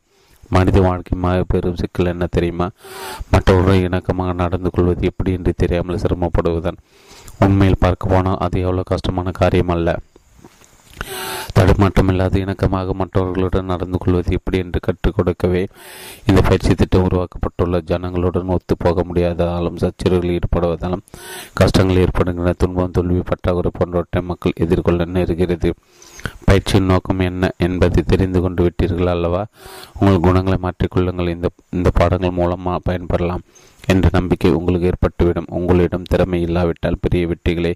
[0.50, 1.16] மனித வாழ்க்கை
[1.48, 2.68] பெரும் சிக்கல் என்ன தெரியுமா?
[3.32, 6.80] மற்றவர்கள் இணக்கமாக நடந்து கொள்வது எப்படி என்று தெரியாமல் சிரமப்படுவதன்
[7.46, 9.90] உண்மையில் பார்க்க போனால் அது எவ்வளோ கஷ்டமான காரியம் அல்ல.
[11.58, 15.68] தடுமாற்றமில்லாத இணக்கமாக மற்றவர்களுடன் நடந்து கொள்வது எப்படி என்று கற்றுக் கொடுக்கவே
[16.26, 17.82] இந்த பயிற்சி திட்டம் உருவாக்கப்பட்டுள்ள.
[17.92, 21.04] ஜனங்களுடன் ஒத்து போக முடியாததாலும் சச்சரவுகள் ஈடுபடுவதாலும்
[21.54, 25.72] கஷ்டங்கள் ஏற்படுகின்ற துன்பம் தோல்வி பற்றாக்குறை போன்றவற்றை மக்கள் எதிர்கொள்ள நேருகிறது.
[26.46, 29.46] பயிற்சியின் நோக்கம் என்ன என்பதை தெரிந்து கொண்டு விட்டீர்கள் அல்லவா?
[30.00, 33.44] உங்கள் குணங்களை மாற்றிக்கொள்ளுங்கள் இந்த இந்த பாடங்கள் மூலமாக பயன்பெறலாம்
[33.88, 35.50] என்ற நம்பிக்கை உங்களுக்கு ஏற்பட்டுவிடும்.
[35.50, 37.74] உங்களிடம் திறமை இல்லாவிட்டால் பெரிய வெற்றிகளை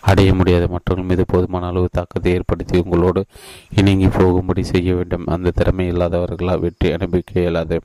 [0.00, 3.24] அடைய முடியாத மற்றவர்கள் மீது போதுமான அளவு தாக்கத்தை ஏற்படும் பயன்படுத்தி உங்களோடு
[3.76, 5.26] இணங்கி போகும்படி செய்ய வேண்டும்.
[5.26, 7.80] அந்த திறமை இல்லாதவர்களால் வெற்றி அனுபவிக்க இயலாது.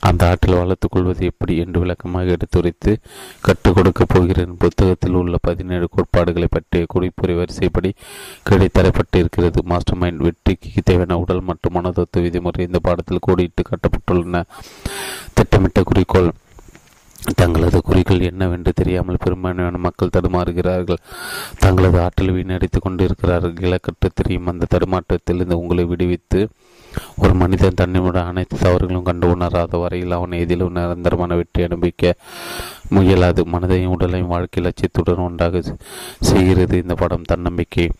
[0.00, 2.98] அந்த ஆற்றல் வளர்த்துக் கொள்வது எப்படி என்று விளக்கமாக எடுத்துரைத்து
[3.40, 4.56] கற்றுக் கொடுக்கப் போகிறேன்.
[4.58, 7.94] புத்தகத்தில் உள்ள பதினேழு கோட்பாடுகளை பற்றிய குறிப்புரை வரிசைப்படி
[8.50, 9.62] கிடைத்தரப்பட்டிருக்கிறது.
[9.64, 14.42] மாஸ்டர் மைண்ட் வெற்றிக்கு தேவையான உடல் மற்றும் மனதத்துவ விதிமுறை இந்த பாடத்தில் கோடிட்டு கட்டப்பட்டுள்ளன.
[15.32, 16.32] திட்டமிட்ட குறிக்கோள்.
[17.34, 21.00] தங்களது குறிகள் என்னவென்று தெரியாமல் பெரும்பான்மையான மக்கள் தடுமாறுகிறார்கள்.
[21.58, 23.52] தங்களது ஆற்றல் வீணடித்துக் கொண்டிருக்கிறார்கள்.
[23.52, 26.48] இலக்கற்று தெரியும் அந்த தடுமாற்றத்திலிருந்து உங்களை விடுவித்து
[27.16, 32.14] ஒரு மனிதன் தன்னிமுடன் அனைத்து தவறுகளும் கண்டு உணராத வரையில் அவன் எதிலும் நிரந்தரமான வெற்றி அனுபவிக்க
[32.94, 33.40] முயலாது.
[33.52, 35.62] மனதையும் உடலையும் வாழ்க்கை லட்சியத்துடன் ஒன்றாக
[36.20, 37.90] செய்கிறது இந்த படம் தன்னம்பிக்கை.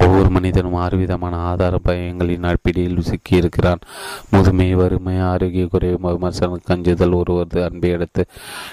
[0.00, 3.82] ஒவ்வொரு மனிதனும் ஆறு விதமான ஆதார பயங்களின் அடிப்படையில் சிக்கியிருக்கிறான்
[4.30, 8.24] முதுமை வறுமை ஆரோக்கிய குறைவு விமர்சனம் கஞ்சுதல் ஒருவரது அன்பை எடுத்து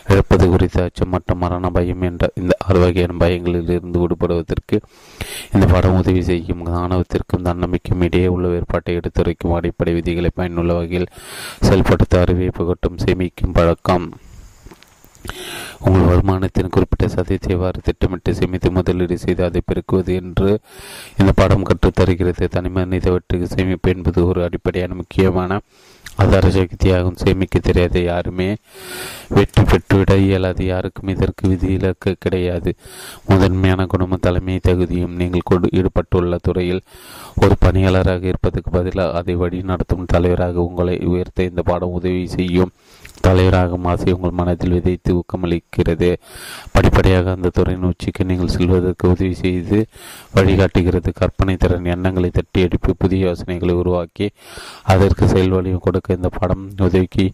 [0.08, 4.80] இழப்பது குறித்த அச்சம் மற்றும் மரண பயம் என்ற இந்த ஆறு வகையான பயங்களில் இருந்து விடுபடுவதற்கு
[5.54, 6.64] இந்த படம் உதவி செய்யும்.
[6.82, 11.12] ஆணவத்திற்கும் தன்னம்பிக்கும் இடையே உள்ள வேறுபாட்டை எடுத்துரைக்கும் அடிப்படை விதிகளை பயனுள்ள வகையில்
[11.62, 12.98] செயல்படுத்த அறிவை புகட்டும்.
[13.06, 14.08] சேமிக்கும் பழக்கம்.
[15.86, 20.52] உங்கள் வருமானத்தின் குறிப்பிட்ட சதவீதத்தை எவ்வாறு திட்டமிட்டு சேமித்து முதலீடு செய்து அதை பெருக்குவது என்று
[21.20, 22.46] இந்த பாடம் கற்றுத்தருகிறது.
[22.56, 25.60] தனிமனிதவற்றுக்கு சேமிப்பு என்பது ஒரு அடிப்படையான முக்கியமான
[26.24, 28.48] ஆதார சக்தியாகும் சேமிக்க தெரியாத யாருமே
[29.36, 30.62] வெற்றி பெற்றுவிட இயலாது.
[30.66, 32.72] யாருக்கும் இதற்கு விதிவிலக்கு கிடையாது.
[33.30, 36.82] முதன்மையான குடும்ப தலைமை தகுதியும் நீங்கள் கொடு ஈடுபட்டுள்ள துறையில்
[37.44, 42.72] ஒரு பணியாளராக இருப்பதற்கு பதிலாக அதை வழி நடத்தும் தலைவராக உங்களை உயர்த்த இந்த பாடம் உதவி செய்யும்.
[43.26, 46.10] தலைவராக ஆசை உங்கள் மனதில் விதைத்து ஊக்கமளிக்கிறது.
[46.74, 49.80] படிப்படியாக அந்த துறையின் உச்சிக்கு நீங்கள் செல்வதற்கு உதவி செய்து
[50.36, 51.10] வழிகாட்டுகிறது.
[51.20, 54.28] கற்பனை திறன் எண்ணங்களை தட்டி எடுப்பி புதிய யோசனைகளை உருவாக்கி
[54.94, 57.26] அதற்கு செயல் வழியும் கொடுக்க இந்த படம் உதவிக்கு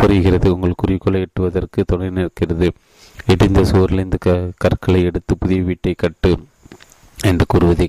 [0.00, 0.48] புரிகிறது.
[0.54, 2.70] உங்கள் குறிக்கோளை எட்டுவதற்கு துணை நிற்கிறது.
[3.32, 6.30] இடிந்த சுவரிலிருந்து க கற்களை எடுத்து புதிய வீட்டை கட்டு
[7.30, 7.86] என்று கூறுவதை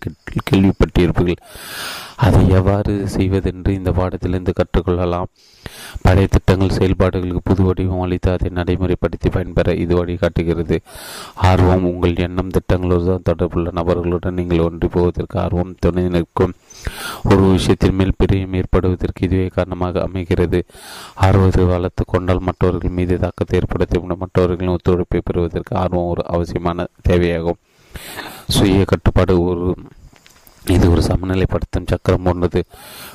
[0.49, 1.41] கேள்விப்பட்டிருப்பீர்கள்.
[2.25, 5.29] அதை எவ்வாறு செய்வதென்று இந்த பாடத்திலிருந்து கற்றுக்கொள்ளலாம்.
[6.03, 10.77] பழைய திட்டங்கள் செயல்பாடுகளுக்கு புது வடிவம் அளித்து அதை நடைமுறைப்படுத்தி பயன்பெற இது வழிகாட்டுகிறது.
[11.49, 16.55] ஆர்வம் உங்கள் எண்ணம் திட்டங்களுடன் தொடர்புள்ள நபர்களுடன் நீங்கள் ஒன்றி போவதற்கு ஆர்வம் துணை நிற்கும்.
[17.29, 20.61] ஒரு விஷயத்தின் மேல் பிரியம் ஏற்படுவதற்கு இதுவே காரணமாக அமைகிறது.
[21.27, 27.59] ஆர்வத்தை வளர்த்து கொண்டால் மற்றவர்கள் மீது தாக்கத்தை ஏற்படுத்தி மற்றவர்களின் ஒத்துழைப்பை பெறுவதற்கு ஆர்வம் ஒரு அவசியமான தேவையாகும்.
[28.55, 29.65] சுய கட்டுப்பாடு ஒரு
[30.65, 32.63] இது ஒரு சமநிலைப்படுத்தும் சக்கரம் போன்றது.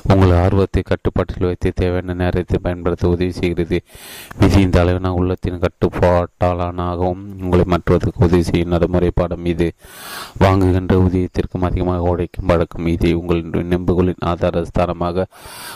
[0.03, 3.81] உங்கள் ஆர்வத்தை கட்டுப்பாட்டில் வைத்து தேவையான நேரத்தை பயன்படுத்த உதவி செய்கிறது.
[4.39, 9.71] விதியின் தலைவன உள்ளத்தின் கட்டுப்பாட்டாளனாகவும் உங்களை மற்றவதற்கு உதவி செய்யும் நடைமுறை பாடம் இது.
[10.39, 13.43] வாங்குகின்ற ஊதியத்திற்கும் அதிகமாக உழைக்கும் பழக்கம் இது உங்கள்
[13.73, 15.25] நெம்புகளின் ஆதார ஸ்தானமாக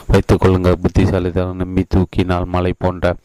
[0.07, 0.81] வைத்துக் கொள்ளுங்கள்.
[0.85, 3.15] புத்திசாலித்தனம் நம்பி தூக்கினால் மலை போன்ற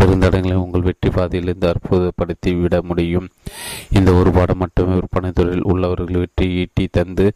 [0.00, 3.28] பெருந்தடங்களை உங்கள் வெற்றி பாதையிலிருந்து அற்புதப்படுத்தி விட முடியும்.
[3.92, 7.26] இந்த ஒரு பாடம் மட்டுமே விற்பனை தொழில் உள்ளவர்கள் வெற்றி ஈட்டி தந்து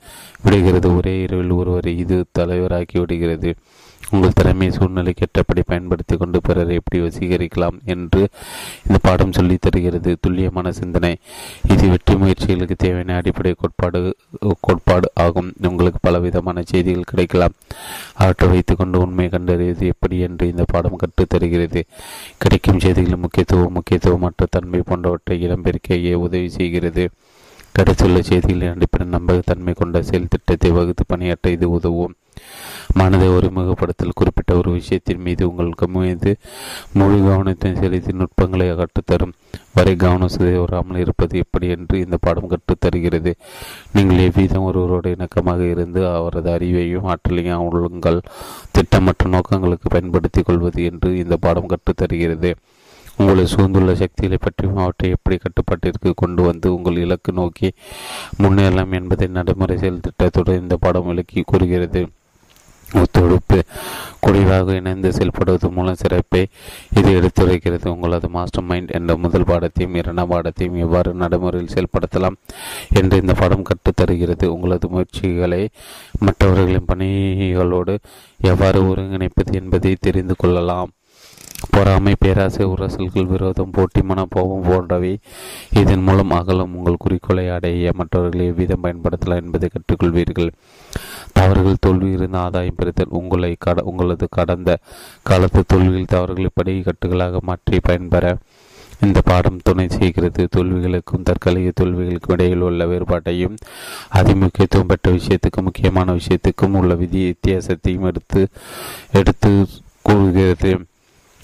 [0.42, 0.96] விடுகிறது.
[0.96, 3.52] ஒரே இரவில் ஒருவரை இது தலைவராக்கி விடுகிறது.
[4.12, 8.20] உங்கள் திறமை சூழ்நிலைக்கு ஏற்றபடி பயன்படுத்தி கொண்டு பிறரை எப்படி வசீகரிக்கலாம் என்று
[8.86, 10.16] இந்த பாடம் சொல்லி தருகிறது.
[10.20, 11.12] துல்லியமான சிந்தனை.
[11.72, 14.16] இது வெற்றி முயற்சிகளுக்கு தேவையான அடிப்படை கோட்பாடு
[14.60, 15.52] கோட்பாடு ஆகும்.
[15.70, 17.54] உங்களுக்கு பலவிதமான செய்திகள் கிடைக்கலாம்.
[18.14, 21.82] அவற்றை வைத்துக்கொண்டு உண்மை கண்டறிவது எப்படி என்று இந்த பாடம் கற்றுத்தருகிறது
[22.38, 27.06] கிடைக்கும் செய்திகளின் முக்கியத்துவம் முக்கியத்துவமற்ற தன்மை போன்றவற்றை இடம்பெருக்கையே உதவி செய்கிறது.
[27.72, 32.14] கிடைத்துள்ள செய்திகளின் அடிப்படை நம்பகத்தன்மை கொண்ட செயல் திட்டத்தை வகுத்து பணியாற்ற இது உதவும்.
[32.96, 36.32] மனதை ஒருமுகப்படுத்தல் குறிப்பிட்ட ஒரு விஷயத்தின் மீது உங்களுக்கு மீது
[36.92, 39.34] முழு கவனத்தை செலுத்தி நுட்பங்களை கற்றுத்தரும்
[39.74, 43.32] வரை கவனம் சிதைவராமல் இருப்பது எப்படி என்று இந்த பாடம் கற்றுத்தருகிறது
[43.92, 48.20] நீங்கள் எவ்விதம் ஒருவரோடு இணக்கமாக இருந்து அவரது அறிவையும் ஆற்றலையும் உங்கள்
[48.72, 52.52] திட்டமற்ற நோக்கங்களுக்கு பயன்படுத்திக் கொள்வது என்று இந்த பாடம் கற்றுத்தருகிறது
[53.18, 57.68] உங்களை சூழ்ந்துள்ள சக்திகளை பற்றியும் அவற்றை எப்படி கட்டுப்பாட்டிற்கு கொண்டு வந்து உங்கள் இலக்கு நோக்கி
[58.42, 62.02] முன்னேறலாம் என்பதை நடைமுறை செயல் திட்டத்துடன் இந்த பாடம் விளக்கி கூறுகிறது.
[62.94, 63.62] ஒத்துழைப்பு.
[64.20, 66.46] குறைவாக இணைந்து செயல்படுவது மூலம் சிறப்பை
[66.96, 67.88] இது எடுத்துரைக்கிறது.
[67.88, 72.36] உங்களது மாஸ்டர் மைண்ட் என்ற முதல் பாடத்தையும் இரண்டாம் பாடத்தையும் எவ்வாறு நடைமுறையில் செயல்படுத்தலாம்
[72.92, 74.44] என்று இந்த பாடம் கற்றுத்தருகிறது.
[74.44, 75.68] உங்களது முயற்சிகளை
[76.18, 77.98] மற்றவர்களின் பணிகளோடு
[78.40, 80.90] எவ்வாறு ஒருங்கிணைப்பது என்பதை தெரிந்து கொள்ளலாம்.
[81.70, 85.18] பொறாமை பேராசை உரசல்கள் விரோதம் போட்டி மனப்போகம் போன்றவை
[85.70, 90.50] இதன் மூலம் அகலும் உங்கள் குறிக்கோளை அடைய மற்றவர்களை எவ்விதம் பயன்படுத்தலாம் என்பதை கற்றுக்கொள்வீர்கள்.
[91.32, 94.78] தவறுகள் தோல்வி இருந்த ஆதாயம் பெறுதல் உங்களை கட உங்களது கடந்த
[95.22, 98.36] காலத்து தோல்வியில் தவறுகளை படி கட்டுகளாக மாற்றி பயன்பெற
[99.00, 100.48] இந்த பாடம் துணை செய்கிறது.
[100.56, 103.56] தோல்விகளுக்கும் தற்காலிக தோல்விகளுக்கும் இடையில் உள்ள வேறுபாட்டையும்
[104.12, 108.48] அதிமுக்கியத்துவம் பெற்ற விஷயத்துக்கும் முக்கியமான விஷயத்துக்கும் உள்ள விதி வித்தியாசத்தையும் எடுத்து
[109.12, 109.66] எடுத்து
[110.02, 110.72] கூறுகிறது.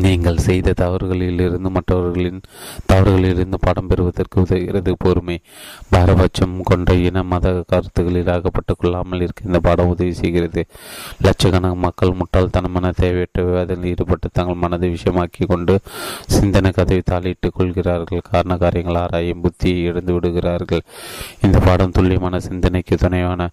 [0.00, 2.40] நீங்கள் செய்த தவறுகளிலிருந்து மற்றவர்களின்
[2.92, 5.40] தவறுகளிலிருந்து பாடம் பெறுவதற்கு உதவுகிறது பொறுமை.
[5.90, 10.66] பாரபட்சம் கொண்ட இன மத கருத்துக்களில் அகப்பட்டுக் கொள்ளாமல் இருக்க இந்த பாடம் உதவி செய்கிறது.
[11.22, 15.78] லட்சக்கணக்கான மக்கள் முட்டாள்தனமான தேவையற்ற விவாதத்தில் ஈடுபட்டு தங்கள் மனதை விஷயமாக்கி கொண்டு
[16.26, 18.20] சிந்தனை கதவை தாளிட்டுக் கொள்கிறார்கள்.
[18.30, 20.80] காரண காரியங்கள் ஆராயும் புத்தியை இழந்து விடுகிறார்கள்.
[21.42, 23.48] இந்த பாடம் துல்லியமான சிந்தனைக்கு துணைவான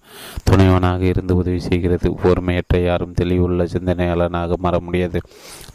[0.52, 2.16] துணைவனாக இருந்து உதவி செய்கிறது.
[2.24, 5.22] பொறுமையற்ற யாரும் தெளிவுள்ள சிந்தனையாளனாக மாற முடியாது.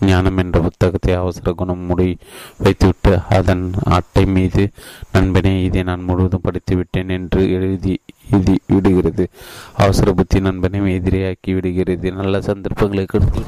[0.01, 2.17] ஞானம் என்ற புத்தகத்தை அவசர குணம் முடி
[2.59, 4.71] வைத்துவிட்டு அதன் அட்டை மீது
[5.13, 8.01] நண்பனே இதை நான் முழுவதும் படித்து விட்டேன் என்று எழுதி
[8.33, 9.29] இது விடுகிறது.
[9.77, 12.13] அவசர புத்தி நண்பனை எதிரியாக்கி விடுகிறது.
[12.13, 13.43] நல்ல சந்தர்ப்பங்களை கொடுத்து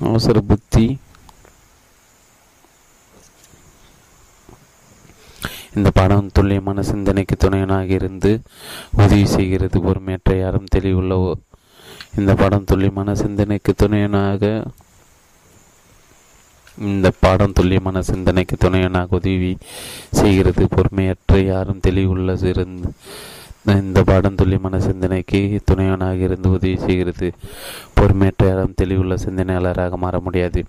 [0.00, 0.98] அவசர புத்தி
[5.76, 8.30] இந்த பாடம் துல்லியமான சிந்தனைக்கு துணையனாக இருந்து
[9.02, 11.14] உதவி செய்கிறது பொறுமையற்ற யாரும் தெளிவுள்ள
[12.20, 14.42] இந்த பாடம் துல்லியமான சிந்தனைக்கு துணையனாக
[16.78, 19.52] இந்த பாடம் துல்லியமான சிந்தனைக்கு துணையனாக உதவி
[20.20, 22.88] செய்கிறது பொறுமையற்ற யாரும் தெளிவுள்ள இருந்து
[23.82, 25.38] இந்த பாடம் துல்லியமான சிந்தனைக்கு
[25.70, 27.28] துணையனாக இருந்து உதவி செய்கிறது
[27.98, 30.60] பொறுமையற்ற யாரும் தெளிவுள்ள சிந்தனையாளராக மாற முடியாது.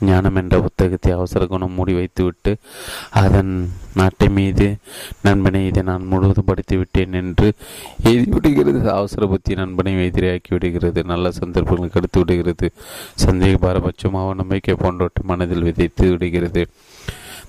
[0.00, 2.56] ஞானம் என்ற புத்தகத்தை அவசர குணம் மூடி வைத்துவிட்டு
[3.10, 3.52] அதன்
[3.94, 4.76] நாட்டை மீது
[5.22, 7.52] நண்பனை இதை நான் முழுவதும் படித்து விட்டேன் என்று
[8.02, 12.68] எழுதி விடுகிறது அவசர புத்தி நண்பனை எதிரியாக்கி விடுகிறது நல்ல சந்தர்ப்பங்களுக்கு கெடுத்து விடுகிறது
[13.26, 16.64] சந்தேக பாரபட்சம் அவநம்பிக்கை போன்றவற்றை மனதில் விதைத்து விடுகிறது.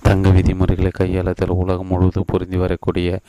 [0.01, 3.19] தங்க விதிமுறைகளை கையாளுதல் உலகம் முழுவதும் பொருந்தி வரக்கூடிய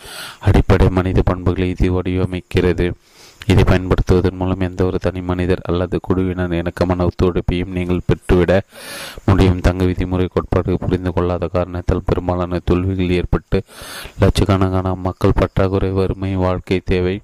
[0.40, 2.86] அடிப்படை மனித பண்புகளை இது வடிவமைக்கிறது.
[3.46, 8.52] இதை பயன்படுத்துவதன் மூலம் எந்த ஒரு தனி மனிதர் அல்லது குழுவினர் இணக்கமான ஒத்துழைப்பையும் நீங்கள் பெற்றுவிட
[9.26, 9.60] முடியும்.
[9.60, 13.60] தங்க விதிமுறை கோட்பாடு புரிந்து கொள்ளாத காரணத்தால் பெரும்பாலான தோல்விகள் ஏற்பட்டு
[14.20, 17.16] லட்சக்கணக்கான மக்கள் பற்றாக்குறை வறுமை வாழ்க்கை தேவை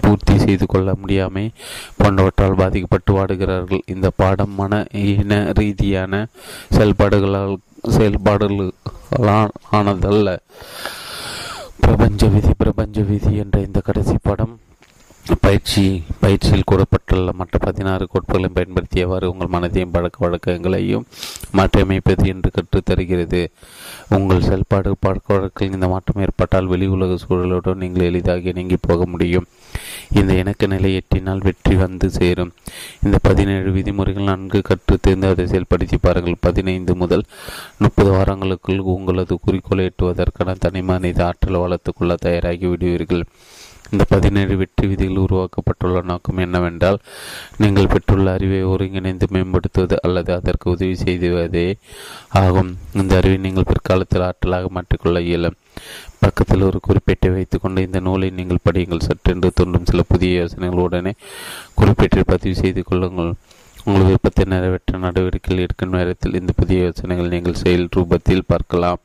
[0.00, 1.44] பூர்த்தி செய்து கொள்ள முடியாமை
[1.98, 3.82] போன்றவற்றால் பாதிக்கப்பட்டு வாடுகிறார்கள்.
[3.86, 6.26] இந்த பாடம் மன இன ரீதியான
[6.76, 7.56] செயல்பாடுகளால்
[7.96, 10.36] செயல்பாடுகளால் ஆனதல்ல.
[11.80, 14.54] பிரபஞ்ச விதி பிரபஞ்ச விதி என்ற இந்த கடைசி படம்
[15.34, 21.06] பயிற்சி பயிற்சியில் கூறப்பட்டுள்ள மற்ற பதினாறு கோட்பாடுகளையும் பயன்படுத்தியவாறு உங்கள் மனதையும் பழக்க வழக்கங்களையும்
[21.52, 23.46] மாற்றியமைப்பது என்று கற்றுத்தருகிறது.
[24.08, 29.46] உங்கள் செயல்பாடு பழக்க வழக்கில் இந்த மாற்றம் ஏற்பட்டால் வெளி உலக சூழலோடு நீங்கள் எளிதாக இணங்கி போக முடியும்.
[30.10, 32.52] இந்த இணக்க நிலை எட்டினால் வெற்றி வந்து சேரும்.
[33.02, 36.36] இந்த பதினேழு விதிமுறைகள் நன்கு கற்று தேர்ந்து அதை செயல்படுத்தி பாருங்கள்.
[36.40, 37.24] பதினைந்து முதல்
[37.78, 43.26] முப்பது வாரங்களுக்குள் உங்களது குறிக்கோளை எட்டுவதற்கான தனி மனித ஆற்றல் வளர்த்துக்கொள்ள தயாராகி விடுவீர்கள்.
[43.92, 46.98] இந்த பதினேழு வெற்றி விதிகள் உருவாக்கப்பட்டுள்ள நோக்கம் என்னவென்றால்
[47.62, 51.66] நீங்கள் பெற்றுள்ள அறிவை ஒருங்கிணைந்து மேம்படுத்துவது அல்லது அதற்கு உதவி செய்துவதே
[52.42, 52.70] ஆகும்.
[53.00, 55.58] இந்த அறிவை நீங்கள் பிற்காலத்தில் ஆற்றலாக மாற்றிக்கொள்ள இயலும்.
[56.24, 59.06] பக்கத்தில் ஒரு குறிப்பேட்டை வைத்துக்கொண்டு இந்த நூலை நீங்கள் படியுங்கள்.
[59.08, 61.14] சற்றென்று தோன்றும் சில புதிய யோசனைகள் உடனே
[61.80, 63.32] குறிப்பேட்டில் பதிவு செய்து கொள்ளுங்கள்.
[63.86, 69.00] உங்கள் விருப்பத்தை நிறைவேற்ற நடவடிக்கைகள் இருக்கும் நேரத்தில் இந்த புதிய யோசனைகள் நீங்கள் செயல் ரூபத்தில் பார்க்கலாம்.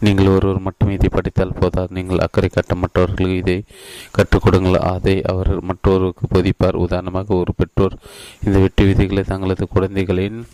[0.00, 1.94] நீங்கள் ஒருவர் மட்டும் இதை படித்தால் போதாது.
[1.94, 3.64] நீங்கள் அக்கறை காட்ட மற்றவர்களுக்கு இதை
[4.10, 6.82] கற்றுக் கொடுங்கள் அதை அவர் மற்றொருவருக்கு போதிப்பார்.
[6.86, 7.96] உதாரணமாக ஒரு பெற்றோர்
[8.44, 10.46] இந்த வெற்றி விதிகளை தங்களது குழந்தைகளின்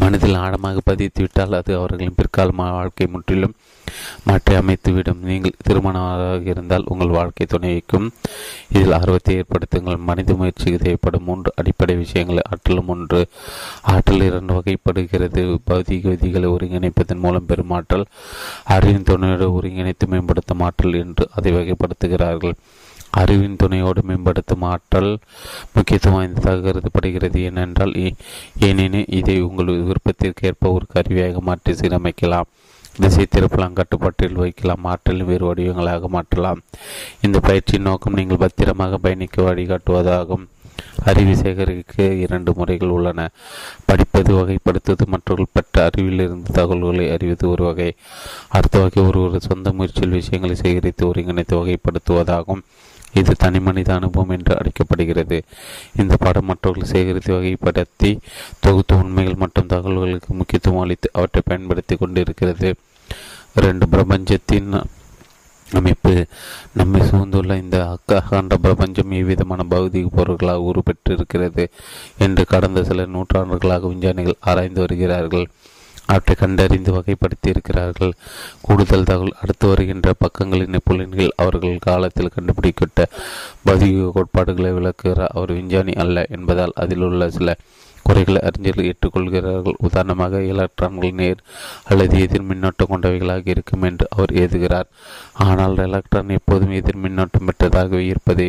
[0.00, 3.54] மனதில் ஆழமாக பதித்து விட்டால் அது அவர்களின் பிற்கால வாழ்க்கை முற்றிலும்
[4.24, 5.20] மாற்றி அமைத்துவிடும்.
[5.30, 8.08] நீங்கள் திருமணமாக இருந்தால் உங்கள் வாழ்க்கை துணைக்கும்
[8.70, 10.00] இதில் ஆர்வத்தை ஏற்படுத்துங்கள்.
[10.10, 11.24] மனித முயற்சிக்கு தேவைப்படும்.
[11.24, 13.20] மூன்று அடிப்படை விஷயங்கள் ஆற்றலும் ஒன்று.
[13.82, 15.44] ஆற்றல் இரண்டு வகைப்படுகிறது.
[15.70, 18.06] பௌதிக விதிகளை ஒருங்கிணைப்பதன் மூலம் பெரும் ஆற்றல்.
[18.64, 22.56] அறிவின் துணையோடு ஒருங்கிணைத்து மேம்படுத்தும் ஆற்றல் என்று அதை வகைப்படுத்துகிறார்கள்.
[23.10, 25.10] அறிவின் துணையோடு மேம்படுத்தும் ஆற்றல்
[25.74, 27.38] முக்கியத்துவம் வாய்ந்ததாக கருதப்படுகிறது.
[27.42, 27.94] ஏனென்றால்
[28.68, 32.50] ஏனெனில் இதை உங்கள் விருப்பத்திற்கு ஏற்ப ஒரு கருவியாக மாற்றி சீரமைக்கலாம்.
[33.00, 36.60] திசை திருப்பலாம் கட்டுப்பாட்டில் வைக்கலாம் ஆற்றல் வேறு வடிவங்களாக மாற்றலாம்.
[37.20, 40.46] இந்த பயிற்சியின் நோக்கம் நீங்கள் பத்திரமாக பயணிக்க வழிகாட்டுவதாகும்
[41.04, 43.28] அறிவு சேகரிக்க இரண்டு முறைகள் உள்ளன.
[43.84, 47.94] படிப்பது வகைப்படுத்துவது மற்றவர்கள் பெற்ற அறிவிலிருந்து தகவல்களை அறிவது ஒரு வகை.
[48.48, 52.62] அடுத்த வகை ஒருவர் சொந்த முயற்சியில் விஷயங்களை சேகரித்து ஒருங்கிணைத்து வகைப்படுத்துவதாகும்.
[53.12, 55.42] இது தனி மனித அனுபவம் என்று அழைக்கப்படுகிறது.
[55.96, 58.18] இந்த பாடம் மற்றவர்கள் சேகரித்து வகைப்படுத்தி
[58.60, 62.74] தொகுத்து உண்மைகள் மற்றும் தகவல்களுக்கு முக்கியத்துவம் அளித்து அவற்றை பயன்படுத்தி கொண்டிருக்கிறது.
[63.54, 64.72] ரெண்டு பிரபஞ்சத்தின்
[65.72, 66.26] அமைப்பு.
[66.72, 71.68] நம்மை சூழ்ந்துள்ள இந்த அக்காண்ட பிரபஞ்சம் எவ்விதமான பகுதிக்கு பொருட்களாக உருப்பெற்றிருக்கிறது?
[72.18, 75.48] என்று கடந்த சில நூற்றாண்டுகளாக விஞ்ஞானிகள் ஆராய்ந்து வருகிறார்கள்.
[76.06, 78.12] அவற்றை கண்டறிந்து வகைப்படுத்தியிருக்கிறார்கள்.
[78.60, 83.08] கூடுதல் தகவல் அடுத்து வருகின்ற பக்கங்களின் புலன்கள் அவர்கள் காலத்தில் கண்டுபிடிக்கப்பட்ட
[83.64, 87.56] பதிவு கோட்பாடுகளை விளக்குகிறார் அவர் விஞ்ஞானி அல்ல என்பதால் அதில் உள்ள சில
[88.06, 89.76] குறைகளை அறிஞர்கள் ஏற்றுக்கொள்கிறார்கள்.
[89.86, 91.40] உதாரணமாக எலக்ட்ரான்கள் நேர்
[91.84, 94.88] அல்லது எதிர் மின்னோட்டம் கொண்டவைகளாக இருக்கும் என்று அவர் எழுதுகிறார்.
[95.46, 98.48] ஆனால் எலக்ட்ரான் எப்போதும் எதிர் மின்னோட்டம் பெற்றதாகவே இருப்பதே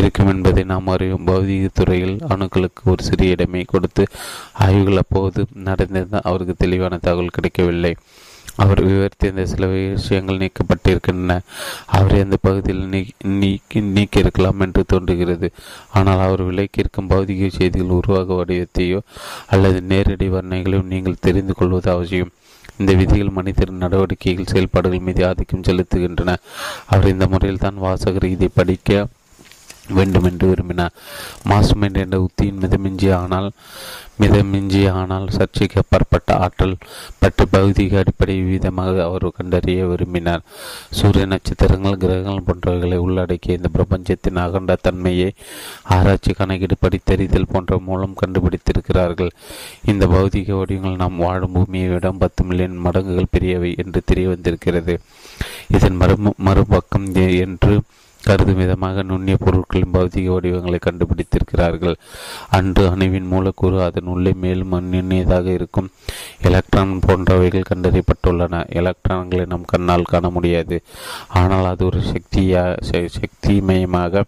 [0.00, 1.26] இருக்கும் என்பதை நாம் அறியும்.
[1.26, 4.04] பௌதிக துறையில் அணுக்களுக்கு ஒரு சிறிய இடமே கொடுத்து
[4.66, 7.92] ஆய்வுகள் அப்போது நடந்திருந்தால் அவருக்கு தெளிவான தகவல் கிடைக்கவில்லை.
[8.62, 11.34] அவர் விவரித்திருந்த சில விஷயங்கள் நீக்கப்பட்டிருக்கின்றன.
[11.96, 12.84] அவரை அந்த பகுதியில்
[13.40, 15.48] நீக்கி நீக்கியிருக்கலாம் என்று தோன்றுகிறது.
[15.98, 19.00] ஆனால் அவர் விலைக்கிருக்கும் பௌதிக செய்திகள் உருவாக வடிவத்தையோ
[19.46, 22.32] அல்லது நேரடி வர்ணைகளையும் நீங்கள் தெரிந்து கொள்வது அவசியம்.
[22.80, 26.34] இந்த விதிகள் மனிதரின் நடவடிக்கைகள் செயல்பாடுகள் மீது ஆதிக்கம் செலுத்துகின்றன.
[26.86, 29.06] அவர் இந்த முறையில் தான் வாசகர் இதை படிக்க
[29.96, 30.96] வேண்டும் என்று விரும்பினார்
[31.50, 33.48] மாஸ்மெண்ட் என்ற உத்தியின் மிதமிஞ்சி ஆனால்
[34.22, 36.74] மிதமிஞ்சி ஆனால் சர்ச்சைக்கு அப்பாற்பட்ட ஆற்றல்
[37.20, 40.42] பற்றி பௌதிக அடிப்படை விதமாக அவர் கண்டறிய விரும்பினார்.
[40.98, 45.30] சூரிய நட்சத்திரங்கள் கிரகங்கள் போன்றவைகளை உள்ளடக்கிய இந்த பிரபஞ்சத்தின் அகண்ட தன்மையை
[45.96, 49.32] ஆராய்ச்சி கணக்கீடு படித்தறிதல் போன்ற மூலம் கண்டுபிடித்திருக்கிறார்கள்.
[49.92, 54.96] இந்த பௌதிக வடிவங்கள் நாம் வாழும் பூமியை விட பத்து மில்லியன் மடங்குகள் பெரியவை என்று தெரிய வந்திருக்கிறது
[55.76, 56.16] இதன் மறு
[56.48, 57.08] மறுபக்கம்
[57.46, 57.74] என்று
[58.28, 61.96] கருதும் விதமாக நுண்ணிய பொருட்களின் பௌதிக வடிவங்களை கண்டுபிடித்திருக்கிறார்கள்.
[62.58, 65.90] அன்று அணுவின் மூலக்கூறு அதன் உள்ளே மேலும் நுண்ணியதாக இருக்கும்.
[66.48, 68.64] எலக்ட்ரான் போன்றவைகள் கண்டறியப்பட்டுள்ளன.
[68.80, 70.78] எலக்ட்ரான்களை நம் கண்ணால் காண முடியாது.
[71.42, 72.64] ஆனால் அது ஒரு சக்தியா
[73.20, 74.24] சக்திமயமாக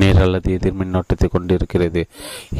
[0.00, 2.02] நேர் அல்லது எதிர் மின்னோட்டத்தை கொண்டிருக்கிறது.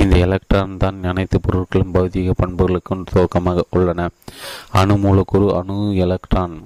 [0.00, 4.08] இந்த எலக்ட்ரான் தான் அனைத்து பொருட்களும் பௌதிக பண்புகளுக்கும் துவக்கமாக உள்ளன.
[4.80, 6.56] அணு மூலக்கூறு அணு எலக்ட்ரான்.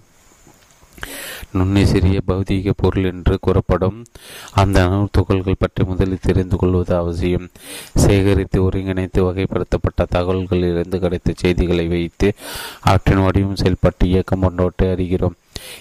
[1.52, 4.04] நுண்ணி சிறிய பௌதீக பொருள் என்று கூறப்படும்.
[4.52, 7.50] அந்த அணு துகள்கள் பற்றி முதலில் தெரிந்து கொள்வது அவசியம்.
[7.94, 12.34] சேகரித்து ஒருங்கிணைத்து வகைப்படுத்தப்பட்ட தகவல்களிலிருந்து கிடைத்த செய்திகளை வைத்து
[12.80, 15.38] அவற்றின் வடிவம் செயல்பட்டு இயக்கம் போன்றவற்றை அறிகிறோம்.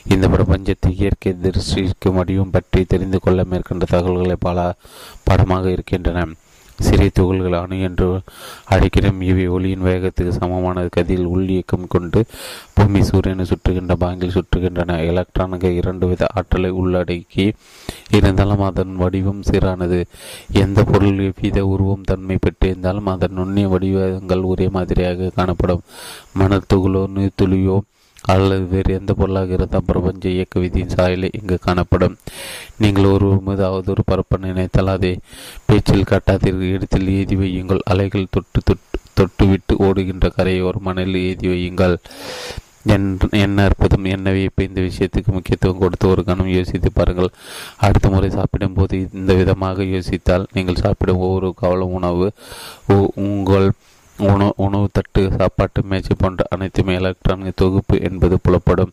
[0.08, 4.76] இந்த பிரபஞ்சத்தை இயற்கை திருஷ்டிக்கும் வடிவம் பற்றி தெரிந்து கொள்ள மேற்கொண்ட தகவல்களை பல
[5.24, 6.26] படமாக இருக்கின்றன.
[6.82, 8.08] சிறிய துகள்கள் அணு என்று
[8.70, 9.22] அழைக்கிறோம்.
[9.22, 12.22] இவை ஒளியின் வேகத்துக்கு சமமான கதியில் உள் இயக்கம் கொண்டு
[12.74, 14.98] பூமி சூரியனை சுற்றுகின்ற பாங்கில் சுற்றுகின்றன.
[15.12, 17.46] எலக்ட்ரானுக்கு இரண்டு வித ஆற்றலை உள்ளடக்கி
[18.12, 20.02] இருந்தாலும் அதன் வடிவம் சீரானது
[20.64, 25.86] எந்த பொருள் எவ்வித உருவம் தன்மை பெற்றிருந்தாலும் அதன் நுண்ணிய வடிவங்கள் ஒரே மாதிரியாக காணப்படும்.
[26.34, 27.78] மணல் துகளோ நீர்த்துளியோ
[28.34, 32.18] அல்லது வேறு எந்த பொருளாக இருந்தால் பிரபஞ்ச இயக்க விதியின் சாயலே இங்கு காணப்படும்.
[32.84, 35.14] நீங்கள் ஒரு மீது ஒரு பரப்ப நினைத்தால் அதை
[35.66, 36.74] பேச்சில் காட்டாதீர்கள்.
[36.78, 37.82] இடத்தில் ஏதி வையுங்கள்.
[37.94, 41.96] அலைகள் தொட்டு தொட்டு தொட்டுவிட்டு ஓடுகின்ற கரையை ஒரு மணலில் ஏதி வையுங்கள்.
[43.46, 47.30] என்ன அற்புதம் என்னவே இப்போ இந்த விஷயத்துக்கு முக்கியத்துவம் கொடுத்து ஒரு கணம் யோசித்து பாருங்கள்.
[47.86, 52.28] அடுத்த முறை சாப்பிடும் போது இந்த விதமாக யோசித்தால் நீங்கள் சாப்பிடும் ஒவ்வொரு கவலம் உணவு
[53.26, 53.68] உங்கள்
[54.18, 58.92] உணவு உணவு தட்டு சாப்பாட்டு மேய்ச்சி போன்ற அனைத்துமே எலக்ட்ரானிக் தொகுப்பு என்பது புலப்படும்.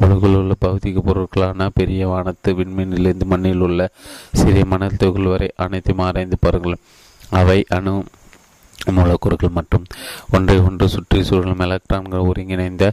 [0.00, 3.90] உலகில் உள்ள பௌதிக பொருட்களான பெரிய வானத்து விண்மீனிலிருந்து மண்ணில் உள்ள
[4.32, 6.76] சிறிய மணல் தொகுள் வரை அனைத்தும் ஆராய்ந்து பாருங்கள்.
[7.30, 8.04] அவை அணு
[8.92, 9.84] மூலக்கூறுகள் மற்றும்
[10.30, 12.92] ஒன்றை ஒன்று சுற்றி சூழலும் எலக்ட்ரான்கள் ஒருங்கிணைந்த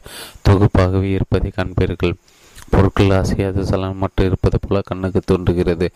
[0.49, 2.15] தொகுப்பாகவே இருப்பதை காண்பீர்கள்.
[2.69, 5.87] பொருட்கள் அசையாது சலனமற்று இருப்பது போல கண்ணுக்கு தோன்றுகிறது.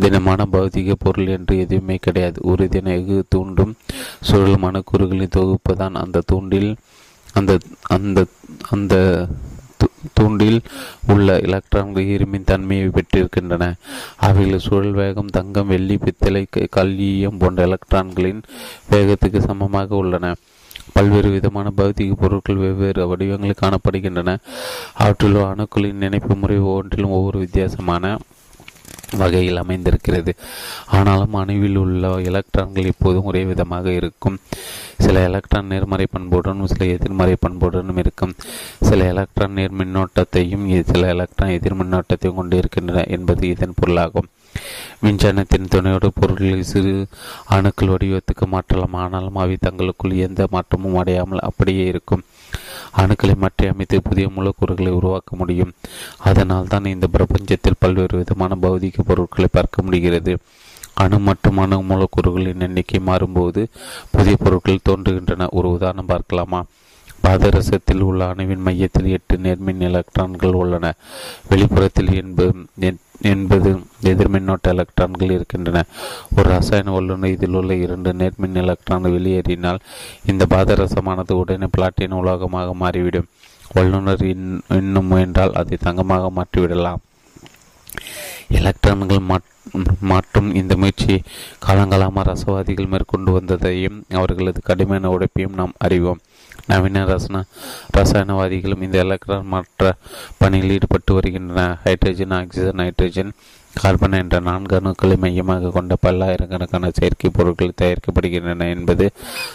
[0.00, 2.38] தினமான பௌதிக பொருள் என்று எதுவுமே கிடையாது.
[2.42, 3.74] ஒரு தினகு தூண்டும்
[4.20, 6.70] சுழலும் அணுக்கூறுகளின் தொகுப்பு தான் அந்த தூண்டில்
[7.34, 7.52] அந்த
[7.88, 8.26] அந்த
[8.70, 8.94] அந்த
[10.12, 10.60] தூண்டில்
[11.06, 13.64] உள்ள எலக்ட்ரான்கள் இருமின் தன்மையை பெற்றிருக்கின்றன.
[14.16, 18.42] அவைகள் சுழல் வேகம் தங்கம் வெள்ளி பித்தளை கல்லியம் போன்ற எலக்ட்ரான்களின்
[18.90, 20.34] வேகத்துக்கு சமமாக உள்ளன.
[20.92, 24.36] பல்வேறு விதமான பௌதிக பொருட்கள் வெவ்வேறு வடிவங்களில் காணப்படுகின்றன.
[24.94, 28.18] அவற்றில் அணுக்களின் நினைப்பு முறை ஒவ்வொன்றிலும் ஒவ்வொரு வித்தியாசமான
[29.16, 30.34] வகையில் அமைந்திருக்கிறது.
[30.86, 34.38] ஆனாலும் அணுவில் உள்ள எலக்ட்ரான்கள் எப்போதும் ஒரே விதமாக இருக்கும்.
[34.98, 38.34] சில எலக்ட்ரான் நேர்மறை பண்புடனும் சில எதிர்மறை பண்புடனும் இருக்கும்.
[38.80, 44.26] சில எலக்ட்ரான் நேர் மின்னோட்டத்தையும் சில எலக்ட்ரான் எதிர் மின்னோட்டத்தையும் கொண்டிருக்கின்றன என்பது இதன் பொருளாகும்.
[45.02, 47.06] மின்சாரத்தின் துணையோடு பொருள்களை சிறு
[47.44, 48.92] அணுக்கள் வடிவத்துக்கு மாற்றலாம்.
[48.92, 52.24] ஆனாலும் அவை தங்களுக்குள் எந்த மாற்றமும் அடையாமல் அப்படியே இருக்கும்.
[52.96, 55.72] அணுக்களை மாற்றி அமைத்து புதிய மூலக்கூறுகளை உருவாக்க முடியும்.
[56.18, 60.38] அதனால் தான் இந்த பிரபஞ்சத்தில் பல்வேறு விதமான பௌதிக பொருட்களை பார்க்க முடிகிறது.
[60.94, 63.62] அணு மற்றும் அணு மூலக்கூறுகளின் எண்ணிக்கை மாறும்போது
[64.10, 65.48] புதிய பொருட்கள் தோன்றுகின்றன.
[65.50, 66.64] ஒரு உதாரணம் பார்க்கலாமா?
[67.22, 70.94] பாதரசத்தில் உள்ள அணுவின் மையத்தில் எட்டு நேர்மின் எலக்ட்ரான்கள் உள்ளன.
[71.48, 73.70] வெளிப்புறத்தில் என்பது என்பது
[74.10, 75.84] எதிர்மின்னோட்ட எலக்ட்ரான்கள் இருக்கின்றன.
[76.36, 79.82] ஒரு ரசாயன வல்லுநர் இதில் உள்ள இரண்டு நேர்மின் எலக்ட்ரான்கள் வெளியேறினால்
[80.32, 83.30] இந்த பாதரசமானது உடனே பிளாட்டின் உலோகமாக மாறிவிடும்.
[83.74, 87.02] வல்லுநர் இன்னும் முயன்றால் அதை தங்கமாக மாற்றிவிடலாம்.
[88.58, 89.22] எலக்ட்ரான்கள்
[90.10, 91.14] மாற்றும் இந்த முயற்சி
[91.66, 96.20] காலங்காலமாக ரசவாதிகள் மேற்கொண்டு வந்ததையும் அவர்களது கடுமையான உழைப்பையும் நாம் அறிவோம்.
[96.66, 97.44] நவீன ரசன
[97.96, 99.94] ரசாயனவாதிகளும் இந்த எலக்ட்ரான் மாற்ற
[100.38, 101.78] பணியில் ஈடுபட்டு வருகின்றன.
[101.84, 103.32] ஹைட்ரஜன் ஆக்சிஜன் நைட்ரஜன்
[103.82, 109.10] கார்பன் என்ற நான்கு அணுக்களை மையமாக கொண்ட பல்லாயிரக்கணக்கான செயற்கை பொருட்கள் தயாரிக்கப்படுகின்றன என்பது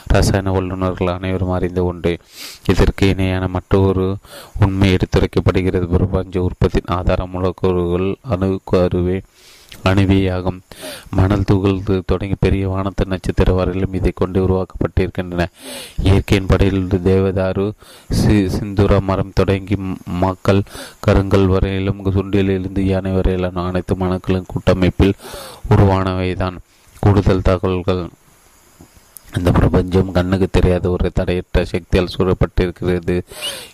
[0.08, 2.18] ரசாயன வல்லுநர்கள் அனைவரும் அறிந்த ஒன்று.
[2.66, 4.18] இதற்கு இணையான மற்றொரு
[4.60, 5.88] உண்மை எடுத்துரைக்கப்படுகிறது.
[5.96, 9.22] பிரபஞ்ச உற்பத்தியின் ஆதார மூலக்கூறுகள் அணுக்கருவே அருவே
[9.84, 10.60] அணுவியாகும்.
[11.10, 15.46] மணல் துகள் தொடங்கி பெரிய வானத்து நட்சத்திர வரையிலும் இதை கொண்டு உருவாக்கப்பட்டிருக்கின்றன.
[16.04, 17.72] இயற்கையின் படையில் தேவதாரு
[18.10, 20.62] சி சிந்துர மரம் தொடங்கி மக்கள்
[21.08, 25.14] கருங்கல் வரையிலும் சுண்டிலிருந்து யானை வரையிலான அனைத்து மணக்களின் கூட்டமைப்பில்
[25.70, 26.58] உருவானவைதான்.
[27.00, 28.08] கூடுதல் தகவல்கள்.
[29.38, 33.16] இந்த பிரபஞ்சம் கண்ணுக்கு தெரியாத ஒரு தடையற்ற சக்தியால் சூழப்பட்டிருக்கிறது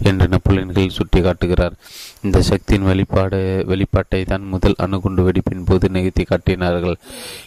[0.04, 1.76] என்று நெப்போலியன்கள் சுட்டி காட்டுகிறார்.
[2.22, 6.98] இந்த சக்தியின் வெளிப்பாடு வெளிப்பாட்டை தான் முதல் அணுகுண்டு வெடிப்பின் போது நிகழ்த்தி காட்டினார்கள்.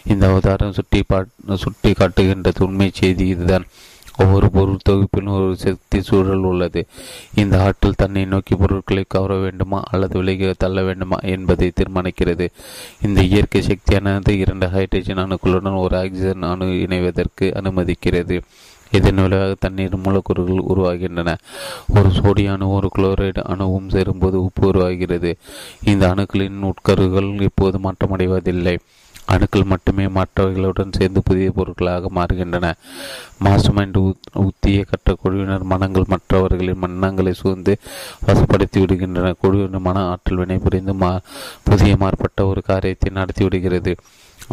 [0.05, 1.03] இந்த அவதாரம் சுட்டி
[1.55, 3.67] சுட்டி காட்டுகின்ற உண்மை செய்தி இதுதான்.
[4.19, 6.85] ஒவ்வொரு பொருள் தொகுப்பிலும் ஒரு சக்தி சூழல் உள்ளது.
[7.35, 12.49] இந்த ஆற்றல் தன்னை நோக்கி பொருட்களை கவர வேண்டுமா அல்லது விலகி தள்ள வேண்டுமா என்பதை தீர்மானிக்கிறது.
[13.01, 18.41] இந்த இயற்கை சக்தியானது இரண்டு ஹைட்ரஜன் அணுக்களுடன் ஒரு ஆக்சிஜன் அணு இணைவதற்கு அனுமதிக்கிறது.
[18.91, 21.37] இதன் விளைவாக தண்ணீர் மூலக்கூறுகள் உருவாகின்றன.
[21.95, 25.37] ஒரு சோடிய அணு ஒரு குளோரைடு அணுவும் சேரும்போது உப்பு உருவாகிறது.
[25.83, 28.77] இந்த அணுக்களின் உட்கருகள் இப்போது மாற்றமடைவதில்லை.
[29.33, 32.67] அணுக்கள் மட்டுமே மற்றவர்களுடன் சேர்ந்து புதிய பொருட்களாக மாறுகின்றன.
[33.45, 34.01] மாசுமைண்டு
[34.45, 37.75] உத்தியை கற்ற குழுவினர் மனங்கள் மற்றவர்களின் மன்னங்களை சூழ்ந்து
[38.27, 41.11] வசப்படுத்தி விடுகின்றன குழுவினர் மன ஆற்றல் வினை புரிந்து மா
[41.69, 43.93] புதிய மாறுபட்ட ஒரு காரியத்தை நடத்தி விடுகிறது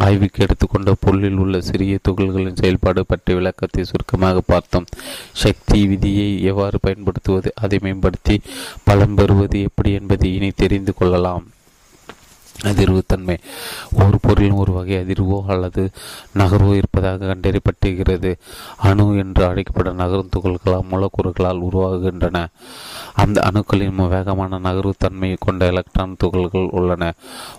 [0.05, 4.87] ஆய்வுக்கு எடுத்துக்கொண்ட பொருளில் உள்ள சிறிய துகள்களின் செயல்பாடு பற்றிய விளக்கத்தை சுருக்கமாக பார்த்தோம்.
[5.43, 8.35] சக்தி விதியை எவ்வாறு பயன்படுத்துவது அதை மேம்படுத்தி
[8.83, 11.45] பலம் பெறுவது எப்படி என்பதை இனி தெரிந்து கொள்ளலாம்.
[12.63, 13.37] அதிர்வுத்தன்மை.
[13.93, 15.89] ஒரு பொருளின் ஒரு வகை அதிர்வோ அல்லது
[16.37, 18.35] நகர்வோ இருப்பதாக கண்டறியப்பட்டிருக்கிறது.
[18.77, 22.45] அணு என்று அழைக்கப்படும் நகரும் துகள்களால் மூலக்கூறுகளால் உருவாகின்றன
[23.13, 27.13] அந்த அணுக்களின் வேகமான நகர்வுத்தன்மை கொண்ட எலக்ட்ரான் துகள்கள் உள்ளன.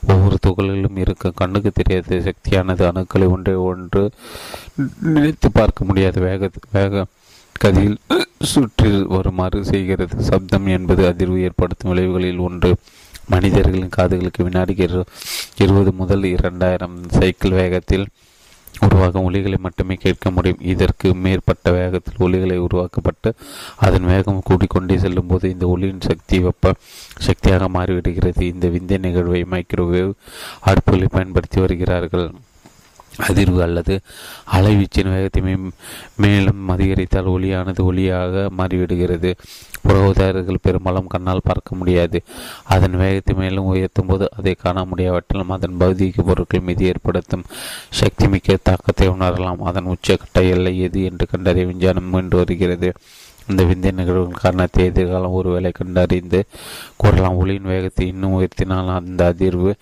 [0.09, 4.11] ஒவ்வொரு துகளிலும் இருக்கும் கண்ணுக்கு தெரியாத சக்தியானது அணுக்களை ஒன்றை ஒன்று
[5.03, 7.05] நினைத்து பார்க்க முடியாத வேக வேக
[7.65, 7.97] கதியில்
[8.41, 10.23] சுற்றி வருமாறு செய்கிறது.
[10.23, 12.77] சப்தம் என்பது அதிர்வு ஏற்படுத்தும் விளைவுகளில் ஒன்று.
[13.35, 15.03] மனிதர்களின் காதுகளுக்கு வினாடிக்கு இரு
[15.65, 18.07] இருபது முதல் இரண்டாயிரம் சைக்கிள் வேகத்தில்
[18.87, 20.61] உருவாகும் ஒலிகளை மட்டுமே கேட்க முடியும்.
[20.73, 23.31] இதற்கு மேற்பட்ட வேகத்தில் ஒலிகளை உருவாக்கப்பட்டு
[23.87, 26.75] அதன் வேகம் கூடிக்கொண்டே செல்லும் போது இந்த ஒளியின் சக்தி வெப்ப
[27.29, 28.43] சக்தியாக மாறிவிடுகிறது.
[28.55, 30.13] இந்த விந்தை நிகழ்வை மைக்ரோவேவ்
[30.69, 32.29] அடுப்புகளை பயன்படுத்தி வருகிறார்கள்.
[33.29, 33.95] அதிர்வு அல்லது
[34.57, 35.43] அலைவீச்சின் வேகத்தை
[36.23, 39.31] மேலும் அதிகரித்தால் ஒளியானது ஒளியாக மாறிவிடுகிறது.
[39.87, 42.21] புறவுதாரர்கள் பெரும்பாலும் கண்ணால் பார்க்க முடியாது.
[42.65, 47.45] அதன் வேகத்தை மேலும் உயர்த்தும் போது அதை காண முடியாவிட்டாலும் அதன் பௌதீக பொருட்கள் மீது ஏற்படுத்தும்
[48.01, 49.63] சக்தி மிக்க தாக்கத்தை உணரலாம்.
[49.71, 52.91] அதன் உச்சக்கட்ட எல்லை எது என்று கண்டறிய விஞ்ஞானம் மீண்டு வருகிறது.
[53.51, 56.41] இந்த விந்தைய நிகழ்வுகள் காரணத்தை எதிர்காலம் ஒருவேளை கண்டறிந்து
[56.97, 57.37] கூறலாம்.
[57.37, 59.73] ஒளியின் வேகத்தை இன்னும் உயர்த்தினால் அந்த அதிர்வு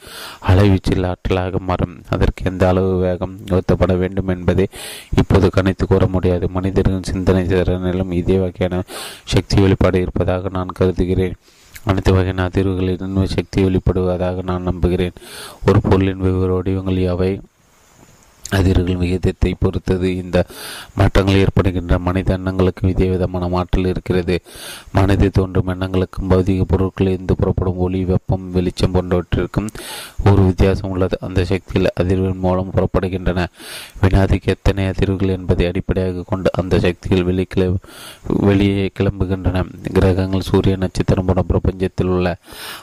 [0.49, 1.97] அலைவீச்சில் ஆற்றலாக மாறும்.
[2.09, 4.69] அதற்கு எந்த அளவு வேகம் உயர்த்தப்பட வேண்டும் என்பதை
[5.17, 6.49] இப்போது கணித்து கூற முடியாது.
[6.49, 8.83] மனிதர்களின் சிந்தனை திறனிலும் இதே வகையான
[9.25, 11.37] சக்தி வெளிப்பாடு இருப்பதாக நான் கருதுகிறேன்.
[11.85, 15.19] அனைத்து வகையான அதிர்வுகளிலும் சக்தி வெளிப்படுவதாக நான் நம்புகிறேன்.
[15.67, 17.41] ஒரு பொருளின் வெவ்வேறு வடிவங்கள் அவை
[18.51, 20.17] அதிர்கள் விகிதத்தை பொறுத்தது.
[20.17, 20.47] இந்த
[20.97, 24.41] மாற்றங்கள் ஏற்படுகின்ற மனித எண்ணங்களுக்கு விதவிதமான மாற்றல் இருக்கிறது.
[24.93, 29.69] மனித தோன்றும் எண்ணங்களுக்கும் பௌதிக பொருட்கள் இருந்து புறப்படும் ஒளி வெப்பம் வெளிச்சம் போன்றவற்றிற்கும்
[30.25, 31.19] ஒரு வித்தியாசம் உள்ளது.
[31.21, 33.47] அந்த சக்தியில் அதிர்வின் மூலம் புறப்படுகின்றன.
[34.03, 37.77] வினாதிக்கு எத்தனை அதிர்வுகள் என்பதை அடிப்படையாக கொண்டு அந்த சக்திகள் வெளிக்கிள
[38.25, 39.65] வெளியே கிளம்புகின்றன.
[39.93, 42.37] கிரகங்கள் சூரிய நட்சத்திரம் போன்ற பிரபஞ்சத்தில் உள்ள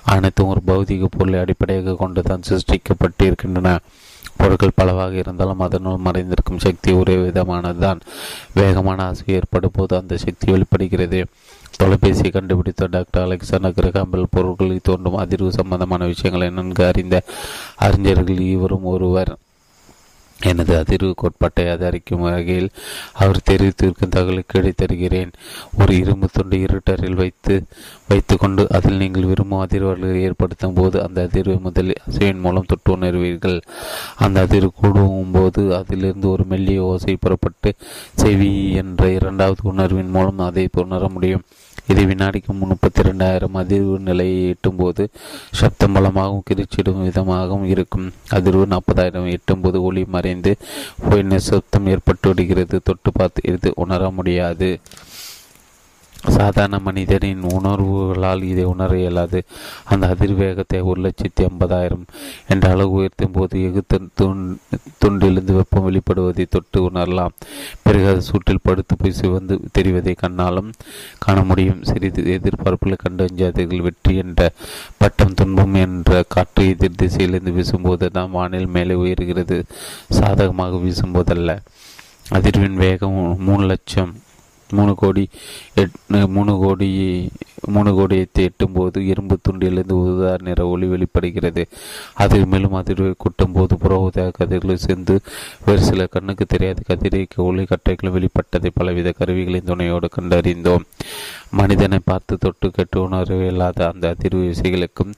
[0.03, 3.77] அனைத்தும் ஒரு பௌதிக பொருளை அடிப்படையாக கொண்டுதான் சிருஷ்டிக்கப்பட்டிருக்கின்றன.
[4.37, 7.99] பொருட்கள் பலவாக இருந்தாலும் அதனுள் மறைந்திருக்கும் சக்தி ஒரே விதமானதுதான்.
[8.53, 11.25] வேகமான ஆசை ஏற்படும் போது அந்த சக்தி வெளிப்படுகிறது.
[11.83, 17.23] தொலைபேசியை கண்டுபிடித்த டாக்டர் அலெக்சாண்டர் கிரகாம்பில் பொருட்களில் தோன்றும் அதிர்வு சம்பந்தமான விஷயங்களை நன்கு அறிந்த
[17.75, 19.35] அறிஞர்கள் இவரும் ஒருவர்.
[20.45, 22.69] எனது அதிர்வு கோட்பாட்டை ஆதரிக்கும் வகையில்
[23.13, 25.31] அவர் தெரிவித்திருக்கும் தகவலை கிடைத்தருகிறேன்
[25.79, 27.55] ஒரு இரும்பு துண்டு இருட்டரில் வைத்து
[28.07, 33.61] வைத்துக்கொண்டு அதில் நீங்கள் விரும்பும் அதிர்வுகளை ஏற்படுத்தும் போது அந்த அதிர்வை முதலில் அசைவின் மூலம் தொட்டு உணர்வீர்கள்.
[34.15, 37.73] அந்த அதிர்வு கூடும் போது அதிலிருந்து ஒரு மெல்லிய ஓசை புறப்பட்டு
[38.15, 41.43] செவி என்ற இரண்டாவது உணர்வின் மூலம் அதை உணர முடியும்.
[41.91, 45.03] இது வினாடிக்கு முப்பத்தி ரெண்டாயிரம் அதிர்வு நிலையை எட்டும்போது
[45.59, 48.07] சப்தம் பலமாகவும் கிரிச்சிடும் விதமாகவும் இருக்கும்.
[48.31, 50.53] அதிர்வு நாற்பதாயிரம் எட்டும்போது ஒளி மறைந்து
[51.09, 52.79] போய் நிசப்தம் ஏற்பட்டு விடுகிறது.
[52.83, 54.79] தொட்டு பார்த்து இது உணர முடியாது.
[56.27, 59.43] சாதாரண மனிதனின் உணர்வுகளால் இதை உணர இயலாது.
[59.91, 62.05] அந்த அதிர்வேகத்தை ஒரு லட்சத்தி ஐம்பதாயிரம்
[62.47, 63.99] என்ற அளவு உயர்த்தும் போது எகுத்த
[65.03, 67.35] துண்டிலிருந்து வெப்பம் வெளிப்படுவதை தொட்டு உணரலாம்.
[67.83, 70.71] பிறகு அது சூட்டில் படுத்து போய் சிவந்து தெரிவதை கண்ணாலும்
[71.19, 71.83] காண முடியும்.
[71.83, 73.85] சிறிது எதிர்பார்ப்புகளை கண்டு அஞ்சாதீர்கள்.
[73.87, 74.51] வெற்றி என்ற
[74.97, 79.63] பட்டம் துன்பம் என்ற காற்று எதிர் திசையிலிருந்து வீசும்போது தான் வானில் மேலே உயர்கிறது.
[80.09, 81.57] சாதகமாக வீசும்போதல்ல.
[82.31, 84.13] அதிர்வின் வேகம் மூணு லட்சம்
[84.73, 85.23] மூணு கோடி
[85.75, 85.95] எட்
[86.27, 86.89] மூணு கோடி
[87.65, 91.67] மூணு கோடியத்தை எட்டும் போது இரும்பு துண்டிலிருந்து உதா நிற ஒளி வெளிப்படுகிறது.
[92.13, 95.19] அதில் மேலும் அதிர்வை கொட்டும் போது புற கதிர்கள் சேர்ந்து
[95.65, 100.83] வேறு சில கண்ணுக்கு தெரியாத கதிரிக்க ஒளி கட்டைகள் வெளிப்பட்டதை பலவித கருவிகளின் துணையோடு கண்டறிந்தோம்.
[101.49, 105.13] மனிதனை பார்த்து தொட்டு கெட்டு உணர்வு இல்லாத அந்த அதிர்வு விசைகளுக்கும்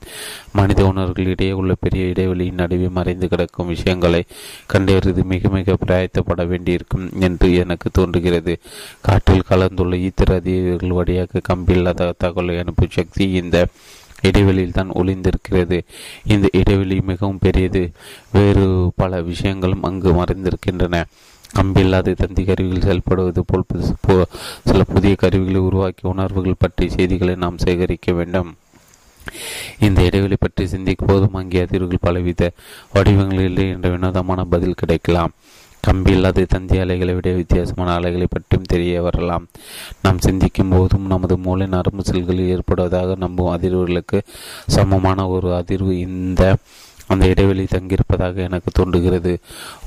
[0.52, 4.24] மனித உணர்வுகளிடையே உள்ள பெரிய இடைவெளியின் நடுவே மறைந்து கிடக்கும் விஷயங்களை
[4.66, 8.58] கண்டறிவது மிக மிக பிராயத்தப்பட வேண்டியிருக்கும் என்று எனக்கு தோன்றுகிறது.
[9.00, 13.66] காற்றில் கலந்துள்ள ஈத்திர அதிர்வுகள் வழியாக கம்பியில்லாத தகவல் அனுப்பும் சக்தி இந்த
[14.22, 15.82] இடைவெளியில் தான் ஒளிந்திருக்கிறது.
[16.24, 17.92] இந்த இடைவெளி மிகவும் பெரியது.
[18.32, 21.04] வேறு பல விஷயங்களும் அங்கு மறைந்திருக்கின்றன.
[21.56, 24.24] கம்பில்லாத தந்தி கருவிகள் செயல்படுவது போல்
[24.64, 28.56] சில புதிய கருவிகளை உருவாக்கி உணர்வுகள் பற்றிய செய்திகளை நாம் சேகரிக்க வேண்டும்.
[29.78, 32.52] இந்த இடைவெளி பற்றி சிந்திக்கும் போதும் அங்கே அதிர்வுகள் பலவித
[32.92, 35.32] வடிவங்களில் என்ற வினோதமான பதில் கிடைக்கலாம்.
[35.86, 39.44] கம்பி இல்லாத தந்தி அலைகளை விட வித்தியாசமான அலைகளை பற்றியும் தெரிய வரலாம்.
[40.02, 44.20] நாம் சிந்திக்கும் போதும் நமது மூளை நரம்பு செல்களில் ஏற்படுவதாக நம்பும் அதிர்வுகளுக்கு
[44.66, 46.56] சமமான ஒரு அதிர்வு இந்த
[47.08, 49.32] அந்த இடைவெளி தங்கியிருப்பதாக எனக்கு தோன்றுகிறது.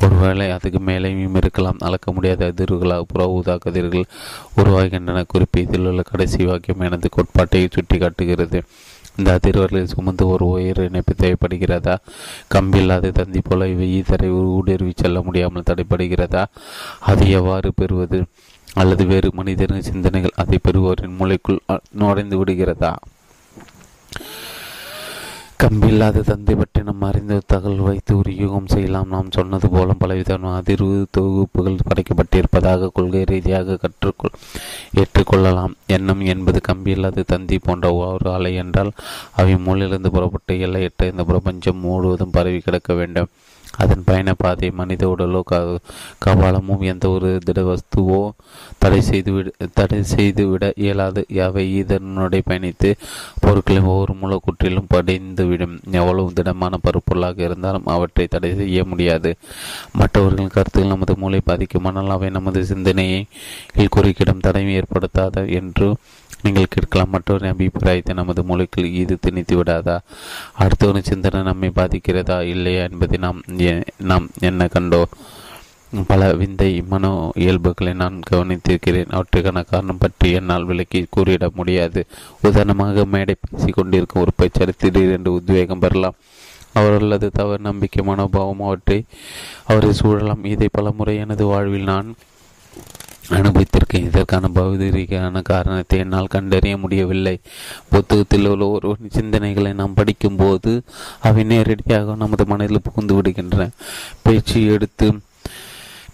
[0.03, 1.81] ஒருவேளை அதுக்கு மேலேயும் இருக்கலாம்.
[1.87, 4.05] அளக்க முடியாத அதிர்வுகளாக புற ஊதா கதிர்கள்
[4.57, 5.23] உருவாகின்றன.
[5.27, 8.61] குறிப்பு இதில் உள்ள கடைசி வாக்கியம் எனது கோட்பாட்டை சுட்டி காட்டுகிறது
[9.17, 11.95] இந்த அதிர்வர்களை சுமந்து ஒரு உயர் இணைப்பு தேவைப்படுகிறதா?
[12.47, 16.43] கம்பி இல்லாத தந்தி போல இவை ஈதரை ஊடுருவி செல்ல முடியாமல் தடைப்படுகிறதா
[16.99, 18.19] அது எவ்வாறு பெறுவது?
[18.73, 21.59] அல்லது வேறு மனிதரின் சிந்தனைகள் அதை பெறுவோரின் மூளைக்குள்
[21.91, 22.91] நுழைந்து விடுகிறதா?
[25.61, 29.09] கம்பில்லாத தந்தை பற்றி நாம் அறிந்த தகவல் வைத்து ஒரு யூகம் செய்யலாம்.
[29.13, 34.37] நாம் சொன்னது போல பலவிதமான அதிர்வு தொகுப்புகள் படைக்கப்பட்டிருப்பதாக கொள்கை ரீதியாக கற்றுக்கொள்
[35.01, 35.73] ஏற்றுக்கொள்ளலாம்.
[35.95, 38.91] எண்ணம் என்பது கம்பியில்லாத தந்தி போன்ற ஒரு அலை என்றால்
[39.41, 43.29] அவை மூலிலிருந்து புறப்பட்டு எல்லையற்ற இந்த பிரபஞ்சம் முழுவதும் பரவி கிடக்க வேண்டும்.
[43.81, 45.41] அதன் பயண பாதை மனித உடலோ
[46.25, 48.21] கபாலமும் எந்த ஒரு திட வஸ்துவோ
[48.81, 51.21] தடை செய்து விட தடை செய்து விட இயலாது.
[51.39, 52.89] யாவை இதனுடைய பயணித்து
[53.43, 55.75] பொருட்களின் ஒவ்வொரு மூலக்கூற்றிலும் படைந்துவிடும்.
[55.99, 59.31] எவ்வளவு திடமான பருப்பொருளாக இருந்தாலும் அவற்றை தடை செய்ய முடியாது.
[59.99, 63.21] மற்றவர்களின் கருத்துக்கள் நமது மூளை பாதிக்குமானால் அவை நமது சிந்தனையை
[63.95, 65.87] குறுக்கிடம் தடையும் ஏற்படுத்தாத என்று
[66.43, 69.97] நீங்கள் கேட்கலாம் மற்றொரு அபிப்பிராயத்தை நமது மூளைக்குள் இது திணித்து விடாதா?
[70.59, 72.37] அடுத்தவரின் சிந்தனை நம்மை பாதிக்கிறதா?
[72.53, 73.41] இல்லையா என்பதை நாம்
[73.97, 75.01] நாம் என்ன கண்டோ
[76.07, 79.13] பல விந்தை மனோ இயல்புகளை நான் கவனித்திருக்கிறேன்.
[79.15, 82.01] அவற்றுக்கான காரணம் பற்றி என்னால் விளக்கி கூறிட முடியாது.
[82.41, 86.19] உதாரணமாக மேடை பேசி கொண்டிருக்கும் ஒரு பேச்சரை திடீரென்று உத்வேகம் பெறலாம்.
[86.73, 88.99] அவர்களது தவறு நம்பிக்கை மனோபாவம் அவற்றை
[89.65, 90.43] அவரை சூழலாம்.
[90.45, 92.09] இதை பலமுறை எனது வாழ்வில் நான்
[93.37, 94.07] அனுபவித்திருக்கேன்.
[94.09, 97.33] இதற்கான பௌதீரிகான காரணத்தை என்னால் கண்டறிய முடியவில்லை.
[97.93, 100.71] புத்தகத்தில் உள்ள ஒருவரின் சிந்தனைகளை நாம் படிக்கும்போது
[101.29, 103.67] அவை நேரடியாக நமது மனதில் புகுந்து விடுகின்றன.
[104.25, 105.07] பேச்சு எடுத்து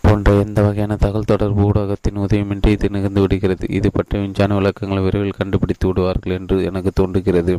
[0.06, 3.66] போன்ற எந்த வகையான தகவல் தொடர்பு ஊடகத்தின் உதவியின்றி இது நிகழ்ந்து விடுகிறது.
[3.78, 7.56] இது பற்றி விஞ்ஞான விளக்கங்களை விரைவில் கண்டுபிடித்து விடுவார்கள் என்று எனக்கு தோன்றுகிறது.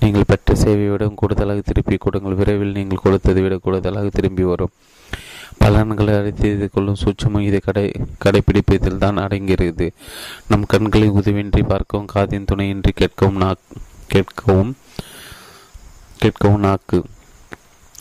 [0.00, 2.38] நீங்கள் பெற்ற சேவையை விட கூடுதலாக திருப்பி கொடுங்கள்.
[2.40, 4.72] விரைவில் நீங்கள் கொடுத்ததை விட கூடுதலாக திரும்பி வரும்.
[5.58, 7.92] பலன்களை அறிந்து கொள்ளும் சூட்சமும் இதை கடை
[8.24, 9.92] கடைபிடிப்பதில் தான் அடங்குகிறது.
[10.48, 13.58] நம் கண்களை உதவியின்றி பார்க்கவும் காதின் துணையின்றி கேட்கவும் நாக்
[14.12, 14.72] கேட்கவும்
[16.22, 17.04] கேட்கவும் நாக்கு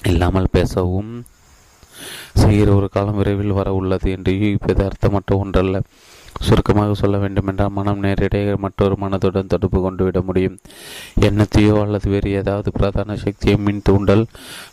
[0.04, 1.26] இல்லாமல் பேசவும்.
[2.34, 5.82] செய்கிற ஒரு காலம் விரைவில் வர உள்ளது என்று யூகிப்பது அர்த்தமற்ற ஒன்றல்ல.
[6.42, 10.58] சுருக்கமாக சொல்ல வேண்டுமென்றால் மனம் நேரடியாக மற்றொரு மனதுடன் தொடர்பு கொண்டு விட முடியும்.
[11.20, 14.26] எண்ணத்தையோ அல்லது வேறு ஏதாவது பிரதான சக்தியை மின் தூண்டல்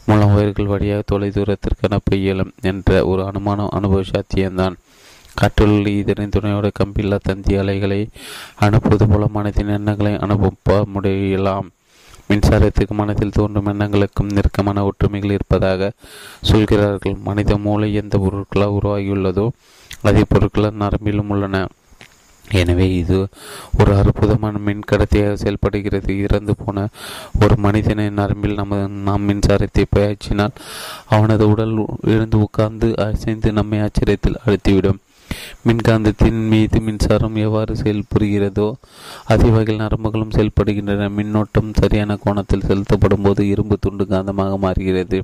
[0.06, 4.76] மூலம் உயிர்கள் வழியாக தொலை தூரத்திற்கு அனுப்ப இயலும் என்ற ஒரு அனுமானம் அனுபவ சாத்தியம்தான்.
[5.34, 8.08] காற்றுள்ள இதனின் துணையோட கம்பில்லா தந்தி அலைகளை
[8.56, 11.68] அனுப்புவது போல மனத்தின் எண்ணங்களை அனுப்ப முடியலாம்.
[12.28, 15.92] மின்சாரத்துக்கு மனத்தில் தோன்றும் எண்ணங்களுக்கும் நெருக்கமான ஒற்றுமைகள் இருப்பதாக
[16.40, 17.16] சொல்கிறார்கள்.
[17.24, 19.48] மனித மூளை எந்த பொருட்களால் உருவாகியுள்ளதோ
[20.02, 21.66] அதே பொருட்கள் நரம்பிலும் உள்ளன.
[22.44, 23.28] எனவே இது
[23.78, 26.18] ஒரு அற்புதமான மின் கடத்தியாக செயல்படுகிறது.
[26.18, 26.86] இறந்து போன
[27.40, 30.54] ஒரு மனிதனை நரம்பில் நமது நாம் மின்சாரத்தை பயிற்சினால்
[31.08, 34.98] அவனது உடல் எழுந்து உட்கார்ந்து அசைந்து நம்மை ஆச்சரியத்தில் அழுத்திவிடும்.
[35.66, 38.72] மின்காந்தத்தின் மீது மின்சாரம் எவ்வாறு செயல்புரிகிறதோ
[39.24, 41.08] அதே வகையில் நரம்புகளும் செயல்படுகின்றன.
[41.18, 45.22] மின்னோட்டம் சரியான கோணத்தில் செலுத்தப்படும் போது இரும்பு துண்டு காந்தமாக மாறுகிறது.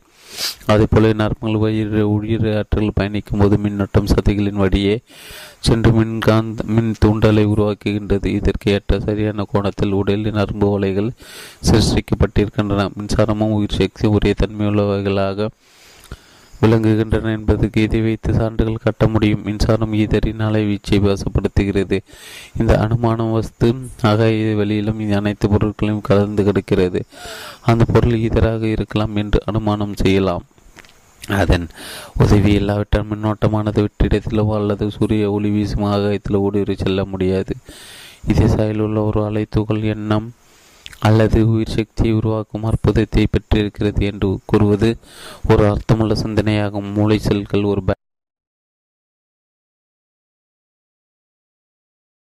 [0.66, 5.00] அதேபோல நரம்புகள் உயிர் உயிர் ஆற்றல் பயணிக்கும் போது மின்னோட்டம் சதிகளின் வழியே
[5.58, 8.26] சென்று மின்காந்த மின் தூண்டலை உருவாக்குகின்றது.
[8.26, 11.10] இதற்கு ஏற்ற சரியான கோணத்தில் உடலில் நரம்பு வலைகள்
[11.70, 12.89] சிருஷ்டிக்கப்பட்டிருக்கின்றன.
[12.99, 15.49] மின்சாரமும் உயிர் சக்தியும் ஒரே தன்மையுள்ளவைகளாக
[16.62, 19.42] விளங்குகின்றன என்பதற்கு இதை வைத்து சான்றுகள் கட்ட முடியும்.
[19.42, 21.99] மின்சாரம் ஈதரின் அலைவீச்சை வசப்படுத்துகிறது
[22.60, 27.02] இந்த அனுமானம் வஸ்து ஆகாய வெளியிலும் அனைத்து பொருட்களையும் கலந்து கிடக்கிறது.
[27.62, 30.44] அந்த பொருள் ஈதராக இருக்கலாம் என்று அனுமானம் செய்யலாம்.
[31.28, 31.66] அதன்
[32.18, 37.55] உதவி இல்லாவிட்டால் மின்னோட்டமானது வெற்றிடத்திலோ அல்லது சூரிய ஒளி வீசும் ஆகாயத்தில் ஊடுருவி செல்ல முடியாது.
[38.28, 40.33] இதே சாயில் உள்ள ஒரு அலைத்துகள் எண்ணம்
[41.05, 44.91] அல்லது உயிர் சக்தியை உருவாக்கும் அற்புதத்தை பெற்றிருக்கிறது என்று கூறுவது
[45.49, 46.92] ஒரு அர்த்தமுள்ள சிந்தனையாகும்.
[46.92, 47.83] மூளை செல்கள் ஒரு